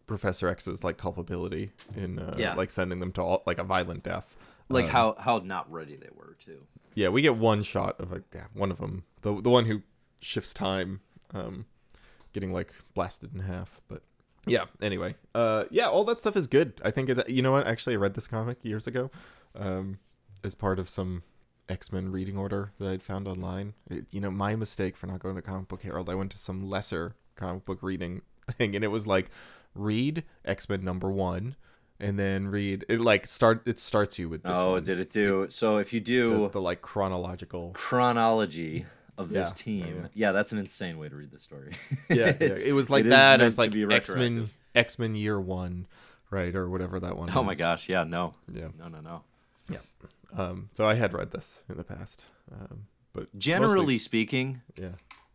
Professor 0.06 0.48
X's 0.48 0.82
like 0.82 0.98
culpability 0.98 1.70
in 1.96 2.18
uh, 2.18 2.34
Yeah. 2.36 2.54
like 2.54 2.70
sending 2.70 2.98
them 3.00 3.12
to 3.12 3.22
all, 3.22 3.42
like 3.46 3.58
a 3.58 3.64
violent 3.64 4.02
death. 4.02 4.34
Like 4.68 4.86
Um, 4.86 4.90
how 4.90 5.14
how 5.18 5.38
not 5.38 5.70
ready 5.70 5.96
they 5.96 6.08
were 6.14 6.36
too. 6.38 6.66
Yeah, 6.94 7.08
we 7.10 7.22
get 7.22 7.36
one 7.36 7.62
shot 7.62 8.00
of 8.00 8.10
like 8.12 8.22
yeah, 8.34 8.46
one 8.54 8.70
of 8.70 8.78
them, 8.78 9.04
the 9.22 9.40
the 9.40 9.50
one 9.50 9.66
who 9.66 9.82
shifts 10.20 10.52
time, 10.52 11.00
um, 11.32 11.66
getting 12.32 12.52
like 12.52 12.72
blasted 12.94 13.32
in 13.34 13.40
half. 13.40 13.80
But 13.88 14.02
yeah, 14.46 14.64
anyway, 14.80 15.14
uh, 15.34 15.64
yeah, 15.70 15.88
all 15.88 16.04
that 16.04 16.18
stuff 16.20 16.36
is 16.36 16.46
good. 16.46 16.80
I 16.84 16.90
think 16.90 17.08
it's 17.08 17.28
you 17.30 17.42
know 17.42 17.52
what? 17.52 17.66
Actually, 17.66 17.94
I 17.94 17.98
read 17.98 18.14
this 18.14 18.26
comic 18.26 18.58
years 18.64 18.86
ago, 18.88 19.10
um, 19.54 19.98
as 20.42 20.54
part 20.56 20.78
of 20.80 20.88
some 20.88 21.22
X 21.70 21.92
Men 21.92 22.10
reading 22.12 22.36
order 22.36 22.72
that 22.78 22.90
I'd 22.90 23.02
found 23.02 23.26
online. 23.28 23.74
It- 23.88 24.06
you 24.10 24.20
know, 24.20 24.30
my 24.30 24.56
mistake 24.56 24.96
for 24.96 25.06
not 25.06 25.20
going 25.20 25.36
to 25.36 25.42
Comic 25.42 25.68
Book 25.68 25.82
Herald. 25.82 26.10
I 26.10 26.14
went 26.14 26.32
to 26.32 26.38
some 26.38 26.68
lesser 26.68 27.14
comic 27.36 27.64
book 27.64 27.78
reading 27.82 28.22
thing, 28.58 28.74
and 28.74 28.84
it 28.84 28.88
was 28.88 29.06
like 29.06 29.30
read 29.74 30.24
X 30.44 30.68
Men 30.68 30.84
number 30.84 31.10
one. 31.10 31.56
And 32.02 32.18
then 32.18 32.48
read 32.48 32.86
it 32.88 32.98
like 32.98 33.26
start 33.26 33.60
it 33.66 33.78
starts 33.78 34.18
you 34.18 34.30
with 34.30 34.42
this 34.42 34.52
Oh, 34.56 34.70
one. 34.72 34.82
did 34.82 34.98
it 34.98 35.10
do? 35.10 35.46
So 35.50 35.76
if 35.76 35.92
you 35.92 36.00
do 36.00 36.48
the 36.50 36.58
like 36.58 36.80
chronological 36.80 37.72
chronology 37.74 38.86
of 39.18 39.28
this 39.28 39.50
Yeah, 39.50 39.54
team, 39.54 39.84
oh, 39.98 40.00
yeah, 40.14 40.28
yeah, 40.28 40.32
that's 40.32 40.50
an 40.52 40.58
insane 40.58 40.96
way 40.96 41.10
to 41.10 41.14
read 41.16 41.30
the 41.30 41.38
story. 41.38 41.72
yeah, 42.08 42.34
yeah. 42.40 42.54
It 42.66 42.72
was 42.72 42.88
like 42.88 43.00
it 43.00 43.08
is 43.08 43.10
that. 43.10 43.42
It 43.42 43.44
was 43.44 43.58
like 43.58 43.74
X 43.76 44.14
Men. 44.14 44.48
X 44.74 44.98
Men 44.98 45.14
Year 45.14 45.38
One, 45.38 45.86
right, 46.30 46.54
or 46.54 46.70
whatever 46.70 47.00
that 47.00 47.18
one. 47.18 47.28
Oh 47.36 47.42
my 47.42 47.54
gosh, 47.54 47.86
yeah, 47.90 48.04
no, 48.04 48.32
Yeah. 48.50 48.68
no, 48.78 48.88
no, 48.88 49.00
no. 49.00 49.22
Um. 50.36 50.70
So 50.72 50.86
I 50.86 50.94
had 50.94 51.12
read 51.12 51.30
this 51.30 51.62
in 51.68 51.76
the 51.76 51.84
past. 51.84 52.24
Um. 52.52 52.86
But 53.12 53.36
Generally 53.38 53.76
mostly- 53.76 53.98
speaking, 53.98 54.62
yeah, 54.76 54.90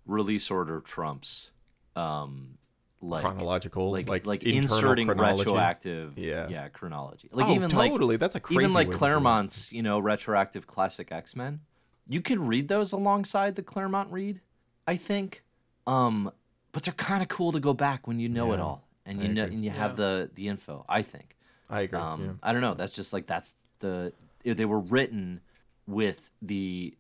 release 0.06 0.50
order 0.50 0.80
trumps, 0.80 1.52
um, 1.96 2.58
like 3.02 3.24
chronological, 3.24 3.92
like 3.92 4.08
like 4.08 4.26
like, 4.26 4.44
inserting 4.44 5.08
chronology. 5.08 5.40
retroactive, 5.40 6.18
Yeah. 6.18 6.48
yeah, 6.48 6.70
chronology. 6.70 7.30
Like 7.32 7.48
oh, 7.48 7.54
even 7.54 7.72
like 7.72 7.92
totally. 7.92 8.18
That's 8.18 8.36
a 8.36 8.40
crazy 8.40 8.62
even 8.62 8.74
like 8.74 8.88
way 8.88 8.92
to 8.92 8.92
do 8.92 8.96
it. 8.96 9.00
Claremont's, 9.00 9.74
you 9.74 9.82
know, 9.84 10.00
retroactive 10.00 10.68
classic 10.68 11.12
X 11.12 11.36
Men. 11.36 11.60
You 12.08 12.22
can 12.22 12.48
read 12.48 12.68
those 12.68 12.92
alongside 12.92 13.56
the 13.56 13.64
Claremont 13.64 14.12
read, 14.12 14.40
I 14.88 14.96
think. 14.96 15.44
Um, 15.86 16.32
but 16.72 16.84
they're 16.84 16.94
kind 16.94 17.22
of 17.22 17.28
cool 17.30 17.52
to 17.52 17.60
go 17.60 17.74
back 17.74 18.08
when 18.08 18.20
you 18.20 18.30
know 18.30 18.54
it 18.54 18.60
all 18.60 18.86
and 19.06 19.20
I 19.20 19.24
you 19.24 19.34
know 19.34 19.44
and 19.44 19.64
you 19.64 19.72
have 19.72 19.96
the 19.98 20.30
the 20.36 20.48
info. 20.48 20.86
I 20.88 21.02
think. 21.02 21.36
I 21.70 21.82
agree. 21.82 22.00
Um, 22.00 22.22
yeah. 22.24 22.32
I 22.44 22.54
don't 22.54 22.62
know. 22.62 22.74
That's 22.74 22.92
just 22.92 23.14
like 23.14 23.28
that's 23.28 23.54
the 23.80 24.14
they 24.54 24.66
were 24.66 24.80
written 24.80 25.42
with 25.88 26.30
the 26.42 26.96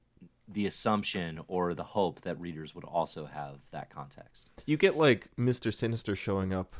the 0.47 0.65
assumption 0.67 1.41
or 1.47 1.73
the 1.73 1.83
hope 1.83 2.21
that 2.21 2.39
readers 2.39 2.75
would 2.75 2.83
also 2.85 3.25
have 3.25 3.59
that 3.71 3.89
context. 3.89 4.49
You 4.65 4.77
get 4.77 4.95
like 4.95 5.29
Mister 5.37 5.71
Sinister 5.71 6.15
showing 6.15 6.53
up 6.53 6.75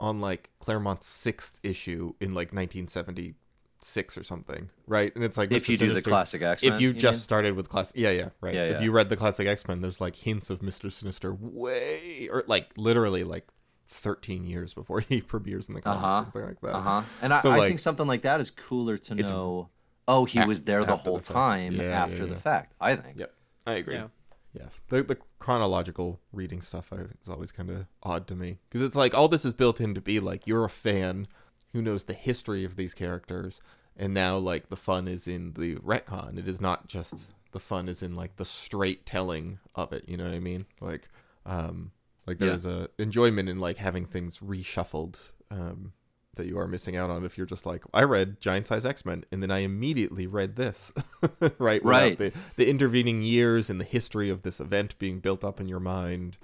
on 0.00 0.20
like 0.20 0.50
Claremont's 0.58 1.06
sixth 1.06 1.60
issue 1.62 2.14
in 2.20 2.34
like 2.34 2.52
1976 2.52 4.18
or 4.18 4.24
something, 4.24 4.70
right? 4.86 5.14
And 5.14 5.22
it's 5.24 5.36
like 5.36 5.52
If 5.52 5.66
Mr. 5.66 5.68
you 5.68 5.76
do 5.76 5.84
the 5.86 5.90
Sinister- 5.94 6.10
classic 6.10 6.42
X 6.42 6.62
Men, 6.62 6.72
if 6.72 6.80
you 6.80 6.92
just 6.92 7.22
started 7.22 7.54
with 7.54 7.68
class 7.68 7.92
yeah 7.94 8.10
yeah 8.10 8.28
right 8.40 8.54
Yeah, 8.54 8.62
if 8.64 8.82
you 8.82 8.90
read 8.92 9.08
the 9.10 9.16
classic 9.16 9.46
x-men 9.46 9.80
there's 9.80 10.00
like 10.00 10.16
hints 10.16 10.50
of 10.50 10.60
mr 10.60 10.90
sinister 10.92 11.32
way 11.34 12.28
or 12.32 12.44
like 12.46 12.70
literally 12.76 13.24
like 13.24 13.46
13 13.86 14.44
years 14.46 14.72
before 14.74 15.00
he 15.08 15.20
premieres 15.20 15.68
in 15.68 15.74
the 15.74 15.80
comics 15.82 16.02
Uh-huh. 16.02 16.22
something 16.24 16.42
like 16.44 16.60
that 16.62 16.74
Uh 16.74 16.80
huh. 16.80 17.02
And 17.22 17.32
I, 17.34 17.40
So, 17.40 17.50
I 17.50 17.58
like, 17.58 17.68
think 17.68 17.80
something 17.80 18.06
like 18.06 18.22
that 18.22 18.40
is 18.40 18.50
cooler 18.50 18.96
to 18.98 19.14
know. 19.14 19.68
Oh, 20.06 20.24
he 20.26 20.38
a- 20.40 20.46
was 20.46 20.62
there 20.64 20.84
the 20.84 20.96
whole 20.96 21.18
the 21.18 21.24
time 21.24 21.74
Yeah, 21.74 21.82
yeah, 21.84 22.02
after 22.04 22.26
the 22.26 22.36
fact. 22.36 22.74
I 22.80 22.96
think. 22.96 23.18
yep 23.18 23.34
i 23.66 23.72
agree 23.74 23.94
Yeah. 23.94 24.08
yeah 24.52 24.66
the, 24.88 25.02
the 25.02 25.18
chronological 25.38 26.20
reading 26.32 26.60
stuff 26.60 26.92
is 27.20 27.28
always 27.28 27.50
kind 27.52 27.70
of 27.70 27.86
odd 28.02 28.26
to 28.28 28.34
me 28.34 28.58
because 28.68 28.84
it's 28.86 28.96
like 28.96 29.14
all 29.14 29.28
this 29.28 29.44
is 29.44 29.54
built 29.54 29.80
in 29.80 29.94
to 29.94 30.00
be 30.00 30.20
like 30.20 30.46
you're 30.46 30.64
a 30.64 30.68
fan 30.70 31.26
who 31.72 31.80
knows 31.80 32.04
the 32.04 32.12
history 32.14 32.64
of 32.64 32.76
these 32.76 32.92
characters 32.94 33.60
and 33.96 34.12
now 34.12 34.36
like 34.36 34.68
the 34.68 34.76
fun 34.76 35.08
is 35.08 35.26
in 35.26 35.52
the 35.54 35.76
retcon 35.76 36.38
it 36.38 36.46
is 36.48 36.60
not 36.60 36.88
just 36.88 37.28
the 37.52 37.60
fun 37.60 37.88
is 37.88 38.02
in 38.02 38.14
like 38.14 38.36
the 38.36 38.44
straight 38.44 39.06
telling 39.06 39.58
of 39.74 39.92
it 39.92 40.04
you 40.08 40.16
know 40.16 40.24
what 40.24 40.34
i 40.34 40.40
mean 40.40 40.66
like 40.80 41.08
um 41.46 41.92
like 42.26 42.38
Yeah. 42.40 42.48
there's 42.48 42.66
a 42.66 42.88
enjoyment 42.98 43.48
in 43.48 43.58
like 43.60 43.76
having 43.78 44.04
things 44.04 44.38
reshuffled 44.40 45.16
um 45.50 45.92
that 46.36 46.46
you 46.46 46.58
are 46.58 46.66
missing 46.68 46.96
out 46.96 47.10
on 47.10 47.24
if 47.24 47.36
you're 47.38 47.46
just 47.46 47.64
like 47.66 47.84
I 47.92 48.02
read 48.04 48.40
Giant 48.40 48.66
Size 48.66 48.84
X-Men 48.84 49.24
and 49.32 49.42
then 49.42 49.50
I 49.50 49.58
immediately 49.58 50.26
read 50.26 50.56
this 50.56 50.92
right 51.58 51.84
Right. 51.84 52.16
the, 52.18 52.32
the 52.56 52.68
intervening 52.68 53.22
years 53.22 53.68
and 53.70 53.80
the 53.80 53.84
history 53.84 54.30
of 54.30 54.42
this 54.42 54.60
event 54.60 54.98
being 54.98 55.20
built 55.20 55.44
up 55.44 55.60
in 55.60 55.68
your 55.68 55.80
mind 55.80 56.36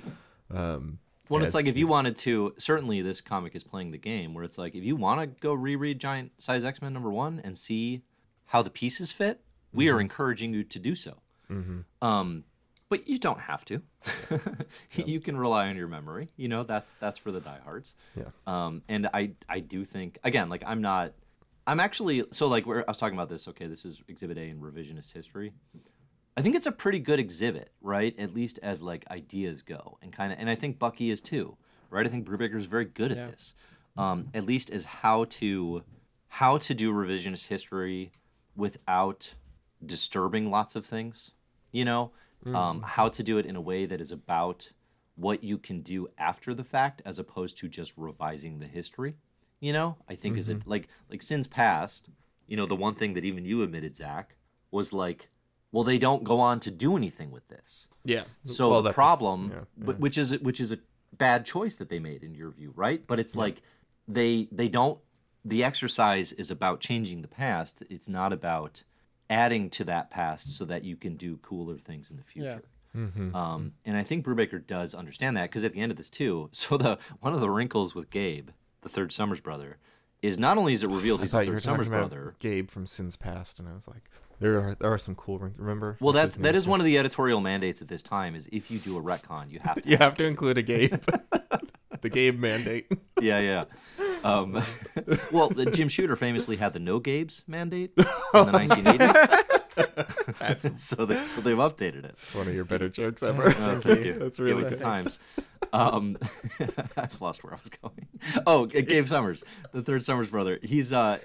um 0.51 0.99
Well, 1.29 1.43
it's 1.45 1.55
like 1.55 1.67
if 1.67 1.77
you 1.79 1.87
wanted 1.87 2.17
to. 2.17 2.55
Certainly, 2.59 3.03
this 3.03 3.21
comic 3.21 3.55
is 3.55 3.63
playing 3.63 3.93
the 3.93 3.99
game 3.99 4.35
where 4.35 4.43
it's 4.45 4.59
like 4.59 4.75
if 4.75 4.83
you 4.83 4.97
want 4.97 5.21
to 5.21 5.27
go 5.41 5.53
reread 5.55 6.01
Giant 6.01 6.33
Size 6.39 6.65
X 6.65 6.83
Men 6.83 6.93
number 6.93 7.11
one 7.11 7.41
and 7.45 7.57
see 7.57 8.03
how 8.47 8.63
the 8.63 8.71
pieces 8.71 9.13
fit, 9.13 9.41
we 9.73 9.85
Mm-hmm. 9.87 9.95
are 9.97 10.01
encouraging 10.01 10.53
you 10.55 10.65
to 10.65 10.79
do 10.81 10.95
so. 10.97 11.15
Um, 12.03 12.45
but 12.91 13.09
you 13.09 13.19
don't 13.19 13.41
have 13.41 13.65
to. 13.67 13.81
you 15.07 15.21
can 15.21 15.37
rely 15.37 15.69
on 15.69 15.77
your 15.77 15.89
memory. 15.89 16.29
You 16.37 16.49
know 16.49 16.65
that's 16.65 16.93
that's 16.95 17.19
for 17.19 17.33
the 17.33 17.41
diehards. 17.41 17.95
Yeah. 18.15 18.25
Um, 18.47 18.83
and 18.89 19.09
I 19.15 19.33
I 19.49 19.61
do 19.61 19.85
think 19.87 20.19
again 20.23 20.51
like 20.51 20.63
I'm 20.67 20.83
not. 20.83 21.15
I'm 21.67 21.81
actually 21.81 22.25
so 22.33 22.49
like 22.49 22.67
where 22.67 22.81
I 22.81 22.91
was 22.91 22.97
talking 22.99 23.17
about 23.17 23.29
this. 23.31 23.49
Okay, 23.49 23.67
this 23.67 23.85
is 23.87 24.03
Exhibit 24.09 24.37
A 24.37 24.43
in 24.43 24.61
revisionist 24.61 25.13
history. 25.15 25.53
I 26.37 26.43
think 26.43 26.57
it's 26.57 26.67
a 26.67 26.73
pretty 26.73 26.99
good 26.99 27.21
exhibit, 27.21 27.71
right? 27.81 28.19
At 28.19 28.35
least 28.35 28.59
as 28.63 28.83
like 28.83 29.09
ideas 29.11 29.63
go, 29.63 29.99
and 30.03 30.13
kind 30.13 30.33
of, 30.33 30.39
and 30.39 30.51
I 30.51 30.55
think 30.55 30.79
Bucky 30.79 31.11
is 31.11 31.21
too, 31.21 31.57
right? 31.91 32.07
I 32.07 32.09
think 32.11 32.27
Brubaker 32.27 32.57
is 32.57 32.65
very 32.67 32.85
good 32.87 33.13
at 33.13 33.19
Yeah. 33.19 33.27
this, 33.29 33.55
um, 33.97 34.29
at 34.35 34.45
least 34.47 34.71
as 34.71 34.85
how 34.85 35.25
to 35.25 35.85
how 36.29 36.59
to 36.59 36.75
do 36.75 36.93
revisionist 36.93 37.47
history 37.49 38.11
without 38.57 39.35
disturbing 39.85 40.51
lots 40.51 40.77
of 40.77 40.87
things, 40.87 41.33
you 41.73 41.85
know, 41.85 42.13
um, 42.47 42.83
how 42.83 43.09
to 43.09 43.23
do 43.23 43.39
it 43.39 43.47
in 43.47 43.57
a 43.57 43.61
way 43.61 43.87
that 43.87 44.01
is 44.01 44.13
about 44.13 44.73
what 45.17 45.45
you 45.45 45.59
can 45.59 45.83
do 45.83 46.09
after 46.17 46.55
the 46.55 46.65
fact, 46.65 47.03
as 47.05 47.19
opposed 47.19 47.59
to 47.59 47.69
just 47.69 47.93
revising 47.97 48.59
the 48.59 48.67
history. 48.67 49.17
You 49.61 49.73
know, 49.75 49.97
I 50.09 50.15
think 50.15 50.39
is 50.39 50.49
it 50.49 50.67
like 50.67 50.89
like 51.11 51.23
sins 51.23 51.47
past. 51.47 52.09
You 52.47 52.57
know, 52.57 52.67
the 52.67 52.77
one 52.77 52.95
thing 52.95 53.15
that 53.15 53.25
even 53.25 53.45
you 53.45 53.63
admitted, 53.63 53.95
Zach, 53.97 54.37
was 54.71 54.93
like, 54.93 55.29
well, 55.71 55.85
they 55.85 55.99
don't 55.99 56.25
go 56.25 56.41
on 56.41 56.59
to 56.61 56.71
do 56.71 56.97
anything 56.97 57.31
with 57.31 57.47
this. 57.49 57.89
yeah 58.05 58.25
So 58.43 58.71
Well, 58.71 58.83
the 58.83 58.89
that's 58.89 58.95
a- 58.95 58.97
problem, 58.97 59.53
yeah, 59.55 59.95
which 59.95 60.17
is 60.19 60.39
which 60.41 60.61
is 60.61 60.73
a 60.73 60.79
bad 61.13 61.45
choice 61.45 61.77
that 61.77 61.91
they 61.91 61.99
made 61.99 62.25
in 62.25 62.35
your 62.35 62.51
view, 62.51 62.73
right? 62.75 63.07
But 63.07 63.21
it's 63.21 63.37
like 63.37 63.61
they 64.09 64.49
they 64.51 64.69
don't. 64.69 64.99
The 65.45 65.63
exercise 65.65 66.33
is 66.33 66.51
about 66.51 66.81
changing 66.81 67.23
the 67.23 67.29
past. 67.29 67.83
It's 67.91 68.09
not 68.09 68.33
about 68.33 68.85
adding 69.31 69.71
to 69.71 69.85
that 69.85 70.11
past 70.11 70.53
so 70.53 70.65
that 70.67 70.85
you 70.85 70.97
can 70.97 71.17
do 71.17 71.39
cooler 71.39 71.79
things 71.79 72.11
in 72.11 72.17
the 72.19 72.23
future. 72.25 72.63
Mm-hmm. 72.97 73.35
Um, 73.35 73.73
and 73.85 73.97
I 73.97 74.03
think 74.03 74.27
Brubaker 74.27 74.67
does 74.67 74.95
understand 74.95 75.37
that 75.37 75.45
because 75.45 75.63
at 75.65 75.73
the 75.73 75.81
end 75.81 75.93
of 75.93 75.97
this 75.97 76.11
too, 76.11 76.49
so 76.53 76.77
the 76.77 76.99
one 77.21 77.33
of 77.33 77.41
the 77.41 77.49
wrinkles 77.49 77.95
with 77.95 78.11
Gabe, 78.11 78.51
the 78.83 78.89
third 78.89 79.13
Summers 79.13 79.41
brother, 79.41 79.79
is 80.23 80.37
not 80.39 80.59
only 80.59 80.73
is 80.75 80.83
it 80.83 80.91
revealed 80.91 81.21
I 81.21 81.25
he's 81.25 81.31
the 81.31 81.37
thought 81.39 81.47
you 81.47 81.53
third 81.53 81.63
Summers 81.63 81.89
brother. 81.89 82.35
Gabe 82.41 82.69
from 82.71 82.87
Sins 82.87 83.17
Past, 83.17 83.59
and 83.61 83.69
I 83.69 83.75
was 83.75 83.87
like, 83.87 84.11
there 84.41 84.59
are 84.59 84.75
there 84.75 84.93
are 84.93 84.99
some 84.99 85.15
cool. 85.15 85.39
ring- 85.39 85.55
Remember? 85.57 85.97
Well, 86.01 86.07
What's 86.13 86.17
that's 86.17 86.35
his 86.35 86.43
that 86.43 86.49
name? 86.53 86.57
is 86.57 86.67
one 86.69 86.81
of 86.81 86.87
the 86.87 86.99
editorial 86.99 87.41
mandates 87.41 87.81
at 87.81 87.87
this 87.89 88.03
time. 88.03 88.35
Is 88.35 88.49
if 88.53 88.71
you 88.71 88.79
do 88.81 88.99
a 88.99 89.03
retcon, 89.03 89.53
you 89.53 89.61
have 89.61 89.81
to 89.83 89.89
You 89.89 89.97
have 89.99 90.17
to 90.17 90.25
include 90.25 90.59
a 90.59 90.63
Gabe. 90.63 90.95
the 92.01 92.11
Gabe 92.11 92.39
mandate. 92.41 92.91
yeah, 93.21 93.39
yeah. 93.39 93.65
Um, 94.25 94.53
well, 95.33 95.49
the 95.49 95.71
Jim 95.73 95.89
Shooter 95.89 96.17
famously 96.17 96.57
had 96.57 96.73
the 96.73 96.79
no 96.79 96.99
Gabes 97.01 97.45
mandate 97.47 97.93
in 97.97 98.05
the 98.05 98.53
1980s. 99.77 100.79
so 100.79 101.07
they 101.07 101.29
so 101.29 101.41
they've 101.41 101.57
updated 101.57 102.05
it. 102.05 102.17
One 102.33 102.47
of 102.49 102.55
your 102.55 102.65
better 102.65 102.89
jokes 102.89 103.23
ever. 103.23 103.55
Oh, 103.59 103.81
thank 103.81 104.05
you. 104.05 104.15
That's 104.15 104.39
really 104.39 104.63
good. 104.69 104.79
times. 104.79 105.19
Um, 105.73 106.17
I've 106.97 107.21
lost 107.21 107.45
where 107.45 107.55
I 107.55 107.57
was 107.57 107.71
going. 107.71 108.09
Oh, 108.47 108.67
Gabe 108.67 109.07
Summers, 109.07 109.45
the 109.73 109.83
third 109.83 110.03
Summers 110.03 110.31
brother. 110.31 110.59
He's 110.63 110.93
uh 110.93 111.19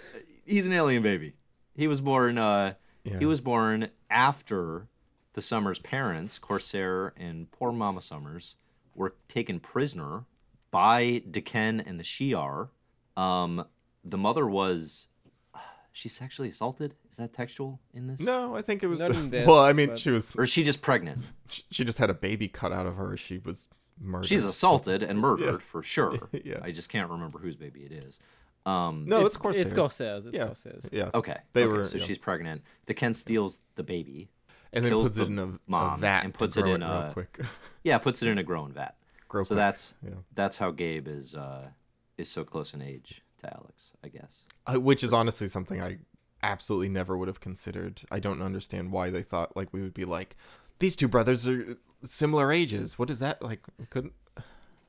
he's 0.45 0.67
an 0.67 0.73
alien 0.73 1.03
baby. 1.03 1.33
He 1.75 1.87
was 1.87 1.99
born 2.01 2.37
uh 2.37 2.73
Yeah. 3.03 3.19
he 3.19 3.25
was 3.25 3.41
born 3.41 3.89
after 4.09 4.87
the 5.33 5.41
Summers 5.41 5.79
parents, 5.79 6.39
Corsair 6.39 7.13
and 7.17 7.51
poor 7.51 7.71
Mama 7.73 8.01
Summers, 8.01 8.55
were 8.93 9.15
taken 9.27 9.59
prisoner 9.59 10.23
by 10.71 11.21
D'Ken 11.29 11.81
and 11.81 11.99
the 11.99 12.03
Shi'ar. 12.03 12.69
Um, 13.17 13.65
the 14.03 14.17
mother 14.17 14.45
was 14.47 15.07
she 15.91 16.09
sexually 16.09 16.49
assaulted. 16.49 16.95
Is 17.09 17.17
that 17.17 17.33
textual 17.33 17.79
in 17.93 18.07
this? 18.07 18.19
No, 18.21 18.55
I 18.55 18.61
think 18.61 18.83
it 18.83 18.87
was. 18.87 18.99
Not 18.99 19.11
in 19.11 19.29
this, 19.31 19.47
well, 19.47 19.59
I 19.59 19.73
mean, 19.73 19.89
but- 19.89 19.99
she 19.99 20.09
was. 20.11 20.35
Or 20.35 20.43
is 20.43 20.49
she 20.49 20.63
just 20.63 20.81
pregnant? 20.81 21.19
She 21.47 21.83
just 21.85 21.97
had 21.97 22.09
a 22.09 22.13
baby 22.13 22.47
cut 22.47 22.71
out 22.71 22.85
of 22.85 22.95
her. 22.95 23.15
She 23.17 23.37
was 23.37 23.67
murdered. 23.99 24.27
She's 24.27 24.43
assaulted 24.45 25.03
and 25.03 25.19
murdered 25.19 25.61
for 25.61 25.81
sure. 25.83 26.29
Yeah. 26.43 26.59
I 26.61 26.71
just 26.71 26.89
can't 26.89 27.09
remember 27.09 27.39
whose 27.39 27.55
baby 27.55 27.81
it 27.81 27.91
is. 27.91 28.19
Um, 28.65 29.05
no, 29.07 29.17
it's, 29.25 29.35
it's 29.35 29.37
Corsairs. 29.37 29.61
It's 29.61 29.73
Corsairs. 29.73 30.25
It's 30.25 30.35
Yeah. 30.35 30.45
Corsairs. 30.47 30.89
Yeah. 30.91 31.09
okay. 31.13 31.37
They 31.53 31.63
okay, 31.65 31.71
were- 31.71 31.85
So 31.85 31.97
yeah. 31.99 32.03
she's 32.03 32.17
pregnant. 32.17 32.63
D'Ken 32.87 33.13
steals 33.13 33.59
the 33.75 33.83
baby. 33.83 34.29
and 34.73 34.83
then 34.83 34.91
kills 34.91 35.07
puts 35.09 35.17
the 35.17 35.23
it 35.23 35.27
in 35.27 35.39
a, 35.39 35.45
a 35.45 35.59
mom 35.67 35.99
vat 36.01 36.23
and 36.23 36.33
puts 36.33 36.57
it 36.57 36.65
in 36.65 36.81
real 36.81 36.83
a- 36.83 37.11
quick. 37.13 37.39
Yeah, 37.83 37.99
puts 37.99 38.23
it 38.23 38.27
in 38.29 38.39
a 38.39 38.43
grown 38.43 38.73
vat. 38.73 38.95
Grow 39.27 39.43
so 39.43 39.49
quick, 39.49 39.57
that's 39.57 39.95
yeah. 40.03 40.15
that's 40.33 40.57
how 40.57 40.71
Gabe 40.71 41.07
is 41.07 41.35
uh, 41.35 41.67
is 42.17 42.29
so 42.29 42.43
close 42.43 42.73
in 42.73 42.81
age 42.81 43.21
to 43.39 43.53
Alex. 43.53 43.91
I 44.03 44.07
guess. 44.09 44.43
Uh, 44.67 44.79
which 44.79 45.03
is 45.03 45.13
honestly 45.13 45.47
something 45.49 45.81
I 45.81 45.97
absolutely 46.43 46.89
never 46.89 47.17
would 47.17 47.27
have 47.27 47.39
considered. 47.39 48.01
I 48.11 48.19
don't 48.19 48.41
understand 48.41 48.91
why 48.91 49.09
they 49.09 49.23
thought 49.23 49.55
like 49.57 49.73
we 49.73 49.81
would 49.81 49.93
be 49.93 50.05
like 50.05 50.35
these 50.79 50.95
two 50.95 51.07
brothers 51.07 51.47
are 51.47 51.77
similar 52.07 52.51
ages. 52.51 52.99
What 52.99 53.09
is 53.09 53.19
that 53.19 53.41
like? 53.41 53.61
Couldn't 53.89 54.13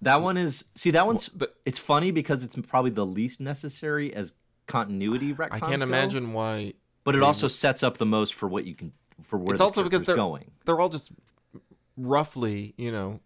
That 0.02 0.20
one 0.20 0.36
is 0.36 0.64
see 0.74 0.90
that 0.90 1.06
one's 1.06 1.26
the- 1.28 1.52
it's 1.64 1.78
funny 1.78 2.10
because 2.10 2.42
it's 2.42 2.56
probably 2.56 2.90
the 2.90 3.06
least 3.06 3.40
necessary 3.40 4.12
as 4.14 4.34
continuity 4.66 5.34
I 5.38 5.60
can't 5.60 5.78
go, 5.80 5.86
imagine 5.86 6.32
why. 6.32 6.74
but 7.04 7.14
it 7.14 7.22
also 7.22 7.46
sets 7.48 7.82
up 7.84 7.98
the 7.98 8.04
most 8.06 8.34
for 8.34 8.48
what 8.48 8.66
you 8.66 8.74
can 8.74 8.92
for 9.22 9.38
where 9.38 9.54
It's 9.54 9.60
also 9.62 9.82
because 9.84 10.02
they're 10.02 10.16
going. 10.16 10.50
they're 10.66 10.78
all 10.80 10.88
just 10.90 11.10
roughly 11.96 12.74
you 12.76 12.92
know 12.92 13.20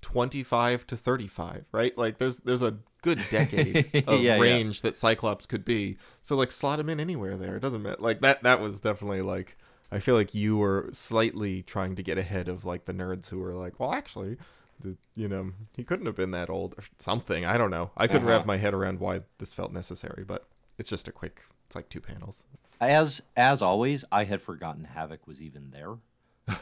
twenty 0.00 0.42
five 0.42 0.86
to 0.86 0.96
thirty 0.96 1.26
five, 1.26 1.64
right? 1.72 1.96
Like 1.98 2.18
there's 2.18 2.38
there's 2.38 2.62
a 2.62 2.78
good 3.02 3.20
decade 3.30 3.76
of 4.06 4.20
Yeah, 4.20 4.36
yeah. 4.36 4.38
range 4.38 4.82
that 4.82 4.96
Cyclops 4.96 5.46
could 5.46 5.64
be. 5.64 5.96
So 6.22 6.36
like 6.36 6.52
slot 6.52 6.80
him 6.80 6.88
in 6.88 7.00
anywhere 7.00 7.36
there. 7.36 7.56
It 7.56 7.60
doesn't 7.60 7.82
matter. 7.82 7.96
Like 8.00 8.20
that 8.20 8.42
that 8.42 8.60
was 8.60 8.80
definitely 8.80 9.22
like 9.22 9.56
I 9.90 9.98
feel 10.00 10.14
like 10.14 10.34
you 10.34 10.56
were 10.56 10.90
slightly 10.92 11.62
trying 11.62 11.96
to 11.96 12.02
get 12.02 12.18
ahead 12.18 12.48
of 12.48 12.64
like 12.64 12.84
the 12.84 12.92
nerds 12.92 13.28
who 13.30 13.38
were 13.38 13.54
like, 13.54 13.80
well, 13.80 13.92
actually, 13.94 14.36
the, 14.80 14.96
you 15.16 15.28
know, 15.28 15.52
he 15.76 15.82
couldn't 15.82 16.04
have 16.06 16.14
been 16.16 16.30
that 16.32 16.50
old 16.50 16.74
or 16.76 16.84
something. 16.98 17.46
I 17.46 17.56
don't 17.56 17.70
know. 17.70 17.90
I 17.96 18.06
couldn't 18.06 18.22
Uh-huh. 18.28 18.30
wrap 18.38 18.46
my 18.46 18.58
head 18.58 18.74
around 18.74 19.00
why 19.00 19.22
this 19.38 19.52
felt 19.54 19.72
necessary, 19.72 20.24
but 20.24 20.46
it's 20.76 20.90
just 20.90 21.08
a 21.08 21.12
quick. 21.12 21.40
It's 21.66 21.74
like 21.76 21.88
two 21.88 22.00
panels. 22.02 22.42
As 22.80 23.22
as 23.36 23.62
always, 23.62 24.04
I 24.12 24.24
had 24.24 24.42
forgotten 24.42 24.84
Havoc 24.84 25.26
was 25.26 25.40
even 25.40 25.70
there. 25.70 25.94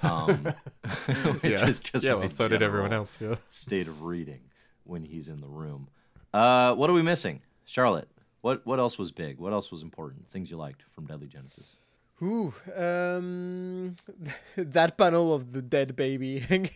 Um, 0.02 0.44
which 1.40 1.60
yeah, 1.60 1.68
is 1.68 1.80
just 1.80 2.04
yeah. 2.06 2.14
Well, 2.14 2.28
so 2.28 2.48
did 2.48 2.62
everyone 2.62 2.92
else. 2.92 3.16
Yeah. 3.20 3.36
State 3.48 3.88
of 3.88 4.02
reading 4.02 4.40
when 4.84 5.02
he's 5.04 5.28
in 5.28 5.40
the 5.40 5.48
room. 5.48 5.88
Uh, 6.36 6.74
what 6.74 6.90
are 6.90 6.92
we 6.92 7.00
missing, 7.00 7.40
Charlotte? 7.64 8.10
What 8.42 8.60
what 8.66 8.78
else 8.78 8.98
was 8.98 9.10
big? 9.10 9.38
What 9.38 9.54
else 9.54 9.72
was 9.72 9.82
important? 9.82 10.28
Things 10.30 10.50
you 10.50 10.58
liked 10.58 10.82
from 10.82 11.06
Deadly 11.06 11.28
Genesis? 11.28 11.78
Ooh, 12.22 12.52
um, 12.76 13.96
that 14.56 14.98
panel 14.98 15.32
of 15.32 15.54
the 15.54 15.62
dead 15.62 15.96
baby 15.96 16.38
hanging, 16.50 16.70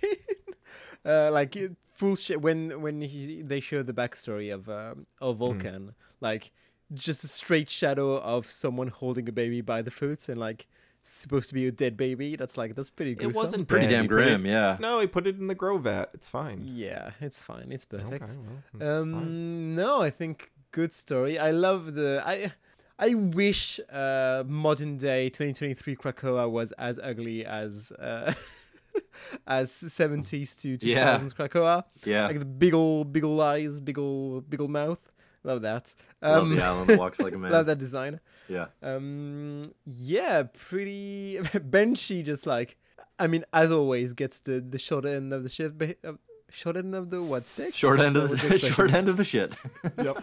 uh, 1.04 1.30
like 1.30 1.58
full 1.92 2.16
shit. 2.16 2.40
When 2.40 2.80
when 2.80 3.02
he 3.02 3.42
they 3.42 3.61
show 3.61 3.82
the 3.82 3.92
backstory 3.92 4.50
of 4.50 4.70
um, 4.70 5.06
of 5.20 5.36
Vulcan, 5.36 5.94
like 6.22 6.52
just 6.94 7.22
a 7.22 7.28
straight 7.28 7.68
shadow 7.68 8.16
of 8.16 8.50
someone 8.50 8.88
holding 8.88 9.28
a 9.28 9.32
baby 9.32 9.61
by 9.61 9.82
the 9.82 9.90
foot 9.90 10.26
and 10.30 10.40
like 10.40 10.68
supposed 11.03 11.48
to 11.48 11.55
be 11.55 11.66
a 11.66 11.72
dead 11.72 11.96
baby. 11.96 12.36
That's 12.36 12.57
like 12.57 12.74
that's 12.74 12.90
pretty. 12.90 13.14
Gruesome. 13.14 13.30
It 13.30 13.36
wasn't 13.36 13.68
Pretty 13.68 13.86
dead. 13.86 13.92
damn 13.92 14.03
He 14.05 14.09
put 14.09 14.20
it- 14.20 14.24
grim, 14.26 14.46
yeah. 14.46 14.76
No, 14.80 15.01
he 15.01 15.07
put 15.07 15.26
it 15.26 15.36
in 15.38 15.46
the 15.46 15.55
grow 15.55 15.78
vat. 15.78 16.11
It's 16.14 16.28
fine. 16.28 16.61
Yeah, 16.64 17.11
it's 17.20 17.42
fine. 17.42 17.72
It's 17.72 17.86
Okay, 17.92 18.03
perfect. 18.03 18.36
well, 18.40 18.57
it's 18.74 18.78
fine. 18.78 18.88
Um, 18.88 19.74
no, 19.74 20.03
I 20.03 20.11
think 20.11 20.51
good 20.72 20.92
story. 20.92 21.38
I 21.38 21.51
love 21.53 21.94
the 21.94 22.22
I. 22.24 22.53
I 23.03 23.14
wish 23.14 23.80
uh, 23.90 24.44
modern 24.46 24.98
day 24.98 25.30
2023 25.30 25.96
Krakoa 25.96 26.51
was 26.51 26.72
as 26.72 26.98
ugly 27.03 27.46
as 27.46 27.92
uh, 27.92 28.34
as 29.46 29.70
70s 29.70 30.61
to 30.61 30.76
2000s 30.76 30.82
Yeah. 30.84 31.18
Krakoa. 31.18 31.84
Yeah, 32.05 32.26
Like 32.26 32.38
the 32.40 32.44
big 32.44 32.74
old 32.74 33.11
big 33.12 33.24
old 33.24 33.40
eyes, 33.40 33.80
big 33.80 33.98
old 33.98 34.51
big 34.51 34.61
old 34.61 34.70
mouth. 34.70 35.01
Love 35.43 35.62
that. 35.62 35.95
love 36.22 36.43
Um, 36.43 36.55
the 36.57 36.62
island 36.70 36.99
walks 36.99 37.18
like 37.20 37.32
a 37.32 37.38
man. 37.38 37.51
love 37.51 37.66
that 37.66 37.78
design. 37.78 38.20
Yeah, 38.49 38.66
Um, 38.82 39.62
yeah, 39.86 40.43
pretty. 40.53 41.38
Banshee 41.62 42.22
just 42.22 42.47
like, 42.47 42.76
I 43.18 43.26
mean, 43.26 43.45
as 43.53 43.70
always, 43.72 44.12
gets 44.12 44.41
the 44.41 44.61
the 44.61 44.78
short 44.78 45.05
end 45.07 45.32
of 45.32 45.43
the 45.43 45.49
shit. 45.49 45.72
Uh, 46.05 46.12
short 46.51 46.76
end 46.76 46.95
of 46.95 47.11
the 47.11 47.22
what 47.22 47.47
stick? 47.47 47.74
short 47.74 48.01
end 48.01 48.16
What's 48.16 48.32
of 48.32 48.41
the- 48.43 48.49
the 48.49 48.59
short 48.74 48.93
end 48.93 49.09
of 49.09 49.16
the 49.16 49.24
shit. 49.24 49.53
Yep. 49.97 50.18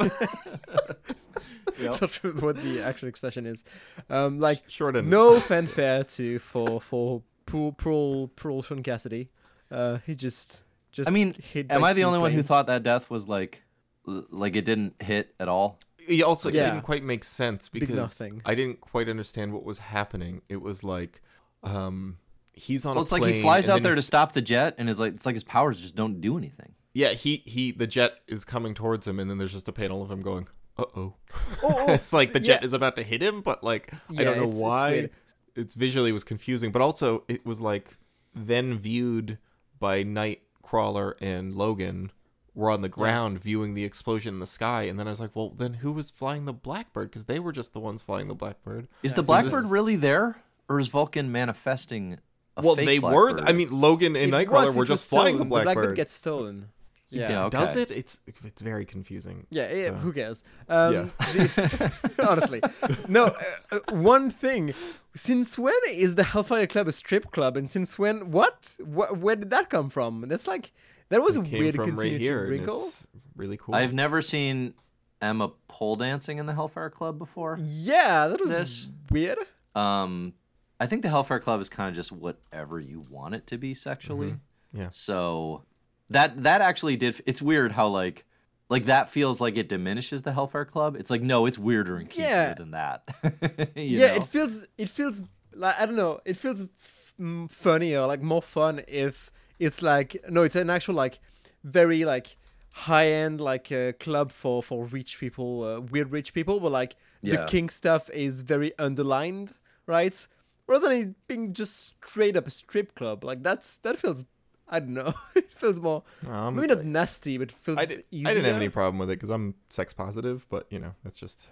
Not 2.02 2.12
sure 2.12 2.32
what 2.34 2.62
the 2.64 2.82
actual 2.82 3.08
expression 3.08 3.46
is. 3.46 3.64
Um, 4.10 4.40
like 4.40 4.64
Short 4.68 4.96
end. 4.96 5.10
no 5.10 5.40
fanfare 5.40 6.04
to 6.06 6.40
for 6.40 6.82
for 6.82 7.22
poor 7.46 7.72
poor 7.72 8.28
poor 8.28 8.64
Sean 8.64 8.82
Cassidy. 8.84 9.30
Uh, 9.72 10.00
he 10.06 10.16
just 10.16 10.64
just. 10.92 11.08
I 11.10 11.12
mean, 11.14 11.36
Am 11.70 11.84
I 11.84 11.94
the 11.94 12.02
two 12.02 12.08
only 12.08 12.20
one 12.20 12.32
who 12.32 12.42
thought 12.44 12.68
that 12.68 12.84
death 12.84 13.10
was 13.10 13.28
like, 13.28 13.62
l- 13.62 13.67
like 14.08 14.56
it 14.56 14.66
didn't 14.66 14.96
hit 15.02 15.36
at 15.40 15.48
all? 15.48 15.80
It 16.08 16.22
also 16.24 16.50
it 16.50 16.54
didn't 16.54 16.82
quite 16.82 17.04
make 17.04 17.24
sense 17.24 17.70
because 17.70 17.96
nothing. 17.96 18.42
I 18.46 18.56
didn't 18.56 18.80
quite 18.82 19.10
understand 19.10 19.54
what 19.54 19.64
was 19.64 19.80
happening. 19.80 20.42
It 20.48 20.62
was 20.62 20.84
like, 20.84 21.22
um, 21.64 22.18
he's 22.54 22.86
on 22.86 22.96
Well, 22.96 23.02
a 23.02 23.04
it's 23.04 23.12
like 23.12 23.24
he 23.26 23.42
flies 23.42 23.68
out 23.70 23.84
there 23.84 23.96
to 23.96 24.02
stop 24.02 24.32
the 24.32 24.42
jet, 24.42 24.76
and 24.78 24.90
is 24.90 25.00
like, 25.00 25.14
it's 25.14 25.26
like 25.26 25.36
his 25.36 25.44
powers 25.44 25.82
just 25.82 25.96
don't 25.96 26.22
do 26.22 26.38
anything. 26.38 26.74
Yeah, 26.94 27.10
he 27.10 27.44
he 27.46 27.72
the 27.72 27.88
jet 27.88 28.14
is 28.28 28.46
coming 28.46 28.74
towards 28.74 29.06
him, 29.08 29.20
and 29.20 29.30
then 29.30 29.38
there's 29.38 29.54
just 29.54 29.68
a 29.68 29.74
panel 29.74 30.02
of 30.02 30.10
him 30.10 30.22
going, 30.22 30.48
"Uh 30.78 30.86
oh." 30.96 31.14
Oh, 31.36 31.54
oh, 31.64 31.86
it's 31.94 32.14
like 32.14 32.32
the 32.34 32.40
jet 32.40 32.62
yeah. 32.62 32.66
is 32.66 32.74
about 32.74 32.96
to 32.96 33.04
hit 33.04 33.22
him, 33.22 33.42
but 33.42 33.64
like 33.64 33.92
I 34.18 34.24
don't 34.24 34.38
know 34.38 34.44
it's- 34.44 34.54
it's 34.56 34.62
why. 34.62 34.92
weird. 34.92 35.10
It's, 35.56 35.74
visually 35.74 36.12
was 36.12 36.24
confusing, 36.24 36.72
but 36.72 36.84
also 36.84 37.24
it 37.28 37.44
was 37.44 37.60
like 37.60 37.98
then 38.36 38.78
viewed 38.78 39.40
by 39.80 40.04
Nightcrawler 40.04 41.16
and 41.20 41.56
Logan 41.56 42.12
were 42.58 42.72
on 42.72 42.82
the 42.82 42.90
ground 42.90 43.40
viewing 43.40 43.76
the 43.76 43.86
explosion 43.86 44.34
in 44.34 44.40
the 44.40 44.48
sky, 44.48 44.82
and 44.82 45.00
then 45.00 45.06
I 45.08 45.12
was 45.12 45.20
like, 45.20 45.36
well, 45.36 45.52
then 45.52 45.76
who 45.76 45.92
was 45.92 46.10
flying 46.10 46.46
the 46.46 46.54
Blackbird? 46.54 47.12
Because 47.12 47.26
they 47.26 47.40
were 47.40 47.52
just 47.52 47.72
the 47.72 47.80
ones 47.80 48.02
flying 48.02 48.28
the 48.28 48.34
Blackbird. 48.34 48.88
Is 49.04 49.14
the 49.14 49.18
So 49.18 49.26
Blackbird 49.28 49.66
is- 49.66 49.72
really 49.72 49.96
there, 49.96 50.42
or 50.68 50.80
is 50.80 50.88
Vulcan 50.88 51.32
manifesting? 51.32 52.18
A 52.58 52.64
well, 52.64 52.76
fake 52.76 52.88
they 52.88 52.98
were. 53.00 53.40
I 53.42 53.54
mean, 53.54 53.70
Logan 53.70 54.16
and 54.16 54.34
It 54.34 54.48
Nightcrawler 54.50 54.66
was- 54.66 54.76
were 54.76 54.86
just 54.86 55.08
flying 55.08 55.36
the 55.38 55.42
stolen. 55.46 55.50
Blackbird. 55.50 55.76
Blackbird 55.76 55.96
gets 55.96 56.14
stolen. 56.14 56.70
Yeah. 57.10 57.30
Yeah, 57.30 57.46
okay. 57.46 57.58
Does 57.60 57.76
it? 57.78 57.92
It's 57.92 58.22
it's 58.44 58.62
very 58.62 58.84
confusing. 58.86 59.46
Yeah, 59.52 59.72
yeah 59.72 59.88
So- 59.90 59.94
who 59.94 60.12
cares? 60.12 60.44
Um, 60.68 60.94
Yeah. 60.94 61.06
this, 61.34 61.60
honestly, 62.20 62.62
no. 63.08 63.26
Uh, 63.28 63.34
uh, 63.72 63.80
one 63.96 64.32
thing: 64.32 64.74
since 65.16 65.58
when 65.60 65.76
is 65.90 66.16
the 66.16 66.24
Hellfire 66.24 66.66
Club 66.68 66.88
a 66.88 66.92
strip 66.92 67.32
club? 67.32 67.56
And 67.56 67.70
since 67.70 68.00
when? 68.00 68.32
What? 68.32 68.76
Wh- 68.80 69.14
where 69.22 69.36
did 69.36 69.52
that 69.52 69.70
come 69.70 69.90
from? 69.92 70.26
That's 70.28 70.48
like 70.48 70.74
that 71.10 71.22
was 71.22 71.36
a 71.36 71.42
weird 71.42 71.76
from 71.76 71.96
right 71.96 72.20
here, 72.20 72.48
wrinkle. 72.48 72.92
really 73.36 73.58
cool. 73.58 73.76
I've 73.76 73.94
never 73.94 74.22
seen 74.22 74.74
Emma 75.22 75.52
pole 75.68 75.96
dancing 75.96 76.38
in 76.38 76.46
the 76.46 76.54
Hellfire 76.54 76.90
Club 76.90 77.18
before. 77.18 77.58
Yeah, 77.62 78.28
that 78.28 78.40
was 78.40 78.50
This- 78.50 78.88
weird. 79.10 79.38
Um, 79.76 80.34
I 80.80 80.86
think 80.86 81.02
the 81.02 81.10
Hellfire 81.10 81.40
Club 81.40 81.60
is 81.62 81.70
kind 81.70 81.90
of 81.90 81.96
just 81.96 82.12
whatever 82.12 82.80
you 82.80 83.04
want 83.10 83.34
it 83.36 83.48
to 83.48 83.58
be 83.58 83.74
sexually. 83.74 84.32
Mm-hmm. 84.74 84.80
Yeah. 84.82 84.90
So 84.90 85.64
that 86.10 86.44
that 86.44 86.62
actually 86.62 86.98
did. 86.98 87.22
It's 87.26 87.42
weird 87.42 87.72
how 87.72 87.88
like 87.88 88.26
like 88.70 88.86
that 88.86 89.10
feels 89.10 89.40
like 89.42 89.56
it 89.58 89.70
diminishes 89.70 90.22
the 90.24 90.34
Hellfire 90.34 90.66
Club. 90.66 90.96
It's 90.96 91.10
like 91.10 91.22
no, 91.22 91.46
it's 91.46 91.58
weirder 91.58 91.96
and 91.96 92.10
kinkier 92.10 92.18
Yeah. 92.20 92.54
than 92.54 92.72
that. 92.72 93.04
You 93.76 93.84
yeah, 94.00 94.08
know? 94.08 94.14
it 94.16 94.24
feels 94.26 94.68
it 94.78 94.90
feels 94.90 95.22
like 95.54 95.80
I 95.80 95.86
don't 95.86 95.96
know. 95.96 96.20
It 96.26 96.38
feels 96.38 96.64
f- 96.64 97.14
funnier, 97.50 98.06
like 98.06 98.22
more 98.22 98.42
fun 98.42 98.82
if 98.88 99.32
it's 99.60 99.82
like 99.82 100.24
no, 100.30 100.44
it's 100.44 100.56
an 100.56 100.70
actual 100.70 100.96
like 100.96 101.20
very 101.64 102.06
like 102.06 102.38
high 102.74 103.08
end 103.08 103.42
like 103.42 103.72
uh, 103.72 103.92
club 103.94 104.32
for 104.32 104.62
for 104.62 104.86
rich 104.86 105.20
people, 105.20 105.64
uh, 105.64 105.80
weird 105.80 106.12
rich 106.12 106.34
people, 106.34 106.60
but 106.60 106.72
like 106.72 106.96
the 107.24 107.46
king 107.48 107.70
stuff 107.70 108.10
is 108.12 108.42
very 108.42 108.78
underlined, 108.78 109.54
right? 109.86 110.28
Rather 110.68 110.90
than 110.90 110.98
it 110.98 111.28
being 111.28 111.54
just 111.54 111.94
straight 112.06 112.36
up 112.38 112.48
a 112.48 112.52
strip 112.52 112.96
club, 112.96 113.24
like 113.24 113.44
that's 113.44 113.78
that 113.78 113.98
feels. 113.98 114.26
I 114.70 114.80
don't 114.82 114.96
know. 114.96 115.14
it 115.36 115.54
feels 115.54 115.80
more 115.80 116.04
Um, 116.28 116.58
maybe 116.58 116.68
not 116.68 116.84
nasty, 116.84 117.38
but 117.38 117.54
feels 117.54 117.78
I, 117.78 117.86
did, 117.86 118.04
easier. 118.12 118.28
I 118.28 118.34
didn't 118.34 118.48
have 118.48 118.58
any 118.58 118.68
problem 118.68 118.98
with 118.98 119.10
it 119.10 119.14
because 119.14 119.30
I'm 119.30 119.56
sex 119.70 119.94
positive, 119.94 120.46
but 120.50 120.68
you 120.70 120.78
know 120.78 120.94
it's 121.06 121.18
just 121.18 121.48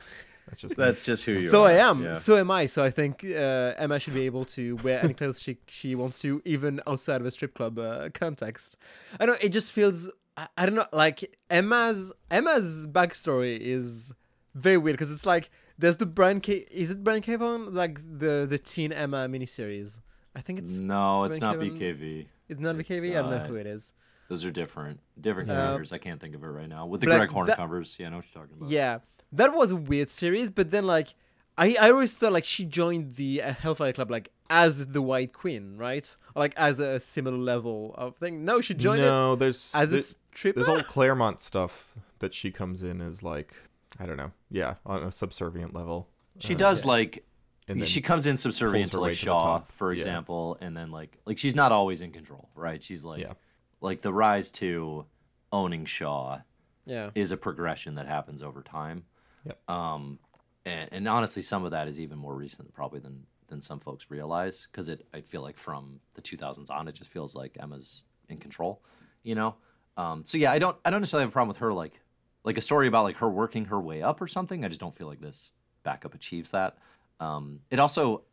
that's 0.47 0.61
just 0.61 0.77
me. 0.77 0.83
That's 0.83 1.03
just 1.03 1.25
who 1.25 1.31
you 1.33 1.49
so 1.49 1.65
are. 1.65 1.69
So 1.69 1.75
I 1.75 1.89
am. 1.89 2.03
Yeah. 2.03 2.13
So 2.13 2.37
am 2.37 2.51
I. 2.51 2.65
So 2.67 2.83
I 2.83 2.89
think 2.91 3.23
uh, 3.23 3.73
Emma 3.77 3.99
should 3.99 4.13
be 4.13 4.25
able 4.25 4.45
to 4.45 4.75
wear 4.77 5.03
any 5.03 5.13
clothes 5.13 5.41
she 5.41 5.57
she 5.67 5.95
wants 5.95 6.19
to, 6.21 6.41
even 6.45 6.81
outside 6.87 7.21
of 7.21 7.27
a 7.27 7.31
strip 7.31 7.53
club 7.55 7.77
uh, 7.79 8.09
context. 8.13 8.77
I 9.19 9.25
don't. 9.25 9.43
It 9.43 9.49
just 9.49 9.71
feels. 9.71 10.09
I, 10.37 10.47
I 10.57 10.65
don't 10.65 10.75
know. 10.75 10.87
Like 10.91 11.35
Emma's 11.49 12.11
Emma's 12.29 12.87
backstory 12.87 13.59
is 13.59 14.13
very 14.53 14.77
weird 14.77 14.95
because 14.97 15.11
it's 15.11 15.25
like 15.25 15.49
there's 15.77 15.97
the 15.97 16.05
Brian 16.05 16.39
K. 16.41 16.65
Is 16.71 16.89
it 16.89 17.03
Brian 17.03 17.21
K. 17.21 17.37
Like 17.37 17.99
the 18.19 18.45
the 18.49 18.59
Teen 18.59 18.91
Emma 18.91 19.27
miniseries. 19.27 19.99
I 20.35 20.41
think 20.41 20.59
it's 20.59 20.79
no, 20.79 21.23
it's 21.23 21.39
not 21.39 21.53
Kevin- 21.59 21.79
BKV. 21.79 22.25
it's 22.49 22.59
not 22.59 22.75
it's, 22.75 22.89
BKV. 22.89 23.11
I 23.11 23.21
don't 23.21 23.31
know 23.31 23.37
uh, 23.37 23.47
who 23.47 23.55
it 23.55 23.65
is. 23.65 23.93
Those 24.27 24.43
are 24.43 24.51
different, 24.51 24.99
different 25.21 25.49
Uh, 25.51 25.53
characters. 25.53 25.93
I 25.93 25.97
can't 25.99 26.19
think 26.19 26.35
of 26.35 26.43
it 26.43 26.47
right 26.47 26.67
now. 26.67 26.87
With 26.87 27.01
the 27.01 27.07
Greg 27.07 27.29
Horn 27.29 27.47
that- 27.47 27.57
covers, 27.57 27.95
yeah, 27.99 28.07
I 28.07 28.09
know 28.09 28.15
what 28.17 28.25
you're 28.33 28.41
talking 28.43 28.57
about. 28.57 28.69
Yeah, 28.69 28.99
that 29.37 29.53
was 29.53 29.71
a 29.71 29.75
weird 29.75 30.09
series, 30.09 30.49
but 30.51 30.71
then 30.71 30.85
like 30.85 31.13
I, 31.57 31.75
I 31.79 31.89
always 31.91 32.13
thought 32.15 32.33
like 32.33 32.43
she 32.45 32.65
joined 32.65 33.15
the 33.15 33.41
uh, 33.41 33.53
Hellfire 33.53 33.93
Club 33.93 34.11
like 34.11 34.29
as 34.49 34.87
the 34.87 35.01
White 35.01 35.33
Queen, 35.33 35.77
right? 35.77 36.15
Or 36.35 36.41
like 36.41 36.53
as 36.57 36.79
a 36.79 36.99
similar 36.99 37.37
level 37.37 37.95
of 37.97 38.15
thing. 38.17 38.45
No, 38.45 38.61
she 38.61 38.73
joined 38.73 39.01
it 39.01 39.05
no, 39.05 39.35
there's 39.35 39.71
as 39.73 39.89
a 39.89 39.91
there's, 39.93 40.15
stripper. 40.33 40.55
there's 40.59 40.67
old 40.67 40.87
Claremont 40.87 41.39
stuff 41.41 41.93
that 42.19 42.33
she 42.33 42.51
comes 42.51 42.83
in 42.83 43.01
as 43.01 43.23
like 43.23 43.53
I 43.99 44.05
don't 44.05 44.17
know, 44.17 44.31
yeah, 44.51 44.75
on 44.85 45.03
a 45.03 45.11
subservient 45.11 45.73
level. 45.73 46.09
She 46.39 46.53
Uh, 46.53 46.57
does 46.57 46.83
yeah. 46.83 46.91
like 46.91 47.25
and 47.67 47.83
she 47.83 47.99
comes 48.01 48.27
in 48.27 48.37
subservient 48.37 48.91
to 48.91 48.99
like 48.99 49.07
way 49.07 49.13
to 49.15 49.19
the 49.19 49.25
Shaw, 49.25 49.43
top. 49.59 49.71
for 49.71 49.91
Yeah. 49.93 49.99
example, 49.99 50.57
and 50.61 50.75
then 50.77 50.91
like 50.91 51.17
like 51.25 51.37
she's 51.39 51.55
not 51.55 51.71
always 51.71 52.01
in 52.01 52.11
control, 52.11 52.49
right? 52.55 52.83
She's 52.83 53.03
like 53.05 53.21
Yeah. 53.21 53.33
like 53.81 54.01
the 54.01 54.13
rise 54.13 54.51
to 54.51 55.05
owning 55.51 55.85
Shaw 55.85 56.41
Yeah. 56.85 57.09
is 57.15 57.31
a 57.31 57.37
progression 57.37 57.95
that 57.95 58.07
happens 58.07 58.43
over 58.43 58.61
time. 58.61 59.05
Yep. 59.45 59.69
Um, 59.69 60.19
and, 60.65 60.89
and 60.91 61.07
honestly, 61.07 61.41
some 61.41 61.63
of 61.63 61.71
that 61.71 61.87
is 61.87 61.99
even 61.99 62.17
more 62.17 62.35
recent 62.35 62.73
probably 62.73 62.99
than 62.99 63.25
than 63.47 63.61
some 63.61 63.79
folks 63.79 64.09
realize 64.09 64.67
because 64.71 64.89
it 64.89 65.05
I 65.13 65.21
feel 65.21 65.41
like 65.41 65.57
from 65.57 65.99
the 66.15 66.21
2000s 66.21 66.69
on, 66.71 66.87
it 66.87 66.95
just 66.95 67.11
feels 67.11 67.35
like 67.35 67.57
Emma's 67.59 68.05
in 68.27 68.37
control, 68.37 68.81
you 69.23 69.35
know. 69.35 69.55
Um, 69.97 70.25
so 70.25 70.37
yeah, 70.37 70.51
I 70.51 70.59
don't 70.59 70.75
I 70.83 70.89
don't 70.89 71.01
necessarily 71.01 71.23
have 71.23 71.29
a 71.29 71.33
problem 71.33 71.49
with 71.49 71.57
her 71.57 71.73
like 71.73 71.99
like 72.43 72.57
a 72.57 72.61
story 72.61 72.87
about 72.87 73.03
like 73.03 73.17
her 73.17 73.29
working 73.29 73.65
her 73.65 73.79
way 73.79 74.01
up 74.01 74.21
or 74.21 74.27
something. 74.27 74.65
I 74.65 74.67
just 74.67 74.81
don't 74.81 74.95
feel 74.95 75.07
like 75.07 75.21
this 75.21 75.53
backup 75.83 76.15
achieves 76.15 76.51
that. 76.51 76.77
Um, 77.19 77.61
it 77.69 77.79
also, 77.79 78.23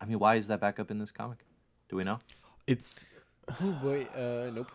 I 0.00 0.04
mean, 0.04 0.18
why 0.18 0.34
is 0.34 0.48
that 0.48 0.60
backup 0.60 0.90
in 0.90 0.98
this 0.98 1.10
comic? 1.10 1.44
Do 1.88 1.96
we 1.96 2.04
know? 2.04 2.18
It's 2.66 3.08
Oh 3.60 3.72
boy, 3.82 4.06
uh, 4.14 4.50
nope. 4.52 4.70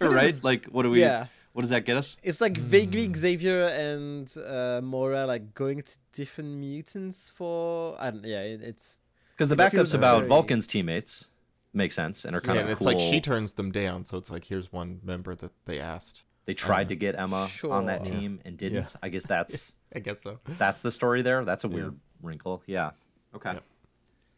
right? 0.00 0.42
Like, 0.42 0.66
what 0.66 0.82
do 0.82 0.90
we? 0.90 1.00
Yeah. 1.00 1.26
What 1.58 1.62
does 1.62 1.70
that 1.70 1.84
get 1.84 1.96
us? 1.96 2.16
It's 2.22 2.40
like 2.40 2.56
vaguely 2.56 3.12
Xavier 3.12 3.62
and 3.66 4.32
uh, 4.46 4.80
Moira 4.80 5.26
like 5.26 5.54
going 5.54 5.82
to 5.82 5.98
different 6.12 6.50
mutants 6.50 7.32
for 7.34 7.96
I 8.00 8.12
don't 8.12 8.24
yeah 8.24 8.42
it, 8.42 8.60
it's 8.62 9.00
Because 9.34 9.48
the 9.48 9.54
It 9.54 9.58
backup's 9.58 9.92
about 9.92 10.18
very- 10.18 10.28
Vulcan's 10.28 10.68
teammates. 10.68 11.26
Makes 11.72 11.96
sense, 11.96 12.24
and 12.24 12.36
are 12.36 12.40
kind 12.40 12.54
yeah, 12.58 12.60
of 12.62 12.68
and 12.68 12.76
it's 12.76 12.84
like 12.86 13.00
she 13.00 13.20
turns 13.20 13.54
them 13.54 13.72
down, 13.72 14.04
so 14.04 14.18
it's 14.18 14.30
like 14.30 14.44
here's 14.44 14.72
one 14.72 15.00
member 15.02 15.34
that 15.34 15.50
they 15.64 15.80
asked. 15.80 16.22
they 16.46 16.54
tried 16.54 16.90
to 16.90 16.94
get 16.96 17.18
Emma 17.18 17.48
on 17.64 17.86
that 17.86 18.06
Sure. 18.06 18.14
team 18.16 18.40
and 18.44 18.56
didn't. 18.56 18.94
I 19.02 19.08
guess 19.08 19.26
that's 19.34 19.74
I 19.92 19.98
guess 19.98 20.22
so. 20.22 20.38
that's 20.58 20.80
the 20.80 20.92
story 20.92 21.22
there. 21.22 21.44
That's 21.44 21.64
a 21.64 21.68
weird 21.68 21.98
wrinkle. 22.22 22.62
Yeah. 22.66 22.90
Okay. 23.34 23.54
Yep. 23.54 23.64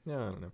Yeah, 0.07 0.17
I 0.17 0.19
don't 0.31 0.41
know. 0.41 0.53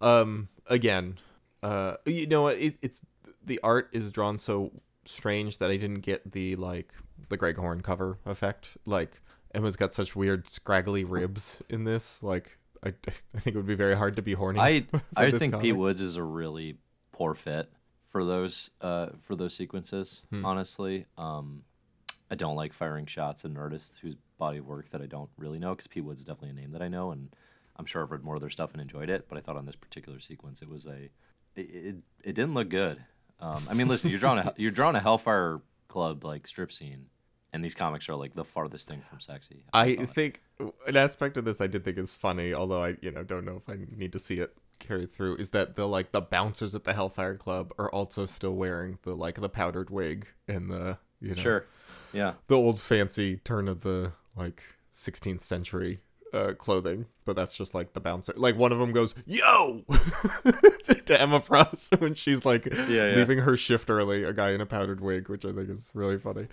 Um, 0.00 0.48
again, 0.66 1.18
uh, 1.62 1.94
you 2.06 2.26
know 2.26 2.42
what? 2.42 2.58
It, 2.58 2.74
it's 2.82 3.02
the 3.46 3.60
art 3.62 3.88
is 3.92 4.10
drawn 4.10 4.36
so 4.38 4.72
strange 5.04 5.58
that 5.58 5.70
I 5.70 5.76
didn't 5.76 6.00
get 6.00 6.32
the 6.32 6.56
like 6.56 6.92
the 7.28 7.36
Greg 7.36 7.56
Horn 7.56 7.80
cover 7.80 8.18
effect. 8.26 8.76
Like 8.86 9.20
Emma's 9.54 9.76
got 9.76 9.94
such 9.94 10.16
weird 10.16 10.46
scraggly 10.46 11.04
ribs 11.04 11.62
in 11.68 11.84
this. 11.84 12.22
Like 12.22 12.58
I, 12.84 12.88
I 13.34 13.38
think 13.38 13.54
it 13.54 13.56
would 13.56 13.66
be 13.66 13.74
very 13.74 13.96
hard 13.96 14.16
to 14.16 14.22
be 14.22 14.34
horny. 14.34 14.60
I 14.60 14.86
I 15.16 15.30
think 15.30 15.54
Pete 15.54 15.72
comic. 15.72 15.76
Woods 15.76 16.00
is 16.00 16.16
a 16.16 16.22
really 16.22 16.78
poor 17.12 17.34
fit 17.34 17.70
for 18.10 18.24
those 18.24 18.70
uh 18.80 19.08
for 19.22 19.36
those 19.36 19.54
sequences. 19.54 20.22
Hmm. 20.30 20.44
Honestly, 20.44 21.06
um, 21.18 21.62
I 22.30 22.34
don't 22.34 22.56
like 22.56 22.72
firing 22.72 23.06
shots 23.06 23.44
at 23.44 23.50
an 23.50 23.56
artist 23.56 23.98
whose 24.00 24.16
body 24.38 24.58
of 24.58 24.66
work 24.66 24.90
that 24.90 25.02
I 25.02 25.06
don't 25.06 25.30
really 25.36 25.58
know 25.58 25.74
because 25.74 25.86
Pete 25.86 26.04
Woods 26.04 26.20
is 26.20 26.26
definitely 26.26 26.50
a 26.50 26.60
name 26.60 26.72
that 26.72 26.82
I 26.82 26.88
know 26.88 27.12
and 27.12 27.34
I'm 27.76 27.86
sure 27.86 28.02
I've 28.02 28.10
read 28.10 28.22
more 28.22 28.34
of 28.34 28.40
their 28.40 28.50
stuff 28.50 28.72
and 28.72 28.80
enjoyed 28.80 29.08
it. 29.08 29.26
But 29.28 29.38
I 29.38 29.40
thought 29.40 29.56
on 29.56 29.66
this 29.66 29.76
particular 29.76 30.20
sequence 30.20 30.62
it 30.62 30.68
was 30.68 30.86
a 30.86 31.10
it 31.54 31.60
it, 31.60 31.96
it 32.24 32.32
didn't 32.34 32.54
look 32.54 32.68
good. 32.68 33.04
Um, 33.42 33.66
I 33.68 33.74
mean, 33.74 33.88
listen, 33.88 34.08
you're 34.08 34.20
drawing 34.20 34.38
a 34.38 34.54
you're 34.56 34.70
drawing 34.70 34.96
a 34.96 35.00
Hellfire 35.00 35.60
Club 35.88 36.24
like 36.24 36.46
strip 36.46 36.72
scene. 36.72 37.06
And 37.54 37.62
these 37.62 37.74
comics 37.74 38.08
are 38.08 38.14
like 38.14 38.34
the 38.34 38.46
farthest 38.46 38.88
thing 38.88 39.02
from 39.10 39.20
sexy. 39.20 39.66
I 39.74 39.94
thought. 39.96 40.14
think 40.14 40.40
an 40.86 40.96
aspect 40.96 41.36
of 41.36 41.44
this 41.44 41.60
I 41.60 41.66
did 41.66 41.84
think 41.84 41.98
is 41.98 42.10
funny, 42.10 42.54
although 42.54 42.82
I 42.82 42.96
you 43.02 43.10
know 43.10 43.22
don't 43.22 43.44
know 43.44 43.56
if 43.56 43.68
I 43.68 43.78
need 43.94 44.12
to 44.12 44.18
see 44.18 44.38
it 44.38 44.56
carried 44.78 45.10
through. 45.10 45.36
Is 45.36 45.50
that 45.50 45.76
the 45.76 45.86
like 45.86 46.12
the 46.12 46.22
bouncers 46.22 46.74
at 46.74 46.84
the 46.84 46.94
Hellfire 46.94 47.36
Club 47.36 47.74
are 47.78 47.90
also 47.90 48.24
still 48.24 48.54
wearing 48.54 48.98
the 49.02 49.14
like 49.14 49.38
the 49.38 49.50
powdered 49.50 49.90
wig 49.90 50.28
and 50.48 50.70
the 50.70 50.96
you 51.20 51.30
know 51.30 51.34
sure, 51.34 51.66
yeah. 52.14 52.34
the 52.46 52.56
old 52.56 52.80
fancy 52.80 53.36
turn 53.44 53.68
of 53.68 53.82
the 53.82 54.12
like 54.34 54.62
16th 54.94 55.42
century 55.42 56.00
uh, 56.32 56.54
clothing, 56.54 57.06
but 57.24 57.36
that's 57.36 57.54
just 57.54 57.74
like 57.74 57.92
the 57.92 58.00
bouncer. 58.00 58.32
Like 58.36 58.56
one 58.56 58.72
of 58.72 58.78
them 58.78 58.92
goes 58.92 59.14
"Yo" 59.26 59.84
to 61.06 61.20
Emma 61.20 61.40
Frost 61.40 61.94
when 62.00 62.14
she's 62.14 62.44
like 62.44 62.66
yeah. 62.88 63.14
leaving 63.16 63.38
her 63.38 63.56
shift 63.56 63.90
early. 63.90 64.24
A 64.24 64.32
guy 64.32 64.52
in 64.52 64.60
a 64.60 64.66
powdered 64.66 65.00
wig, 65.00 65.28
which 65.28 65.44
I 65.44 65.52
think 65.52 65.70
is 65.70 65.90
really 65.94 66.18
funny. 66.18 66.46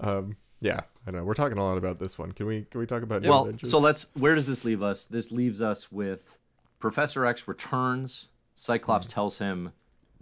Um, 0.00 0.36
yeah, 0.60 0.80
I 1.06 1.10
know 1.10 1.24
we're 1.24 1.34
talking 1.34 1.58
a 1.58 1.64
lot 1.64 1.78
about 1.78 1.98
this 1.98 2.18
one. 2.18 2.32
Can 2.32 2.46
we 2.46 2.66
can 2.70 2.80
we 2.80 2.86
talk 2.86 3.02
about 3.02 3.22
Well, 3.22 3.42
Avengers? 3.42 3.70
so 3.70 3.78
let's. 3.78 4.08
Where 4.14 4.34
does 4.34 4.46
this 4.46 4.64
leave 4.64 4.82
us? 4.82 5.04
This 5.06 5.30
leaves 5.32 5.60
us 5.60 5.90
with 5.90 6.38
Professor 6.78 7.26
X 7.26 7.46
returns. 7.48 8.28
Cyclops 8.54 9.06
tells 9.06 9.38
him, 9.38 9.72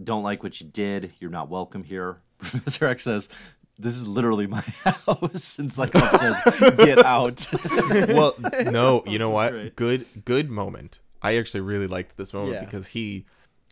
"Don't 0.03 0.23
like 0.23 0.43
what 0.43 0.59
you 0.59 0.67
did. 0.67 1.13
You're 1.19 1.31
not 1.31 1.49
welcome 1.49 1.83
here." 1.83 2.17
Professor 2.39 2.85
X 2.85 3.03
says, 3.03 3.29
"This 3.77 3.95
is 3.95 4.07
literally 4.07 4.47
my 4.47 4.61
house," 4.83 5.59
and 5.59 5.71
Cyclops 5.71 6.19
says, 6.19 6.35
"Get 6.77 7.03
out." 7.05 7.45
well, 8.09 8.35
no, 8.65 9.03
you 9.07 9.19
know 9.19 9.29
what? 9.29 9.51
great. 9.51 9.75
Good, 9.75 10.05
good 10.25 10.49
moment. 10.49 10.99
I 11.21 11.37
actually 11.37 11.61
really 11.61 11.87
liked 11.87 12.17
this 12.17 12.33
moment 12.33 12.53
Yeah. 12.55 12.65
because 12.65 12.87
he, 12.87 13.25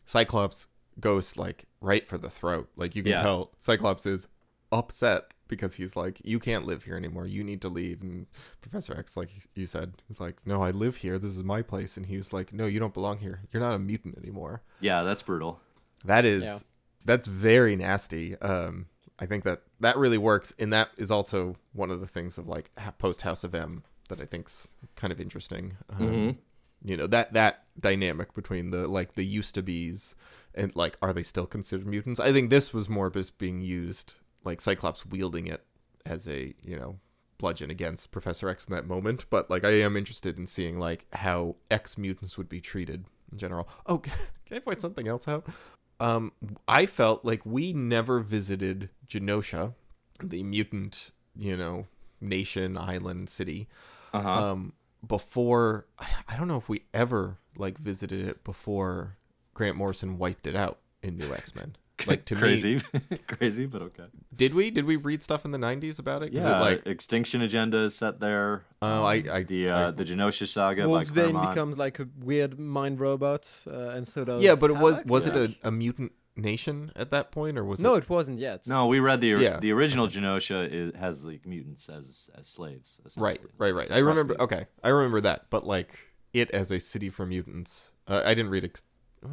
Cyclops, 0.06 0.68
goes 1.00 1.38
like 1.38 1.66
right 1.82 2.08
for 2.08 2.18
the 2.18 2.30
throat. 2.30 2.70
Like 2.76 2.96
you 2.96 3.04
can 3.04 3.12
Yeah. 3.12 3.22
tell, 3.24 3.52
Cyclops 3.60 4.06
is 4.06 4.28
upset 4.72 5.26
because 5.48 5.76
he's 5.76 5.96
like, 5.96 6.20
"You 6.24 6.40
can't 6.40 6.66
live 6.66 6.84
here 6.84 6.96
anymore. 6.98 7.28
You 7.28 7.44
need 7.44 7.62
to 7.62 7.70
leave." 7.70 8.02
And 8.02 8.26
Professor 8.62 8.98
X, 8.98 9.16
like 9.16 9.30
you 9.56 9.66
said, 9.66 9.94
is 10.10 10.20
like, 10.20 10.38
"No, 10.46 10.62
I 10.64 10.72
live 10.72 10.98
here. 10.98 11.20
This 11.20 11.38
is 11.38 11.44
my 11.44 11.62
place." 11.62 11.96
And 11.98 12.08
he 12.08 12.18
was 12.18 12.34
like, 12.34 12.54
"No, 12.54 12.66
you 12.66 12.80
don't 12.80 12.94
belong 12.94 13.20
here. 13.20 13.42
You're 13.52 13.62
not 13.62 13.74
a 13.76 13.80
mutant 13.80 14.18
anymore." 14.18 14.62
yeah, 14.82 15.04
that's 15.04 15.22
brutal. 15.22 15.60
That 16.06 16.26
is 16.26 16.44
Yeah. 16.44 16.60
that's 17.06 17.28
very 17.28 17.76
nasty. 17.76 18.36
Um, 18.40 18.88
I 19.20 19.26
think 19.26 19.44
that 19.44 19.62
that 19.80 19.98
really 19.98 20.18
works, 20.18 20.54
and 20.58 20.74
that 20.74 20.90
is 20.98 21.12
also 21.12 21.56
one 21.72 21.92
of 21.92 22.00
the 22.00 22.08
things 22.08 22.38
of 22.38 22.48
like 22.48 22.72
post 22.98 23.22
House 23.22 23.44
of 23.44 23.54
M 23.54 23.84
that 24.10 24.20
I 24.20 24.26
think's 24.26 24.70
kind 24.96 25.14
of 25.14 25.20
interesting. 25.20 25.78
Um, 25.90 26.00
You 26.86 26.98
know 26.98 27.08
that 27.08 27.32
that 27.34 27.64
dynamic 27.80 28.34
between 28.34 28.72
the 28.72 28.88
like 28.88 29.14
the 29.16 29.24
used 29.24 29.56
to 29.56 29.62
be's 29.64 30.16
and 30.54 30.76
like 30.76 30.98
are 31.02 31.14
they 31.14 31.24
still 31.24 31.46
considered 31.46 31.88
mutants? 31.88 32.20
I 32.20 32.34
think 32.34 32.50
this 32.50 32.74
was 32.74 32.90
more 32.90 33.10
just 33.10 33.38
being 33.38 33.62
used 33.62 34.16
like 34.44 34.60
Cyclops 34.60 35.06
wielding 35.06 35.48
it 35.48 35.64
as 36.06 36.28
a 36.28 36.54
you 36.62 36.78
know 36.78 37.00
bludgeon 37.38 37.70
against 37.70 38.12
Professor 38.12 38.50
X 38.50 38.66
in 38.68 38.74
that 38.74 38.88
moment. 38.88 39.26
But 39.30 39.50
like 39.50 39.64
I 39.64 39.72
am 39.72 39.96
interested 39.96 40.38
in 40.38 40.48
seeing 40.48 40.78
like 40.80 41.06
how 41.14 41.56
X 41.72 41.98
mutants 41.98 42.38
would 42.38 42.50
be 42.50 42.60
treated 42.60 43.06
in 43.32 43.38
general. 43.38 43.70
Oh, 43.86 43.98
can 44.00 44.14
I 44.52 44.60
point 44.60 44.82
something 44.82 45.08
else 45.08 45.28
out? 45.28 45.48
Um, 46.04 46.32
I 46.68 46.86
felt 46.86 47.24
like 47.24 47.46
we 47.46 47.72
never 47.74 48.20
visited 48.20 48.90
Genosha, 49.08 49.74
the 50.22 50.44
mutant, 50.44 51.12
you 51.36 51.56
know, 51.56 51.88
nation, 52.20 52.78
island, 52.78 53.30
city, 53.30 53.68
Uh-huh. 54.14 54.30
um, 54.52 54.74
before. 55.06 55.86
I 56.00 56.36
don't 56.38 56.48
know 56.48 56.58
if 56.58 56.68
we 56.70 56.84
ever 56.94 57.38
like 57.56 57.78
visited 57.78 58.28
it 58.28 58.44
before 58.44 59.18
Grant 59.54 59.78
Morrison 59.78 60.18
wiped 60.18 60.48
it 60.48 60.56
out 60.56 60.80
in 61.02 61.18
New 61.18 61.34
X 61.34 61.54
Men. 61.56 61.76
Like 62.08 62.26
to 62.26 62.36
me, 62.36 62.42
crazy, 62.42 62.82
crazy, 63.28 63.66
but 63.66 63.82
okay. 63.84 64.06
did 64.36 64.54
we 64.54 64.72
did 64.72 64.86
we 64.86 64.96
read 64.96 65.24
stuff 65.24 65.46
in 65.46 65.52
the 65.52 65.58
'90s 65.58 66.00
about 66.00 66.24
it, 66.24 66.34
Yeah, 66.34 66.60
like 66.60 66.84
X-Tinction 66.86 67.42
Agenda 67.42 67.78
is 67.80 67.96
set 67.96 68.20
there. 68.20 68.64
Oh, 68.82 69.04
I- 69.04 69.18
Um, 69.20 69.30
I- 69.32 69.44
the 69.44 69.70
uh, 69.70 69.88
I- 69.88 69.92
the 69.92 70.04
Genosha 70.06 70.48
saga 70.48 70.84
by 70.84 71.04
Wolfsbane 71.04 71.50
becomes 71.50 71.78
like 71.78 72.00
a 72.00 72.08
weird 72.20 72.60
mind 72.60 73.00
robot, 73.00 73.64
uh, 73.68 73.90
and 73.90 74.08
so 74.08 74.24
does. 74.26 74.42
yeah, 74.44 74.56
but 74.56 74.70
it 74.70 74.78
was 74.78 74.96
Alec, 74.96 75.08
was 75.10 75.28
I 75.28 75.32
it 75.32 75.36
a, 75.64 75.68
a 75.68 75.72
mutant 75.72 76.12
nation 76.36 76.92
at 76.96 77.12
that 77.12 77.32
point, 77.32 77.58
or 77.60 77.64
was 77.64 77.80
No, 77.80 77.94
it? 77.96 78.04
it 78.06 78.10
wasn't 78.10 78.40
yet. 78.40 78.66
No, 78.68 78.88
we 78.88 79.00
read 79.00 79.22
the 79.22 79.28
Yeah. 79.30 79.60
the 79.60 79.72
original 79.72 80.08
Genosha 80.08 80.68
is, 80.72 80.96
has 80.96 81.26
like 81.26 81.46
mutants 81.46 81.90
as 81.90 82.30
as 82.38 82.48
slaves. 82.48 83.00
Right, 83.18 83.40
right, 83.58 83.74
right. 83.74 83.84
It's 83.84 83.92
I 83.92 84.00
remember. 84.00 84.34
mutants. 84.34 84.54
Okay, 84.54 84.66
I 84.84 84.90
remember 84.90 85.22
that. 85.22 85.46
But 85.50 85.66
like 85.68 86.00
it 86.34 86.50
as 86.52 86.72
a 86.72 86.80
city 86.80 87.10
for 87.10 87.26
mutants, 87.26 87.92
uh, 88.08 88.24
I 88.26 88.34
didn't 88.34 88.50
read. 88.52 88.66
Ex- 88.66 88.84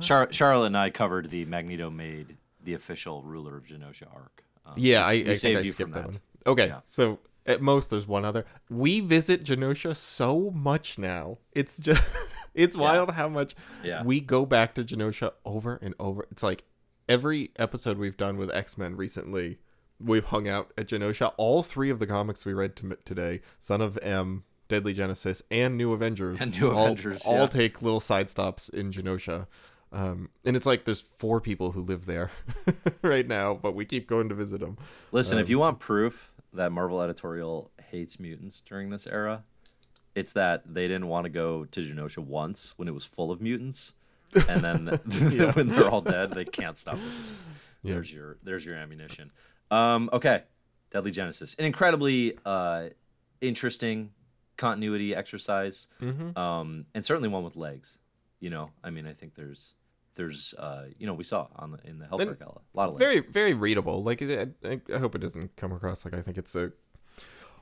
Char- 0.01 0.31
Charlotte 0.31 0.67
and 0.67 0.77
I 0.77 0.91
covered 0.91 1.31
the 1.31 1.45
Magneto 1.47 1.91
made 1.91 2.37
the 2.65 2.75
official 2.75 3.23
ruler 3.23 3.57
of 3.57 3.65
Genosha 3.65 4.13
arc. 4.15 4.45
Um, 4.67 4.75
Yeah, 4.77 5.05
I, 5.05 5.13
I 5.13 5.33
saved 5.35 5.41
think 5.41 5.57
I 5.59 5.61
you 5.61 5.73
skipped 5.73 5.93
from 5.93 6.03
that 6.03 6.07
one. 6.11 6.21
Okay, 6.47 6.67
Yeah. 6.69 6.81
so 6.85 7.19
at 7.47 7.61
most 7.63 7.91
there's 7.91 8.07
one 8.07 8.25
other. 8.25 8.45
We 8.69 9.01
visit 9.01 9.45
Genosha 9.45 9.97
so 9.97 10.51
much 10.55 10.99
now. 10.99 11.39
It's 11.53 11.79
just 11.79 12.03
it's 12.55 12.77
wild 12.77 13.13
how 13.13 13.29
much 13.29 13.55
Yeah. 13.83 14.03
we 14.03 14.21
go 14.21 14.45
back 14.47 14.75
to 14.75 14.85
Genosha 14.85 15.33
over 15.45 15.77
and 15.83 15.95
over. 15.99 16.27
It's 16.31 16.43
like 16.43 16.65
every 17.09 17.51
episode 17.59 17.99
we've 17.99 18.17
done 18.17 18.37
with 18.37 18.51
X 18.55 18.77
Men 18.79 18.97
recently, 18.97 19.59
we've 19.99 20.25
hung 20.27 20.49
out 20.49 20.73
at 20.79 20.87
Genosha. 20.89 21.33
All 21.37 21.63
three 21.63 21.91
of 21.91 21.99
the 21.99 22.07
comics 22.07 22.45
we 22.45 22.53
read 22.53 22.77
to, 22.77 22.97
today, 23.05 23.41
Son 23.59 23.81
of 23.81 23.99
M, 24.03 24.45
Deadly 24.69 24.93
Genesis, 24.93 25.43
and 25.51 25.77
New 25.77 25.93
Avengers, 25.93 26.41
And 26.41 26.59
New 26.61 26.71
all, 26.71 26.85
Avengers, 26.85 27.23
all 27.27 27.35
yeah. 27.41 27.47
take 27.47 27.83
little 27.83 28.01
side 28.01 28.31
stops 28.31 28.69
in 28.69 28.93
Genosha. 28.93 29.47
Um, 29.93 30.31
and 30.45 30.57
it's 30.57 30.67
like 30.67 30.85
there's 30.85 31.01
four 31.01 31.41
people 31.41 31.73
who 31.73 31.81
live 31.83 32.07
there 32.07 32.31
right 33.03 33.27
now, 33.27 33.55
but 33.55 33.75
we 33.75 33.85
keep 33.85 34.07
going 34.07 34.29
to 34.29 34.35
visit 34.35 34.61
them. 34.61 34.79
Listen, 35.11 35.39
Um, 35.39 35.43
if 35.43 35.49
you 35.51 35.59
want 35.59 35.81
proof 35.81 36.31
that 36.53 36.71
Marvel 36.73 37.03
editorial 37.03 37.71
hates 37.91 38.21
mutants 38.21 38.61
during 38.61 38.91
this 38.91 39.07
era, 39.09 39.43
it's 40.15 40.33
that 40.35 40.63
they 40.73 40.87
didn't 40.87 41.09
want 41.09 41.25
to 41.25 41.31
go 41.31 41.65
to 41.65 41.81
Genosha 41.81 42.19
once 42.19 42.75
when 42.77 42.87
it 42.89 42.95
was 42.95 43.05
full 43.05 43.31
of 43.33 43.41
mutants, 43.41 43.95
and 44.49 44.61
then 44.63 44.87
when 45.55 45.67
they're 45.69 45.89
all 45.91 46.01
dead, 46.03 46.33
they 46.33 46.45
can't 46.45 46.79
stop. 46.79 46.99
Yeah. 47.83 47.95
There's 47.95 48.13
your 48.13 48.37
there's 48.45 48.65
your 48.65 48.77
ammunition. 48.77 49.33
Um, 49.73 50.09
okay, 50.13 50.43
Deadly 50.93 51.11
Genesis, 51.11 51.55
an 51.59 51.65
incredibly 51.65 52.37
uh, 52.47 52.91
interesting 53.41 54.11
continuity 54.57 55.15
exercise, 55.15 55.89
Mm-hmm. 56.01 56.39
um, 56.39 56.87
and 56.95 57.05
certainly 57.05 57.29
one 57.29 57.43
with 57.43 57.57
legs. 57.57 57.99
You 58.41 58.51
know, 58.51 58.71
I 58.85 58.91
mean, 58.91 59.07
I 59.07 59.13
think 59.13 59.35
there's 59.35 59.75
there's 60.17 60.55
uh, 60.59 60.87
you 60.99 61.07
know 61.07 61.15
we 61.15 61.25
saw 61.25 61.49
on 61.57 61.73
the 61.73 61.79
in 61.89 61.99
the 61.99 62.07
Then- 62.17 62.37
Gala 62.39 62.61
a 62.75 62.77
lot 62.77 62.89
of 62.91 62.99
very 62.99 63.21
very 63.21 63.55
readable. 63.55 64.03
Like 64.03 64.21
it, 64.23 64.55
I, 64.65 64.81
I 64.95 64.99
hope 64.99 65.15
it 65.15 65.21
doesn't 65.21 65.57
come 65.57 65.73
across 65.73 66.05
like 66.05 66.15
I 66.15 66.21
think 66.23 66.37
it's 66.39 66.55
a 66.55 66.73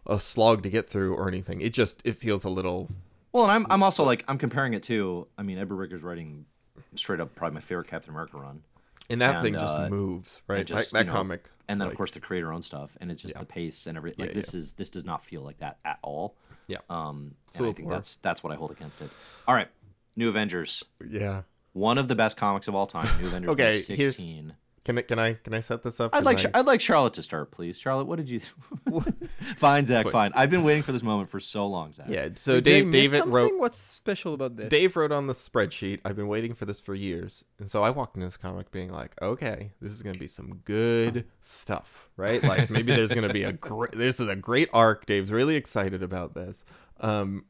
a 0.06 0.18
slog 0.18 0.62
to 0.62 0.70
get 0.70 0.88
through 0.88 1.14
or 1.14 1.28
anything. 1.28 1.60
It 1.60 1.72
just 1.74 2.00
it 2.04 2.16
feels 2.16 2.44
a 2.44 2.48
little 2.48 2.88
Well, 3.32 3.44
and 3.44 3.52
I'm 3.52 3.66
I'm 3.70 3.82
also 3.82 4.04
like 4.04 4.24
I'm 4.28 4.38
comparing 4.38 4.74
it 4.74 4.82
to 4.84 5.26
I 5.36 5.42
mean 5.42 5.58
Ed 5.58 5.68
Brubaker's 5.68 6.02
writing 6.02 6.46
straight 6.94 7.20
up 7.20 7.34
probably 7.34 7.54
my 7.54 7.60
favorite 7.60 7.88
Captain 7.88 8.10
America 8.10 8.38
run, 8.38 8.62
and 9.10 9.20
that 9.20 9.36
And, 9.36 9.42
thing 9.44 9.54
just 9.54 9.74
uh, 9.76 9.88
moves 9.90 10.42
right. 10.46 10.66
just, 10.66 10.92
that 10.92 11.00
you 11.00 11.04
know, 11.06 11.12
comic, 11.12 11.44
and 11.68 11.80
then 11.80 11.88
like, 11.88 11.92
of 11.94 11.98
course 11.98 12.12
the 12.12 12.20
creator 12.20 12.52
own 12.52 12.62
stuff, 12.62 12.96
and 13.00 13.10
it's 13.10 13.20
just 13.20 13.34
Yeah. 13.34 13.40
the 13.40 13.46
pace 13.46 13.86
and 13.86 13.96
everything. 13.98 14.24
Like 14.26 14.30
Yeah, 14.34 14.40
this 14.40 14.54
is 14.54 14.72
this 14.74 14.88
does 14.88 15.04
not 15.04 15.24
feel 15.24 15.42
like 15.42 15.58
that 15.58 15.78
at 15.84 15.98
all. 16.02 16.36
yeah, 16.68 16.78
Um, 16.88 17.34
and 17.54 17.66
I 17.66 17.72
think 17.72 17.88
poor. 17.88 17.94
that's 17.96 18.16
that's 18.16 18.42
what 18.42 18.52
I 18.52 18.56
hold 18.56 18.70
against 18.70 19.02
it. 19.02 19.10
All 19.46 19.54
right, 19.54 19.68
New 20.16 20.28
Avengers, 20.30 20.84
yeah. 21.06 21.42
One 21.78 21.98
of 21.98 22.09
the 22.09 22.14
best 22.14 22.36
comics 22.36 22.68
of 22.68 22.74
all 22.74 22.86
time. 22.86 23.06
New 23.20 23.28
Avengers 23.28 23.50
Okay, 23.52 23.62
number 23.64 23.94
here's- 24.02 24.16
sixteen. 24.16 24.55
Can 24.84 24.96
I 24.96 25.02
can 25.02 25.18
I 25.18 25.34
can 25.34 25.52
I 25.52 25.60
set 25.60 25.82
this 25.82 26.00
up? 26.00 26.14
I'd 26.14 26.18
'Cause 26.18 26.24
like 26.24 26.38
I- 26.38 26.40
Char- 26.42 26.50
I'd 26.55 26.66
like 26.66 26.80
Charlotte 26.80 27.12
to 27.14 27.22
start, 27.22 27.50
please. 27.50 27.78
Charlotte, 27.78 28.06
what 28.06 28.16
did 28.16 28.30
you? 28.30 28.40
fine, 29.56 29.84
Zach. 29.84 30.09
Fine. 30.09 30.32
I've 30.34 30.48
been 30.48 30.62
waiting 30.62 30.82
for 30.82 30.92
this 30.92 31.02
moment 31.02 31.28
for 31.28 31.40
so 31.40 31.66
long, 31.66 31.92
Zach. 31.92 32.06
yeah. 32.09 32.28
So 32.36 32.55
Did 32.55 32.64
Dave 32.64 32.90
David 32.92 33.18
something? 33.18 33.32
wrote 33.34 33.52
What's 33.59 33.76
special 33.78 34.32
about 34.32 34.56
this? 34.56 34.70
Dave 34.70 34.96
wrote 34.96 35.12
on 35.12 35.26
the 35.26 35.34
spreadsheet. 35.34 36.00
I've 36.06 36.16
been 36.16 36.28
waiting 36.28 36.55
for 36.55 36.64
this 36.64 36.80
for 36.80 36.94
years, 36.94 37.44
and 37.59 37.70
so 37.70 37.82
I 37.82 37.90
walked 37.90 38.16
into 38.16 38.26
this 38.26 38.38
comic 38.38 38.70
being 38.70 38.90
like, 38.90 39.14
"Okay, 39.20 39.72
this 39.80 39.92
is 39.92 40.02
gonna 40.02 40.18
be 40.18 40.26
some 40.26 40.62
good 40.64 41.26
stuff, 41.42 42.09
right? 42.16 42.42
Like 42.42 42.70
maybe 42.70 42.94
there's 42.94 43.12
gonna 43.12 43.32
be 43.32 43.42
a 43.42 43.52
great. 43.68 43.92
This 43.92 44.20
is 44.20 44.28
a 44.28 44.36
great 44.36 44.70
arc. 44.72 45.05
Dave's 45.05 45.30
really 45.30 45.56
excited 45.56 46.02
about 46.02 46.32
this. 46.32 46.64
Um, 47.00 47.44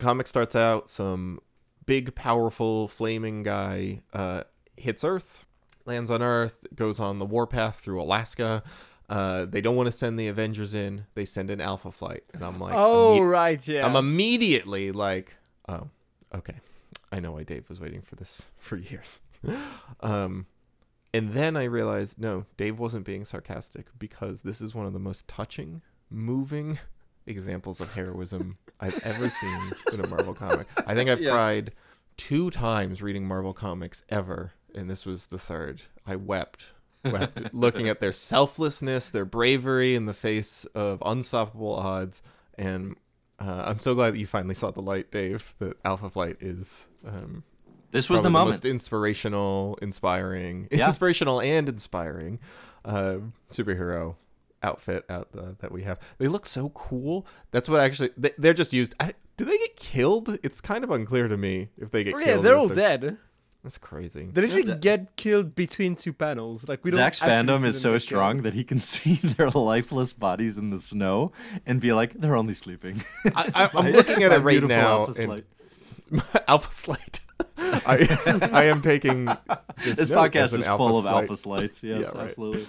comic 0.00 0.26
starts 0.26 0.56
out 0.56 0.90
some 0.90 1.38
big, 1.86 2.14
powerful, 2.14 2.88
flaming 2.88 3.42
guy 3.42 4.02
uh, 4.12 4.44
hits 4.76 5.04
Earth, 5.04 5.44
lands 5.86 6.10
on 6.10 6.22
Earth, 6.22 6.66
goes 6.74 7.00
on 7.00 7.18
the 7.18 7.24
warpath 7.24 7.80
through 7.80 8.00
Alaska. 8.00 8.62
Uh, 9.08 9.44
they 9.44 9.60
don't 9.60 9.76
want 9.76 9.86
to 9.86 9.92
send 9.92 10.18
the 10.18 10.28
Avengers 10.28 10.74
in. 10.74 11.06
They 11.14 11.24
send 11.24 11.50
an 11.50 11.60
Alpha 11.60 11.92
Flight, 11.92 12.24
and 12.32 12.42
I'm 12.42 12.58
like, 12.58 12.74
Oh 12.74 13.18
imme- 13.20 13.30
right, 13.30 13.68
yeah. 13.68 13.86
I'm 13.86 13.96
immediately 13.96 14.92
like, 14.92 15.34
oh, 15.68 15.88
okay. 16.34 16.56
I 17.12 17.20
know 17.20 17.32
why 17.32 17.42
Dave 17.44 17.68
was 17.68 17.80
waiting 17.80 18.02
for 18.02 18.16
this 18.16 18.42
for 18.58 18.76
years. 18.76 19.20
um, 20.00 20.46
and 21.12 21.32
then 21.32 21.56
I 21.56 21.64
realized, 21.64 22.18
no, 22.18 22.46
Dave 22.56 22.78
wasn't 22.78 23.04
being 23.04 23.24
sarcastic 23.24 23.86
because 23.98 24.40
this 24.40 24.60
is 24.60 24.74
one 24.74 24.86
of 24.86 24.92
the 24.92 24.98
most 24.98 25.28
touching, 25.28 25.82
moving 26.10 26.78
examples 27.26 27.80
of 27.80 27.92
heroism 27.92 28.58
I've 28.80 28.98
ever 29.04 29.30
seen 29.30 29.60
in 29.92 30.00
a 30.00 30.06
Marvel 30.08 30.34
comic. 30.34 30.66
I 30.86 30.94
think 30.94 31.08
I've 31.10 31.20
Yeah. 31.20 31.32
cried 31.32 31.72
two 32.16 32.50
times 32.50 33.02
reading 33.02 33.26
Marvel 33.26 33.52
comics 33.54 34.02
ever, 34.08 34.52
and 34.74 34.88
this 34.90 35.04
was 35.06 35.26
the 35.26 35.38
third. 35.38 35.82
I 36.06 36.16
wept. 36.16 36.66
Wept 37.04 37.52
looking 37.54 37.88
at 37.88 38.00
their 38.00 38.12
selflessness, 38.12 39.10
their 39.10 39.24
bravery 39.24 39.94
in 39.94 40.06
the 40.06 40.14
face 40.14 40.64
of 40.74 41.02
unstoppable 41.04 41.74
odds, 41.74 42.22
and 42.56 42.96
uh, 43.38 43.64
I'm 43.66 43.80
so 43.80 43.94
glad 43.94 44.14
that 44.14 44.18
you 44.18 44.26
finally 44.26 44.54
saw 44.54 44.70
the 44.70 44.80
light, 44.82 45.10
Dave. 45.10 45.54
That 45.58 45.76
Alpha 45.84 46.08
Flight 46.08 46.36
is 46.40 46.86
um, 47.06 47.42
This 47.90 48.08
was 48.08 48.20
probably 48.20 48.26
the 48.28 48.30
moment. 48.32 48.54
most 48.54 48.64
inspirational, 48.64 49.78
inspiring, 49.82 50.68
Yeah. 50.70 50.86
inspirational 50.86 51.40
and 51.40 51.68
inspiring 51.68 52.38
uh, 52.84 53.16
superhero 53.50 54.14
outfit 54.64 55.04
out 55.08 55.30
the, 55.32 55.54
that 55.60 55.70
we 55.70 55.82
have. 55.84 55.98
They 56.18 56.26
look 56.28 56.46
so 56.46 56.70
cool. 56.70 57.26
That's 57.52 57.68
what 57.68 57.80
actually 57.80 58.10
they, 58.16 58.32
they're 58.38 58.54
just 58.54 58.72
used. 58.72 58.94
I, 58.98 59.14
do 59.36 59.44
they 59.44 59.58
get 59.58 59.76
killed? 59.76 60.38
It's 60.42 60.60
kind 60.60 60.82
of 60.84 60.90
unclear 60.90 61.28
to 61.28 61.36
me 61.36 61.68
if 61.78 61.90
they 61.90 62.02
get 62.04 62.14
Oh, 62.14 62.18
killed. 62.18 62.28
yeah, 62.28 62.42
they're 62.42 62.54
if 62.54 62.60
all 62.60 62.68
dead. 62.68 63.18
That's 63.62 63.78
crazy. 63.78 64.28
They 64.30 64.42
literally 64.42 64.62
Zach- 64.62 64.80
get 64.82 65.16
killed 65.16 65.54
between 65.54 65.96
two 65.96 66.12
panels. 66.12 66.68
Like 66.68 66.84
we 66.84 66.90
don't. 66.90 66.98
Zach's 66.98 67.20
fandom 67.20 67.64
is 67.64 67.80
so 67.80 67.96
strong 67.96 68.34
killed. 68.34 68.44
that 68.44 68.54
he 68.54 68.62
can 68.64 68.78
see 68.92 69.14
their 69.14 69.48
lifeless 69.50 70.12
bodies 70.12 70.58
in 70.58 70.68
the 70.70 70.78
snow 70.78 71.32
and 71.64 71.80
be 71.80 71.92
like, 71.94 72.12
they're 72.12 72.36
only 72.36 72.52
sleeping. 72.54 73.02
I, 73.34 73.50
I, 73.54 73.70
I'm 73.78 73.92
looking 73.92 74.22
at 74.22 74.32
it 74.32 74.40
right 74.40 74.62
now. 74.62 75.06
Alpha 75.06 75.22
and- 75.22 75.30
Slate. 75.30 75.44
alpha 76.48 76.72
Slate. 76.72 77.20
I 77.58 78.48
I 78.52 78.64
am 78.64 78.82
taking 78.82 79.24
This 79.82 80.10
note 80.10 80.34
as 80.36 80.52
podcast 80.52 80.58
is 80.58 80.66
full 80.66 80.98
of 80.98 81.06
alpha 81.06 81.36
slights. 81.36 81.82
Yes, 81.82 82.00
Yeah, 82.12 82.18
right. 82.18 82.24
absolutely. 82.26 82.66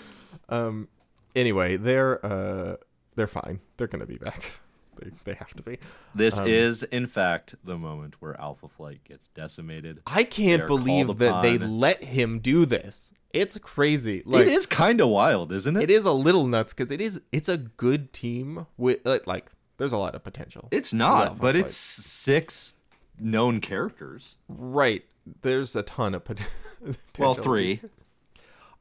Um. 0.50 0.88
Anyway, 1.36 1.78
they're 1.78 2.26
uh 2.26 2.78
they're 3.16 3.28
fine. 3.28 3.60
They're 3.78 3.88
gonna 3.88 4.06
be 4.06 4.18
back. 4.18 4.52
They 4.98 5.12
they 5.26 5.34
have 5.34 5.54
to 5.56 5.62
be. 5.62 5.78
This 6.14 6.40
Um, 6.40 6.48
is, 6.48 6.84
in 6.84 7.06
fact, 7.06 7.56
the 7.66 7.78
moment 7.78 8.16
where 8.22 8.40
Alpha 8.40 8.70
Flight 8.70 9.04
gets 9.04 9.28
decimated. 9.28 10.00
I 10.08 10.24
can't 10.24 10.68
believe 10.68 11.18
that 11.18 11.42
they 11.42 11.58
let 11.58 12.02
him 12.04 12.40
do 12.40 12.66
this. 12.66 13.12
It's 13.34 13.58
crazy. 13.58 14.24
Like 14.26 14.44
it 14.44 14.48
is 14.48 14.66
kind 14.66 15.02
of 15.02 15.10
wild, 15.10 15.52
isn't 15.52 15.76
it? 15.76 15.84
it 15.84 15.92
is 15.92 16.06
a 16.06 16.14
little 16.14 16.48
nuts 16.48 16.74
because 16.74 16.92
it 16.92 17.02
is. 17.02 17.22
It's 17.34 17.50
a 17.50 17.58
good 17.58 18.14
team 18.14 18.68
with 18.78 19.00
like, 19.06 19.28
like 19.28 19.52
there's 19.76 19.92
a 19.92 19.98
lot 19.98 20.16
of 20.16 20.24
potential. 20.24 20.70
It's 20.72 20.94
not, 20.94 21.40
but 21.40 21.56
Flight. 21.56 21.66
it's 21.66 21.76
six 21.76 22.76
known 23.20 23.60
characters. 23.60 24.38
right. 24.48 25.04
There's 25.42 25.76
a 25.76 25.82
ton 25.84 26.14
of 26.16 26.24
pot- 26.24 26.38
Well, 27.20 27.34
three. 27.34 27.82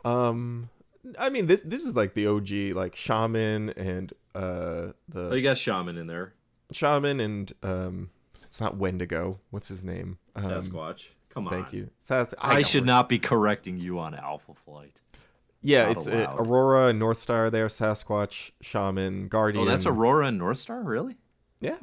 Um, 0.04 0.68
I 1.18 1.28
mean 1.28 1.46
this 1.46 1.60
this 1.64 1.84
is 1.84 1.94
like 1.94 2.14
the 2.14 2.26
OG 2.26 2.76
like 2.76 2.96
shaman 2.96 3.70
and 3.70 4.12
uh 4.34 4.92
the 5.08 5.30
Oh, 5.30 5.34
you 5.34 5.42
got 5.42 5.58
Shaman 5.58 5.96
in 5.96 6.06
there. 6.06 6.34
shaman 6.72 7.20
and 7.20 7.52
um 7.62 8.10
it's 8.42 8.60
not 8.60 8.76
Wendigo. 8.76 9.40
What's 9.50 9.68
his 9.68 9.82
name? 9.82 10.18
Um, 10.36 10.42
Sasquatch. 10.44 11.08
Come 11.28 11.48
on. 11.48 11.52
Thank 11.52 11.72
you. 11.72 11.90
Sas- 12.00 12.34
I, 12.38 12.56
know 12.56 12.62
should 12.62 12.86
not 12.86 13.08
be 13.08 13.18
correcting 13.18 13.78
you 13.78 13.98
on 13.98 14.14
Alpha 14.14 14.54
Flight. 14.54 15.00
Yeah, 15.60 15.86
not 15.86 15.96
it's 15.96 16.06
uh, 16.06 16.10
allowed. 16.10 16.40
Aurora, 16.40 16.92
North 16.92 17.18
Star 17.18 17.50
there, 17.50 17.66
Sasquatch, 17.66 18.52
Shaman, 18.60 19.26
Guardian. 19.28 19.66
Oh, 19.66 19.68
that's 19.68 19.86
Aurora 19.86 20.26
and 20.26 20.38
North 20.38 20.58
Star, 20.58 20.82
really? 20.82 21.16
Yeah. 21.58 21.78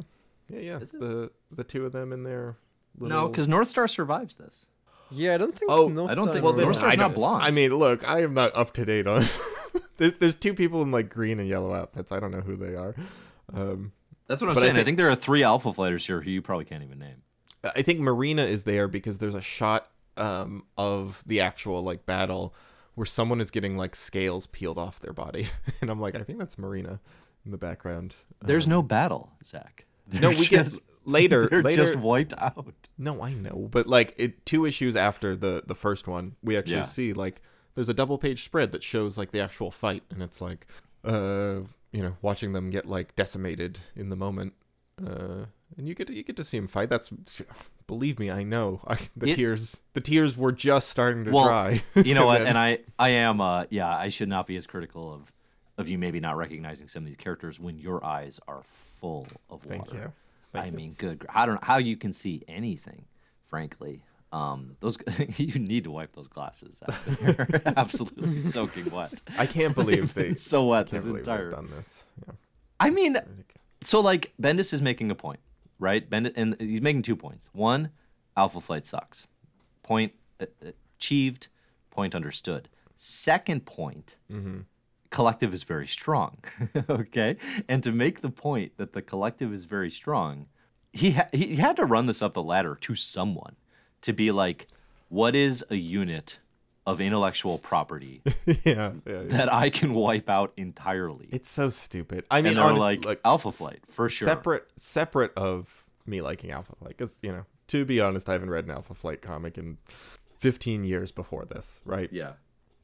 Yeah, 0.47 0.59
yeah. 0.59 0.77
Is 0.77 0.93
it? 0.93 0.99
The 1.01 1.31
the 1.51 1.63
two 1.63 1.85
of 1.85 1.91
them 1.91 2.13
in 2.13 2.23
there. 2.23 2.55
No, 2.99 3.27
because 3.27 3.47
North 3.47 3.67
Star 3.67 3.87
survives 3.87 4.35
this. 4.35 4.67
Yeah, 5.11 5.33
I 5.35 5.37
don't 5.37 5.57
think. 5.57 5.71
Oh, 5.71 5.87
North 5.87 6.09
I 6.11 6.15
don't 6.15 6.31
think- 6.31 6.43
well, 6.43 6.53
will 6.53 6.57
then 6.57 6.65
North 6.67 6.77
Star's 6.77 6.97
not 6.97 7.09
don't- 7.09 7.15
blonde. 7.15 7.43
I 7.43 7.51
mean, 7.51 7.75
look, 7.75 8.07
I 8.07 8.21
am 8.23 8.33
not 8.33 8.55
up 8.55 8.73
to 8.73 8.85
date 8.85 9.07
on. 9.07 9.25
there's, 9.97 10.13
there's 10.19 10.35
two 10.35 10.53
people 10.53 10.81
in 10.81 10.91
like 10.91 11.09
green 11.09 11.39
and 11.39 11.47
yellow 11.47 11.73
outfits. 11.73 12.11
I 12.11 12.19
don't 12.19 12.31
know 12.31 12.41
who 12.41 12.55
they 12.55 12.75
are. 12.75 12.95
Um, 13.53 13.91
That's 14.27 14.41
what 14.41 14.49
I'm 14.49 14.53
But 14.55 14.63
I 14.63 14.67
saying. 14.67 14.75
I 14.75 14.79
think, 14.79 14.85
think- 14.85 14.97
there 14.97 15.09
are 15.09 15.15
three 15.15 15.43
Alpha 15.43 15.73
Fighters 15.73 16.05
here 16.05 16.21
who 16.21 16.29
you 16.31 16.41
probably 16.41 16.65
can't 16.65 16.83
even 16.83 16.99
name. 16.99 17.23
I 17.63 17.81
think 17.83 17.99
Marrina 17.99 18.47
is 18.47 18.63
there 18.63 18.87
because 18.87 19.19
there's 19.19 19.35
a 19.35 19.41
shot 19.41 19.87
um, 20.17 20.63
of 20.77 21.23
the 21.27 21.39
actual 21.41 21.83
like 21.83 22.05
battle 22.07 22.55
where 22.95 23.05
someone 23.05 23.39
is 23.39 23.51
getting 23.51 23.77
like 23.77 23.95
scales 23.95 24.47
peeled 24.47 24.77
off 24.77 24.99
their 24.99 25.13
body, 25.13 25.47
and 25.81 25.89
I'm 25.91 25.99
like, 25.99 26.15
I 26.15 26.23
think 26.23 26.39
that's 26.39 26.55
Marrina 26.55 26.99
in 27.45 27.51
the 27.51 27.57
background. 27.57 28.15
There's 28.41 28.67
no 28.67 28.81
battle, 28.81 29.31
Zach. 29.45 29.85
No, 30.11 30.19
They're 30.19 30.29
we 30.31 30.35
just, 30.37 30.49
get 30.49 30.90
later. 31.05 31.47
They're 31.49 31.63
later, 31.63 31.75
just 31.77 31.95
wiped 31.95 32.33
out. 32.37 32.73
No, 32.97 33.21
I 33.21 33.33
know, 33.33 33.67
but 33.71 33.87
like 33.87 34.13
it, 34.17 34.45
two 34.45 34.65
issues 34.65 34.95
after 34.95 35.35
the 35.35 35.63
the 35.65 35.75
first 35.75 36.07
one, 36.07 36.35
we 36.43 36.57
actually 36.57 36.75
Yeah. 36.75 36.81
see 36.83 37.13
like 37.13 37.41
there's 37.75 37.89
a 37.89 37.93
double 37.93 38.17
page 38.17 38.43
spread 38.43 38.71
that 38.73 38.83
shows 38.83 39.17
like 39.17 39.31
the 39.31 39.39
actual 39.39 39.71
fight, 39.71 40.03
and 40.09 40.21
it's 40.21 40.41
like, 40.41 40.67
uh, 41.05 41.61
you 41.91 42.01
know, 42.01 42.17
watching 42.21 42.53
them 42.53 42.69
get 42.69 42.85
like 42.85 43.15
decimated 43.15 43.79
in 43.95 44.09
the 44.09 44.15
moment, 44.15 44.53
uh, 45.05 45.45
and 45.77 45.87
you 45.87 45.95
get 45.95 46.07
to, 46.07 46.13
you 46.13 46.23
get 46.23 46.35
to 46.35 46.43
see 46.43 46.57
him 46.57 46.67
fight. 46.67 46.89
That's 46.89 47.11
believe 47.87 48.19
me, 48.19 48.29
I 48.31 48.43
know. 48.43 48.81
I, 48.87 48.97
the 49.17 49.29
It- 49.29 49.35
tears 49.35 49.81
the 49.93 50.01
tears 50.01 50.35
were 50.37 50.51
just 50.51 50.89
starting 50.89 51.25
to 51.25 51.31
Well, 51.31 51.45
dry. 51.45 51.83
You 52.03 52.13
know 52.13 52.25
what? 52.25 52.41
And 52.41 52.57
I, 52.57 52.79
I 52.99 53.09
am, 53.09 53.41
uh, 53.41 53.65
yeah, 53.69 53.89
I 53.97 54.09
should 54.09 54.29
not 54.29 54.47
be 54.47 54.55
as 54.55 54.65
critical 54.67 55.13
of, 55.13 55.31
of 55.77 55.89
you 55.89 55.97
maybe 55.97 56.19
not 56.21 56.37
recognizing 56.37 56.87
some 56.87 57.03
of 57.03 57.07
these 57.07 57.17
characters 57.17 57.59
when 57.59 57.77
your 57.77 58.03
eyes 58.05 58.39
are 58.47 58.61
full 58.63 59.27
of 59.49 59.65
water. 59.65 59.69
Thank 59.69 59.93
you. 59.93 60.13
I 60.53 60.69
mean, 60.71 60.93
good. 60.97 61.25
I 61.33 61.45
don't 61.45 61.55
know 61.55 61.61
how 61.63 61.77
you 61.77 61.95
can 61.97 62.13
see 62.13 62.43
anything, 62.47 63.05
frankly. 63.47 64.03
Um, 64.31 64.77
those 64.79 64.97
you 65.37 65.59
need 65.59 65.83
to 65.83 65.91
wipe 65.91 66.13
those 66.13 66.27
glasses 66.27 66.81
out. 66.87 66.95
They're 67.05 67.61
absolutely 67.77 68.39
soaking 68.39 68.89
wet. 68.91 69.21
I 69.37 69.45
can't 69.45 69.75
believe 69.75 70.13
they 70.13 70.35
so 70.35 70.65
wet 70.67 70.87
can't 70.87 70.91
this 70.91 71.05
believe 71.05 71.19
entire. 71.19 71.51
done 71.51 71.69
this. 71.69 72.03
Yeah. 72.25 72.33
I 72.79 72.89
mean, 72.89 73.17
so 73.83 73.99
like 73.99 74.33
Bendis 74.41 74.73
is 74.73 74.81
making 74.81 75.11
a 75.11 75.15
point, 75.15 75.39
right? 75.79 76.09
Bendis, 76.09 76.33
and 76.35 76.55
he's 76.59 76.81
making 76.81 77.01
two 77.03 77.15
points. 77.15 77.49
One, 77.53 77.89
Alpha 78.37 78.61
Flight 78.61 78.85
sucks. 78.85 79.27
Point 79.83 80.13
uh, 80.39 80.45
achieved. 80.97 81.47
Point 81.89 82.15
understood. 82.15 82.69
Second 82.95 83.65
point, 83.65 84.15
collective 85.11 85.53
is 85.53 85.61
very 85.63 85.87
strong. 85.87 86.37
okay, 86.89 87.37
and 87.69 87.83
to 87.83 87.91
make 87.91 88.21
the 88.21 88.31
point 88.31 88.77
that 88.77 88.93
the 88.93 89.01
collective 89.03 89.53
is 89.53 89.65
very 89.65 89.91
strong, 89.91 90.47
he 90.91 91.11
ha- 91.11 91.27
he 91.31 91.57
had 91.57 91.75
to 91.75 91.85
run 91.85 92.07
this 92.07 92.21
up 92.21 92.33
the 92.33 92.41
ladder 92.41 92.75
to 92.81 92.95
someone 92.95 93.55
to 94.01 94.13
be 94.13 94.31
like, 94.31 94.67
what 95.09 95.35
is 95.35 95.63
a 95.69 95.75
unit 95.75 96.39
of 96.87 96.99
intellectual 96.99 97.59
property 97.59 98.21
yeah, 98.45 98.53
yeah, 98.65 98.91
yeah. 99.05 99.21
that 99.25 99.53
I 99.53 99.69
can 99.69 99.93
wipe 99.93 100.29
out 100.29 100.51
entirely? 100.57 101.29
It's 101.31 101.49
so 101.49 101.69
stupid. 101.69 102.25
I 102.31 102.41
mean, 102.41 102.47
and 102.47 102.57
they're 102.57 102.65
honest- 102.65 102.79
like, 102.79 103.05
look, 103.05 103.19
Alpha 103.23 103.51
Flight 103.51 103.79
for 103.87 104.09
sure. 104.09 104.27
separate 104.27 104.67
separate 104.77 105.33
of 105.37 105.85
me 106.07 106.21
liking 106.21 106.49
Alpha 106.51 106.75
Flight 106.75 106.97
because 106.97 107.17
you 107.21 107.31
know 107.31 107.45
to 107.67 107.85
be 107.85 108.01
honest 108.01 108.27
I 108.27 108.33
haven't 108.33 108.49
read 108.49 108.65
an 108.65 108.71
Alpha 108.71 108.95
Flight 108.95 109.21
comic 109.21 109.57
in 109.57 109.77
15 110.39 110.83
years 110.83 111.11
before 111.11 111.45
this, 111.45 111.79
right? 111.85 112.09
Yeah. 112.11 112.33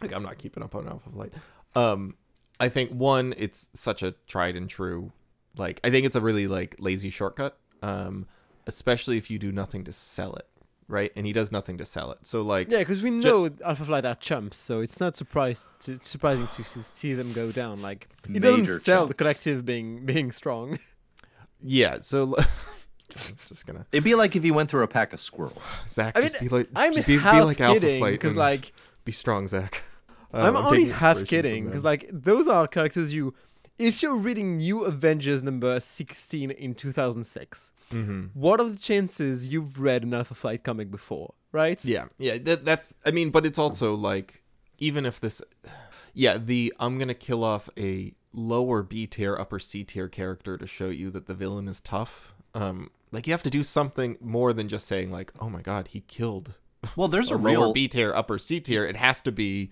Like 0.01 0.13
I'm 0.13 0.21
not 0.21 0.37
keeping 0.37 0.61
up 0.61 0.75
on 0.75 0.87
Alpha 0.87 1.09
Flight. 1.09 1.33
Um, 1.77 2.15
I 2.59 2.69
think 2.69 2.91
one, 2.91 3.33
it's 3.37 3.69
such 3.73 4.01
a 4.01 4.15
tried 4.25 4.55
and 4.55 4.69
true. 4.69 5.11
Like 5.57 5.79
I 5.83 5.89
think 5.89 6.05
it's 6.05 6.15
a 6.15 6.21
really 6.21 6.47
like 6.47 6.75
lazy 6.79 7.09
shortcut. 7.09 7.57
Um, 7.81 8.25
especially 8.65 9.17
if 9.17 9.29
you 9.29 9.39
do 9.39 9.51
nothing 9.51 9.83
to 9.85 9.91
sell 9.91 10.35
it, 10.35 10.47
right? 10.87 11.11
And 11.15 11.25
he 11.25 11.33
does 11.33 11.51
nothing 11.51 11.77
to 11.77 11.85
sell 11.85 12.11
it. 12.11 12.19
So 12.23 12.41
like, 12.41 12.69
Yeah, 12.69 12.79
because 12.79 13.01
we 13.01 13.11
know 13.11 13.49
Alpha 13.63 13.85
Flight 13.85 14.05
are 14.05 14.15
chumps, 14.15 14.57
so 14.57 14.81
it's 14.81 14.99
not 14.99 15.15
surprised 15.15 15.67
to, 15.81 15.99
surprising 16.01 16.47
to 16.47 16.63
see 16.63 17.13
them 17.13 17.31
go 17.33 17.51
down. 17.51 17.81
Like 17.81 18.09
it 18.27 18.41
doesn't 18.41 18.61
Major 18.61 18.79
sell 18.79 19.05
the 19.05 19.13
collective 19.13 19.65
being 19.65 20.05
being 20.05 20.31
strong. 20.31 20.79
yeah. 21.63 21.99
So 22.01 22.35
it's 23.09 23.47
just 23.47 23.67
gonna 23.67 23.85
It'd 23.91 24.03
be 24.03 24.15
like 24.15 24.35
if 24.35 24.43
you 24.43 24.53
went 24.53 24.69
through 24.69 24.83
a 24.83 24.87
pack 24.87 25.13
of 25.13 25.19
squirrels. 25.19 25.61
Zach. 25.87 26.17
I 26.17 26.21
mean, 26.21 26.29
just 26.29 26.41
be 26.41 26.49
like, 26.49 26.69
I'm 26.75 26.93
be, 26.93 27.01
be 27.01 27.17
half 27.17 27.45
like 27.45 27.61
Alpha 27.61 27.79
kidding 27.79 27.99
Flight 27.99 28.13
because 28.13 28.35
like 28.35 28.73
be 29.05 29.11
strong, 29.11 29.47
Zach. 29.47 29.83
Uh, 30.33 30.37
I'm 30.37 30.55
only 30.57 30.85
half 30.89 31.25
kidding 31.25 31.65
because 31.65 31.83
like 31.83 32.09
those 32.11 32.47
are 32.47 32.67
characters 32.67 33.13
you. 33.13 33.33
If 33.79 34.01
you're 34.01 34.15
reading 34.15 34.57
New 34.57 34.85
Avengers 34.85 35.43
number 35.43 35.79
16 35.79 36.49
in 36.49 36.73
2006, 36.73 37.71
Mhm. 37.91 38.31
what 38.33 38.59
are 38.59 38.69
the 38.69 38.75
chances 38.77 39.47
you've 39.49 39.79
read 39.79 40.03
an 40.03 40.13
Alpha 40.15 40.33
Flight 40.33 40.63
comic 40.63 40.89
before, 40.89 41.35
right? 41.51 41.83
Yeah, 41.85 42.05
yeah. 42.17 42.37
That, 42.39 42.65
that's. 42.65 42.95
I 43.05 43.11
mean, 43.11 43.29
but 43.29 43.45
it's 43.45 43.59
also 43.59 43.93
like, 43.93 44.43
even 44.79 45.05
if 45.05 45.19
this, 45.19 45.41
yeah, 46.13 46.37
the 46.37 46.73
I'm 46.79 46.97
gonna 46.97 47.13
kill 47.13 47.43
off 47.43 47.69
a 47.77 48.13
lower 48.33 48.81
B 48.83 49.05
tier, 49.07 49.37
upper 49.37 49.59
C 49.59 49.83
tier 49.83 50.09
character 50.09 50.57
to 50.57 50.67
show 50.67 50.89
you 50.89 51.09
that 51.11 51.27
the 51.27 51.33
villain 51.35 51.67
is 51.67 51.79
tough. 51.79 52.33
Um, 52.55 52.89
like 53.11 53.27
you 53.27 53.33
have 53.33 53.43
to 53.43 53.49
do 53.51 53.63
something 53.63 54.17
more 54.19 54.53
than 54.53 54.67
just 54.67 54.87
saying 54.87 55.11
like, 55.11 55.31
oh 55.39 55.49
my 55.49 55.61
god, 55.61 55.89
he 55.89 56.01
killed 56.01 56.55
Well, 56.95 57.07
there's 57.07 57.31
a 57.31 57.35
a 57.35 57.37
lower 57.37 57.49
real 57.49 57.73
B 57.73 57.87
tier, 57.87 58.13
upper 58.13 58.37
C 58.37 58.59
tier. 58.59 58.85
It 58.85 58.95
has 58.95 59.21
to 59.21 59.31
be, 59.31 59.71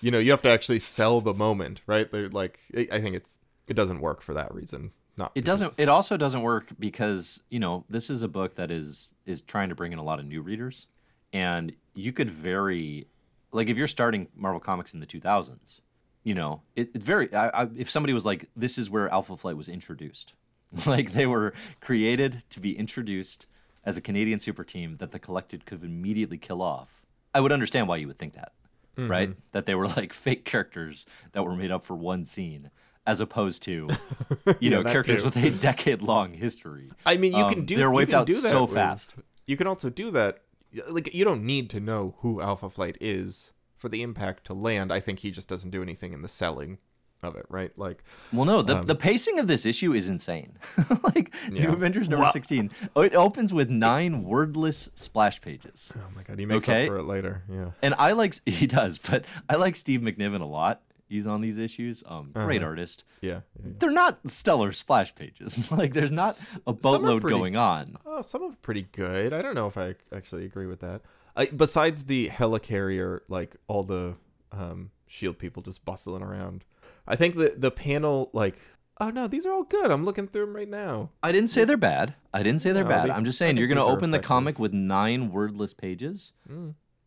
you 0.00 0.10
know, 0.10 0.18
you 0.18 0.30
have 0.30 0.42
to 0.42 0.48
actually 0.48 0.80
sell 0.80 1.20
the 1.20 1.34
moment, 1.34 1.80
right? 1.86 2.10
They're 2.10 2.28
like, 2.28 2.58
I 2.76 2.88
I 2.92 3.00
think 3.00 3.16
it's 3.16 3.38
it 3.66 3.74
doesn't 3.74 4.00
work 4.00 4.20
for 4.20 4.34
that 4.34 4.52
reason. 4.54 4.92
Not 5.16 5.32
It 5.34 5.44
doesn't. 5.44 5.74
It 5.78 5.88
also 5.88 6.16
doesn't 6.16 6.42
work 6.42 6.72
because 6.78 7.42
you 7.48 7.60
know 7.60 7.84
this 7.88 8.10
is 8.10 8.22
a 8.22 8.28
book 8.28 8.54
that 8.56 8.70
is 8.70 9.14
is 9.26 9.42
trying 9.42 9.68
to 9.68 9.74
bring 9.74 9.92
in 9.92 9.98
a 9.98 10.02
lot 10.02 10.18
of 10.18 10.26
new 10.26 10.42
readers, 10.42 10.86
and 11.32 11.74
you 11.94 12.12
could 12.12 12.30
very, 12.30 13.06
like 13.52 13.68
if 13.68 13.76
you're 13.76 13.88
starting 13.88 14.28
Marvel 14.34 14.60
Comics 14.60 14.94
in 14.94 15.00
the 15.00 15.06
2000s, 15.06 15.80
you 16.24 16.34
know, 16.34 16.62
it, 16.74 16.90
it 16.94 17.02
very. 17.02 17.32
I, 17.34 17.48
I, 17.48 17.68
if 17.76 17.90
somebody 17.90 18.12
was 18.12 18.24
like, 18.24 18.48
"This 18.56 18.78
is 18.78 18.90
where 18.90 19.08
Alpha 19.08 19.36
Flight 19.36 19.56
was 19.56 19.68
introduced," 19.68 20.34
like 20.86 21.12
they 21.12 21.26
were 21.26 21.52
created 21.80 22.42
to 22.50 22.60
be 22.60 22.76
introduced 22.76 23.46
as 23.84 23.96
a 23.96 24.00
Canadian 24.00 24.38
super 24.40 24.64
team 24.64 24.96
that 24.98 25.12
the 25.12 25.18
collected 25.18 25.64
could 25.66 25.82
immediately 25.84 26.38
kill 26.38 26.62
off, 26.62 27.02
I 27.34 27.40
would 27.40 27.52
understand 27.52 27.88
why 27.88 27.96
you 27.96 28.06
would 28.08 28.18
think 28.18 28.34
that, 28.34 28.52
right? 28.96 29.34
That 29.52 29.66
they 29.66 29.74
were 29.74 29.88
like 29.88 30.12
fake 30.26 30.44
characters 30.44 31.06
that 31.32 31.44
were 31.44 31.54
made 31.56 31.70
up 31.70 31.84
for 31.84 31.94
one 31.96 32.24
scene. 32.24 32.70
As 33.06 33.18
opposed 33.18 33.62
to, 33.62 33.88
you 34.60 34.68
know, 34.70 34.84
characters 34.84 35.20
too. 35.22 35.24
with 35.24 35.36
a 35.36 35.50
decade-long 35.58 36.34
history. 36.34 36.90
I 37.06 37.16
mean, 37.16 37.32
you 37.32 37.44
can 37.48 37.60
Um, 37.60 37.64
do. 37.64 37.76
they're 37.76 37.90
wiped 37.90 38.12
out 38.12 38.26
do 38.26 38.34
that 38.34 38.40
so 38.50 38.64
with- 38.64 38.74
fast. 38.74 39.14
You 39.46 39.56
can 39.56 39.66
also 39.66 39.88
do 39.90 40.10
that. 40.12 40.42
Like 40.88 41.12
you 41.14 41.24
don't 41.24 41.42
need 41.44 41.70
to 41.70 41.80
know 41.80 42.14
who 42.20 42.40
Alpha 42.42 42.68
Flight 42.68 42.98
is 43.00 43.52
for 43.74 43.88
the 43.88 44.02
impact 44.02 44.44
to 44.46 44.54
land. 44.54 44.92
I 44.92 45.00
think 45.00 45.20
he 45.20 45.30
just 45.30 45.48
doesn't 45.48 45.70
do 45.70 45.82
anything 45.82 46.12
in 46.12 46.20
the 46.22 46.28
selling 46.28 46.78
of 47.22 47.36
it, 47.36 47.46
right? 47.48 47.70
Like, 47.78 48.02
Well, 48.32 48.44
no, 48.44 48.62
the, 48.62 48.80
the 48.80 48.94
pacing 48.94 49.38
of 49.38 49.46
this 49.46 49.66
issue 49.66 49.92
is 49.92 50.08
insane. 50.08 50.58
like 51.14 51.34
New 51.50 51.68
Avengers 51.68 52.08
number 52.08 52.24
Well- 52.24 52.32
sixteen, 52.32 52.70
oh, 52.96 53.02
it 53.02 53.14
opens 53.14 53.52
with 53.52 53.68
nine 53.70 54.24
wordless 54.24 54.90
splash 54.94 55.40
pages, 55.40 55.92
oh 55.96 56.00
my 56.16 56.22
god, 56.22 56.38
he 56.38 56.46
makes 56.46 56.64
Okay. 56.64 56.82
up 56.84 56.88
for 56.88 56.98
it 56.98 57.04
later. 57.04 57.42
Yeah. 57.52 57.70
and 57.82 57.94
I 57.98 58.12
like 58.12 58.34
he 58.46 58.66
does, 58.66 58.98
but 58.98 59.24
I 59.48 59.56
like 59.56 59.76
Steve 59.76 60.00
McNiven 60.00 60.40
a 60.40 60.44
lot. 60.46 60.82
He's 61.08 61.26
on 61.26 61.40
these 61.40 61.58
issues. 61.58 62.04
Um, 62.06 62.30
great 62.32 62.62
Uh-huh. 62.62 62.68
artist. 62.70 63.02
Yeah. 63.20 63.40
yeah. 63.62 63.72
They're 63.80 63.90
not 63.90 64.20
stellar 64.30 64.70
splash 64.70 65.12
pages. 65.14 65.72
like 65.80 65.92
there's 65.92 66.12
not 66.12 66.40
a 66.68 66.72
boatload 66.72 67.22
pretty- 67.22 67.36
going 67.36 67.56
on. 67.56 67.96
Oh, 68.06 68.22
some 68.22 68.42
of 68.44 68.52
it 68.52 68.62
pretty 68.62 68.86
good. 68.92 69.32
I 69.32 69.42
don't 69.42 69.56
know 69.56 69.66
if 69.66 69.76
I 69.76 69.96
actually 70.14 70.44
agree 70.44 70.66
with 70.66 70.78
that. 70.80 71.02
I, 71.36 71.46
besides 71.46 72.04
the 72.04 72.28
helicarrier, 72.28 73.20
like 73.28 73.56
all 73.66 73.82
the 73.82 74.14
um, 74.52 74.90
shield 75.08 75.38
people 75.38 75.62
just 75.62 75.84
bustling 75.84 76.22
around. 76.22 76.64
I 77.10 77.16
think 77.16 77.36
the 77.36 77.54
the 77.56 77.70
panel, 77.70 78.30
like, 78.32 78.56
oh 79.00 79.10
no, 79.10 79.26
these 79.28 79.44
are 79.46 79.52
all 79.52 79.64
good. 79.64 79.90
I'm 79.90 80.04
looking 80.04 80.28
through 80.28 80.46
them 80.46 80.56
right 80.56 80.68
now. 80.68 81.10
I 81.22 81.32
didn't 81.32 81.50
say 81.50 81.64
they're 81.64 81.76
bad. 81.76 82.14
I 82.32 82.42
didn't 82.42 82.60
say 82.60 82.72
they're 82.72 82.84
No, 82.84 82.90
bad. 82.90 83.08
they- 83.08 83.12
I'm 83.12 83.24
just 83.24 83.38
saying 83.38 83.56
you're 83.56 83.66
going 83.66 83.78
to 83.78 83.84
open 83.84 84.10
the 84.12 84.18
comic 84.20 84.58
with 84.58 84.72
nine 84.72 85.32
wordless 85.32 85.74
pages. 85.74 86.32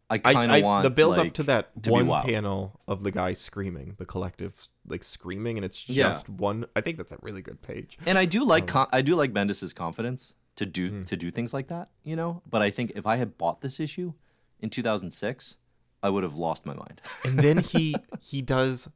I 0.09 0.15
I, 0.25 0.33
kind 0.33 0.51
of 0.51 0.63
want 0.63 0.83
the 0.83 0.89
build 0.91 1.17
like, 1.17 1.27
up 1.29 1.33
to 1.35 1.43
that 1.43 1.83
to 1.83 1.91
one 1.91 2.23
panel 2.23 2.79
of 2.87 3.03
the 3.03 3.09
guy 3.11 3.33
screaming, 3.33 3.95
the 3.97 4.05
collective 4.05 4.53
like 4.87 5.03
screaming, 5.03 5.57
and 5.57 5.65
it's 5.65 5.87
Yeah. 5.89 6.09
just 6.09 6.29
one. 6.29 6.65
I 6.75 6.81
think 6.81 6.97
that's 6.97 7.11
a 7.13 7.17
really 7.21 7.41
good 7.41 7.61
page. 7.61 7.97
And 8.05 8.17
I 8.17 8.25
do 8.25 8.41
Um, 8.43 8.47
like 8.49 8.67
con- 8.67 8.89
I 8.91 9.01
do 9.01 9.15
like 9.15 9.33
Bendis's 9.33 9.73
confidence 9.73 10.33
to 10.57 10.65
do 10.67 10.89
Hmm. 10.89 11.03
to 11.05 11.15
do 11.17 11.31
things 11.31 11.53
like 11.53 11.67
that, 11.69 11.89
you 12.03 12.15
know. 12.15 12.41
But 12.47 12.61
I 12.61 12.69
think 12.69 12.91
if 12.95 13.07
I 13.07 13.15
had 13.15 13.37
bought 13.39 13.61
this 13.61 13.79
issue 13.79 14.13
in 14.59 14.69
2006, 14.69 15.57
I 16.03 16.09
would 16.09 16.23
have 16.23 16.35
lost 16.35 16.65
my 16.65 16.73
mind. 16.75 17.01
and 17.23 17.39
then 17.39 17.57
he 17.73 17.95
he 18.19 18.41
does 18.43 18.89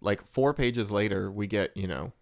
like 0.00 0.26
four 0.26 0.52
pages 0.54 0.90
later 0.90 1.30
we 1.30 1.46
get 1.46 1.76
you 1.76 1.86
know 1.86 2.12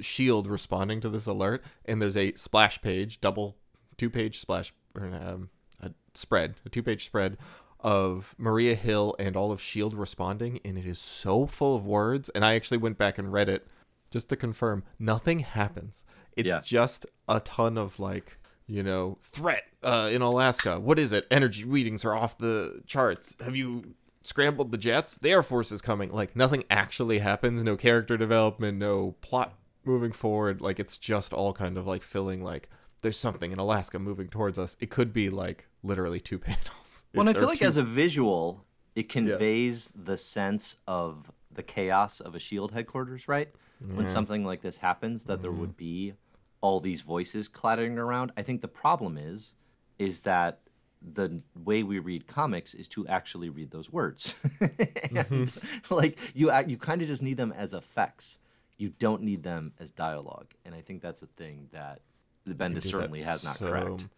shield 0.00 0.46
responding 0.46 1.00
to 1.00 1.08
this 1.08 1.26
alert 1.26 1.62
and 1.84 2.00
there's 2.00 2.16
a 2.16 2.32
splash 2.34 2.80
page 2.80 3.20
double 3.20 3.56
two 3.98 4.08
page 4.10 4.40
splash 4.40 4.72
or 4.94 5.04
um, 5.06 5.50
a 5.80 5.90
spread 6.14 6.54
a 6.64 6.68
two 6.68 6.82
page 6.82 7.04
spread 7.06 7.36
of 7.80 8.34
maria 8.38 8.74
hill 8.74 9.14
and 9.18 9.36
all 9.36 9.52
of 9.52 9.60
shield 9.60 9.92
responding 9.94 10.58
and 10.64 10.78
it 10.78 10.86
is 10.86 10.98
so 10.98 11.46
full 11.46 11.76
of 11.76 11.86
words 11.86 12.28
and 12.30 12.44
i 12.44 12.54
actually 12.54 12.78
went 12.78 12.96
back 12.96 13.18
and 13.18 13.32
read 13.32 13.48
it 13.48 13.66
just 14.10 14.28
to 14.28 14.36
confirm 14.36 14.84
nothing 15.00 15.40
happens. 15.40 16.04
It's 16.36 16.46
Yeah. 16.46 16.60
just 16.64 17.06
a 17.26 17.40
ton 17.40 17.76
of 17.76 17.98
like 17.98 18.38
you 18.68 18.82
know 18.84 19.18
threat 19.20 19.64
uh, 19.82 20.08
in 20.12 20.22
alaska. 20.22 20.78
What 20.78 20.98
is 20.98 21.10
it? 21.10 21.26
Energy 21.28 21.64
readings 21.64 22.04
are 22.04 22.14
off 22.14 22.38
the 22.38 22.82
charts. 22.86 23.34
Have 23.44 23.56
you 23.56 23.94
scrambled 24.26 24.72
the 24.72 24.78
jets. 24.78 25.16
The 25.16 25.30
air 25.30 25.42
force 25.42 25.70
is 25.72 25.80
coming. 25.80 26.10
Like 26.10 26.34
nothing 26.36 26.64
actually 26.70 27.20
happens. 27.20 27.62
No 27.62 27.76
character 27.76 28.16
development 28.16 28.78
no 28.78 29.14
plot 29.20 29.54
moving 29.84 30.12
forward. 30.12 30.60
Like 30.60 30.78
it's 30.80 30.98
just 30.98 31.32
all 31.32 31.52
kind 31.52 31.78
of 31.78 31.86
like 31.86 32.02
filling 32.02 32.42
like 32.42 32.68
there's 33.02 33.18
something 33.18 33.52
in 33.52 33.58
alaska 33.58 33.98
moving 33.98 34.28
towards 34.28 34.58
us. 34.58 34.76
It 34.80 34.90
could 34.90 35.12
be 35.12 35.30
like 35.30 35.68
literally 35.82 36.20
two 36.20 36.38
panels. 36.48 37.04
Well, 37.14 37.28
I 37.28 37.32
feel 37.32 37.46
like 37.48 37.60
two- 37.60 37.64
as 37.66 37.76
a 37.76 37.82
visual, 37.82 38.64
it 38.94 39.08
conveys 39.08 39.90
the 39.94 40.16
sense 40.16 40.78
of 40.86 41.30
the 41.50 41.62
chaos 41.62 42.20
of 42.20 42.34
a 42.34 42.38
Shield 42.38 42.72
headquarters, 42.72 43.28
right? 43.28 43.48
When 43.94 44.08
something 44.08 44.44
like 44.44 44.62
this 44.62 44.78
happens, 44.78 45.24
that 45.24 45.42
there 45.42 45.50
Mm-hmm. 45.50 45.60
would 45.60 45.76
be 45.76 46.14
all 46.62 46.80
these 46.80 47.02
voices 47.02 47.46
clattering 47.48 47.98
around. 47.98 48.32
I 48.36 48.42
think 48.42 48.60
the 48.62 48.68
problem 48.68 49.16
is, 49.18 49.54
is 49.98 50.22
that 50.22 50.60
the 51.02 51.40
way 51.54 51.82
we 51.82 51.98
read 51.98 52.26
comics 52.26 52.74
is 52.74 52.88
to 52.88 53.06
actually 53.06 53.48
read 53.48 53.70
those 53.70 53.92
words, 53.92 54.34
and 54.60 54.70
Mm-hmm. 54.70 55.94
like 55.94 56.18
you, 56.34 56.50
you 56.66 56.76
kind 56.78 57.02
of 57.02 57.08
just 57.08 57.22
need 57.22 57.36
them 57.36 57.52
as 57.52 57.74
effects. 57.74 58.38
You 58.78 58.90
don't 58.98 59.22
need 59.22 59.42
them 59.42 59.72
as 59.78 59.90
dialogue, 59.90 60.48
and 60.64 60.74
I 60.74 60.80
think 60.82 61.02
that's 61.02 61.22
a 61.22 61.26
thing 61.26 61.68
that 61.72 62.00
the 62.44 62.54
Bendis 62.54 62.84
certainly 62.84 63.22
has 63.22 63.42
not 63.44 63.58
so- 63.58 63.68
correct. 63.68 64.08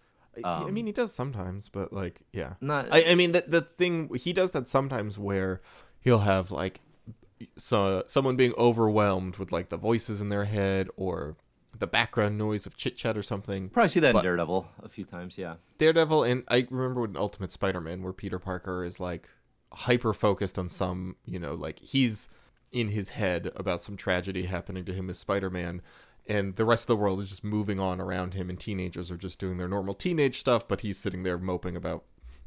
I, 0.44 0.64
I 0.66 0.70
mean, 0.70 0.86
he 0.86 0.92
does 0.92 1.12
sometimes, 1.12 1.68
but 1.68 1.92
like, 1.92 2.22
yeah. 2.32 2.54
Not- 2.60 2.88
I, 2.92 3.02
I 3.10 3.14
mean, 3.16 3.32
the 3.32 3.44
the 3.46 3.60
thing 3.62 4.08
he 4.14 4.32
does 4.32 4.52
that 4.52 4.68
sometimes 4.68 5.18
where 5.18 5.60
he'll 6.00 6.20
have 6.20 6.50
like 6.52 6.80
so 7.56 8.04
someone 8.06 8.36
being 8.36 8.52
overwhelmed 8.56 9.36
with 9.36 9.50
like 9.52 9.68
the 9.68 9.76
voices 9.76 10.20
in 10.20 10.28
their 10.28 10.44
head 10.44 10.88
or 10.96 11.36
the 11.78 11.86
background 11.86 12.36
noise 12.38 12.66
of 12.66 12.76
chit 12.76 12.96
chat 12.96 13.16
or 13.16 13.22
something. 13.22 13.68
Probably 13.68 13.88
see 13.88 14.00
that 14.00 14.12
But- 14.12 14.20
in 14.20 14.24
Daredevil 14.24 14.68
a 14.82 14.88
few 14.88 15.04
times. 15.04 15.38
Yeah. 15.38 15.56
Daredevil 15.78 16.24
and 16.24 16.44
I 16.48 16.66
remember 16.70 17.04
in 17.04 17.16
Ultimate 17.16 17.52
Spider-Man 17.52 18.02
where 18.02 18.12
Peter 18.12 18.38
Parker 18.38 18.84
is 18.84 18.98
like 18.98 19.28
hyper 19.72 20.12
focused 20.14 20.58
on 20.58 20.68
some, 20.68 21.16
you 21.24 21.38
know, 21.38 21.54
like 21.54 21.78
he's 21.80 22.30
in 22.72 22.88
his 22.88 23.10
head 23.10 23.50
about 23.56 23.82
some 23.82 23.96
tragedy 23.96 24.44
happening 24.46 24.84
to 24.84 24.92
him 24.92 25.08
as 25.08 25.18
Spider-Man 25.18 25.80
and 26.26 26.56
the 26.56 26.64
rest 26.64 26.82
of 26.82 26.88
the 26.88 26.96
world 26.96 27.20
is 27.22 27.30
just 27.30 27.42
moving 27.44 27.80
on 27.80 28.00
around 28.00 28.34
him 28.34 28.50
and 28.50 28.60
teenagers 28.60 29.10
are 29.10 29.16
just 29.16 29.38
doing 29.38 29.56
their 29.56 29.68
normal 29.68 29.94
teenage 29.94 30.38
stuff 30.40 30.66
but 30.68 30.80
he's 30.82 30.98
sitting 30.98 31.22
there 31.22 31.38
moping 31.38 31.76
about 31.76 32.04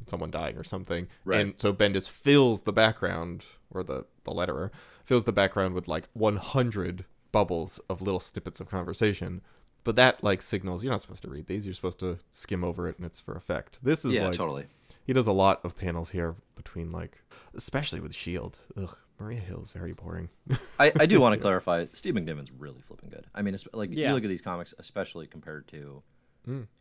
someone 0.08 0.30
dying 0.30 0.56
or 0.56 0.64
something. 0.64 1.06
Right. 1.24 1.40
And 1.40 1.54
so 1.56 1.72
Bendis 1.72 2.08
fills 2.08 2.62
the 2.62 2.72
background 2.72 3.44
or 3.70 3.82
the 3.82 4.04
the 4.24 4.32
letterer 4.32 4.70
fills 5.04 5.24
the 5.24 5.32
background 5.32 5.74
with 5.74 5.88
like 5.88 6.08
100 6.12 7.04
bubbles 7.32 7.80
of 7.88 8.00
little 8.02 8.20
snippets 8.20 8.60
of 8.60 8.68
conversation. 8.68 9.40
But 9.84 9.96
that 9.96 10.22
like 10.22 10.42
signals 10.42 10.84
you're 10.84 10.92
not 10.92 11.02
supposed 11.02 11.22
to 11.22 11.28
read 11.28 11.46
these. 11.46 11.66
You're 11.66 11.74
supposed 11.74 11.98
to 12.00 12.18
skim 12.30 12.62
over 12.62 12.88
it 12.88 12.96
and 12.98 13.04
it's 13.06 13.18
for 13.20 13.34
effect. 13.34 13.78
This 13.82 14.04
is 14.04 14.12
Yeah, 14.12 14.26
like 14.26 14.34
totally. 14.34 14.66
he 15.04 15.12
does 15.12 15.26
a 15.26 15.32
lot 15.32 15.60
of 15.64 15.76
panels 15.76 16.10
here 16.10 16.36
between 16.54 16.92
like 16.92 17.18
especially 17.54 17.98
with 18.00 18.14
Shield. 18.14 18.58
Ugh, 18.76 18.96
Maria 19.18 19.40
Hill 19.40 19.62
is 19.64 19.72
very 19.72 19.92
boring. 19.92 20.28
I, 20.78 20.92
I 21.00 21.06
do 21.06 21.20
want 21.20 21.32
to 21.34 21.40
clarify. 21.40 21.86
Steve 21.92 22.14
McNiven's 22.14 22.52
really 22.52 22.80
flipping 22.80 23.10
good. 23.10 23.26
I 23.34 23.42
mean, 23.42 23.54
it's, 23.54 23.66
like 23.72 23.90
Yeah. 23.92 24.08
you 24.08 24.14
look 24.14 24.22
at 24.24 24.28
these 24.30 24.40
comics, 24.40 24.72
especially 24.78 25.26
compared 25.26 25.66
to, 25.68 26.02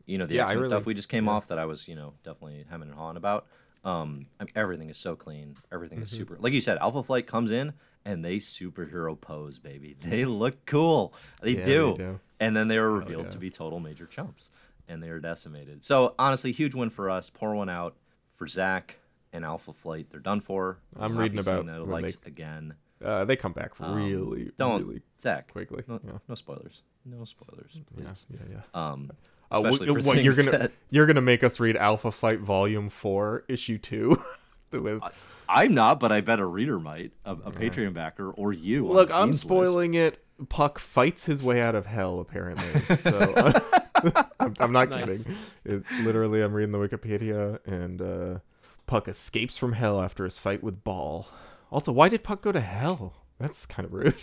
you 0.06 0.18
know, 0.18 0.26
the 0.28 0.34
Mm. 0.34 0.38
Yeah, 0.38 0.44
I 0.44 0.46
X 0.46 0.50
Men 0.50 0.58
really- 0.58 0.66
stuff 0.70 0.86
we 0.86 0.94
just 0.94 1.10
came 1.10 1.28
off 1.28 1.48
that 1.48 1.58
I 1.60 1.66
was, 1.66 1.88
you 1.88 1.96
know, 1.96 2.14
definitely 2.24 2.66
hemming 2.70 2.90
and 2.90 2.98
hawing 2.98 3.18
about. 3.18 3.48
Um, 3.84 4.28
I 4.40 4.44
mean, 4.44 4.54
everything 4.56 4.90
is 4.90 4.98
so 4.98 5.16
clean. 5.16 5.56
Everything 5.72 5.98
Mm-hmm. 5.98 6.04
is 6.04 6.12
super. 6.12 6.38
Like 6.40 6.54
you 6.54 6.62
said, 6.62 6.78
Alpha 6.80 7.02
Flight 7.04 7.26
comes 7.28 7.50
in 7.52 7.74
and 8.06 8.24
they 8.24 8.38
superhero 8.38 9.20
pose, 9.20 9.58
baby. 9.60 9.96
They 10.04 10.26
look 10.26 10.66
cool. 10.66 11.14
They, 11.42 11.52
Yeah, 11.58 11.64
do. 11.64 11.92
they 11.98 12.04
do. 12.04 12.20
And 12.40 12.56
then 12.56 12.68
they 12.68 12.80
were 12.80 12.92
revealed 12.92 13.26
yeah. 13.26 13.32
to 13.32 13.38
be 13.38 13.50
total 13.52 13.80
major 13.80 14.06
chumps, 14.08 14.50
and 14.88 15.02
they 15.04 15.10
are 15.10 15.20
decimated. 15.20 15.84
So 15.84 16.16
honestly, 16.18 16.52
huge 16.52 16.74
win 16.76 16.90
for 16.90 17.10
us. 17.10 17.30
Pour 17.30 17.54
one 17.56 17.70
out 17.70 17.96
for 18.34 18.48
Zach 18.48 18.98
and 19.34 19.46
Alpha 19.46 19.74
Flight. 19.74 20.08
They're 20.10 20.20
done 20.20 20.42
for. 20.42 20.80
I'm 21.00 21.18
reading 21.18 21.38
about 21.40 21.66
the 21.66 21.72
when 21.86 21.90
likes 22.04 22.16
they- 22.18 22.28
again. 22.30 22.76
Uh, 23.04 23.26
they 23.26 23.36
come 23.36 23.52
back 23.54 23.72
Um, 23.80 23.96
really, 23.96 24.52
Don't 24.58 24.84
really 24.86 25.02
Zach. 25.20 25.52
quickly. 25.52 25.84
No, 25.88 26.00
yeah. 26.06 26.20
no 26.28 26.36
spoilers. 26.36 26.84
No 27.04 27.24
spoilers, 27.26 27.72
Yeah, 27.74 27.82
please. 27.96 28.28
yeah, 28.30 28.40
yeah. 28.52 28.62
Um, 28.92 29.12
Uh, 29.52 29.62
wh- 29.62 29.68
especially 29.68 29.88
for 30.02 30.08
what, 30.08 30.24
you're 30.24 30.34
gonna 30.36 30.52
that- 30.52 30.72
you're 30.90 31.06
gonna 31.06 31.22
make 31.22 31.44
us 31.44 31.60
read 31.60 31.76
Alpha 31.78 32.12
Flight 32.12 32.40
Volume 32.40 32.90
Four, 32.90 33.44
Issue 33.48 33.78
Two. 33.78 34.24
with 34.72 35.02
I'm 35.50 35.74
not, 35.74 36.00
but 36.00 36.12
I 36.14 36.22
bet 36.22 36.40
a 36.40 36.46
reader 36.46 36.80
might, 36.80 37.12
a, 37.26 37.34
a 37.34 37.52
Patreon 37.52 37.94
backer, 37.94 38.32
or 38.32 38.54
you. 38.54 38.86
look, 38.88 39.12
I'm 39.12 39.28
Beans 39.28 39.44
list. 39.46 39.72
spoiling 39.74 39.94
it. 39.96 40.24
Puck 40.50 40.80
fights 40.80 41.26
his 41.26 41.44
way 41.44 41.62
out 41.62 41.76
of 41.76 41.86
hell, 41.86 42.20
apparently. 42.22 42.64
So 42.96 43.54
I'm, 44.40 44.54
I'm 44.60 44.72
not 44.72 44.90
Nice. 44.90 45.24
kidding. 45.26 45.36
It, 45.66 45.84
literally, 46.04 46.42
I'm 46.42 46.54
reading 46.54 46.72
the 46.72 46.78
Wikipedia, 46.80 47.60
and 47.68 48.02
uh, 48.02 48.40
Puck 48.88 49.08
escapes 49.10 49.58
from 49.58 49.74
hell 49.74 50.02
after 50.02 50.24
his 50.24 50.38
fight 50.38 50.64
with 50.64 50.84
Ball. 50.86 51.28
Also, 51.70 51.92
why 51.92 52.08
did 52.10 52.24
Puck 52.24 52.42
go 52.42 52.52
to 52.54 52.62
hell? 52.62 53.14
That's 53.40 53.66
kind 53.66 53.86
of 53.86 53.94
rude. 53.94 54.16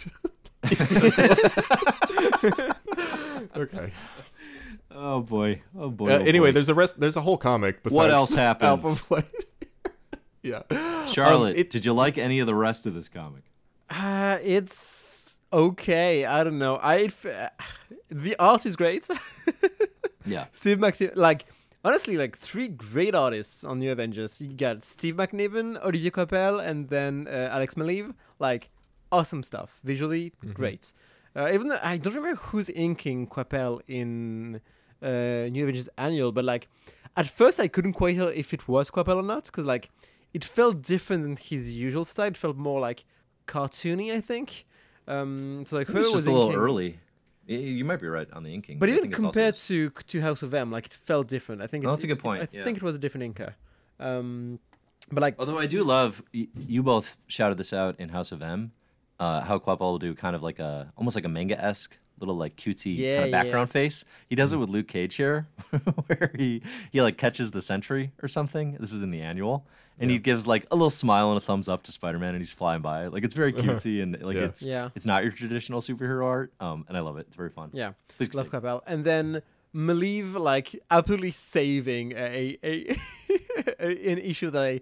okay. 3.57 3.93
Oh 4.91 5.21
boy. 5.21 5.63
Oh 5.79 5.91
boy. 5.91 6.09
Uh, 6.11 6.19
oh 6.19 6.25
anyway, 6.25 6.49
boy. 6.49 6.53
there's 6.53 6.69
a 6.69 6.75
rest. 6.75 6.99
There's 6.99 7.17
a 7.17 7.21
whole 7.21 7.37
comic. 7.39 7.83
Besides 7.83 7.95
What 7.97 8.11
else 8.11 8.35
happens? 8.35 8.69
Alpha 8.69 8.89
Flight. 8.89 9.25
yeah. 10.43 10.63
Charlotte, 11.07 11.55
Um, 11.55 11.61
it- 11.61 11.71
did 11.71 11.85
you 11.85 11.93
like 11.93 12.19
any 12.19 12.41
of 12.41 12.47
the 12.47 12.55
rest 12.55 12.87
of 12.87 12.95
this 12.95 13.09
comic? 13.09 13.43
Uh, 13.91 14.39
it's 14.43 15.39
okay. 15.53 16.25
I 16.25 16.45
don't 16.45 16.59
know. 16.59 16.77
I 16.77 17.05
f- 17.05 17.53
the 18.11 18.37
art 18.39 18.67
is 18.67 18.77
great. 18.77 19.09
Yeah. 20.27 20.45
Steve 20.53 20.77
McNiven, 20.77 21.13
like 21.17 21.47
honestly, 21.87 22.19
like 22.19 22.37
three 22.37 22.69
great 22.69 23.15
artists 23.15 23.65
on 23.65 23.79
New 23.79 23.91
Avengers. 23.91 24.41
You 24.43 24.53
got 24.53 24.85
Steve 24.85 25.15
McNiven, 25.15 25.83
Olivier 25.83 26.11
Coipel, 26.11 26.63
and 26.63 26.89
then 26.91 27.27
uh, 27.31 27.49
Alex 27.51 27.77
Maleev. 27.77 28.13
Like 28.39 28.69
awesome 29.11 29.43
stuff. 29.43 29.81
Visually 29.85 30.35
great. 30.53 30.93
Uh, 31.35 31.49
even 31.51 31.69
though 31.69 31.79
I 31.83 31.97
don't 31.97 32.15
remember 32.15 32.39
who's 32.43 32.69
inking 32.69 33.29
Coipel 33.29 33.81
in 33.89 34.61
uh, 35.03 35.49
New 35.51 35.63
Avengers 35.65 35.89
Annual, 35.97 36.33
but 36.33 36.45
like 36.45 36.69
at 37.17 37.29
first 37.29 37.59
I 37.61 37.69
couldn't 37.69 37.95
quite 37.95 38.17
tell 38.17 38.29
if 38.29 38.53
it 38.53 38.67
was 38.69 38.91
Coipel 38.91 39.17
or 39.17 39.23
not 39.23 39.45
because 39.47 39.65
like 39.65 39.91
it 40.35 40.45
felt 40.45 40.83
different 40.83 41.23
than 41.23 41.37
his 41.37 41.77
usual 41.77 42.05
style. 42.05 42.29
It 42.29 42.37
felt 42.37 42.57
more 42.57 42.81
like 42.81 43.05
cartoony, 43.47 44.13
I 44.13 44.21
think. 44.21 44.67
Um, 45.07 45.65
so 45.67 45.77
like 45.77 45.89
It 45.89 45.93
who 45.93 45.99
was 45.99 46.07
was 46.07 46.15
just 46.15 46.27
a 46.27 46.31
little 46.33 46.49
inking- 46.49 46.61
early. 46.61 47.01
You 47.47 47.83
might 47.87 47.99
be 47.99 48.07
right 48.09 48.31
on 48.35 48.43
the 48.43 48.53
inking. 48.53 48.79
but 48.79 48.91
I 48.91 48.93
even 48.93 49.07
it's 49.07 49.15
also 49.15 49.23
compared 49.29 49.55
to 49.55 49.89
to 49.91 50.21
House 50.21 50.43
of 50.43 50.53
M, 50.53 50.71
like 50.71 50.87
it 50.87 50.93
felt 50.93 51.29
different. 51.29 51.63
I 51.63 51.67
think 51.67 51.87
Oh, 51.87 51.91
that's 51.91 52.05
a 52.05 52.07
good 52.07 52.19
point, 52.19 52.43
I 52.43 52.49
yeah. 52.53 52.63
think 52.65 52.77
it 52.77 52.83
was 52.83 52.95
a 52.95 52.99
different 52.99 53.35
inker. 53.35 53.55
Um, 53.99 54.59
but 55.11 55.23
like, 55.23 55.37
Although 55.39 55.59
I 55.59 55.67
do 55.67 55.83
love, 55.83 56.23
you 56.33 56.83
both 56.83 57.17
shouted 57.27 57.57
this 57.57 57.73
out 57.73 57.99
in 57.99 58.11
House 58.11 58.33
of 58.33 58.43
M, 58.43 58.73
uh, 59.19 59.41
how 59.41 59.59
Coipel 59.59 59.81
will 59.81 59.99
do 59.99 60.15
kind 60.15 60.37
of 60.37 60.43
like 60.43 60.59
a, 60.59 60.93
almost 60.97 61.17
like 61.17 61.25
a 61.25 61.29
manga 61.31 61.59
esque 61.59 61.97
little 62.21 62.37
like 62.37 62.57
cutesy 62.57 62.97
Yeah, 62.97 63.15
kind 63.17 63.25
of 63.25 63.31
yeah. 63.31 63.43
background 63.43 63.71
face. 63.71 64.05
He 64.29 64.35
does 64.37 64.53
it 64.53 64.57
with 64.59 64.69
Luke 64.69 64.89
Cage 64.89 65.17
here, 65.17 65.47
where 66.07 66.31
he 66.37 66.63
he 66.93 67.01
like 67.03 67.17
catches 67.19 67.51
the 67.51 67.63
sentry 67.63 68.13
or 68.23 68.29
something. 68.29 68.77
This 68.81 68.93
is 68.93 69.01
in 69.01 69.11
the 69.11 69.21
annual, 69.21 69.67
and 69.99 70.11
he 70.11 70.19
gives 70.19 70.47
like 70.47 70.67
a 70.71 70.75
little 70.77 70.91
smile 70.91 71.31
and 71.31 71.39
a 71.39 71.41
thumbs 71.41 71.69
up 71.69 71.83
to 71.85 71.93
Spider 71.93 72.19
Man, 72.19 72.31
and 72.35 72.39
he's 72.39 72.53
flying 72.53 72.83
by. 72.83 73.07
Like 73.07 73.25
it's 73.25 73.35
very 73.35 73.53
cutesy 73.63 74.03
and 74.03 74.21
like 74.23 74.37
Yeah. 74.37 74.45
it's 74.45 74.65
Yeah. 74.67 74.89
it's 74.95 75.07
not 75.07 75.23
your 75.23 75.33
traditional 75.33 75.81
superhero 75.81 76.25
art. 76.25 76.53
Um, 76.61 76.85
and 76.89 76.97
I 76.97 77.01
love 77.01 77.19
it. 77.19 77.27
It's 77.29 77.37
very 77.37 77.51
fun. 77.51 77.71
yeah, 77.73 77.93
Please 78.17 78.35
love 78.35 78.51
continue. 78.51 78.77
Coipel, 78.79 78.83
and 78.87 79.05
then 79.05 79.43
Maleev 79.75 80.35
like 80.35 80.75
absolutely 80.91 81.31
saving 81.31 82.13
a, 82.13 82.57
a, 82.65 82.97
a 83.79 84.11
an 84.13 84.19
issue 84.19 84.51
that 84.51 84.63
I 84.63 84.81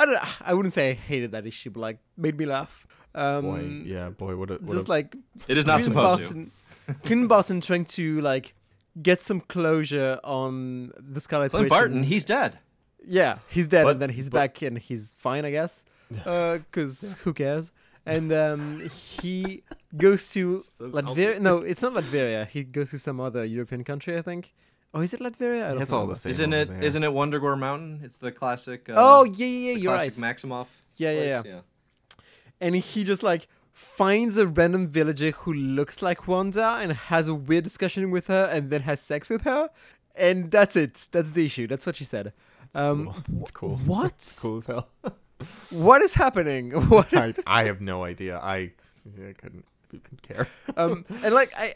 I 0.00 0.04
don't 0.04 0.14
know, 0.14 0.20
I 0.42 0.54
wouldn't 0.54 0.74
say 0.74 0.90
I 0.90 0.92
hated 0.94 1.32
that 1.32 1.44
issue, 1.46 1.70
but 1.70 1.80
like 1.80 1.98
made 2.16 2.38
me 2.38 2.46
laugh. 2.46 2.86
Um, 3.14 3.42
Boy, 3.42 3.82
yeah, 3.84 4.10
boy, 4.10 4.36
what 4.36 4.50
a 4.50 4.54
what 4.54 4.74
just 4.74 4.86
a, 4.86 4.90
like 4.90 5.16
It 5.48 5.58
is 5.58 5.66
not 5.66 5.80
Clint 5.82 5.84
supposed 5.86 6.30
to. 6.32 6.48
Barton, 6.88 7.02
Clint 7.04 7.28
Barton 7.28 7.60
trying 7.60 7.84
to 7.86 8.20
like 8.20 8.54
get 9.00 9.20
some 9.20 9.40
closure 9.40 10.18
on 10.24 10.92
the 10.98 11.20
Scarlet 11.20 11.50
Clint 11.50 11.64
Witch. 11.64 11.70
Barton, 11.70 11.96
and- 11.98 12.06
he's 12.06 12.24
dead. 12.24 12.58
Yeah, 13.04 13.38
he's 13.48 13.66
dead, 13.66 13.84
But- 13.84 13.90
and 13.92 14.02
then 14.02 14.10
he's 14.10 14.28
but- 14.30 14.38
back, 14.38 14.62
and 14.62 14.78
he's 14.78 15.12
fine, 15.16 15.44
I 15.44 15.50
guess. 15.50 15.84
Because 16.10 17.14
who 17.24 17.32
cares? 17.34 17.70
And 18.06 18.32
um, 18.32 18.88
he 18.88 19.62
goes 19.96 20.28
to 20.28 20.62
So 20.78 20.88
Latveria. 20.90 21.38
No, 21.40 21.58
it's 21.58 21.82
not 21.82 21.92
Latveria. 21.92 22.46
He 22.48 22.64
goes 22.64 22.90
to 22.90 22.98
some 22.98 23.20
other 23.20 23.44
European 23.44 23.84
country, 23.84 24.16
I 24.16 24.22
think. 24.22 24.54
Oh, 24.94 25.02
is 25.02 25.12
it 25.12 25.20
Latveria? 25.20 25.64
I 25.64 25.68
don't 25.68 25.76
know. 25.76 25.82
it's 25.82 25.92
all 25.92 26.06
the 26.06 26.16
same. 26.16 26.30
Isn't 26.30 26.54
over 26.54 26.62
it? 26.62 26.68
there. 26.70 26.82
not 26.82 27.02
it 27.04 27.10
Wundagore 27.10 27.58
Mountain? 27.58 28.00
It's 28.02 28.16
the 28.16 28.32
classic. 28.32 28.88
Uh, 28.88 28.94
Oh 28.96 29.24
yeah, 29.24 29.46
yeah, 29.46 29.68
yeah. 29.68 29.74
the 29.74 29.80
You're 29.80 29.96
classic 29.96 30.22
right. 30.22 30.36
Maximoff. 30.36 30.66
Yeah, 30.96 31.10
yeah, 31.12 31.42
place, 31.42 31.42
yeah. 31.44 31.60
And 32.60 32.74
he 32.74 33.04
just 33.04 33.22
like 33.22 33.46
finds 33.78 34.36
a 34.38 34.46
random 34.46 34.88
villager 34.88 35.30
who 35.30 35.52
looks 35.54 36.02
like 36.02 36.26
Wanda 36.26 36.78
and 36.80 36.92
has 36.92 37.28
a 37.28 37.34
weird 37.34 37.62
discussion 37.62 38.10
with 38.10 38.26
her, 38.26 38.48
and 38.52 38.70
then 38.70 38.82
has 38.82 39.00
sex 39.00 39.30
with 39.30 39.42
her, 39.42 39.70
and 40.16 40.50
that's 40.50 40.74
it. 40.74 41.06
That's 41.12 41.30
the 41.30 41.44
issue. 41.44 41.66
That's 41.68 41.86
what 41.86 41.94
she 41.96 42.04
said. 42.04 42.32
Um, 42.74 43.06
Cool. 43.06 43.40
It's 43.42 43.50
cool. 43.60 43.76
what? 43.86 44.06
It's 44.12 44.40
cool 44.40 44.56
as 44.58 44.66
hell. 44.66 44.88
What 45.70 46.02
is 46.02 46.14
happening? 46.14 46.72
What? 46.88 47.16
I, 47.16 47.32
I 47.46 47.64
have 47.66 47.80
no 47.80 48.02
idea. 48.02 48.38
I, 48.38 48.72
I 49.28 49.32
couldn't 49.40 49.64
even 49.92 50.18
care. 50.22 50.48
um, 50.76 51.04
and 51.22 51.32
like 51.32 51.52
I, 51.56 51.72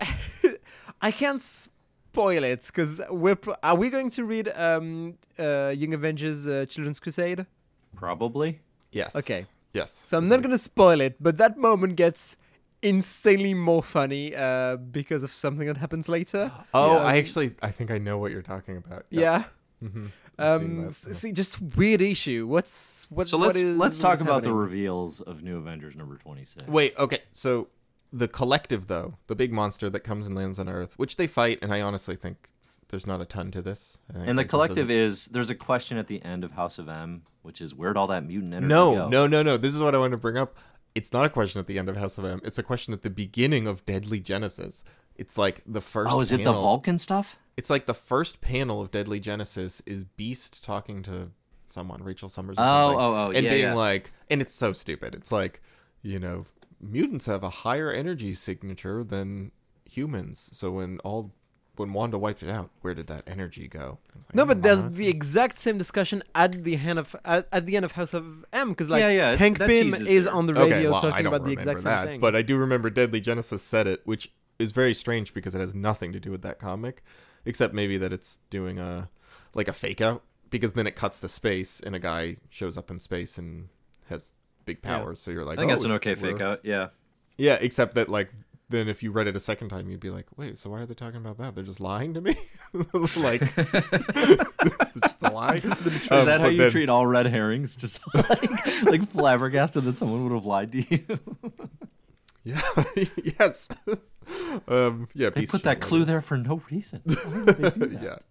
I 1.00 1.12
can't 1.12 1.40
spoil 1.40 2.42
it 2.42 2.66
because 2.66 3.00
we're 3.10 3.36
pro- 3.36 3.54
are 3.62 3.76
we 3.76 3.88
going 3.90 4.10
to 4.10 4.24
read 4.24 4.48
um 4.56 5.14
uh 5.38 5.72
Young 5.76 5.94
Avengers 5.94 6.46
uh, 6.48 6.66
Children's 6.68 6.98
Crusade? 6.98 7.46
Probably. 7.94 8.58
Yes. 8.90 9.14
Okay, 9.14 9.46
Yes. 9.72 10.02
so 10.06 10.18
I'm 10.18 10.28
not 10.28 10.42
gonna 10.42 10.58
spoil 10.58 11.00
it, 11.00 11.16
but 11.20 11.38
that 11.38 11.56
moment 11.56 11.96
gets 11.96 12.36
insanely 12.82 13.54
more 13.54 13.82
funny 13.82 14.34
uh 14.34 14.76
because 14.76 15.22
of 15.22 15.30
something 15.32 15.66
that 15.68 15.76
happens 15.76 16.08
later. 16.08 16.50
Oh, 16.74 16.96
Yeah. 16.96 17.04
I 17.04 17.16
actually 17.18 17.54
I 17.62 17.70
think 17.70 17.90
I 17.90 17.98
know 17.98 18.18
what 18.18 18.32
you're 18.32 18.42
talking 18.42 18.76
about. 18.76 19.06
Yeah. 19.10 19.44
hmm 19.80 20.06
Um, 20.38 20.88
s- 20.88 21.06
see, 21.12 21.30
just 21.32 21.60
weird 21.76 22.00
issue. 22.00 22.46
What's 22.46 23.06
what? 23.10 23.28
So 23.28 23.36
let's 23.36 23.58
is- 23.62 23.76
let's 23.78 23.98
talk 23.98 24.14
is 24.14 24.22
about 24.22 24.42
the 24.42 24.52
reveals 24.52 25.20
of 25.20 25.42
New 25.42 25.58
Avengers 25.58 25.94
number 25.94 26.16
twenty 26.16 26.44
six. 26.44 26.66
Wait. 26.66 26.96
Okay. 26.98 27.20
So 27.32 27.68
the 28.12 28.28
collective, 28.28 28.86
though, 28.88 29.14
the 29.26 29.34
big 29.34 29.52
monster 29.52 29.88
that 29.90 30.00
comes 30.00 30.26
and 30.26 30.34
lands 30.34 30.58
on 30.58 30.68
Earth, 30.68 30.98
which 30.98 31.16
they 31.16 31.26
fight, 31.26 31.58
and 31.62 31.72
I 31.72 31.80
honestly 31.82 32.16
think 32.16 32.48
there's 32.92 33.06
not 33.06 33.20
a 33.20 33.24
ton 33.24 33.50
to 33.50 33.62
this. 33.62 33.98
And 34.14 34.38
the 34.38 34.44
collective 34.44 34.90
is 34.90 35.26
there's 35.26 35.50
a 35.50 35.54
question 35.54 35.96
at 35.96 36.06
the 36.06 36.22
end 36.22 36.44
of 36.44 36.52
House 36.52 36.78
of 36.78 36.88
M, 36.88 37.22
which 37.40 37.60
is 37.62 37.74
where'd 37.74 37.96
all 37.96 38.06
that 38.08 38.24
mutant 38.24 38.52
energy 38.54 38.68
No, 38.68 38.94
go? 38.94 39.08
no, 39.08 39.26
no, 39.26 39.42
no. 39.42 39.56
This 39.56 39.74
is 39.74 39.80
what 39.80 39.94
I 39.94 39.98
want 39.98 40.10
to 40.12 40.18
bring 40.18 40.36
up. 40.36 40.54
It's 40.94 41.10
not 41.10 41.24
a 41.24 41.30
question 41.30 41.58
at 41.58 41.66
the 41.66 41.78
end 41.78 41.88
of 41.88 41.96
House 41.96 42.18
of 42.18 42.26
M. 42.26 42.42
It's 42.44 42.58
a 42.58 42.62
question 42.62 42.92
at 42.92 43.00
the 43.02 43.08
beginning 43.10 43.66
of 43.66 43.84
Deadly 43.86 44.20
Genesis. 44.20 44.84
It's 45.16 45.38
like 45.38 45.62
the 45.66 45.80
first. 45.80 46.12
Oh, 46.12 46.20
is 46.20 46.30
it 46.32 46.44
the 46.44 46.52
Vulcan 46.52 46.98
stuff? 46.98 47.36
It's 47.56 47.70
like 47.70 47.86
the 47.86 47.94
first 47.94 48.42
panel 48.42 48.80
of 48.82 48.90
Deadly 48.90 49.18
Genesis 49.18 49.80
is 49.86 50.04
Beast 50.04 50.62
talking 50.62 51.02
to 51.04 51.30
someone, 51.70 52.02
Rachel 52.02 52.28
Summers. 52.28 52.56
Or 52.58 52.60
Oh, 52.62 52.64
something, 52.64 52.98
oh, 53.00 53.14
oh, 53.14 53.30
and 53.30 53.44
yeah, 53.44 53.50
being 53.50 53.62
yeah. 53.64 53.74
like, 53.74 54.12
and 54.30 54.40
it's 54.42 54.54
so 54.54 54.74
stupid. 54.74 55.14
It's 55.14 55.32
like, 55.32 55.62
you 56.02 56.18
know, 56.18 56.44
mutants 56.78 57.24
have 57.24 57.42
a 57.42 57.48
higher 57.50 57.90
energy 57.90 58.34
signature 58.34 59.02
than 59.02 59.50
humans. 59.90 60.50
So 60.52 60.72
when 60.72 60.98
all 61.00 61.32
when 61.76 61.92
Wanda 61.94 62.18
wiped 62.18 62.42
it 62.42 62.50
out, 62.50 62.70
where 62.82 62.94
did 62.94 63.06
that 63.06 63.22
energy 63.26 63.66
go? 63.66 63.98
Like, 64.14 64.34
No, 64.34 64.42
"Oh, 64.42 64.46
but 64.46 64.62
there's 64.62 64.82
that's 64.82 64.94
the 64.96 65.08
exact 65.08 65.56
same 65.58 65.78
discussion 65.78 66.22
at 66.34 66.64
the 66.64 66.76
end 66.76 66.98
of 66.98 67.16
at, 67.24 67.48
at 67.50 67.66
the 67.66 67.76
end 67.76 67.84
of 67.84 67.92
House 67.92 68.12
of 68.12 68.44
M 68.52 68.70
because 68.70 68.90
like 68.90 69.00
Yeah, 69.00 69.10
yeah, 69.10 69.36
Hank 69.36 69.58
Pym 69.58 69.68
teases 69.68 70.00
is 70.08 70.24
there. 70.24 70.34
on 70.34 70.46
the 70.46 70.52
Okay, 70.52 70.70
radio 70.72 70.90
well, 70.90 70.98
I 70.98 71.02
talking 71.10 71.24
don't 71.24 71.34
about 71.34 71.44
the 71.44 71.50
remember 71.56 71.70
exact 71.72 71.78
same 71.78 71.84
that, 71.84 72.04
thing. 72.06 72.20
But 72.20 72.36
I 72.36 72.42
do 72.42 72.56
remember 72.58 72.90
Deadly 72.90 73.20
Genesis 73.20 73.62
said 73.62 73.86
it, 73.86 74.02
which 74.04 74.32
is 74.58 74.72
very 74.72 74.94
strange 74.94 75.32
because 75.32 75.54
it 75.54 75.60
has 75.60 75.74
nothing 75.74 76.12
to 76.12 76.20
do 76.20 76.30
with 76.30 76.42
that 76.42 76.58
comic, 76.58 77.02
except 77.46 77.72
maybe 77.74 77.96
that 77.98 78.12
it's 78.12 78.38
doing 78.50 78.78
a 78.78 79.08
like 79.54 79.68
a 79.68 79.72
fake 79.72 80.00
out 80.00 80.22
because 80.50 80.74
then 80.74 80.86
it 80.86 80.94
cuts 80.94 81.18
to 81.20 81.28
space 81.28 81.80
and 81.80 81.96
a 81.96 81.98
guy 81.98 82.36
shows 82.50 82.76
up 82.76 82.90
in 82.90 83.00
space 83.00 83.38
and 83.38 83.68
has 84.10 84.32
big 84.66 84.78
Yeah. 84.84 84.98
powers. 84.98 85.20
So 85.20 85.30
you're 85.30 85.44
like, 85.44 85.58
I 85.58 85.62
think 85.62 85.70
oh, 85.70 85.74
that's 85.74 85.84
an 85.86 85.92
okay 85.92 86.14
fake 86.14 86.40
out. 86.42 86.60
Yeah. 86.64 86.88
Yeah, 87.38 87.56
except 87.60 87.94
that 87.94 88.10
like 88.10 88.30
then 88.72 88.88
if 88.88 89.02
you 89.02 89.12
read 89.12 89.26
it 89.28 89.36
a 89.36 89.40
second 89.40 89.68
time, 89.68 89.88
you'd 89.88 90.00
be 90.00 90.10
like, 90.10 90.26
wait, 90.36 90.58
so 90.58 90.70
why 90.70 90.80
are 90.80 90.86
they 90.86 90.94
talking 90.94 91.20
about 91.20 91.38
that? 91.38 91.54
They're 91.54 91.62
just 91.64 91.78
lying 91.80 92.14
to 92.14 92.20
me, 92.20 92.36
like 92.74 93.40
it's 93.56 95.00
just 95.02 95.22
a 95.22 95.30
lie. 95.30 95.54
Is 95.62 96.10
Um, 96.10 96.24
that 96.26 96.40
how 96.40 96.48
you 96.48 96.58
then- 96.58 96.70
treat 96.70 96.88
all 96.88 97.06
red 97.06 97.26
herrings? 97.26 97.76
Just 97.76 98.02
like 98.14 98.82
like 98.84 99.08
flabbergasted 99.08 99.84
that 99.84 99.96
someone 99.96 100.24
would 100.24 100.32
have 100.34 100.44
lied 100.46 100.72
to 100.72 100.82
you. 100.82 101.04
Yeah. 102.44 102.60
yes. 103.38 103.68
um. 104.66 105.08
Yeah. 105.14 105.30
They 105.30 105.46
put 105.46 105.62
that 105.62 105.80
clue 105.80 106.04
there 106.04 106.20
for 106.20 106.36
no 106.36 106.60
reason. 106.70 107.00
Why 107.04 107.38
would 107.44 107.56
they 107.56 107.70
do 107.70 107.86
that? 107.86 108.24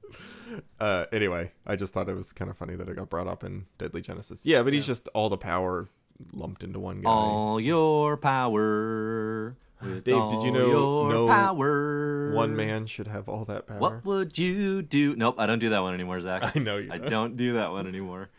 yeah. 0.52 0.58
uh, 0.80 1.06
anyway, 1.14 1.52
I 1.66 1.76
just 1.78 1.94
thought 1.94 2.10
it 2.10 2.16
was 2.16 2.34
kind 2.34 2.52
of 2.52 2.58
funny 2.58 2.76
that 2.76 2.90
it 2.90 2.96
got 2.98 3.10
brought 3.10 3.28
up 3.28 3.44
in 3.46 3.68
Deadly 3.78 4.02
Genesis. 4.02 4.42
Yeah, 4.44 4.64
but 4.64 4.74
he's 4.74 4.86
just 4.86 5.08
all 5.14 5.30
the 5.30 5.38
power 5.38 5.88
lumped 6.34 6.62
into 6.64 6.78
one 6.80 7.02
guy. 7.02 7.10
All 7.10 7.60
your 7.60 8.18
power. 8.18 9.56
With 9.84 10.04
Dave, 10.04 10.30
did 10.32 10.44
you 10.44 10.52
know- 10.52 10.68
your 10.68 11.12
know 11.14 11.28
power? 11.28 12.32
One 12.34 12.56
man 12.56 12.86
should 12.88 13.08
have 13.08 13.28
all 13.28 13.46
that 13.46 13.68
power. 13.68 13.80
What 13.80 14.06
would 14.06 14.38
you 14.38 14.82
do? 14.82 15.16
Nope, 15.16 15.36
I 15.38 15.46
don't 15.46 15.60
do 15.60 15.70
that 15.70 15.82
one 15.82 15.94
anymore, 15.94 16.20
Zach. 16.22 16.44
I 16.56 16.60
know 16.60 16.78
you 16.78 16.92
I 16.92 16.98
don't. 16.98 17.10
don't 17.10 17.38
do 17.38 17.54
that 17.54 17.72
one 17.72 17.88
anymore. 17.88 18.30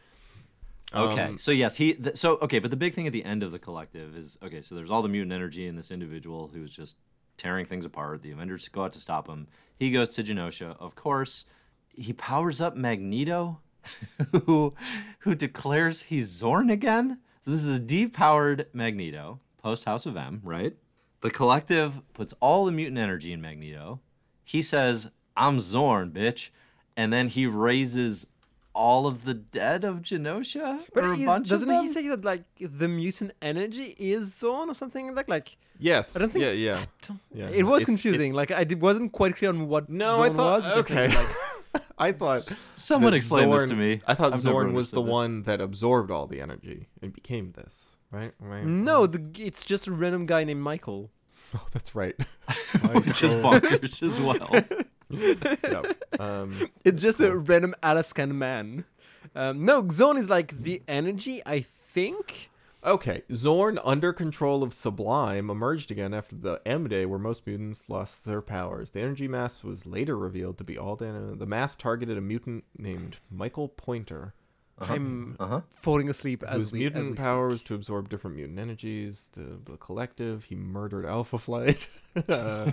Okay, 0.95 1.23
Um, 1.23 1.39
so 1.39 1.51
yes, 1.53 1.77
he. 1.77 1.95
Th- 1.95 2.17
so 2.17 2.37
okay, 2.43 2.59
but 2.59 2.71
the 2.71 2.77
big 2.77 2.93
thing 2.95 3.07
at 3.07 3.13
the 3.15 3.25
end 3.25 3.43
of 3.43 3.51
the 3.51 3.59
collective 3.59 4.15
is 4.17 4.39
okay. 4.43 4.61
So 4.61 4.75
there's 4.75 4.91
all 4.91 5.01
the 5.03 5.09
mutant 5.09 5.33
energy 5.33 5.67
in 5.67 5.75
this 5.77 5.91
individual 5.91 6.51
who's 6.53 6.71
just 6.75 6.97
tearing 7.39 7.65
things 7.67 7.87
apart. 7.87 8.23
The 8.23 8.31
Avengers 8.33 8.69
go 8.69 8.85
out 8.85 8.93
to 8.93 9.01
stop 9.01 9.27
him. 9.27 9.49
He 9.79 9.91
goes 9.91 10.11
to 10.11 10.23
Genosha. 10.23 10.77
Of 10.79 10.95
course, 10.95 11.47
he 11.89 12.13
powers 12.13 12.61
up 12.61 12.77
Magneto, 12.77 13.61
who 14.47 14.75
who 15.21 15.35
declares 15.35 16.03
he's 16.03 16.29
Zorn 16.29 16.69
again. 16.71 17.19
So 17.41 17.51
this 17.51 17.65
is 17.65 17.81
depowered 17.81 18.67
Magneto 18.75 19.41
post 19.63 19.85
House 19.87 20.05
of 20.07 20.17
M, 20.17 20.41
right? 20.45 20.77
The 21.23 21.31
collective 21.31 22.01
puts 22.15 22.35
all 22.41 22.65
the 22.67 22.73
mutant 22.73 22.99
energy 22.99 23.33
in 23.33 23.41
Magneto. 23.41 24.01
He 24.45 24.61
says, 24.63 25.11
"I'm 25.37 25.59
Xorn, 25.59 26.11
bitch," 26.13 26.51
and 26.97 27.13
then 27.13 27.29
he 27.29 27.47
raises 27.47 28.27
all 28.75 29.07
of 29.07 29.25
the 29.25 29.35
dead 29.35 29.85
of 29.85 29.97
Genosha. 30.03 30.81
But 30.95 31.05
or 31.05 31.13
a 31.13 31.17
is- 31.19 31.27
bunch 31.27 31.49
doesn't 31.49 31.71
of 31.71 31.83
he 31.85 31.93
say 31.93 32.09
that 32.09 32.25
like 32.25 32.45
the 32.61 32.89
mutant 32.89 33.33
energy 33.43 33.95
is 33.99 34.31
Xorn 34.35 34.69
or 34.69 34.75
something 34.75 35.07
like 35.09 35.27
that? 35.27 35.29
Like 35.29 35.57
Yes. 35.79 36.15
I 36.15 36.21
don't 36.21 36.31
think- 36.31 36.45
Yeah, 36.45 36.53
yeah. 36.53 36.85
don't- 37.07 37.21
Yeah, 37.35 37.49
it 37.49 37.65
was 37.65 37.83
it's- 37.83 37.85
confusing. 37.87 38.31
it's- 38.33 38.37
Like 38.37 38.51
I 38.53 38.65
did, 38.65 38.81
wasn't 38.81 39.11
quite 39.13 39.37
clear 39.37 39.51
on 39.51 39.69
what 39.69 39.89
No, 39.91 40.19
Xorn 40.19 40.21
I 40.31 40.33
thought 40.33 40.63
was. 40.63 40.73
okay. 40.79 41.09
Like, 41.09 41.83
I 41.99 42.13
thought 42.13 42.57
Someone 42.75 43.15
explained 43.15 43.53
explain 43.53 43.61
this 43.61 43.71
to 43.71 43.77
me. 43.77 44.01
I 44.07 44.15
thought 44.15 44.33
I've 44.33 44.41
Xorn 44.41 44.73
was 44.73 44.91
the 44.91 45.03
this. 45.03 45.11
one 45.11 45.43
that 45.43 45.61
absorbed 45.61 46.11
all 46.11 46.27
the 46.27 46.41
energy 46.41 46.89
and 47.01 47.13
became 47.13 47.53
this, 47.53 47.85
right? 48.13 48.33
right? 48.39 48.65
no, 48.65 49.07
the, 49.07 49.21
it's 49.39 49.65
just 49.65 49.87
a 49.89 49.93
random 49.93 50.27
guy 50.27 50.45
named 50.45 50.61
Michael. 50.63 51.11
Oh, 51.55 51.67
that's 51.71 51.95
right. 51.95 52.15
which 52.95 53.23
is 53.23 53.35
bonkers 53.35 54.03
as 54.03 54.19
well. 54.21 54.49
Yep. 55.11 56.21
Um, 56.21 56.71
It's 56.83 57.03
just 57.03 57.21
a 57.21 57.37
random 57.37 57.75
Alaskan 57.83 58.39
man. 58.39 58.87
Um, 59.35 59.63
no, 59.67 59.83
Xorn 59.83 60.17
is 60.19 60.31
like 60.31 60.53
the 60.63 60.81
energy. 60.89 61.43
I 61.45 61.61
think. 61.61 62.49
okay, 62.83 63.23
Xorn, 63.31 63.79
under 63.85 64.15
control 64.15 64.63
of 64.63 64.73
Sublime, 64.73 65.51
emerged 65.51 65.91
again 65.91 66.15
after 66.15 66.35
the 66.37 66.63
M 66.65 66.89
Day, 66.89 67.05
where 67.05 67.19
most 67.19 67.47
mutants 67.47 67.91
lost 67.91 68.25
their 68.25 68.41
powers. 68.41 68.93
The 68.93 69.01
energy 69.03 69.29
mass 69.29 69.63
was 69.63 69.85
later 69.85 70.17
revealed 70.17 70.57
to 70.57 70.65
be 70.65 70.79
all 70.79 70.97
the 70.97 71.35
the 71.37 71.45
mass 71.47 71.77
targeted 71.77 72.17
a 72.17 72.23
mutant 72.23 72.65
named 72.79 73.17
Michael 73.31 73.69
Pointer, 73.69 74.33
I'm 74.91 75.37
Uh 75.41 75.47
huh. 75.47 75.61
falling 75.81 76.09
asleep 76.09 76.43
as 76.43 76.65
whose 76.65 76.73
we 76.73 76.79
mutant 76.81 77.05
as 77.05 77.11
we 77.11 77.17
power 77.17 77.49
was 77.49 77.63
to 77.65 77.75
absorb 77.75 78.09
different 78.09 78.37
mutant 78.37 78.59
energies. 78.59 79.29
To 79.35 79.61
the 79.65 79.77
collective, 79.77 80.45
he 80.45 80.55
murdered 80.55 81.05
Alpha 81.07 81.39
Flight. 81.39 81.89
Uh, 82.29 82.71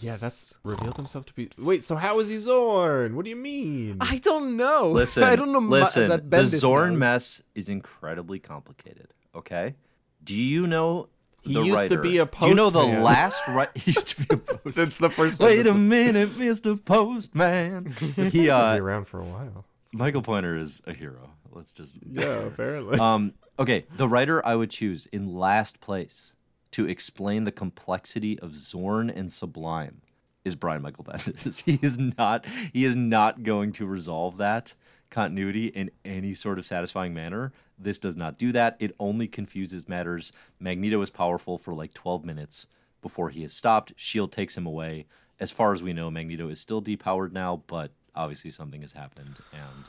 yeah, 0.00 0.16
that's 0.16 0.54
revealed 0.64 0.96
himself 0.96 1.26
to 1.26 1.32
be. 1.34 1.50
Wait, 1.58 1.84
so 1.84 1.96
how 1.96 2.18
is 2.20 2.28
he 2.28 2.36
Xorn? 2.38 3.12
What 3.14 3.24
do 3.24 3.30
you 3.30 3.36
mean? 3.36 3.98
I 4.00 4.16
don't 4.18 4.56
know. 4.56 4.90
Listen, 4.90 5.22
I 5.32 5.36
don't 5.36 5.52
know. 5.52 5.60
mu- 5.60 5.70
Listen, 5.70 6.08
that 6.08 6.30
the 6.30 6.36
Xorn 6.38 6.90
knows. 6.92 6.98
mess 6.98 7.42
is 7.54 7.68
incredibly 7.68 8.38
complicated. 8.38 9.08
Okay, 9.34 9.74
do 10.22 10.34
you 10.34 10.66
know? 10.66 11.08
He 11.42 11.52
the 11.54 11.60
used 11.62 11.90
to 11.90 11.98
be 12.00 12.16
a 12.18 12.24
postman. 12.26 12.46
Do 12.46 12.48
you 12.50 12.54
know 12.56 12.70
the 12.70 13.02
last 13.02 13.46
right? 13.48 13.68
He 13.76 13.90
used 13.90 14.08
to 14.08 14.16
be 14.16 14.26
a 14.30 14.36
postman. 14.38 14.72
That's 14.74 14.98
the 14.98 15.10
first. 15.10 15.40
Wait 15.42 15.60
a 15.60 15.64
sentence. 15.72 15.78
minute, 15.78 16.38
Mister 16.38 16.74
Postman. 16.76 17.92
He 18.00 18.06
He'll 18.22 18.30
be 18.30 18.50
uh, 18.50 18.76
around 18.78 19.04
for 19.08 19.20
a 19.20 19.24
while. 19.24 19.66
Michael 19.94 20.22
Pointer 20.22 20.56
is 20.56 20.82
a 20.86 20.94
hero. 20.94 21.30
Let's 21.52 21.72
just 21.72 21.94
Yeah, 22.10 22.46
apparently. 22.46 22.98
um, 22.98 23.34
okay, 23.58 23.86
the 23.96 24.08
writer 24.08 24.44
I 24.44 24.56
would 24.56 24.70
choose 24.70 25.06
in 25.06 25.34
last 25.34 25.80
place 25.80 26.32
to 26.72 26.88
explain 26.88 27.44
the 27.44 27.52
complexity 27.52 28.38
of 28.40 28.52
Xorn 28.52 29.14
and 29.14 29.30
Sublime 29.32 30.02
is 30.44 30.56
Brian 30.56 30.82
Michael 30.82 31.04
Bendis. 31.04 31.62
he 31.64 31.78
is 31.80 31.98
not 31.98 32.44
he 32.72 32.84
is 32.84 32.96
not 32.96 33.42
going 33.44 33.72
to 33.72 33.86
resolve 33.86 34.36
that 34.38 34.74
continuity 35.10 35.68
in 35.68 35.90
any 36.04 36.34
sort 36.34 36.58
of 36.58 36.66
satisfying 36.66 37.14
manner. 37.14 37.52
This 37.78 37.98
does 37.98 38.16
not 38.16 38.36
do 38.36 38.50
that. 38.52 38.76
It 38.80 38.94
only 38.98 39.28
confuses 39.28 39.88
matters. 39.88 40.32
Magneto 40.58 41.00
is 41.02 41.10
powerful 41.10 41.56
for 41.56 41.72
like 41.72 41.94
12 41.94 42.24
minutes 42.24 42.66
before 43.00 43.30
he 43.30 43.44
is 43.44 43.52
stopped. 43.52 43.92
Shield 43.96 44.32
takes 44.32 44.56
him 44.56 44.66
away. 44.66 45.06
As 45.38 45.50
far 45.50 45.72
as 45.72 45.82
we 45.82 45.92
know, 45.92 46.10
Magneto 46.10 46.48
is 46.48 46.60
still 46.60 46.82
depowered 46.82 47.32
now, 47.32 47.62
but 47.66 47.92
obviously 48.16 48.50
something 48.50 48.80
has 48.82 48.92
happened 48.92 49.38
and 49.52 49.84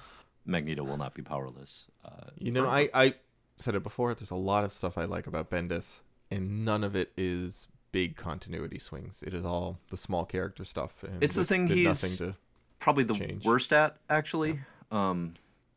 Magneto 0.46 0.84
will 0.84 0.98
not 0.98 1.14
be 1.14 1.22
powerless. 1.22 1.88
Uh, 2.04 2.30
you 2.38 2.52
know, 2.52 2.68
I, 2.68 2.90
I 2.94 3.14
said 3.58 3.76
it 3.76 3.84
before. 3.84 4.14
There's 4.14 4.32
a 4.32 4.36
lot 4.36 4.64
of 4.64 4.72
stuff 4.72 4.98
I 4.98 5.06
like 5.06 5.26
about 5.28 5.50
Bendis, 5.50 6.02
and 6.30 6.64
none 6.66 6.84
of 6.84 6.96
it 6.96 7.12
is 7.18 7.68
big 7.92 8.16
continuity 8.16 8.78
swings. 8.78 9.24
It 9.26 9.34
is 9.34 9.46
all 9.46 9.80
the 9.90 9.98
small 9.98 10.26
character 10.26 10.66
stuff. 10.66 11.04
And 11.04 11.24
It's 11.24 11.36
the 11.36 11.46
thing 11.46 11.68
he's- 11.68 12.18
to. 12.20 12.36
probably 12.80 13.04
the 13.06 13.16
change. 13.16 13.46
worst 13.46 13.72
at 13.74 13.98
actually. 14.10 14.60
Um, 14.92 15.34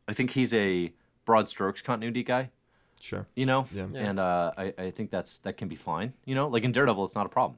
I 0.07 0.13
think 0.13 0.31
he's 0.31 0.53
a 0.53 0.91
broad 1.25 1.49
strokes 1.49 1.81
continuity 1.81 2.23
guy. 2.23 2.49
Sure. 3.01 3.25
You 3.35 3.45
know, 3.45 3.65
Yeah. 3.73 3.87
Yeah. 3.93 3.99
and 4.09 4.19
uh, 4.19 4.51
I, 4.57 4.73
I 4.77 4.91
think 4.91 5.09
that's 5.09 5.37
that 5.39 5.53
can 5.57 5.67
be 5.69 5.75
fine. 5.77 6.13
You 6.25 6.35
know, 6.35 6.47
like 6.49 6.63
in 6.63 6.71
Daredevil, 6.73 7.05
it's 7.05 7.15
not 7.15 7.25
a 7.25 7.29
problem, 7.29 7.57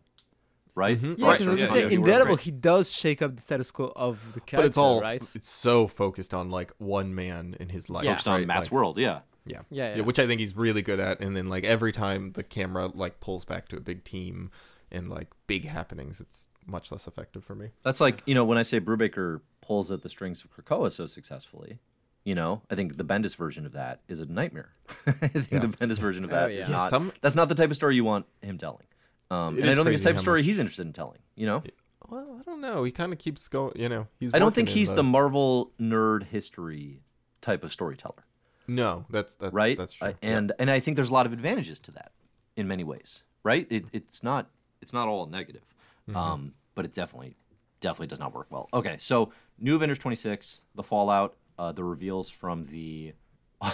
right? 0.75 0.99
Mhm. 0.99 1.17
Yeah, 1.17 1.27
Right, 1.27 1.31
because 1.33 1.41
sure, 1.41 1.49
I 1.49 1.53
was 1.53 1.61
yeah, 1.61 1.67
gonna 1.67 1.79
yeah, 1.81 1.89
in 1.89 2.03
Daredevil, 2.03 2.35
he 2.37 2.51
does 2.51 2.91
shake 2.91 3.21
up 3.21 3.35
the 3.35 3.41
status 3.41 3.71
quo 3.71 3.91
of 3.95 4.19
the 4.33 4.39
character, 4.41 4.57
But 4.57 4.65
it's 4.65 4.77
all 4.77 5.01
right. 5.01 5.21
it's 5.35 5.49
so 5.49 5.87
focused 5.87 6.33
on 6.33 6.49
like 6.49 6.71
one 6.77 7.13
man 7.15 7.55
in 7.59 7.69
his 7.69 7.89
life. 7.89 8.05
Focused 8.05 8.27
on 8.27 8.39
right? 8.39 8.47
Matt's 8.47 8.69
Like, 8.69 8.73
world, 8.73 8.97
yeah. 8.97 9.19
Yeah. 9.45 9.61
Yeah, 9.71 9.95
yeah. 9.95 10.01
which 10.03 10.19
I 10.19 10.27
think 10.27 10.39
he's 10.39 10.55
really 10.55 10.81
good 10.83 10.99
at. 10.99 11.19
And 11.19 11.35
then 11.35 11.47
like 11.49 11.63
every 11.63 11.91
time 11.91 12.33
the 12.33 12.43
camera 12.43 12.87
like 12.93 13.19
pulls 13.19 13.43
back 13.43 13.67
to 13.69 13.77
a 13.77 13.79
big 13.79 14.03
team 14.03 14.51
and 14.91 15.09
like 15.09 15.29
big 15.47 15.65
happenings, 15.67 16.19
it's 16.21 16.47
much 16.67 16.91
less 16.91 17.07
effective 17.07 17.43
for 17.43 17.55
me. 17.55 17.69
That's 17.83 17.99
like 17.99 18.21
you 18.27 18.35
know 18.35 18.45
when 18.45 18.57
I 18.59 18.61
say 18.61 18.79
Brubaker 18.79 19.41
pulls 19.61 19.89
at 19.91 20.03
the 20.03 20.09
strings 20.09 20.43
of 20.45 20.51
Krakoa 20.55 20.91
so 20.91 21.07
successfully. 21.07 21.79
You 22.23 22.35
know, 22.35 22.61
I 22.69 22.75
think 22.75 22.97
the 22.97 23.03
Bendis 23.03 23.35
version 23.35 23.65
of 23.65 23.71
that 23.71 24.01
is 24.07 24.19
a 24.19 24.27
nightmare. 24.27 24.73
I 25.07 25.11
think 25.27 25.49
Yeah. 25.51 25.57
the 25.57 25.69
Bendis 25.69 25.97
version 25.97 26.23
of 26.23 26.29
Oh, 26.31 26.35
that 26.35 26.51
yeah. 26.53 26.59
is 26.59 26.65
Yeah, 26.69 26.75
not. 26.75 26.89
some- 26.91 27.11
That's 27.21 27.33
not 27.33 27.49
the 27.49 27.55
type 27.55 27.71
of 27.71 27.75
story 27.75 27.95
you 27.95 28.03
want 28.03 28.27
him 28.43 28.59
telling. 28.59 28.85
Um, 29.31 29.57
and 29.57 29.69
I 29.69 29.73
don't 29.73 29.85
think 29.85 29.93
it's 29.93 30.03
the 30.03 30.09
type 30.09 30.15
of 30.17 30.21
story 30.21 30.39
much- 30.41 30.45
he's 30.47 30.59
interested 30.59 30.85
in 30.85 30.93
telling. 30.93 31.19
You 31.35 31.45
know, 31.47 31.63
Well, 32.09 32.37
I 32.39 32.43
don't 32.43 32.59
know. 32.61 32.83
He 32.83 32.91
kind 32.91 33.13
of 33.13 33.19
keeps 33.19 33.47
going. 33.47 33.73
You 33.75 33.87
know, 33.89 34.07
he's. 34.19 34.33
I 34.33 34.39
don't 34.39 34.53
think 34.53 34.69
he's 34.69 34.91
the 34.91 35.03
Marvel 35.03 35.71
nerd 35.79 36.23
history 36.23 36.99
type 37.41 37.63
of 37.63 37.71
storyteller. 37.71 38.25
No, 38.67 39.05
that's 39.09 39.33
that's 39.35 39.53
right? 39.53 39.77
That's 39.77 39.93
true. 39.95 40.09
Uh, 40.09 40.13
and 40.21 40.51
and 40.59 40.69
I 40.69 40.79
think 40.79 40.95
there's 40.95 41.09
a 41.09 41.13
lot 41.13 41.25
of 41.25 41.33
advantages 41.33 41.79
to 41.81 41.91
that 41.91 42.11
in 42.55 42.67
many 42.67 42.83
ways, 42.83 43.23
right? 43.43 43.65
It, 43.69 43.85
it's 43.93 44.21
not 44.23 44.49
it's 44.81 44.93
not 44.93 45.07
all 45.07 45.25
negative, 45.25 45.63
Mm-hmm. 46.09 46.17
um, 46.17 46.53
but 46.75 46.83
it 46.85 46.93
definitely 46.93 47.35
definitely 47.79 48.07
does 48.07 48.19
not 48.19 48.33
work 48.33 48.47
well. 48.49 48.67
Okay, 48.73 48.95
so 48.99 49.31
New 49.59 49.75
Avengers 49.75 49.99
26, 49.99 50.61
the 50.75 50.83
Fallout, 50.83 51.35
uh, 51.57 51.71
the 51.71 51.83
reveals 51.83 52.29
from 52.29 52.65
the. 52.65 53.13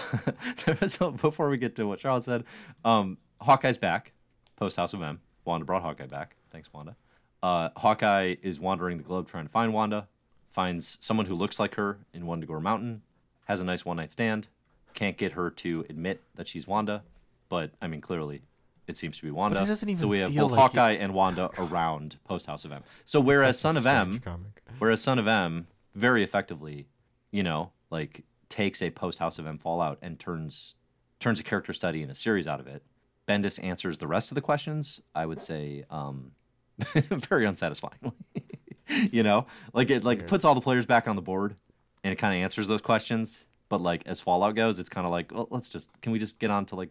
so 0.87 1.11
before 1.11 1.49
we 1.49 1.57
get 1.57 1.75
to 1.77 1.85
what 1.87 1.99
Charlotte 1.99 2.25
said, 2.25 2.43
um, 2.85 3.17
Hawkeye's 3.41 3.77
back, 3.77 4.13
post 4.55 4.75
House 4.77 4.93
of 4.93 5.01
M. 5.01 5.19
Wanda 5.47 5.65
brought 5.65 5.81
Hawkeye 5.81 6.05
back. 6.05 6.35
Thanks, 6.51 6.71
Wanda. 6.71 6.95
Uh, 7.41 7.69
Hawkeye 7.77 8.35
is 8.41 8.59
wandering 8.59 8.97
the 8.97 9.03
globe 9.03 9.27
trying 9.27 9.45
to 9.45 9.51
find 9.51 9.73
Wanda, 9.73 10.07
finds 10.51 10.97
someone 11.01 11.25
who 11.25 11.35
looks 11.35 11.59
like 11.59 11.75
her 11.75 11.99
in 12.13 12.23
Wundagore 12.23 12.61
Mountain, 12.61 13.01
has 13.45 13.59
a 13.59 13.63
nice 13.63 13.85
one 13.85 13.97
night 13.97 14.11
stand, 14.11 14.47
can't 14.93 15.17
get 15.17 15.33
her 15.33 15.49
to 15.51 15.85
admit 15.89 16.21
that 16.35 16.47
she's 16.47 16.67
Wanda, 16.67 17.03
but 17.49 17.71
I 17.81 17.87
mean, 17.87 18.01
clearly 18.01 18.41
it 18.87 18.97
seems 18.97 19.17
to 19.17 19.23
be 19.23 19.31
Wanda. 19.31 19.59
so 19.97 20.07
we 20.07 20.19
have 20.19 20.33
both 20.35 20.51
like 20.51 20.59
Hawkeye 20.59 20.91
and 20.93 21.13
Wanda 21.13 21.49
around 21.57 22.17
post 22.23 22.47
House 22.47 22.65
of 22.65 22.71
M. 22.71 22.83
So 23.05 23.19
whereas 23.19 23.59
Son 23.59 23.77
of 23.77 23.85
M, 23.85 24.19
comic. 24.19 24.63
whereas 24.79 25.01
Son 25.01 25.19
of 25.19 25.27
M 25.27 25.67
very 25.93 26.23
effectively, 26.23 26.87
you 27.31 27.43
know, 27.43 27.71
like 27.89 28.23
takes 28.49 28.81
a 28.81 28.89
post 28.89 29.19
House 29.19 29.39
of 29.39 29.45
M 29.45 29.57
Fallout 29.57 29.99
and 30.01 30.17
turns 30.17 30.75
turns 31.19 31.39
a 31.39 31.43
character 31.43 31.73
study 31.73 32.01
in 32.01 32.09
a 32.09 32.15
series 32.15 32.47
out 32.47 32.59
of 32.59 32.67
it. 32.67 32.81
Bendis 33.27 33.61
answers 33.63 33.97
the 33.97 34.07
rest 34.07 34.31
of 34.31 34.35
the 34.35 34.41
questions. 34.41 35.01
I 35.13 35.25
would 35.25 35.41
say 35.41 35.83
um, 35.89 36.31
very 36.95 37.45
unsatisfyingly. 37.45 38.13
you 39.11 39.23
know, 39.23 39.47
like 39.73 39.89
it 39.89 40.03
like 40.03 40.27
puts 40.27 40.45
all 40.45 40.55
the 40.55 40.61
players 40.61 40.85
back 40.85 41.07
on 41.07 41.15
the 41.15 41.21
board 41.21 41.55
and 42.03 42.13
it 42.13 42.15
kind 42.17 42.33
of 42.33 42.41
answers 42.41 42.67
those 42.67 42.81
questions. 42.81 43.45
But 43.69 43.81
like 43.81 44.03
as 44.05 44.21
Fallout 44.21 44.55
goes, 44.55 44.79
it's 44.79 44.89
kind 44.89 45.05
of 45.05 45.11
like, 45.11 45.33
well, 45.33 45.47
let's 45.51 45.69
just 45.69 46.01
can 46.01 46.11
we 46.11 46.19
just 46.19 46.39
get 46.39 46.51
on 46.51 46.65
to 46.67 46.75
like 46.75 46.89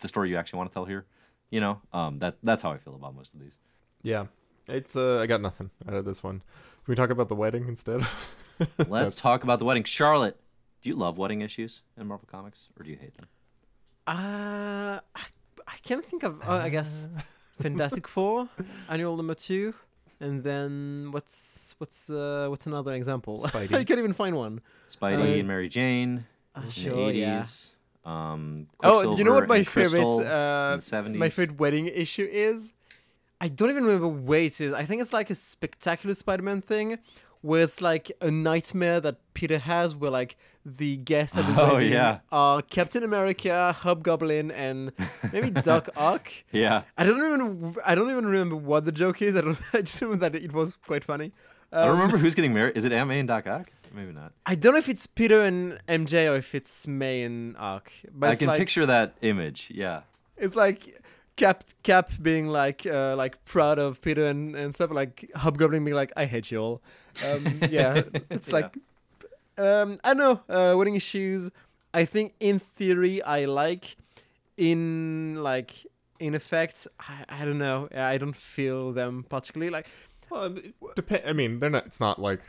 the 0.00 0.08
story 0.08 0.30
you 0.30 0.36
actually 0.36 0.58
want 0.58 0.70
to 0.70 0.74
tell 0.74 0.84
here? 0.84 1.04
You 1.50 1.60
know, 1.60 1.80
um, 1.92 2.18
that 2.20 2.38
that's 2.42 2.62
how 2.62 2.72
I 2.72 2.78
feel 2.78 2.94
about 2.94 3.14
most 3.14 3.34
of 3.34 3.40
these. 3.40 3.58
Yeah, 4.02 4.26
it's. 4.66 4.96
uh 4.96 5.20
I 5.20 5.26
got 5.26 5.40
nothing 5.40 5.70
out 5.86 5.94
of 5.94 6.04
this 6.04 6.22
one. 6.22 6.38
Can 6.38 6.92
we 6.92 6.94
talk 6.94 7.10
about 7.10 7.28
the 7.28 7.34
wedding 7.34 7.68
instead? 7.68 8.06
Let's 8.88 9.14
talk 9.14 9.44
about 9.44 9.58
the 9.58 9.64
wedding. 9.64 9.84
Charlotte, 9.84 10.38
do 10.82 10.88
you 10.88 10.96
love 10.96 11.18
wedding 11.18 11.40
issues 11.42 11.82
in 11.98 12.06
Marvel 12.06 12.28
Comics 12.30 12.68
or 12.78 12.84
do 12.84 12.90
you 12.90 12.96
hate 12.96 13.14
them? 13.16 13.26
Uh, 14.06 15.00
I, 15.74 15.76
I 15.76 15.78
can't 15.88 16.04
think 16.04 16.22
of. 16.22 16.40
Uh, 16.48 16.52
I 16.54 16.68
guess 16.68 17.08
Fantastic 17.60 18.08
Four, 18.08 18.48
annual 18.88 19.16
number 19.16 19.34
two. 19.34 19.74
and 20.20 20.42
then 20.42 21.08
what's 21.10 21.74
what's 21.78 22.08
uh, 22.10 22.46
what's 22.50 22.66
another 22.66 22.94
example? 22.94 23.38
Spidey. 23.52 23.74
I 23.74 23.84
can't 23.84 23.98
even 23.98 24.12
find 24.12 24.36
one. 24.36 24.60
Spidey 24.88 25.20
Uh, 25.36 25.38
and 25.40 25.48
Mary 25.48 25.68
Jane 25.68 26.24
Uh, 26.56 26.62
in 26.64 26.70
sure, 26.70 27.06
the 27.12 27.14
yeah. 27.18 27.40
80s. 27.40 27.70
Um, 28.04 28.66
Oh, 28.82 29.16
you 29.16 29.24
know 29.24 29.32
what 29.34 29.48
my 29.48 29.64
favorite 29.64 30.02
uh, 30.04 30.74
in 30.74 30.80
the 30.80 30.84
70s. 30.84 31.16
my 31.16 31.28
favorite 31.30 31.58
wedding 31.58 31.86
issue 31.86 32.28
is? 32.30 32.72
I 33.40 33.48
don't 33.48 33.70
even 33.70 33.84
remember 33.84 34.08
where 34.08 34.42
it 34.42 34.60
is. 34.60 34.72
I 34.72 34.84
think 34.84 35.00
it's 35.02 35.12
like 35.12 35.30
a 35.30 35.34
spectacular 35.34 36.14
Spider-Man 36.14 36.60
thing, 36.62 36.98
where 37.44 37.60
it's 37.60 37.80
like 37.82 38.10
a 38.22 38.30
nightmare 38.30 39.00
that 39.00 39.16
Peter 39.34 39.58
has, 39.58 39.94
where 39.94 40.10
like 40.10 40.36
the 40.64 40.96
guests 40.96 41.36
at 41.36 41.44
the 41.46 41.60
Oh, 41.62 41.74
wedding 41.74 41.92
yeah. 41.92 42.20
are 42.32 42.62
Captain 42.62 43.02
America, 43.02 43.72
Hobgoblin, 43.78 44.50
and 44.50 44.92
maybe 45.32 45.50
Doc 45.70 45.90
Ock. 45.96 46.30
Yeah. 46.52 46.82
I 46.96 47.04
don't 47.04 47.18
even 47.18 47.76
I 47.84 47.94
don't 47.94 48.10
even 48.10 48.24
remember 48.26 48.56
what 48.56 48.86
the 48.86 48.92
joke 48.92 49.20
is. 49.20 49.36
I 49.36 49.42
don't. 49.42 49.58
I 49.74 49.82
just 49.82 50.00
remember 50.00 50.28
that 50.30 50.42
it 50.42 50.52
was 50.52 50.76
quite 50.86 51.04
funny. 51.04 51.32
I 51.70 51.80
don't 51.82 51.90
Um, 51.90 51.96
remember 51.98 52.16
who's 52.16 52.34
getting 52.34 52.54
married. 52.54 52.76
Is 52.76 52.84
it 52.84 52.92
Aunt 52.92 53.08
May 53.08 53.18
and 53.18 53.28
Doc 53.28 53.46
Ock? 53.46 53.70
Maybe 53.94 54.12
not. 54.12 54.32
I 54.46 54.54
don't 54.54 54.72
know 54.72 54.78
if 54.78 54.88
it's 54.88 55.06
Peter 55.06 55.42
and 55.42 55.78
MJ 55.86 56.30
or 56.32 56.36
if 56.36 56.54
it's 56.54 56.86
May 56.88 57.22
and 57.22 57.56
Ock. 57.58 57.92
But 58.12 58.30
I 58.30 58.34
can 58.36 58.48
like, 58.48 58.58
picture 58.58 58.86
that 58.86 59.16
image. 59.22 59.70
Yeah. 59.72 60.00
It's 60.36 60.56
like 60.56 60.80
Cap 61.36 61.64
Cap 61.82 62.10
being 62.22 62.46
like 62.48 62.86
uh, 62.86 63.14
like 63.16 63.44
proud 63.44 63.78
of 63.78 64.00
Peter 64.00 64.24
and, 64.26 64.54
and 64.54 64.74
stuff 64.74 64.90
like 64.90 65.30
Hobgoblin 65.34 65.84
being 65.84 65.94
like 65.96 66.12
I 66.16 66.26
hate 66.26 66.50
you 66.50 66.58
all. 66.60 66.82
Um, 67.28 67.44
yeah, 67.70 68.02
it's 68.30 68.48
Yeah. 68.48 68.54
like 68.54 68.78
um, 69.58 69.98
I 70.04 70.14
don't 70.14 70.18
know 70.18 70.40
uh, 70.48 70.76
wedding 70.76 70.94
issues. 70.96 71.50
I 71.92 72.04
think 72.04 72.34
in 72.40 72.58
theory 72.58 73.22
I 73.22 73.44
like. 73.46 73.96
In 74.56 75.42
like 75.42 75.84
in 76.20 76.34
effect, 76.36 76.86
I, 77.00 77.24
I 77.28 77.44
don't 77.44 77.58
know. 77.58 77.88
I 77.94 78.18
don't 78.18 78.36
feel 78.36 78.92
them 78.92 79.24
particularly 79.28 79.70
like. 79.70 79.88
Well, 80.30 80.56
it 80.56 80.74
depend. 80.94 81.22
I 81.26 81.32
mean, 81.32 81.58
they're 81.58 81.70
not. 81.70 81.86
It's 81.86 81.98
not 82.00 82.20
like. 82.20 82.40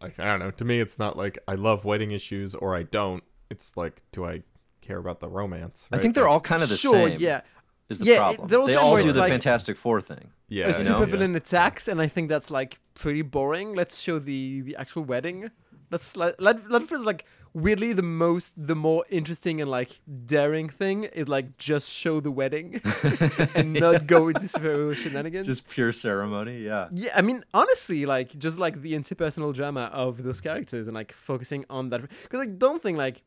I, 0.00 0.06
I 0.06 0.24
don't 0.24 0.38
know. 0.38 0.52
To 0.52 0.64
me, 0.64 0.78
it's 0.78 0.98
not 0.98 1.16
like 1.16 1.38
I 1.48 1.54
love 1.54 1.84
wedding 1.84 2.12
issues 2.12 2.54
or 2.54 2.76
I 2.76 2.84
don't. 2.84 3.24
It's 3.50 3.76
like, 3.76 4.02
do 4.12 4.24
I 4.24 4.42
care 4.82 4.98
about 4.98 5.18
the 5.20 5.28
romance? 5.28 5.88
I 5.90 5.98
think 5.98 6.14
they're 6.14 6.28
all 6.28 6.38
kind 6.40 6.62
of 6.62 6.68
the 6.68 6.76
sure, 6.76 7.08
same. 7.08 7.18
yeah. 7.18 7.40
Is 7.88 7.98
the 7.98 8.06
Yeah, 8.06 8.18
problem. 8.18 8.48
they're 8.48 8.58
all 8.60 8.66
they 8.66 8.74
all 8.74 8.96
do 9.00 9.12
the 9.12 9.20
like- 9.20 9.30
Fantastic 9.30 9.76
Four 9.76 10.00
thing. 10.00 10.30
Yeah, 10.48 10.66
a 10.66 10.78
you 10.82 10.88
know? 10.88 11.00
supervillain 11.00 11.36
attacks, 11.36 11.86
and 11.88 12.00
I 12.00 12.08
think 12.08 12.28
that's 12.28 12.50
like 12.50 12.80
pretty 12.94 13.22
boring. 13.22 13.74
Let's 13.74 14.00
show 14.00 14.18
the 14.18 14.60
the 14.62 14.76
actual 14.76 15.04
wedding. 15.04 15.50
That's 15.90 16.16
like 16.16 16.36
that, 16.38 16.68
that 16.68 16.82
feels 16.88 17.04
like 17.06 17.24
weirdly 17.54 17.92
the 17.94 18.02
most 18.02 18.52
the 18.56 18.74
more 18.74 19.04
interesting 19.08 19.60
and 19.62 19.70
like 19.70 20.00
daring 20.26 20.68
thing 20.68 21.04
is 21.04 21.26
like 21.28 21.56
just 21.58 21.88
show 21.88 22.20
the 22.20 22.30
wedding 22.30 22.80
and 23.54 23.72
not 23.72 24.06
go 24.08 24.28
into 24.28 24.40
superhero 24.40 24.94
shenanigans. 24.94 25.46
Just 25.46 25.70
pure 25.70 25.92
ceremony. 25.92 26.58
Yeah. 26.60 26.88
yeah, 26.92 27.12
I 27.14 27.22
mean 27.22 27.44
honestly, 27.54 28.04
like 28.04 28.36
just 28.38 28.58
like 28.58 28.82
the 28.82 28.94
interpersonal 28.94 29.54
drama 29.54 29.90
of 29.92 30.22
those 30.24 30.40
characters 30.40 30.88
and 30.88 30.94
like 30.94 31.12
focusing 31.12 31.64
on 31.70 31.90
that 31.90 32.00
because 32.02 32.40
I 32.40 32.46
don't 32.46 32.82
think 32.82 32.98
like 32.98 33.22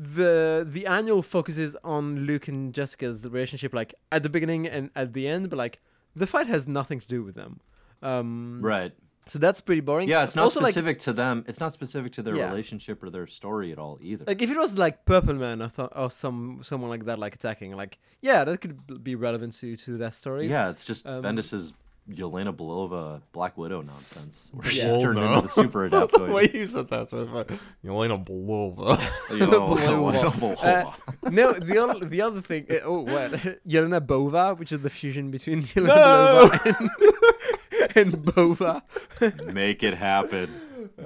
the 0.00 0.66
the 0.68 0.86
annual 0.86 1.20
focuses 1.22 1.76
on 1.84 2.20
Luke 2.26 2.48
and 2.48 2.72
Jessica's 2.72 3.28
relationship 3.28 3.74
like 3.74 3.94
at 4.10 4.22
the 4.22 4.30
beginning 4.30 4.66
and 4.66 4.90
at 4.96 5.12
the 5.12 5.28
end, 5.28 5.50
but 5.50 5.56
like 5.56 5.78
the 6.16 6.26
fight 6.26 6.46
has 6.46 6.66
nothing 6.66 6.98
to 7.00 7.06
do 7.06 7.22
with 7.22 7.34
them. 7.34 7.60
Um, 8.02 8.60
Right. 8.62 8.92
So 9.28 9.38
that's 9.38 9.60
pretty 9.60 9.82
boring. 9.82 10.08
Yeah, 10.08 10.24
it's 10.24 10.34
not 10.34 10.44
also, 10.44 10.60
like, 10.60 10.72
specific 10.72 10.98
to 11.00 11.12
them. 11.12 11.44
It's 11.46 11.60
not 11.60 11.74
specific 11.74 12.12
to 12.12 12.22
their 12.22 12.34
Yeah. 12.34 12.48
relationship 12.48 13.02
or 13.02 13.10
their 13.10 13.26
story 13.26 13.70
at 13.70 13.78
all 13.78 13.98
either. 14.00 14.24
like 14.26 14.40
if 14.40 14.50
it 14.50 14.56
was 14.56 14.78
like 14.78 15.04
Purple 15.04 15.34
Man 15.34 15.60
or, 15.60 15.68
th- 15.68 15.90
or 15.94 16.10
some 16.10 16.60
someone 16.62 16.88
like 16.88 17.04
that 17.04 17.18
like 17.18 17.34
attacking, 17.34 17.76
like 17.76 17.98
yeah, 18.22 18.44
that 18.44 18.60
could 18.62 19.04
be 19.04 19.14
relevant 19.14 19.52
to 19.60 19.76
to 19.76 19.98
their 19.98 20.10
stories. 20.12 20.50
yeah, 20.50 20.70
it's 20.70 20.86
just 20.86 21.06
um, 21.06 21.22
Bendis's 21.22 21.74
Yelena 22.10 22.54
Belova 22.54 23.20
Black 23.32 23.56
Widow 23.56 23.82
nonsense, 23.82 24.48
where 24.52 24.68
she's 24.70 24.82
Yeah. 24.82 24.98
turned 24.98 25.18
Oh, 25.18 25.22
no. 25.22 25.34
into 25.34 25.42
the 25.42 25.48
super 25.48 25.88
the 25.90 26.28
way 26.32 26.50
you 26.52 26.66
said 26.66 26.88
that, 26.90 27.08
so 27.08 27.22
it's 27.22 27.32
like, 27.32 27.48
Yelena 27.84 28.24
Belova. 28.24 28.96
Yelena 29.28 30.64
Uh, 30.64 31.30
no, 31.30 31.52
the 31.52 31.78
other 31.78 32.04
the 32.06 32.22
other 32.22 32.40
thing. 32.40 32.66
Uh, 32.70 32.74
oh, 32.84 33.00
what? 33.02 33.30
Yelena 33.68 34.04
Bova, 34.06 34.54
which 34.54 34.72
is 34.72 34.80
the 34.80 34.90
fusion 34.90 35.30
between 35.30 35.62
Yelena 35.62 35.86
No! 35.86 36.50
Belova 36.52 37.90
and, 37.96 38.14
and 38.14 38.24
Bova. 38.34 38.82
Make 39.52 39.82
it 39.82 39.94
happen. 39.94 40.48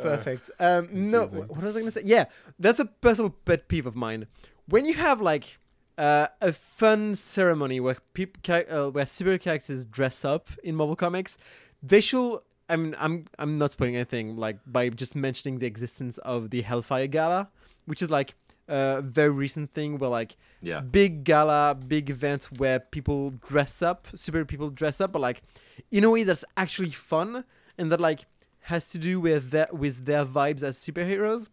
Perfect. 0.00 0.50
Um, 0.60 0.88
no, 0.92 1.26
what 1.26 1.62
was 1.62 1.76
I 1.76 1.80
gonna 1.80 1.90
say? 1.90 2.02
Yeah, 2.04 2.24
that's 2.58 2.78
a 2.78 2.84
personal 2.86 3.30
pet 3.30 3.68
peeve 3.68 3.86
of 3.86 3.96
mine. 3.96 4.26
When 4.68 4.84
you 4.86 4.94
have 4.94 5.20
like 5.20 5.58
uh, 5.98 6.26
a 6.40 6.52
fun 6.52 7.14
ceremony 7.14 7.80
where 7.80 7.96
people 8.14 8.40
uh, 8.54 8.90
where 8.90 9.04
superhero 9.04 9.40
characters 9.40 9.84
dress 9.84 10.24
up 10.24 10.48
in 10.62 10.74
Marvel 10.74 10.96
Comics, 10.96 11.38
they 11.82 12.00
should. 12.00 12.40
I 12.68 12.76
mean, 12.76 12.96
I'm 12.98 13.26
I'm 13.38 13.58
not 13.58 13.72
spoiling 13.72 13.96
anything 13.96 14.36
like 14.36 14.58
by 14.66 14.88
just 14.88 15.14
mentioning 15.14 15.58
the 15.58 15.66
existence 15.66 16.18
of 16.18 16.50
the 16.50 16.62
Hellfire 16.62 17.06
Gala, 17.06 17.48
which 17.84 18.00
is 18.02 18.10
like 18.10 18.34
a 18.68 19.02
very 19.02 19.28
recent 19.30 19.74
thing 19.74 19.98
where 19.98 20.08
like 20.10 20.36
Yeah. 20.62 20.80
big 20.80 21.24
gala, 21.24 21.74
big 21.74 22.08
event 22.08 22.48
where 22.56 22.80
people 22.80 23.30
dress 23.46 23.82
up, 23.82 24.06
super 24.14 24.44
people 24.46 24.70
dress 24.70 25.00
up, 25.00 25.12
but 25.12 25.20
like 25.20 25.42
in 25.90 26.04
a 26.04 26.10
way 26.10 26.24
that's 26.24 26.44
actually 26.56 26.90
fun 26.90 27.44
and 27.76 27.92
that 27.92 28.00
like 28.00 28.20
has 28.62 28.88
to 28.90 28.98
do 28.98 29.20
with 29.20 29.50
their 29.50 29.68
with 29.70 30.06
their 30.06 30.24
vibes 30.24 30.62
as 30.62 30.78
superheroes. 30.78 31.48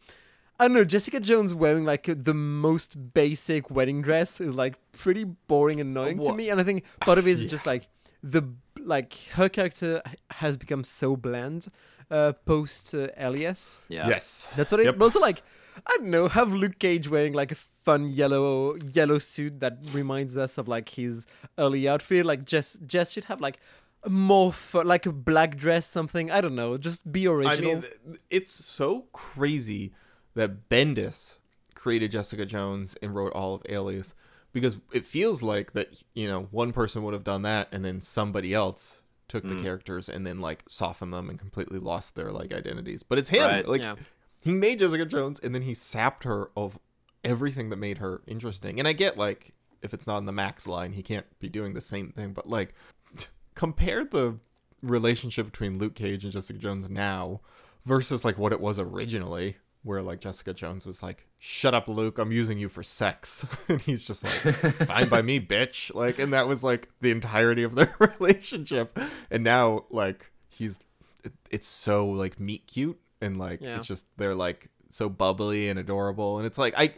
I 0.62 0.66
don't 0.66 0.74
know. 0.74 0.86
Jessica 0.86 1.20
Jones 1.20 1.56
wearing 1.56 1.86
like 1.86 2.08
the 2.24 2.36
most 2.36 3.14
basic 3.16 3.72
wedding 3.72 4.04
dress 4.04 4.40
is 4.40 4.54
like 4.54 4.76
pretty 4.92 5.24
boring 5.24 5.82
and 5.82 5.90
annoying 5.90 6.22
to 6.22 6.34
me, 6.34 6.50
and 6.50 6.62
I 6.62 6.64
think 6.64 6.84
part 7.00 7.18
of 7.18 7.28
it 7.28 7.32
is 7.32 7.42
Yeah. 7.46 7.50
just 7.50 7.66
like 7.66 7.88
the 8.22 8.44
like 8.80 9.16
her 9.34 9.50
character 9.50 10.04
has 10.30 10.58
become 10.58 10.84
so 10.84 11.16
bland 11.16 11.68
uh, 12.12 12.34
post 12.46 12.94
uh, 12.94 13.08
Alias. 13.18 13.82
Yeah. 13.88 14.08
Yes. 14.08 14.48
That's 14.56 14.72
what 14.72 14.82
it. 14.82 14.86
Yep. 14.86 15.00
But 15.00 15.06
also, 15.06 15.20
like, 15.20 15.42
I 15.88 15.96
don't 15.98 16.12
know, 16.12 16.28
have 16.28 16.54
Luke 16.54 16.78
Cage 16.78 17.10
wearing 17.10 17.34
like 17.34 17.52
a 17.52 17.56
fun 17.56 18.08
yellow 18.10 18.76
yellow 18.76 19.18
suit 19.18 19.62
that 19.62 19.80
reminds 19.94 20.38
us 20.38 20.60
of 20.60 20.68
like 20.68 20.90
his 20.90 21.26
early 21.58 21.90
outfit. 21.90 22.24
Like, 22.24 22.46
Jess 22.46 22.78
Jess 22.86 23.12
should 23.12 23.24
have 23.26 23.42
like 23.42 23.58
a 24.04 24.12
more 24.12 24.54
fun, 24.54 24.86
like 24.86 25.08
a 25.08 25.12
black 25.12 25.58
dress, 25.58 25.88
something. 25.88 26.30
I 26.30 26.40
don't 26.40 26.56
know. 26.56 26.78
Just 26.78 27.12
be 27.12 27.28
original. 27.28 27.72
I 27.72 27.76
mean, 27.76 27.84
it's 28.30 28.52
so 28.52 29.08
crazy 29.12 29.92
that 30.36 30.70
Bendis 30.70 31.38
created 31.76 32.12
Jessica 32.12 32.46
Jones 32.46 32.96
and 33.02 33.16
wrote 33.16 33.34
all 33.34 33.56
of 33.56 33.64
Alias 33.68 34.14
because 34.54 34.78
it 34.94 35.06
feels 35.06 35.42
like 35.42 35.74
that 35.74 36.04
you 36.14 36.28
know 36.28 36.48
one 36.52 36.74
person 36.74 37.04
would 37.04 37.14
have 37.14 37.24
done 37.24 37.42
that 37.44 37.68
and 37.72 37.84
then 37.84 38.02
somebody 38.02 38.54
else 38.54 39.02
took 39.32 39.48
the 39.48 39.56
mm. 39.56 39.64
characters 39.64 40.10
and 40.10 40.28
then 40.28 40.42
like 40.42 40.62
softened 40.68 41.14
them 41.14 41.30
and 41.30 41.40
completely 41.40 41.80
lost 41.80 42.16
their 42.16 42.32
like 42.32 42.54
identities. 42.54 43.02
But 43.02 43.18
it's 43.18 43.30
him. 43.30 43.44
Right. 43.44 43.68
Like 43.68 43.82
Yeah. 43.82 43.96
he 44.42 44.52
made 44.52 44.80
Jessica 44.80 45.06
Jones 45.06 45.40
and 45.40 45.56
then 45.56 45.62
he 45.62 45.74
sapped 45.74 46.26
her 46.26 46.52
of 46.56 46.78
everything 47.24 47.70
that 47.70 47.78
made 47.78 48.00
her 48.00 48.22
interesting. 48.28 48.78
And 48.78 48.88
I 48.88 48.94
get 48.94 49.18
like 49.18 49.54
if 49.82 49.94
it's 49.94 50.06
not 50.06 50.18
in 50.18 50.26
the 50.26 50.34
Max 50.34 50.68
line, 50.68 50.94
he 50.94 51.02
can't 51.02 51.26
be 51.40 51.48
doing 51.48 51.74
the 51.74 51.82
same 51.82 52.12
thing. 52.12 52.34
But 52.34 52.50
like 52.50 52.76
compare 53.56 54.04
the 54.04 54.38
relationship 54.82 55.46
between 55.46 55.78
Luke 55.78 55.96
Cage 55.96 56.26
and 56.26 56.34
Jessica 56.34 56.60
Jones 56.60 56.90
now 56.90 57.40
versus 57.86 58.26
like 58.26 58.38
what 58.38 58.52
it 58.52 58.60
was 58.60 58.80
originally, 58.80 59.58
where 59.84 60.02
like 60.02 60.20
Jessica 60.20 60.54
Jones 60.54 60.86
was 60.86 61.02
like, 61.02 61.28
"Shut 61.40 61.74
up, 61.74 61.88
Luke! 61.88 62.18
I'm 62.18 62.32
using 62.32 62.58
you 62.60 62.70
for 62.70 62.84
sex," 62.84 63.46
and 63.68 63.82
he's 63.82 64.06
just 64.06 64.24
like, 64.24 64.56
"Fine 64.56 65.10
by 65.10 65.22
me, 65.22 65.40
bitch!" 65.40 65.94
Like, 65.96 66.20
and 66.20 66.32
that 66.34 66.48
was 66.48 66.64
like 66.64 66.90
the 67.02 67.12
entirety 67.12 67.64
of 67.64 67.76
their 67.76 67.96
relationship. 68.20 68.98
And 69.30 69.44
now 69.44 69.86
like 69.90 70.32
he's, 70.50 70.80
it, 71.24 71.34
it's 71.50 71.68
so 71.68 72.08
like 72.08 72.40
meet 72.40 72.68
cute 72.68 73.00
and 73.22 73.38
like 73.38 73.62
Yeah. 73.62 73.78
it's 73.78 73.88
just 73.88 74.06
they're 74.18 74.36
like 74.36 74.70
so 74.90 75.10
bubbly 75.10 75.70
and 75.70 75.80
adorable, 75.80 76.38
and 76.38 76.46
it's 76.46 76.58
like 76.58 76.74
I, 76.78 76.94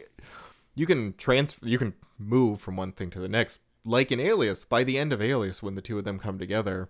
you 0.74 0.86
can 0.86 1.14
transfer, 1.16 1.66
you 1.66 1.78
can 1.78 1.94
move 2.18 2.60
from 2.60 2.76
one 2.76 2.92
thing 2.92 3.10
to 3.10 3.20
the 3.20 3.28
next. 3.28 3.60
Like 3.86 4.10
in 4.10 4.18
Alias, 4.20 4.64
by 4.64 4.82
the 4.84 4.98
end 4.98 5.12
of 5.12 5.20
Alias, 5.20 5.62
when 5.62 5.74
the 5.74 5.82
two 5.82 5.98
of 5.98 6.04
them 6.04 6.18
come 6.18 6.38
together, 6.38 6.88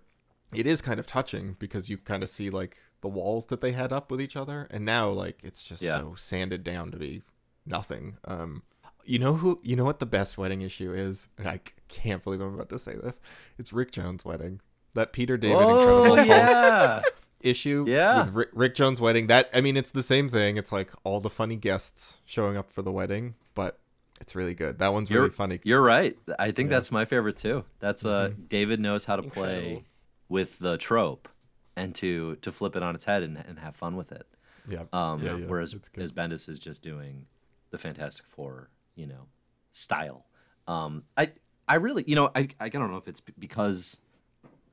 it 0.53 0.65
is 0.65 0.81
kind 0.81 0.99
of 0.99 1.05
touching 1.05 1.55
because 1.59 1.89
you 1.89 1.97
kind 1.97 2.23
of 2.23 2.29
see 2.29 2.49
like 2.49 2.77
the 3.05 3.09
walls 3.09 3.45
that 3.45 3.61
they 3.61 3.71
had 3.71 3.93
up 3.93 4.09
with 4.09 4.19
each 4.19 4.35
other 4.35 4.67
and 4.71 4.83
now 4.83 5.09
like 5.11 5.37
it's 5.43 5.61
just 5.61 5.79
Yeah. 5.83 5.99
so 5.99 6.15
sanded 6.17 6.63
down 6.63 6.89
to 6.89 6.97
be 6.97 7.21
nothing 7.67 8.17
um 8.25 8.63
you 9.05 9.19
know 9.19 9.35
who 9.35 9.59
you 9.61 9.75
know 9.75 9.83
what 9.85 9.99
the 9.99 10.07
best 10.07 10.39
wedding 10.39 10.61
issue 10.63 10.91
is 10.91 11.27
and 11.37 11.47
i 11.47 11.57
c- 11.57 11.73
can't 11.87 12.23
believe 12.23 12.41
i'm 12.41 12.55
about 12.55 12.69
to 12.69 12.79
say 12.79 12.95
this 12.95 13.19
it's 13.59 13.71
rick 13.71 13.91
jones 13.91 14.25
wedding 14.25 14.59
that 14.95 15.13
peter 15.13 15.37
david 15.37 15.57
Oh 15.61 15.77
incredible 15.79 16.15
Hulk 16.15 16.27
yeah. 16.27 17.01
issue 17.41 17.85
Yeah. 17.87 18.23
with 18.23 18.33
rick, 18.33 18.49
rick 18.53 18.73
jones 18.75 18.99
wedding 18.99 19.27
that 19.27 19.49
i 19.53 19.61
mean 19.61 19.77
it's 19.77 19.91
the 19.91 20.01
same 20.03 20.27
thing 20.29 20.57
it's 20.57 20.71
like 20.71 20.89
all 21.03 21.19
the 21.19 21.29
funny 21.29 21.57
guests 21.57 22.17
showing 22.25 22.57
up 22.57 22.71
for 22.71 22.81
the 22.81 22.91
wedding 22.91 23.35
but 23.53 23.77
it's 24.19 24.33
really 24.33 24.55
good 24.55 24.79
that 24.79 24.93
one's 24.93 25.11
really 25.11 25.25
You're 25.25 25.31
funny 25.31 25.59
You're 25.63 25.81
right. 25.83 26.17
I 26.39 26.49
think 26.51 26.69
Yeah. 26.71 26.77
that's 26.77 26.91
my 26.91 27.03
favorite 27.05 27.37
too. 27.37 27.65
That's 27.79 28.03
uh 28.05 28.29
Mm-hmm. 28.29 28.43
David 28.47 28.79
knows 28.79 29.05
how 29.05 29.17
to 29.17 29.23
play 29.23 29.57
Incredible. 29.57 29.83
with 30.29 30.57
the 30.59 30.77
trope 30.77 31.27
and 31.75 31.93
to 31.95 32.35
to 32.37 32.51
flip 32.51 32.75
it 32.75 32.83
on 32.83 32.95
its 32.95 33.05
head 33.05 33.23
and, 33.23 33.37
and 33.37 33.59
have 33.59 33.75
fun 33.75 33.95
with 33.95 34.11
it. 34.11 34.27
yeah 34.67 34.83
Um, 34.93 35.21
Yeah, 35.23 35.37
yeah, 35.37 35.45
whereas 35.47 35.75
as 35.97 36.11
Bendis 36.11 36.47
is 36.49 36.59
just 36.59 36.81
doing 36.81 37.25
the 37.71 37.77
Fantastic 37.77 38.25
Four, 38.25 38.69
you 38.95 39.07
know, 39.07 39.27
style. 39.71 40.25
Um, 40.67 41.03
I 41.17 41.31
I 41.67 41.75
really, 41.75 42.03
you 42.07 42.15
know, 42.15 42.31
I 42.35 42.47
I 42.59 42.69
don't 42.69 42.89
know 42.91 42.97
if 42.97 43.07
it's 43.07 43.21
because 43.21 43.99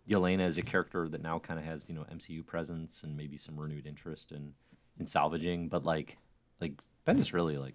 Yelena 0.09 0.47
is 0.47 0.59
a 0.59 0.63
character 0.63 1.09
that 1.09 1.23
now 1.23 1.39
kind 1.39 1.59
of 1.61 1.65
has 1.67 1.87
you 1.89 1.95
know 1.95 2.05
MCU 2.13 2.45
presence 2.45 3.03
and 3.03 3.17
maybe 3.17 3.37
some 3.37 3.57
renewed 3.59 3.87
interest 3.87 4.33
in 4.33 4.55
in 4.99 5.07
salvaging. 5.07 5.69
But 5.69 5.85
like 5.85 6.19
like 6.61 6.73
Bendis 7.07 7.33
really 7.33 7.57
like 7.59 7.75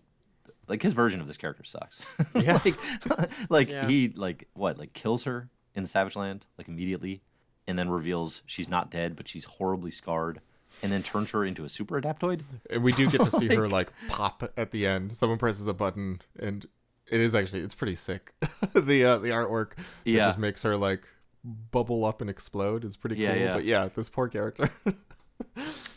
like 0.68 0.82
his 0.82 0.94
version 0.94 1.22
of 1.22 1.28
this 1.28 1.38
character 1.38 1.64
sucks. 1.64 2.06
Yeah. 2.36 2.60
like 2.66 3.30
like 3.50 3.72
Yeah. 3.72 3.88
he 3.88 4.10
like 4.10 4.48
what 4.54 4.78
like 4.78 4.94
kills 4.94 5.24
her 5.24 5.50
in 5.76 5.86
Savage 5.86 6.16
Land 6.16 6.46
like 6.58 6.68
immediately, 6.68 7.22
and 7.68 7.78
then 7.78 7.90
reveals 7.90 8.42
she's 8.46 8.70
not 8.70 8.90
dead 8.90 9.16
but 9.16 9.28
she's 9.28 9.46
horribly 9.46 9.92
scarred, 9.92 10.40
and 10.84 10.92
then 10.92 11.04
turns 11.04 11.32
her 11.32 11.44
into 11.46 11.64
a 11.66 11.70
super 11.70 12.00
adaptoid. 12.02 12.42
And 12.70 12.84
we 12.84 12.92
do 12.92 13.10
get 13.10 13.24
to 13.24 13.32
see 13.40 13.54
her 13.56 13.68
like 13.68 13.92
pop 14.10 14.52
at 14.58 14.72
the 14.72 14.86
end. 14.86 15.16
Someone 15.18 15.38
presses 15.38 15.68
a 15.68 15.74
button, 15.74 16.22
and 16.40 16.66
it 17.12 17.20
is 17.22 17.34
actually 17.36 17.62
it's 17.62 17.76
pretty 17.76 17.96
sick. 17.96 18.34
the 18.74 19.04
uh, 19.04 19.18
the 19.18 19.30
artwork 19.30 19.72
that 19.76 19.84
Yeah. 20.06 20.26
just 20.26 20.38
makes 20.38 20.64
her 20.64 20.76
like 20.78 21.08
bubble 21.44 22.04
up 22.04 22.20
and 22.22 22.30
explode 22.30 22.84
is 22.84 22.98
pretty 22.98 23.16
Yeah, 23.18 23.34
cool. 23.34 23.42
yeah. 23.42 23.54
But 23.56 23.64
yeah, 23.66 23.90
this 23.96 24.10
poor 24.10 24.28
character. 24.28 24.70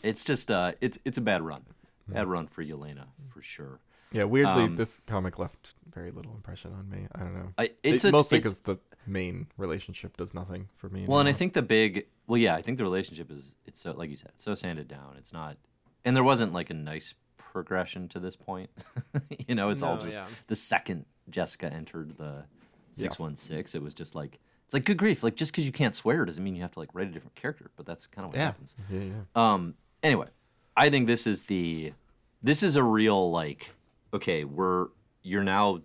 It's 0.03 0.23
just 0.23 0.49
uh 0.51 0.71
it's 0.81 0.97
it's 1.05 1.17
a 1.17 1.21
bad 1.21 1.41
run, 1.41 1.63
bad 2.07 2.27
run 2.27 2.47
for 2.47 2.63
Yelena 2.63 3.05
for 3.29 3.41
sure. 3.41 3.79
yeah, 4.11 4.23
weirdly, 4.23 4.63
Um, 4.63 4.75
this 4.75 4.99
comic 5.07 5.37
left 5.39 5.75
very 5.93 6.11
little 6.11 6.33
impression 6.33 6.73
on 6.73 6.89
me. 6.89 7.07
I 7.13 7.19
don't 7.19 7.33
know. 7.35 7.53
I, 7.57 7.71
it's 7.83 8.03
It- 8.05 8.09
a, 8.09 8.11
mostly 8.11 8.39
because 8.39 8.59
the 8.59 8.77
main 9.05 9.47
relationship 9.57 10.17
does 10.17 10.33
nothing 10.33 10.69
for 10.77 10.89
me. 10.89 11.05
Well, 11.07 11.19
and 11.19 11.29
I 11.29 11.31
think 11.31 11.53
the 11.53 11.61
big, 11.61 12.07
well, 12.27 12.37
yeah, 12.37 12.55
I 12.55 12.61
think 12.61 12.77
the 12.77 12.83
relationship 12.83 13.31
is, 13.31 13.55
it's 13.65 13.79
so, 13.79 13.93
like 13.93 14.09
you 14.09 14.15
said, 14.15 14.31
it's 14.35 14.43
so 14.43 14.55
sanded 14.55 14.87
down. 14.87 15.15
It's 15.17 15.33
not, 15.33 15.57
and 16.05 16.15
there 16.15 16.23
wasn't 16.23 16.53
like 16.53 16.69
a 16.69 16.73
nice 16.73 17.15
progression 17.37 18.07
to 18.09 18.19
this 18.19 18.35
point. 18.35 18.69
you 19.47 19.55
know, 19.55 19.69
it's 19.69 19.83
all 19.83 19.97
just 19.97 20.19
yeah. 20.19 20.25
the 20.47 20.55
second 20.55 21.05
Jessica 21.29 21.71
entered 21.71 22.17
the 22.17 22.43
616, 22.91 23.79
it 23.79 23.83
was 23.83 23.93
just 23.93 24.15
like, 24.15 24.39
it's 24.65 24.73
like 24.73 24.85
good 24.85 24.97
grief. 24.97 25.23
Like, 25.23 25.35
just 25.35 25.51
because 25.51 25.65
you 25.65 25.73
can't 25.73 25.93
swear 25.93 26.23
doesn't 26.23 26.43
mean 26.43 26.55
you 26.55 26.61
have 26.61 26.71
to 26.71 26.79
like 26.79 26.89
write 26.93 27.07
a 27.07 27.11
different 27.11 27.35
character, 27.35 27.71
but 27.75 27.85
that's 27.85 28.07
kind 28.07 28.25
of 28.25 28.31
what 28.31 28.37
yeah, 28.37 28.45
happens. 28.45 28.75
yeah, 28.89 28.99
yeah. 28.99 29.13
Um. 29.35 29.75
Anyway, 30.01 30.27
I 30.75 30.89
think 30.89 31.07
this 31.07 31.27
is 31.27 31.43
the 31.43 31.93
this 32.41 32.63
is 32.63 32.75
a 32.77 32.83
real 32.83 33.31
like 33.31 33.73
okay, 34.13 34.43
we're 34.43 34.87
you're 35.23 35.43
now 35.43 35.81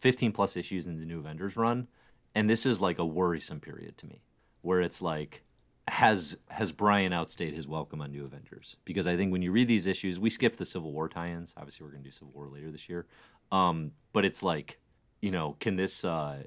15 0.00 0.32
plus 0.32 0.56
issues 0.56 0.86
in 0.86 0.98
the 0.98 1.06
new 1.06 1.18
Avengers 1.18 1.56
run, 1.56 1.88
and 2.36 2.48
this 2.50 2.66
is 2.66 2.80
like 2.80 2.98
a 2.98 3.04
worrisome 3.04 3.58
period 3.60 3.96
to 3.98 4.06
me, 4.06 4.20
where 4.60 4.80
it's 4.80 5.00
like 5.02 5.42
has 5.88 6.36
has 6.48 6.70
Brian 6.70 7.12
outstayed 7.12 7.54
his 7.54 7.66
welcome 7.66 8.00
on 8.02 8.12
New 8.12 8.24
Avengers? 8.24 8.76
Because 8.84 9.06
I 9.06 9.16
think 9.16 9.32
when 9.32 9.42
you 9.42 9.50
read 9.50 9.66
these 9.66 9.86
issues, 9.86 10.20
we 10.20 10.30
skipped 10.30 10.58
the 10.58 10.66
Civil 10.66 10.92
War 10.92 11.08
tie-ins. 11.08 11.54
Obviously, 11.56 11.84
we're 11.84 11.92
gonna 11.92 12.04
do 12.04 12.10
Civil 12.10 12.32
War 12.34 12.48
later 12.48 12.70
this 12.70 12.88
year. 12.88 13.06
Um, 13.50 13.92
but 14.12 14.24
it's 14.24 14.42
like, 14.42 14.78
you 15.20 15.30
know, 15.30 15.56
can 15.58 15.76
this? 15.76 16.04
uh 16.04 16.42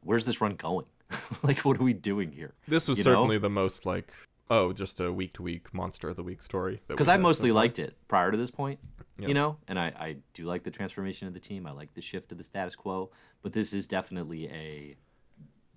Where's 0.00 0.24
this 0.24 0.40
run 0.40 0.54
going? 0.56 0.86
like, 1.42 1.58
what 1.58 1.78
are 1.78 1.82
we 1.82 1.92
doing 1.92 2.32
here? 2.32 2.54
This 2.66 2.88
was 2.88 2.98
you 2.98 3.04
know? 3.04 3.10
certainly 3.12 3.38
the 3.38 3.50
most 3.50 3.84
like 3.86 4.12
oh, 4.50 4.72
just 4.72 5.00
a 5.00 5.12
week 5.12 5.34
to 5.34 5.42
week 5.42 5.72
monster 5.72 6.08
of 6.08 6.16
the 6.16 6.22
week 6.22 6.42
story. 6.42 6.80
because 6.88 7.08
I 7.08 7.16
mostly 7.16 7.50
liked 7.52 7.78
it 7.78 7.96
prior 8.08 8.30
to 8.30 8.36
this 8.36 8.50
point, 8.50 8.78
Yeah. 9.18 9.28
you 9.28 9.34
know, 9.34 9.56
and 9.68 9.78
I, 9.78 9.86
I 9.98 10.16
do 10.34 10.44
like 10.44 10.62
the 10.64 10.70
transformation 10.70 11.26
of 11.26 11.34
the 11.34 11.40
team. 11.40 11.66
I 11.66 11.72
like 11.72 11.94
the 11.94 12.02
shift 12.02 12.28
to 12.28 12.34
the 12.34 12.44
status 12.44 12.76
quo, 12.76 13.10
but 13.42 13.52
this 13.52 13.72
is 13.72 13.86
definitely 13.86 14.48
a 14.50 14.96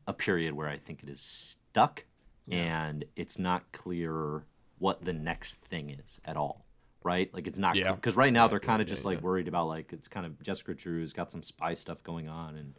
a 0.07 0.13
period 0.13 0.53
where 0.53 0.67
I 0.67 0.77
think 0.77 1.03
it 1.03 1.09
is 1.09 1.19
stuck, 1.21 2.05
and 2.49 3.05
it's 3.15 3.38
not 3.38 3.71
clear 3.73 4.45
what 4.79 5.03
the 5.05 5.13
next 5.13 5.55
thing 5.61 5.89
is 5.89 6.19
at 6.25 6.38
all. 6.38 6.65
Right, 7.03 7.31
like 7.34 7.45
it's 7.47 7.59
not 7.59 7.75
Yeah. 7.75 7.93
because 7.93 8.15
right 8.17 8.34
now 8.34 8.47
they're 8.47 8.59
kind 8.59 8.81
of 8.81 8.88
yeah, 8.88 8.93
just 8.93 9.05
like 9.05 9.19
yeah. 9.19 9.23
worried 9.23 9.47
about 9.47 9.67
like 9.67 9.93
it's 9.93 10.07
kind 10.07 10.25
of 10.25 10.41
Jessica 10.41 10.73
Drew's 10.73 11.13
got 11.13 11.31
some 11.31 11.41
spy 11.43 11.73
stuff 11.73 12.03
going 12.03 12.27
on, 12.27 12.55
and 12.55 12.73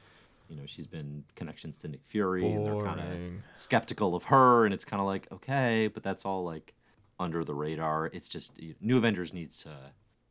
you 0.51 0.57
know 0.57 0.67
she's 0.67 0.87
been 0.87 1.25
connections 1.35 1.79
to 1.79 1.89
Nick 1.89 2.05
Fury, 2.05 2.51
and 2.51 2.67
they're 2.67 2.83
kind 2.85 3.01
of 3.01 3.17
skeptical 3.57 4.15
of 4.15 4.25
her 4.25 4.65
and 4.65 4.73
it's 4.75 4.85
kind 4.85 5.01
of 5.01 5.07
like 5.07 5.29
okay 5.33 5.89
but 5.93 6.03
that's 6.03 6.25
all 6.25 6.43
like 6.45 6.75
under 7.21 7.45
the 7.45 7.55
radar 7.55 8.07
it's 8.13 8.29
just 8.29 8.59
new 8.81 8.97
avengers 8.97 9.33
needs 9.35 9.63
to 9.63 9.71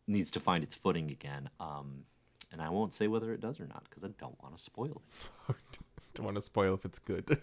needs 0.07 0.31
to 0.31 0.39
find 0.39 0.63
its 0.63 0.73
footing 0.73 1.11
again 1.11 1.49
um 1.59 2.03
and 2.51 2.61
i 2.61 2.69
won't 2.69 2.93
say 2.93 3.07
whether 3.07 3.31
it 3.33 3.41
does 3.41 3.59
or 3.59 3.67
not 3.67 3.83
because 3.89 4.03
i 4.03 4.07
don't 4.17 4.41
want 4.41 4.55
to 4.55 4.61
spoil 4.63 5.01
Don't 6.17 6.25
want 6.25 6.35
to 6.35 6.41
spoil 6.41 6.73
if 6.73 6.83
it's 6.83 6.99
good. 6.99 7.41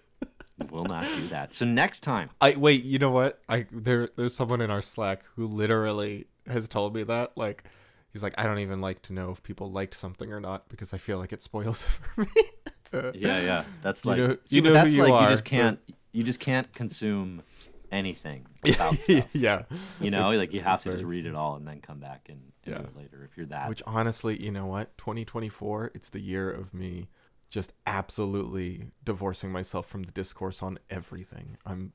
will 0.71 0.85
not 0.85 1.03
do 1.05 1.27
that 1.29 1.55
so 1.59 1.65
next 1.65 2.01
time 2.01 2.31
I 2.41 2.55
wait. 2.57 2.85
You 2.85 2.99
know 2.99 3.11
what? 3.11 3.41
I 3.49 3.67
there 3.73 4.09
there's 4.17 4.35
someone 4.35 4.61
in 4.61 4.71
our 4.71 4.83
Slack 4.83 5.25
who 5.37 5.47
literally 5.47 6.27
has 6.47 6.69
told 6.69 6.95
me 6.95 7.03
that. 7.05 7.37
Like, 7.37 7.65
he's 8.13 8.23
like, 8.23 8.35
I 8.37 8.43
don't 8.45 8.59
even 8.59 8.81
like 8.81 9.01
to 9.03 9.13
know 9.13 9.31
if 9.31 9.43
people 9.43 9.71
liked 9.71 9.95
something 9.95 10.33
or 10.33 10.41
not 10.41 10.69
because 10.69 10.93
I 10.93 10.99
feel 10.99 11.19
like 11.19 11.33
it 11.33 11.43
spoils 11.43 11.83
it 11.85 11.89
for 12.15 12.21
me. 12.23 13.13
Yeah 13.21 13.41
yeah 13.41 13.65
that's 13.83 14.05
You 14.05 14.11
like 14.11 14.19
know- 14.19 14.37
see, 14.45 14.57
you 14.57 14.63
but 14.63 14.69
know 14.69 14.75
that's 14.75 14.95
you 14.95 15.03
like 15.03 15.13
are, 15.13 15.23
you 15.23 15.29
just 15.29 15.45
can't 15.45 15.81
you 16.13 16.23
just 16.23 16.39
can't 16.39 16.73
consume 16.75 17.43
anything 17.91 18.47
without 18.63 18.95
stuff 19.01 19.29
yeah. 19.35 19.63
you 20.01 20.11
know 20.13 20.27
It's- 20.31 20.39
like 20.39 20.53
you 20.53 20.61
have 20.61 20.83
to 20.85 20.91
just 20.93 21.03
read 21.05 21.27
it 21.27 21.35
all 21.35 21.57
and 21.57 21.67
then 21.67 21.81
come 21.81 21.99
back 21.99 22.29
and, 22.29 22.41
and 22.65 22.73
Yeah. 22.73 22.79
do 22.83 22.85
it 22.85 22.97
later 22.97 23.29
if 23.29 23.37
you're 23.37 23.47
that 23.47 23.69
Which 23.69 23.83
honestly, 23.87 24.41
you 24.41 24.51
know 24.53 24.67
what? 24.67 24.97
2024, 24.99 25.91
it's 25.95 26.09
the 26.09 26.21
year 26.21 26.49
of 26.51 26.73
me 26.73 27.09
just 27.55 27.72
absolutely 27.86 28.86
divorcing 29.05 29.52
myself 29.52 29.86
from 29.86 30.02
the 30.02 30.10
discourse 30.10 30.60
on 30.60 30.76
everything. 30.90 31.56
I'm 31.64 31.93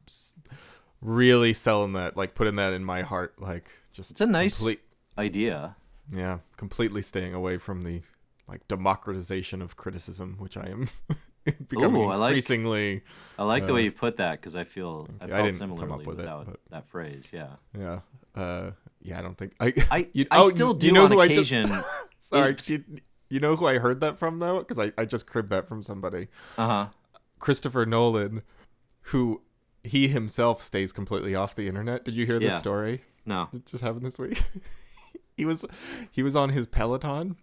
really 1.01 1.51
selling 1.53 1.91
that, 1.93 2.15
like 2.15 2.33
putting 2.33 2.55
that 2.55 2.71
in 2.71 2.85
my 2.85 3.01
heart, 3.01 3.41
like 3.41 3.65
just 3.91 4.09
it's 4.11 4.21
a 4.21 4.25
nice 4.25 4.57
complete- 4.57 4.79
idea 5.17 5.75
yeah, 6.11 6.39
completely 6.55 7.01
staying 7.01 7.33
away 7.33 7.57
from 7.57 7.83
the 7.83 8.01
like 8.47 8.65
democratization 8.69 9.61
of 9.61 9.75
criticism, 9.75 10.37
which 10.39 10.55
I 10.55 10.67
am 10.69 10.87
becoming 11.67 12.03
Ooh, 12.03 12.07
I 12.07 12.15
like- 12.15 12.29
increasingly. 12.31 13.03
I 13.37 13.43
like 13.43 13.65
the 13.65 13.73
Uh, 13.73 13.75
way 13.75 13.83
you 13.83 13.91
put 13.91 14.15
that 14.17 14.39
because 14.39 14.55
I 14.55 14.63
feel 14.63 15.09
I 15.19 15.25
I 15.25 15.27
felt 15.27 15.45
didn't 15.45 15.59
come 15.59 15.71
up 15.71 15.77
similarly 15.77 16.05
with 16.05 16.19
it, 16.19 16.21
without 16.21 16.45
but- 16.45 16.59
that 16.71 16.87
phrase. 16.87 17.29
Yeah, 17.33 17.49
Yeah, 17.77 17.99
uh, 18.33 18.71
yeah. 19.01 19.19
I 19.19 19.21
don't 19.21 19.37
think 19.37 19.53
I. 19.59 19.73
I 19.91 20.07
You- 20.13 20.25
I 20.31 20.39
oh, 20.39 20.47
still 20.49 20.69
you 20.73 20.79
do 20.79 20.91
know 20.93 21.05
on 21.05 21.11
I 21.19 21.27
just- 21.27 21.51
occasion. 21.51 21.69
Sorry, 22.19 22.55
you, 22.67 22.83
you 23.29 23.39
know 23.39 23.55
who 23.55 23.65
I 23.67 23.77
heard 23.77 24.01
that 24.01 24.17
from 24.17 24.37
though? 24.39 24.59
Because 24.59 24.79
I 24.79 24.91
I 24.97 25.05
just 25.05 25.27
cribbed 25.27 25.49
that 25.49 25.67
from 25.67 25.83
somebody. 25.83 26.27
uh 26.57 26.67
huh. 26.67 26.87
Christopher 27.39 27.85
Nolan, 27.85 28.41
who 29.03 29.41
he 29.83 30.07
himself 30.09 30.61
stays 30.61 30.91
completely 30.91 31.33
off 31.35 31.55
the 31.55 31.67
internet. 31.67 32.03
Did 32.03 32.15
you 32.15 32.25
hear 32.25 32.39
this 32.39 32.51
Yeah. 32.51 32.59
story? 32.59 33.03
No. 33.25 33.47
that 33.53 33.65
just 33.65 33.83
happened 33.83 34.05
this 34.05 34.19
week. 34.19 34.43
he 35.37 35.45
was 35.45 35.65
he 36.11 36.21
was 36.23 36.35
on 36.35 36.49
his 36.49 36.67
Peloton 36.67 37.37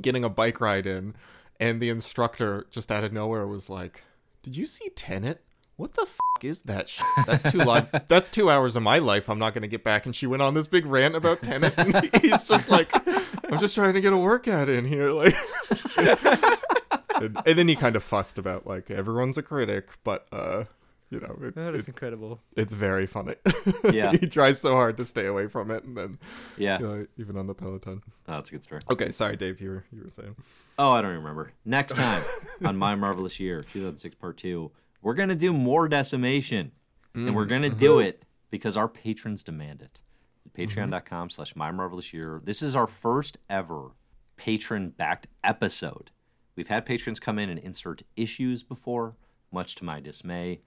getting 0.00 0.24
a 0.24 0.28
bike 0.30 0.60
ride 0.60 0.86
in, 0.86 1.14
and 1.60 1.80
the 1.80 1.88
instructor 1.90 2.66
just 2.70 2.90
out 2.90 3.04
of 3.04 3.12
nowhere 3.12 3.46
was 3.46 3.68
like, 3.68 4.02
"Did 4.42 4.56
you 4.56 4.66
see 4.66 4.88
Tenet? 4.90 5.42
What 5.76 5.94
the 5.94 6.02
f- 6.02 6.18
is 6.42 6.60
that? 6.60 6.88
Shit? 6.88 7.04
That's 7.26 7.42
two 7.50 7.58
li- 7.58 7.88
That's 8.08 8.28
two 8.28 8.48
hours 8.48 8.76
of 8.76 8.82
my 8.84 8.98
life. 8.98 9.28
I'm 9.28 9.38
not 9.40 9.54
gonna 9.54 9.66
get 9.68 9.82
back." 9.84 10.06
And 10.06 10.14
she 10.16 10.26
went 10.26 10.40
on 10.42 10.54
this 10.54 10.68
big 10.68 10.86
rant 10.86 11.16
about 11.16 11.42
Tenet, 11.42 11.74
and 11.76 12.10
he's 12.22 12.44
just 12.44 12.68
like, 12.68 12.90
"I'm 13.50 13.58
just 13.58 13.74
trying 13.74 13.94
to 13.94 14.00
get 14.00 14.12
a 14.12 14.16
workout 14.16 14.68
in 14.68 14.84
here." 14.86 15.10
Like, 15.10 15.34
and, 17.16 17.38
and 17.46 17.58
then 17.58 17.68
he 17.68 17.76
kind 17.76 17.96
of 17.96 18.02
fussed 18.04 18.38
about 18.38 18.66
like 18.66 18.90
everyone's 18.90 19.38
a 19.38 19.42
critic, 19.42 19.88
but 20.04 20.26
uh. 20.32 20.64
You 21.10 21.20
know, 21.20 21.38
it, 21.46 21.54
That 21.54 21.76
is 21.76 21.82
it- 21.82 21.88
incredible. 21.88 22.40
it's 22.56 22.72
very 22.74 23.06
funny. 23.06 23.34
Yeah. 23.92 24.10
he 24.20 24.26
tries 24.26 24.60
so 24.60 24.72
hard 24.72 24.96
to 24.96 25.04
stay 25.04 25.26
away 25.26 25.46
from 25.46 25.70
it, 25.70 25.84
and 25.84 25.96
then 25.96 26.18
Yeah. 26.56 26.80
you 26.80 26.86
know, 26.86 27.06
even 27.18 27.36
on 27.36 27.46
the 27.46 27.54
Peloton. 27.54 28.02
Oh, 28.26 28.32
that's 28.32 28.48
a 28.48 28.52
good 28.54 28.64
story. 28.64 28.80
Okay, 28.90 29.12
sorry, 29.12 29.36
Dave. 29.36 29.60
You 29.60 29.70
were 29.70 29.84
you 29.92 30.02
were 30.02 30.10
saying. 30.10 30.34
Oh, 30.76 30.90
I 30.90 31.02
don't 31.02 31.12
remember. 31.14 31.52
Next 31.64 31.94
time 31.94 32.24
on 32.64 32.76
My 32.76 32.96
Marvelous 32.96 33.38
Year, 33.38 33.62
2006 33.72 34.16
Part 34.16 34.38
2, 34.38 34.72
we're 35.02 35.14
going 35.14 35.28
to 35.28 35.36
do 35.36 35.52
more 35.52 35.88
decimation. 35.88 36.72
And 37.14 37.36
we're 37.36 37.44
going 37.44 37.62
to 37.62 37.70
do 37.70 38.00
it 38.00 38.24
because 38.50 38.76
our 38.76 38.88
patrons 38.88 39.44
demand 39.44 39.82
it. 39.82 40.00
Patreon.com 40.56 41.30
slash 41.30 41.56
My 41.56 41.70
Marvelous 41.70 42.12
Year. 42.12 42.40
This 42.44 42.62
is 42.62 42.76
our 42.76 42.86
first 42.86 43.38
ever 43.50 43.90
patron 44.36 44.90
backed 44.90 45.26
episode. 45.42 46.10
We've 46.56 46.68
had 46.68 46.86
patrons 46.86 47.18
come 47.18 47.38
in 47.38 47.50
and 47.50 47.58
insert 47.58 48.02
issues 48.16 48.62
before, 48.62 49.16
much 49.50 49.74
to 49.76 49.84
my 49.84 50.00
dismay. 50.00 50.60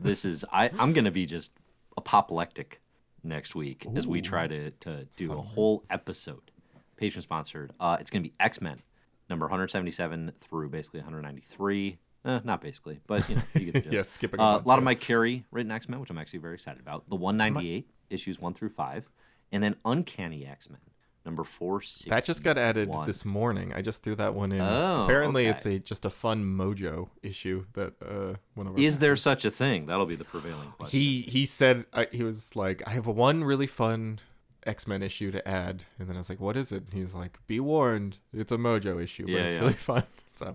This 0.00 0.24
is, 0.24 0.44
I, 0.52 0.70
I'm 0.78 0.92
going 0.92 1.04
to 1.04 1.10
be 1.10 1.26
just 1.26 1.58
apoplectic 1.98 2.80
next 3.22 3.54
week 3.54 3.86
as 3.96 4.06
we 4.06 4.20
try 4.20 4.46
to, 4.46 4.70
to 4.70 5.06
do 5.16 5.32
a 5.32 5.40
whole 5.40 5.84
episode 5.90 6.50
patron 6.96 7.22
sponsored. 7.22 7.72
Uh, 7.80 7.96
it's 8.00 8.10
going 8.10 8.22
to 8.22 8.28
be 8.28 8.34
X 8.38 8.60
Men, 8.60 8.80
number 9.28 9.46
177 9.46 10.32
through 10.40 10.68
basically 10.68 11.00
193. 11.00 11.98
Eh, 12.26 12.40
not 12.44 12.60
basically, 12.62 13.00
but 13.06 13.28
you 13.28 13.36
know, 13.36 13.42
you 13.54 13.72
get 13.72 13.74
the 13.74 13.80
gist. 13.90 13.92
Yeah, 13.92 14.02
skipping 14.02 14.40
a 14.40 14.42
Uh, 14.42 14.58
a 14.64 14.68
lot 14.68 14.78
of. 14.78 14.84
Mike 14.84 15.00
Carey 15.00 15.44
written 15.50 15.72
X 15.72 15.88
Men, 15.88 16.00
which 16.00 16.10
I'm 16.10 16.18
actually 16.18 16.38
very 16.38 16.54
excited 16.54 16.80
about. 16.80 17.08
The 17.08 17.16
198 17.16 17.86
issues 18.10 18.40
one 18.40 18.54
through 18.54 18.70
five, 18.70 19.10
and 19.54 19.62
then 19.62 19.76
Uncanny 19.86 20.44
X 20.46 20.68
Men, 20.68 20.80
number 21.24 21.44
460. 21.44 22.10
That 22.10 22.24
just 22.26 22.42
got 22.42 22.58
added 22.58 22.90
this 23.06 23.24
morning. 23.24 23.72
I 23.74 23.80
just 23.80 24.02
threw 24.02 24.14
that 24.16 24.34
one 24.34 24.52
in. 24.52 24.60
Oh, 24.60 25.04
Apparently, 25.04 25.48
okay. 25.48 25.56
it's 25.56 25.66
a 25.66 25.78
just 25.78 26.04
a 26.04 26.10
fun 26.10 26.44
Mojo 26.44 27.08
issue 27.22 27.64
that 27.74 27.94
uh, 28.02 28.34
one 28.54 28.66
of 28.66 28.74
our 28.74 28.78
Is 28.78 28.98
there 28.98 29.16
such 29.16 29.44
a 29.44 29.50
thing? 29.50 29.86
That'll 29.86 30.04
be 30.06 30.16
the 30.16 30.24
prevailing 30.24 30.70
question. 30.76 30.98
he 31.00 31.20
he 31.22 31.46
said 31.46 31.86
I, 31.92 32.08
he 32.12 32.22
was 32.22 32.54
like 32.56 32.82
I 32.86 32.90
have 32.90 33.06
one 33.06 33.44
really 33.44 33.66
fun 33.66 34.18
X 34.66 34.86
Men 34.86 35.02
issue 35.02 35.30
to 35.30 35.46
add, 35.48 35.84
and 35.98 36.08
then 36.08 36.16
I 36.16 36.18
was 36.18 36.28
like, 36.28 36.40
what 36.40 36.56
is 36.56 36.72
it? 36.72 36.84
And 36.84 36.92
he 36.94 37.02
was 37.02 37.14
like, 37.14 37.38
be 37.46 37.60
warned, 37.60 38.18
it's 38.32 38.52
a 38.52 38.56
Mojo 38.56 39.02
issue, 39.02 39.24
but 39.26 39.32
Yeah, 39.32 39.40
it's 39.44 39.54
yeah. 39.54 39.60
really 39.60 39.72
fun. 39.92 40.04
So 40.34 40.54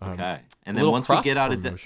um, 0.00 0.12
okay, 0.12 0.40
and 0.64 0.76
then 0.76 0.90
once 0.90 1.08
we 1.08 1.20
get 1.20 1.36
out 1.36 1.52
of 1.52 1.60
de- 1.60 1.76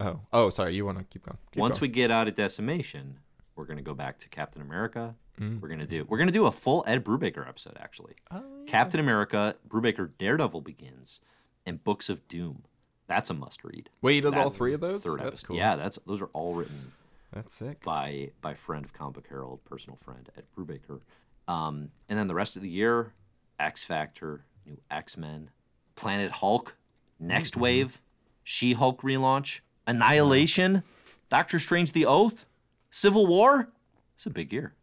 Oh, 0.00 0.20
oh, 0.32 0.50
sorry. 0.50 0.76
You 0.76 0.86
want 0.86 0.98
to 0.98 1.04
keep 1.04 1.24
going? 1.24 1.38
Keep 1.50 1.60
Once 1.60 1.78
going. 1.80 1.90
we 1.90 1.92
get 1.92 2.12
out 2.12 2.28
of 2.28 2.36
Decimation, 2.36 3.18
we're 3.58 3.64
gonna 3.66 3.82
go 3.82 3.92
back 3.94 4.18
to 4.20 4.28
Captain 4.30 4.62
America. 4.62 5.14
Mm. 5.38 5.60
We're 5.60 5.68
gonna 5.68 5.86
do 5.86 6.04
we're 6.08 6.16
gonna 6.18 6.30
do 6.30 6.46
a 6.46 6.52
full 6.52 6.82
Ed 6.86 7.04
Brubaker 7.04 7.46
episode 7.46 7.76
actually. 7.78 8.14
Oh, 8.30 8.42
Captain 8.66 9.00
America, 9.00 9.56
Brubaker, 9.68 10.10
Daredevil 10.16 10.62
begins, 10.62 11.20
and 11.66 11.82
Books 11.84 12.08
of 12.08 12.26
Doom. 12.28 12.62
That's 13.08 13.30
a 13.30 13.34
must 13.34 13.64
read. 13.64 13.90
wait, 14.02 14.14
he 14.14 14.20
does 14.20 14.34
all 14.34 14.50
three 14.50 14.72
of 14.74 14.80
those. 14.80 15.02
Third 15.02 15.18
That's 15.20 15.28
episode. 15.28 15.46
cool. 15.48 15.56
Yeah, 15.56 15.76
that's 15.76 15.96
those 16.06 16.22
are 16.22 16.30
all 16.32 16.54
written 16.54 16.92
that's 17.32 17.54
sick. 17.54 17.82
by 17.84 18.30
by 18.40 18.54
friend 18.54 18.84
of 18.84 18.92
Comic 18.92 19.14
Book 19.16 19.26
Herald, 19.28 19.64
personal 19.64 19.96
friend 19.96 20.28
Ed 20.36 20.44
Brubaker. 20.56 21.00
Um, 21.46 21.90
and 22.08 22.18
then 22.18 22.26
the 22.28 22.34
rest 22.34 22.56
of 22.56 22.62
the 22.62 22.68
year, 22.68 23.12
X 23.58 23.82
Factor, 23.84 24.44
new 24.66 24.78
X 24.90 25.16
Men, 25.16 25.50
Planet 25.96 26.30
Hulk, 26.30 26.76
Next 27.18 27.52
Mm-hmm. 27.52 27.60
Wave, 27.62 28.00
She 28.44 28.74
Hulk 28.74 29.02
relaunch, 29.02 29.60
Annihilation, 29.86 30.82
Doctor 31.30 31.58
Strange: 31.58 31.92
The 31.92 32.04
Oath, 32.06 32.44
Civil 32.90 33.26
War. 33.26 33.70
It's 34.14 34.26
a 34.26 34.30
big 34.30 34.52
year. 34.52 34.74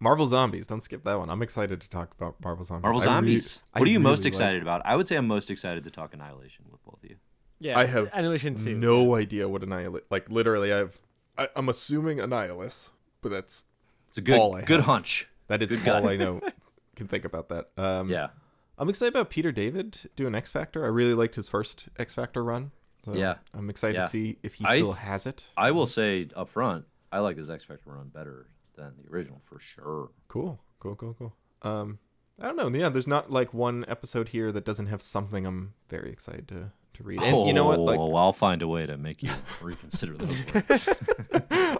Marvel 0.00 0.26
Zombies. 0.26 0.66
Don't 0.66 0.82
skip 0.82 1.04
that 1.04 1.18
one. 1.18 1.30
I'm 1.30 1.40
excited 1.42 1.80
to 1.80 1.88
talk 1.88 2.12
about 2.18 2.36
Marvel 2.42 2.64
Zombies. 2.64 2.82
Marvel 2.82 3.00
I 3.00 3.04
re- 3.04 3.08
Zombies. 3.10 3.62
I 3.72 3.78
what 3.80 3.88
are 3.88 3.92
you 3.92 4.00
most 4.00 4.18
really 4.18 4.24
like- 4.24 4.26
excited 4.28 4.62
about? 4.62 4.82
I 4.84 4.96
would 4.96 5.08
say 5.08 5.16
I'm 5.16 5.26
most 5.26 5.50
excited 5.50 5.84
to 5.84 5.90
talk 5.90 6.12
Annihilation 6.12 6.64
with 6.70 6.84
both 6.84 7.02
of 7.02 7.08
you. 7.10 7.16
Yeah, 7.60 7.78
I 7.78 7.84
have 7.86 8.10
Annihilation 8.12 8.56
2. 8.56 8.74
No 8.74 9.14
idea 9.14 9.48
what 9.48 9.62
Annihilus. 9.62 10.02
Like 10.10 10.28
literally, 10.28 10.72
I 10.72 10.78
have. 10.78 10.98
I, 11.38 11.48
I'm 11.56 11.68
assuming 11.68 12.18
Annihilus, 12.18 12.90
but 13.22 13.30
that's 13.30 13.64
It's 14.08 14.18
a 14.18 14.20
good 14.20 14.38
All 14.38 14.54
I 14.56 14.62
good 14.62 14.76
have. 14.80 14.84
hunch. 14.86 15.28
that 15.48 15.62
is 15.62 15.70
Good 15.70 15.88
all 15.88 16.02
guy. 16.02 16.12
I 16.12 16.16
know. 16.16 16.40
Can 16.96 17.08
think 17.08 17.24
about 17.24 17.48
that. 17.48 17.70
Um, 17.76 18.08
Yeah. 18.10 18.28
I'm 18.76 18.88
excited 18.88 19.14
about 19.14 19.30
Peter 19.30 19.52
David 19.52 20.10
doing 20.16 20.34
X 20.34 20.50
Factor. 20.50 20.84
I 20.84 20.88
really 20.88 21.14
liked 21.14 21.36
his 21.36 21.48
first 21.48 21.88
X 21.96 22.12
Factor 22.14 22.42
run. 22.44 22.72
So 23.04 23.14
Yeah. 23.14 23.36
I'm 23.54 23.70
excited 23.70 23.96
Yeah. 23.96 24.02
to 24.04 24.08
see 24.10 24.38
if 24.42 24.54
he 24.54 24.64
I 24.64 24.76
still 24.78 24.92
th- 24.92 24.98
has 25.04 25.26
it. 25.26 25.44
I 25.56 25.70
will 25.70 25.86
say 25.86 26.28
up 26.36 26.48
front, 26.50 26.84
I 27.14 27.20
like 27.20 27.36
this 27.36 27.48
X 27.48 27.64
Factor 27.64 27.90
run 27.90 28.08
better 28.08 28.46
than 28.76 28.92
the 29.00 29.08
original 29.12 29.40
for 29.44 29.58
sure. 29.60 30.10
Cool, 30.28 30.58
cool, 30.80 30.96
cool, 30.96 31.14
cool. 31.18 31.32
Um, 31.62 31.98
I 32.40 32.46
don't 32.48 32.56
know. 32.56 32.68
Yeah, 32.76 32.88
there's 32.88 33.06
not 33.06 33.30
like 33.30 33.54
one 33.54 33.84
episode 33.86 34.30
here 34.30 34.50
that 34.50 34.64
doesn't 34.64 34.86
have 34.86 35.00
something 35.00 35.46
I'm 35.46 35.74
very 35.88 36.10
excited 36.10 36.48
to 36.48 36.72
to 36.94 37.02
read. 37.02 37.22
And 37.22 37.46
you 37.46 37.52
know 37.52 37.66
what? 37.66 37.78
Like, 37.80 37.98
Oh, 38.00 38.14
I'll 38.16 38.32
find 38.32 38.62
a 38.62 38.68
way 38.68 38.86
to 38.86 38.96
make 38.96 39.22
you 39.22 39.30
reconsider 39.60 40.14
those 40.16 40.44
words. 40.54 40.88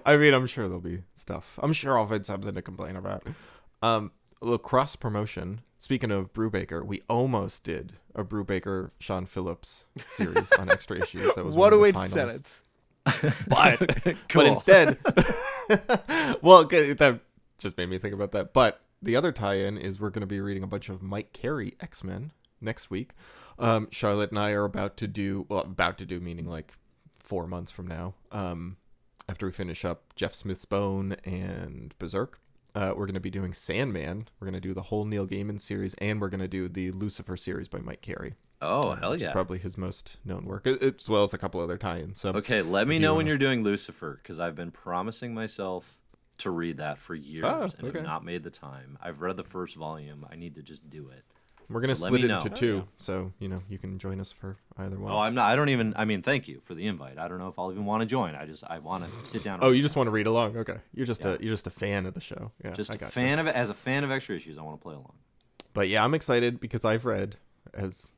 I 0.07 0.17
mean, 0.17 0.35
I'm 0.35 0.47
sure 0.47 0.67
there'll 0.69 0.81
be 0.81 1.03
stuff. 1.15 1.59
I'm 1.63 1.73
sure 1.73 1.99
I'll 1.99 2.07
find 2.07 2.25
something 2.25 2.55
to 2.55 2.63
complain 2.63 2.97
about. 2.97 3.27
Um, 3.83 4.13
a 4.43 4.59
cross 4.59 4.95
promotion. 4.97 5.63
Speaking 5.79 6.11
of 6.11 6.33
Brubaker, 6.33 6.85
we 6.85 7.03
almost 7.09 7.63
did 7.65 7.95
a 8.15 8.25
Brubaker 8.25 8.91
Sean 8.99 9.27
Phillips 9.27 9.87
series 10.09 10.51
on 10.53 10.71
extra 10.71 10.99
issues. 11.03 11.35
That 11.35 11.45
was 11.45 11.55
What 11.57 11.67
one 11.67 11.73
a 11.73 11.77
of 11.77 11.83
way 11.83 11.93
to 11.93 12.09
sell 12.09 12.31
it. 12.31 12.63
But 13.49 13.79
Cool. 14.29 14.43
but 14.43 14.47
instead, 14.47 14.99
well, 16.43 16.65
that 16.65 17.21
just 17.59 17.77
made 17.77 17.89
me 17.89 17.99
think 17.99 18.15
about 18.15 18.33
that. 18.33 18.53
But 18.53 18.81
the 19.03 19.17
other 19.17 19.33
tie-in 19.33 19.77
is 19.79 20.01
we're 20.01 20.11
going 20.11 20.21
to 20.23 20.27
be 20.27 20.41
reading 20.41 20.63
a 20.63 20.67
bunch 20.67 20.89
of 20.89 21.03
Mike 21.03 21.33
Carey 21.33 21.75
X 21.81 22.03
Men 22.03 22.33
next 22.61 22.91
week. 22.91 23.11
Um, 23.59 23.89
Charlotte 23.91 24.31
and 24.31 24.39
I 24.39 24.51
are 24.53 24.65
about 24.65 24.97
to 24.99 25.07
do 25.07 25.47
well, 25.49 25.61
about 25.61 25.99
to 25.99 26.07
do 26.07 26.21
meaning 26.21 26.47
like 26.47 26.73
four 27.19 27.47
months 27.47 27.71
from 27.71 27.87
now. 27.87 28.15
Um, 28.33 28.77
after 29.29 29.47
we 29.47 29.53
finish 29.53 29.85
up 29.85 30.15
Jeff 30.17 30.35
Smith's 30.35 30.65
Bone 30.65 31.17
and 31.25 31.95
Berserk. 31.99 32.41
Uh, 32.75 32.93
we're 32.97 33.07
going 33.07 33.15
to 33.15 33.21
be 33.21 33.31
doing 33.31 33.53
Sandman. 33.53 34.27
We're 34.41 34.47
going 34.47 34.61
to 34.61 34.69
do 34.69 34.75
the 34.75 34.83
whole 34.83 35.05
Neil 35.05 35.27
Gaiman 35.29 35.61
series, 35.61 35.95
and 35.99 36.21
we're 36.21 36.29
going 36.29 36.41
to 36.41 36.49
do 36.49 36.69
the 36.69 36.91
Lucifer 36.91 37.37
series 37.37 37.69
by 37.69 37.79
Mike 37.79 38.03
Carey. 38.03 38.35
Oh, 38.65 38.93
um, 38.93 38.99
hell 38.99 39.11
which 39.11 39.19
is 39.19 39.23
yeah. 39.27 39.33
probably 39.33 39.59
his 39.59 39.77
most 39.79 40.17
known 40.25 40.45
work, 40.45 40.67
as 40.67 41.09
well 41.09 41.25
as 41.25 41.33
a 41.35 41.39
couple 41.39 41.61
other 41.61 41.77
tie-ins. 41.79 42.21
So 42.21 42.31
Okay, 42.31 42.63
let 42.63 42.89
me 42.89 42.97
If 42.97 43.01
you 43.01 43.07
know 43.07 43.13
when 43.15 43.19
wanna- 43.19 43.29
you're 43.29 43.39
doing 43.39 43.63
Lucifer 43.63 44.19
because 44.23 44.39
I've 44.41 44.57
been 44.57 44.71
promising 44.71 45.35
myself 45.35 45.99
to 46.39 46.51
read 46.51 46.79
that 46.79 46.99
for 46.99 47.15
years 47.15 47.45
Oh, 47.47 47.63
and 47.63 47.89
okay. 47.89 47.99
have 47.99 48.07
not 48.07 48.25
made 48.25 48.43
the 48.43 48.51
time. 48.51 48.99
I've 49.01 49.21
read 49.21 49.37
the 49.37 49.45
first 49.45 49.77
volume. 49.77 50.27
I 50.31 50.37
need 50.37 50.57
to 50.57 50.63
just 50.63 50.89
do 50.91 51.09
it. 51.11 51.23
We're 51.71 51.81
gonna 51.81 51.97
So 51.97 52.07
split 52.09 52.25
it 52.25 52.29
know. 52.29 52.37
into 52.39 52.51
Oh, 52.51 52.55
two, 52.55 52.77
yeah. 52.77 52.83
so 52.99 53.33
you 53.39 53.49
know 53.49 53.63
you 53.71 53.79
can 53.79 53.99
join 53.99 54.21
us 54.21 54.31
for 54.33 54.59
either 54.77 54.99
one. 54.99 55.11
Oh, 55.11 55.19
I'm 55.19 55.35
not. 55.35 55.51
I 55.51 55.57
don't 55.57 55.71
even. 55.71 55.95
I 55.97 56.05
mean, 56.05 56.21
thank 56.21 56.47
you 56.47 56.61
for 56.61 56.75
the 56.75 56.87
invite. 56.87 57.17
I 57.19 57.27
don't 57.27 57.39
know 57.39 57.49
if 57.49 57.59
I'll 57.59 57.73
even 57.73 57.87
want 57.87 58.01
to 58.03 58.07
join. 58.07 58.35
I 58.35 58.45
just 58.45 58.65
I 58.69 58.81
want 58.81 59.05
to 59.05 59.27
sit 59.27 59.43
down. 59.43 59.55
and 59.55 59.65
oh, 59.65 59.71
you 59.71 59.81
just 59.81 59.97
want 59.97 60.09
to 60.09 60.11
read 60.11 60.27
along? 60.27 60.59
Okay, 60.59 60.77
you're 60.93 61.07
just 61.07 61.23
Yeah. 61.25 61.37
a 61.41 61.43
you're 61.43 61.55
just 61.55 61.67
a 61.67 61.71
fan 61.71 62.05
of 62.05 62.13
the 62.13 62.21
show. 62.21 62.53
Yeah, 62.63 62.73
just 62.73 62.91
I 62.91 62.95
a 62.95 62.99
gotcha. 62.99 63.13
fan 63.13 63.39
of 63.39 63.47
it. 63.47 63.55
As 63.55 63.71
a 63.71 63.75
fan 63.75 64.05
of 64.05 64.11
extra 64.11 64.37
issues, 64.37 64.59
I 64.59 64.63
want 64.63 64.79
to 64.79 64.83
play 64.83 64.95
along. 64.95 65.15
But 65.73 65.89
yeah, 65.89 66.05
I'm 66.05 66.13
excited 66.13 66.61
because 66.61 66.85
I've 66.85 67.07
read, 67.07 67.37
as 67.73 68.09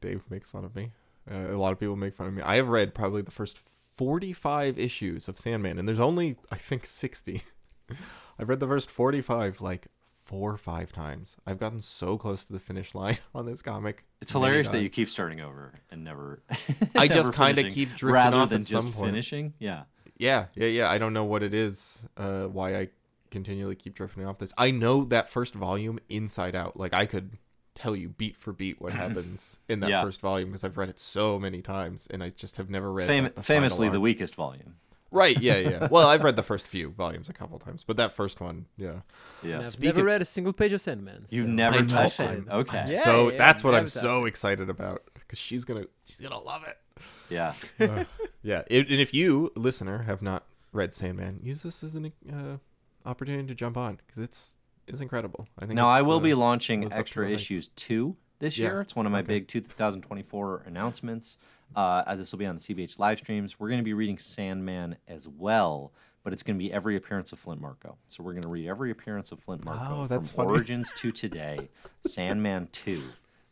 Dave 0.00 0.22
makes 0.30 0.50
fun 0.50 0.64
of 0.64 0.74
me. 0.74 0.90
Uh, 1.30 1.52
a 1.52 1.58
lot 1.58 1.72
of 1.72 1.80
people 1.80 1.96
make 1.96 2.14
fun 2.14 2.26
of 2.26 2.34
me. 2.34 2.42
I 2.42 2.56
have 2.56 2.68
read 2.68 2.94
probably 2.94 3.22
the 3.22 3.30
first 3.30 3.58
45 3.96 4.78
issues 4.78 5.28
of 5.28 5.38
Sandman, 5.38 5.78
and 5.78 5.88
there's 5.88 6.00
only 6.00 6.36
I 6.50 6.56
think 6.56 6.86
60. 6.86 7.42
I've 8.38 8.48
read 8.48 8.60
the 8.60 8.66
first 8.66 8.90
45 8.90 9.60
like 9.60 9.88
four 10.12 10.52
or 10.52 10.58
five 10.58 10.92
times. 10.92 11.36
I've 11.46 11.58
gotten 11.58 11.80
so 11.80 12.18
close 12.18 12.44
to 12.44 12.52
the 12.52 12.58
finish 12.58 12.94
line 12.94 13.18
on 13.34 13.46
this 13.46 13.62
comic. 13.62 14.04
It's 14.20 14.32
hilarious 14.32 14.70
that 14.70 14.82
you 14.82 14.90
keep 14.90 15.08
starting 15.08 15.40
over 15.40 15.72
and 15.90 16.04
never. 16.04 16.42
I 16.94 17.08
just 17.08 17.32
kinda 17.32 17.70
keep 17.70 17.90
drifting 17.90 18.08
rather 18.08 18.36
off 18.38 18.48
than 18.50 18.62
at 18.62 18.66
just 18.66 18.88
some 18.88 18.92
point. 18.92 19.12
finishing. 19.12 19.54
Yeah. 19.58 19.84
Yeah, 20.18 20.46
yeah, 20.54 20.68
yeah. 20.68 20.90
I 20.90 20.98
don't 20.98 21.12
know 21.12 21.24
what 21.24 21.42
it 21.42 21.52
is, 21.52 21.98
uh, 22.16 22.44
why 22.44 22.74
I 22.74 22.88
continually 23.30 23.74
keep 23.74 23.94
drifting 23.94 24.24
off 24.26 24.38
this. 24.38 24.52
I 24.56 24.70
know 24.70 25.04
that 25.04 25.28
first 25.28 25.54
volume 25.54 25.98
inside 26.08 26.56
out. 26.56 26.78
Like 26.78 26.94
I 26.94 27.06
could 27.06 27.36
tell 27.76 27.94
you 27.94 28.08
beat 28.08 28.36
for 28.36 28.52
beat 28.52 28.80
what 28.80 28.92
happens 29.04 29.58
in 29.68 29.80
that 29.80 29.90
Yeah. 29.90 30.02
first 30.02 30.20
volume 30.20 30.48
because 30.50 30.64
I've 30.64 30.76
read 30.76 30.88
it 30.88 30.98
so 30.98 31.38
many 31.38 31.62
times 31.62 32.08
and 32.10 32.22
I 32.22 32.30
just 32.30 32.56
have 32.56 32.68
never 32.70 32.90
read 32.90 33.06
Fam- 33.06 33.24
like, 33.24 33.34
the 33.36 33.42
final 33.42 33.60
famously, 33.60 33.88
the 33.88 34.00
weakest 34.00 34.34
volume. 34.34 34.76
Right, 35.12 35.40
yeah, 35.40 35.56
yeah. 35.58 35.88
Well, 35.90 36.08
I've 36.08 36.24
read 36.24 36.34
the 36.36 36.42
first 36.42 36.66
few 36.66 36.90
volumes 36.90 37.28
a 37.28 37.32
couple 37.32 37.58
times, 37.60 37.84
but 37.84 37.96
that 37.96 38.12
first 38.12 38.40
one, 38.40 38.66
yeah. 38.76 39.02
Yeah. 39.42 39.56
And 39.56 39.64
I've 39.66 39.72
Speaking- 39.72 39.94
never 39.96 40.06
read 40.06 40.20
a 40.20 40.24
single 40.24 40.52
page 40.52 40.72
of 40.72 40.80
Sandman. 40.80 41.26
You've 41.30 41.46
never 41.48 41.84
touched 41.84 42.18
it. 42.20 42.44
Okay. 42.50 42.78
I'm 42.80 42.88
Yeah, 42.88 43.04
so 43.04 43.30
yeah, 43.30 43.38
that's 43.38 43.62
what 43.62 43.74
I'm 43.74 43.82
I'm 43.82 43.88
so 43.88 44.24
excited 44.24 44.68
about 44.68 45.02
because 45.14 45.38
she's 45.38 45.64
gonna 45.64 45.84
she's 46.04 46.16
gonna 46.20 46.40
love 46.40 46.64
it. 46.66 46.76
Yeah. 47.30 47.54
Uh, 47.78 48.04
yeah, 48.42 48.62
it, 48.68 48.88
and 48.90 49.00
if 49.00 49.14
you 49.14 49.52
listener 49.54 50.02
have 50.02 50.22
not 50.22 50.44
read 50.72 50.92
Sandman, 50.92 51.40
use 51.42 51.62
this 51.62 51.82
as 51.84 51.94
an 51.94 52.12
uh, 52.32 52.56
opportunity 53.08 53.46
to 53.48 53.54
jump 53.54 53.76
on 53.76 54.00
because 54.06 54.22
it's 54.22 54.54
it's 54.86 55.00
incredible. 55.00 55.46
I 55.58 55.66
think. 55.66 55.74
Now 55.76 55.88
I 55.88 56.02
will 56.02 56.16
uh, 56.18 56.20
be 56.20 56.34
launching 56.34 56.80
lives 56.82 56.92
up 56.92 56.96
to 56.96 57.00
extra 57.00 57.28
issues 57.30 57.68
two 57.68 58.16
this 58.38 58.58
Yeah, 58.58 58.66
year. 58.68 58.80
It's 58.82 58.94
one 58.96 59.06
of 59.06 59.12
my 59.12 59.20
okay. 59.20 59.40
big 59.40 59.48
2024 59.48 60.62
announcements. 60.66 61.38
Uh, 61.74 62.14
this 62.14 62.30
will 62.32 62.38
be 62.38 62.46
on 62.46 62.54
the 62.56 62.60
CBH 62.60 62.98
live 62.98 63.18
streams. 63.18 63.58
We're 63.58 63.68
going 63.68 63.80
to 63.80 63.84
be 63.84 63.94
reading 63.94 64.18
Sandman 64.18 64.96
as 65.08 65.26
well, 65.28 65.92
but 66.22 66.32
it's 66.32 66.42
going 66.44 66.56
to 66.56 66.62
be 66.64 66.72
every 66.72 66.96
appearance 66.96 67.32
of 67.32 67.38
Flint 67.40 67.60
Marko. 67.60 67.96
So 68.08 68.22
we're 68.22 68.32
going 68.32 68.42
to 68.44 68.48
read 68.48 68.68
every 68.68 68.90
appearance 68.92 69.32
of 69.32 69.40
Flint 69.40 69.64
Marko 69.64 70.02
Oh, 70.02 70.06
that's 70.06 70.28
from 70.30 70.44
funny. 70.44 70.50
Origins 70.58 70.92
to 70.98 71.10
today. 71.10 71.68
Sandman 72.06 72.68
two. 72.70 73.02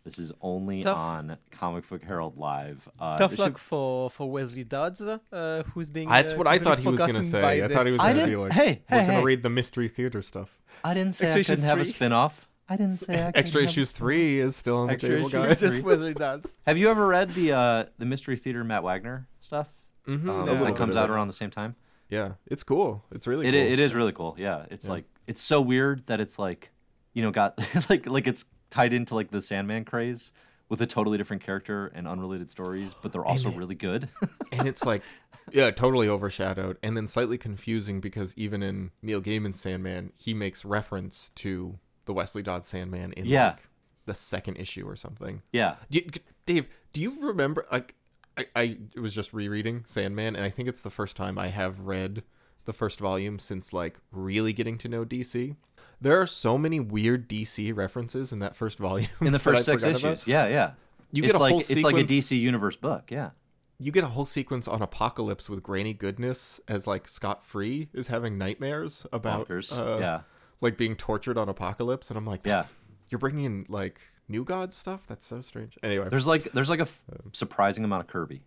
This 0.05 0.19
is 0.19 0.33
only 0.43 0.83
Tough. 0.83 0.99
on 0.99 1.39
Comic 1.51 1.89
Book 1.89 2.05
Herald 2.05 2.37
Live. 2.37 2.87
Uh, 3.01 3.17
Tough 3.17 3.39
luck 3.39 3.53
should- 3.53 3.59
for, 3.59 4.11
for 4.11 4.31
Wesley 4.31 4.63
Dodds, 4.63 5.01
uh, 5.01 5.63
who's 5.73 5.89
being. 5.89 6.09
That's 6.11 6.35
uh, 6.35 6.37
what 6.37 6.47
I 6.47 6.59
thought 6.59 6.79
he 6.79 6.87
was 6.89 6.99
gonna 6.99 7.23
say. 7.25 7.41
by 7.41 7.53
I 7.65 7.69
thought 7.69 7.87
he 7.87 7.93
was 7.93 8.01
I 8.01 8.09
gonna 8.09 8.15
didn't- 8.27 8.31
be 8.31 8.37
like, 8.37 8.53
hey, 8.53 8.83
"We're 8.91 8.99
hey, 9.01 9.07
gonna 9.07 9.19
hey. 9.19 9.23
read 9.25 9.43
the 9.43 9.49
mystery 9.51 9.89
theater 9.89 10.21
stuff." 10.21 10.59
I 10.85 10.93
didn't 10.93 11.15
say 11.15 11.25
Extra 11.25 11.39
I 11.39 11.41
issues 11.41 11.47
couldn't 11.57 11.65
have 11.65 11.79
a 11.81 11.85
three? 11.85 11.93
spin-off. 11.95 12.49
I 12.69 12.77
didn't 12.77 12.99
say 12.99 13.15
I 13.15 13.17
couldn't 13.27 13.37
Extra 13.39 13.61
have 13.63 13.71
issues 13.71 13.89
spin-off. 13.89 13.99
three 13.99 14.39
is 14.41 14.57
still 14.57 14.77
on 14.79 14.87
the 14.89 14.93
Extra 14.93 15.09
table, 15.09 15.21
issues 15.21 15.33
guys. 15.33 15.51
It's 15.51 15.61
just 15.63 15.83
Wesley 15.83 16.15
Dodds. 16.15 16.57
Have 16.67 16.77
you 16.79 16.91
ever 16.91 17.07
read 17.07 17.33
the 17.35 17.53
uh, 17.53 17.85
the 17.99 18.05
mystery 18.05 18.37
theater 18.37 18.63
Matt 18.63 18.83
Wagner 18.83 19.27
stuff? 19.41 19.69
Mhm, 20.07 20.29
Um, 20.29 20.29
a 20.29 20.45
little 20.45 20.65
that 20.67 20.77
comes 20.77 20.97
out 20.97 21.09
around 21.09 21.29
the 21.29 21.33
same 21.33 21.51
time. 21.51 21.77
Yeah, 22.11 22.33
it's 22.47 22.63
cool. 22.63 23.03
It's 23.11 23.27
really 23.27 23.47
It, 23.47 23.53
cool. 23.53 23.61
it 23.73 23.79
is 23.79 23.95
really 23.95 24.13
cool. 24.13 24.37
Yeah, 24.39 24.67
it's 24.71 24.87
like 24.87 25.07
it's 25.27 25.41
so 25.41 25.63
weird 25.63 26.07
that 26.09 26.21
it's 26.21 26.39
like, 26.39 26.71
you 27.15 27.23
know, 27.23 27.31
got 27.31 27.59
like 27.91 28.07
like 28.07 28.27
it's 28.27 28.45
tied 28.75 28.93
into 28.93 29.15
like 29.15 29.31
the 29.31 29.41
Sandman 29.41 29.85
craze 29.85 30.33
with 30.69 30.81
a 30.83 30.87
totally 30.87 31.17
different 31.19 31.43
character 31.45 31.93
and 31.95 32.09
unrelated 32.09 32.51
stories, 32.51 32.95
but 33.01 33.13
they're 33.13 33.25
also 33.25 33.51
it- 33.51 33.57
really 33.57 33.75
good. 33.75 34.09
and 34.53 34.67
it's 34.67 34.85
like 34.85 35.03
yeah 35.53 35.71
totally 35.71 36.09
overshadowed 36.09 36.79
and 36.83 36.97
then 36.97 37.07
slightly 37.07 37.37
confusing 37.37 38.01
because 38.01 38.33
even 38.35 38.63
in 38.63 38.91
neil 39.03 39.21
gaiman's 39.21 39.61
sandman 39.61 40.11
he 40.17 40.33
makes 40.33 40.65
reference 40.65 41.31
to 41.35 41.79
the 42.07 42.15
wesley 42.15 42.43
dodd 42.43 42.65
sandman 42.65 43.13
in 43.13 43.27
Yeah. 43.27 43.49
like 43.49 43.69
the 44.07 44.15
second 44.15 44.57
issue 44.57 44.89
or 44.89 44.97
something 44.97 45.43
yeah, 45.53 45.75
do 45.91 45.99
you, 45.99 46.11
dave 46.47 46.67
do 46.95 47.03
you 47.03 47.21
remember 47.21 47.67
like 47.71 47.95
I, 48.39 48.47
I 48.57 48.79
was 48.99 49.15
just 49.15 49.35
rereading 49.35 49.85
sandman 49.87 50.35
and 50.35 50.43
i 50.47 50.49
think 50.49 50.67
it's 50.67 50.81
the 50.81 50.89
first 50.91 51.15
time 51.15 51.39
i 51.39 51.49
have 51.49 51.79
read 51.81 52.23
the 52.65 52.73
first 52.73 52.99
volume 52.99 53.39
since 53.39 53.71
like 53.71 53.99
really 54.11 54.55
getting 54.55 54.79
to 54.79 54.89
know 54.89 55.05
dc 55.05 55.57
there 56.05 56.21
are 56.21 56.27
so 56.27 56.57
many 56.57 56.79
weird 56.79 57.29
dc 57.29 57.75
references 57.77 58.31
in 58.33 58.39
that 58.39 58.55
first 58.55 58.79
volume 58.79 59.09
in 59.21 59.33
the 59.33 59.39
first 59.49 59.65
six 59.65 59.83
issues. 59.83 60.03
about. 60.05 60.27
Yeah, 60.29 60.47
yeah. 60.47 60.71
You 61.11 61.25
it's 61.25 61.33
get 61.33 61.39
a 61.39 61.43
like 61.43 61.51
whole 61.53 61.61
it's 61.69 61.83
like 61.83 61.97
a 61.97 62.05
DC 62.05 62.39
universe 62.39 62.77
book. 62.77 63.11
Yeah, 63.11 63.31
you 63.79 63.91
get 63.93 64.05
a 64.05 64.09
whole 64.09 64.25
sequence 64.25 64.67
on 64.69 64.81
Apokolips 64.81 65.49
with 65.49 65.63
Granny 65.63 65.95
Goodness 65.95 66.61
as 66.69 66.87
like 66.87 67.07
Scott 67.09 67.43
Free 67.45 67.89
is 67.93 68.09
having 68.09 68.37
nightmares 68.39 69.07
about 69.13 69.49
uh, 69.51 69.99
yeah, 70.01 70.21
like 70.61 70.77
being 70.77 70.97
tortured 70.97 71.39
on 71.39 71.47
Apokolips, 71.49 72.09
and 72.11 72.17
I'm 72.19 72.27
like, 72.27 72.45
Yeah. 72.45 72.65
you're 73.11 73.19
bringing 73.21 73.45
in 73.45 73.67
like 73.69 74.01
New 74.29 74.43
God 74.45 74.73
stuff. 74.73 75.05
That's 75.07 75.27
so 75.27 75.43
strange. 75.43 75.77
Anyway, 75.83 76.09
There's 76.09 76.27
like 76.27 76.53
there's 76.53 76.71
like 76.71 76.79
a 76.81 76.83
f- 76.83 77.01
um. 77.13 77.31
surprising 77.33 77.85
amount 77.85 78.03
of 78.03 78.07
Kirby. 78.09 78.43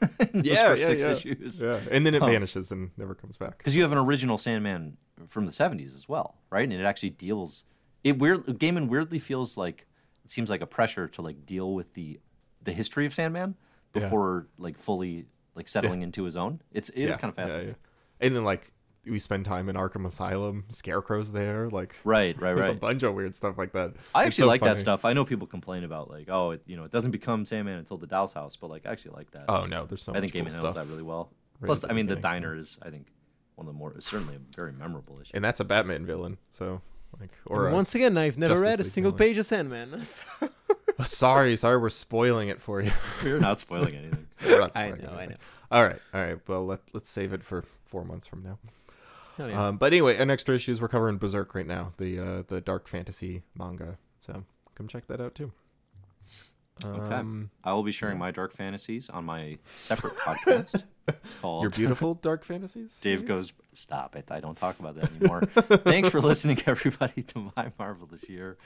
yeah, 0.34 0.74
yeah, 0.74 0.76
six 0.76 1.02
yeah. 1.04 1.10
issues. 1.12 1.62
Yeah, 1.62 1.80
and 1.90 2.06
then 2.06 2.14
it 2.14 2.22
Huh. 2.22 2.28
vanishes 2.28 2.70
and 2.72 2.90
never 2.96 3.14
comes 3.14 3.36
back. 3.36 3.58
Because 3.58 3.76
you 3.76 3.82
have 3.82 3.92
an 3.92 3.98
original 3.98 4.38
Sandman 4.38 4.96
from 5.28 5.44
the 5.46 5.52
70s 5.52 5.94
as 5.94 6.08
well, 6.08 6.36
right? 6.50 6.64
And 6.64 6.72
it 6.72 6.84
actually 6.84 7.10
deals. 7.10 7.64
It 8.04 8.18
weird. 8.18 8.46
Gaiman 8.46 8.88
weirdly 8.88 9.18
feels 9.18 9.56
like 9.58 9.86
it 10.24 10.30
seems 10.30 10.48
like 10.48 10.60
a 10.62 10.66
pressure 10.66 11.08
to 11.08 11.22
like 11.22 11.44
deal 11.44 11.74
with 11.74 11.92
the 11.94 12.20
the 12.62 12.72
history 12.72 13.04
of 13.06 13.12
Sandman 13.14 13.54
Yeah. 13.94 14.02
before 14.02 14.46
like 14.58 14.78
fully 14.78 15.26
like 15.54 15.68
settling 15.68 16.02
into 16.02 16.24
his 16.24 16.36
own. 16.36 16.62
It's 16.72 16.88
it 16.90 17.02
is 17.02 17.16
yeah, 17.16 17.20
kind 17.20 17.30
of 17.32 17.38
yeah, 17.38 17.44
fascinating. 17.44 17.68
yeah. 18.20 18.26
And 18.26 18.34
then 18.36 18.44
like 18.44 18.72
we 19.10 19.18
spend 19.18 19.44
time 19.44 19.68
in 19.68 19.76
Arkham 19.76 20.06
Asylum. 20.06 20.64
Scarecrow's 20.70 21.32
there. 21.32 21.68
Like 21.70 21.96
Right, 22.04 22.38
right, 22.40 22.54
there's 22.56 22.68
a 22.68 22.74
bunch 22.74 23.02
of 23.02 23.14
weird 23.14 23.34
stuff 23.34 23.56
like 23.58 23.72
that. 23.72 23.94
I 24.14 24.20
It's 24.22 24.26
actually 24.28 24.42
so 24.42 24.46
like 24.48 24.60
funny. 24.60 24.70
that 24.70 24.78
stuff. 24.78 25.04
I 25.04 25.12
know 25.12 25.24
people 25.24 25.46
complain 25.46 25.84
about 25.84 26.10
like, 26.10 26.28
oh, 26.30 26.52
it, 26.52 26.62
you 26.66 26.76
know, 26.76 26.84
it 26.84 26.90
doesn't 26.90 27.10
become 27.10 27.44
Sandman 27.44 27.78
until 27.78 27.96
the 27.98 28.06
Doll's 28.06 28.32
House, 28.32 28.56
but 28.56 28.70
like, 28.70 28.86
I 28.86 28.92
actually 28.92 29.14
like 29.16 29.30
that. 29.32 29.44
Oh 29.48 29.66
no, 29.66 29.86
there's 29.86 30.02
so 30.02 30.12
I 30.14 30.20
think 30.20 30.34
much 30.34 30.42
Gaiman 30.42 30.46
cool 30.46 30.54
handles 30.54 30.74
that 30.74 30.86
really 30.86 31.02
well. 31.02 31.30
right 31.60 31.66
Plus, 31.68 31.78
the 31.80 31.90
I 31.90 31.92
mean, 31.92 32.06
the 32.06 32.16
diner 32.16 32.56
is, 32.56 32.78
I 32.82 32.90
think, 32.90 33.08
one 33.56 33.66
of 33.66 33.72
the 33.72 33.78
more 33.78 33.94
certainly 34.00 34.36
a 34.36 34.56
very 34.56 34.72
memorable 34.72 35.20
issue. 35.20 35.32
and 35.34 35.44
that's 35.44 35.60
a 35.60 35.64
Batman 35.64 36.06
villain. 36.06 36.38
So 36.50 36.80
like, 37.20 37.30
or 37.46 37.66
And 37.66 37.74
once 37.74 37.94
again, 37.94 38.16
I've 38.18 38.38
never 38.38 38.54
Justice 38.54 38.64
read 38.68 38.80
a 38.80 38.82
League 38.84 38.92
single 38.92 39.12
villain. 39.12 39.28
page 39.30 39.38
of 39.38 39.46
Sandman. 39.46 40.02
Sorry, 41.04 41.56
sorry, 41.56 41.76
we're 41.78 41.90
spoiling 41.90 42.48
it 42.48 42.60
for 42.60 42.80
you. 42.80 42.90
We're 43.22 43.38
not 43.38 43.60
spoiling 43.60 43.94
anything. 43.94 44.26
We're 44.44 44.58
not 44.58 44.76
I 44.76 44.90
spoiling 44.90 45.02
know, 45.06 45.18
I 45.18 45.26
know. 45.26 45.36
All 45.70 45.84
right, 45.84 45.98
all 46.14 46.20
right. 46.20 46.38
Well, 46.48 46.66
let 46.66 46.80
let's 46.92 47.08
save 47.10 47.32
it 47.32 47.44
for 47.44 47.62
four 47.86 48.04
months 48.04 48.26
from 48.26 48.42
now. 48.42 48.58
Hell 49.38 49.48
yeah. 49.48 49.68
Um, 49.68 49.76
but 49.78 49.92
anyway, 49.92 50.18
in 50.18 50.30
extra 50.30 50.56
issues, 50.56 50.80
we're 50.80 50.88
covering 50.88 51.16
Berserk 51.16 51.54
right 51.54 51.66
now, 51.66 51.92
the 51.96 52.18
uh, 52.18 52.42
the 52.46 52.60
dark 52.60 52.88
fantasy 52.88 53.44
manga. 53.56 53.96
So 54.20 54.44
come 54.74 54.88
check 54.88 55.06
that 55.06 55.20
out 55.20 55.34
too. 55.34 55.52
Um, 56.84 57.50
I 57.64 57.72
will 57.72 57.82
be 57.82 57.92
sharing 57.92 58.18
my 58.18 58.30
dark 58.30 58.52
fantasies 58.52 59.08
on 59.10 59.24
my 59.24 59.58
separate 59.74 60.16
podcast. 60.16 60.82
It's 61.24 61.32
called 61.32 61.62
your 61.62 61.70
beautiful 61.70 62.12
dark 62.12 62.44
fantasies. 62.44 62.98
Dave 63.00 63.24
goes, 63.24 63.54
Stop 63.72 64.14
it. 64.14 64.30
I 64.30 64.40
don't 64.40 64.56
talk 64.58 64.78
about 64.78 64.94
that 64.96 65.10
anymore. 65.16 65.40
Thanks 65.46 66.10
for 66.10 66.20
listening, 66.20 66.60
everybody, 66.66 67.22
to 67.22 67.50
My 67.56 67.72
Marvelous 67.78 68.28
Year. 68.28 68.58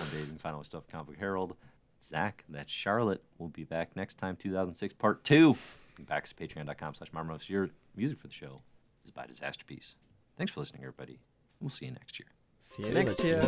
I'm 0.00 0.08
Dave, 0.10 0.20
you 0.20 0.26
can 0.26 0.38
find 0.38 0.54
all 0.54 0.62
stuff 0.62 0.84
at 0.86 0.92
Comic 0.92 1.18
Herald. 1.18 1.56
Zack, 2.00 2.44
that's 2.48 2.72
Charlotte. 2.72 3.24
We'll 3.38 3.48
be 3.48 3.64
back 3.64 3.96
next 3.96 4.14
time, 4.16 4.36
2006, 4.36 4.94
part 4.94 5.24
two. 5.24 5.56
Back 5.98 6.28
to 6.28 6.34
patreon.com 6.36 6.94
slash 6.94 7.12
My 7.12 7.20
Marvelous 7.20 7.50
Year. 7.50 7.68
Music 7.96 8.20
for 8.20 8.28
the 8.28 8.34
show 8.34 8.62
is 9.04 9.10
by 9.10 9.26
Disaster 9.26 9.64
Piece. 9.64 9.96
Thanks 10.38 10.52
for 10.52 10.60
listening, 10.60 10.82
everybody. 10.84 11.18
We'll 11.60 11.68
see 11.68 11.86
you 11.86 11.92
next 11.92 12.20
year. 12.20 12.28
See 12.60 12.86
you 12.86 12.92
next 12.92 13.24
year. 13.24 13.40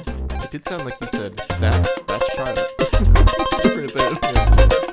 It 0.43 0.51
did 0.51 0.65
sound 0.67 0.85
like 0.85 1.01
you 1.01 1.07
said 1.07 1.41
Zack. 1.59 1.87
That's 2.09 2.35
Charlotte. 2.35 2.59
Right 3.77 3.95
there. 3.95 4.19
Yeah. 4.35 4.90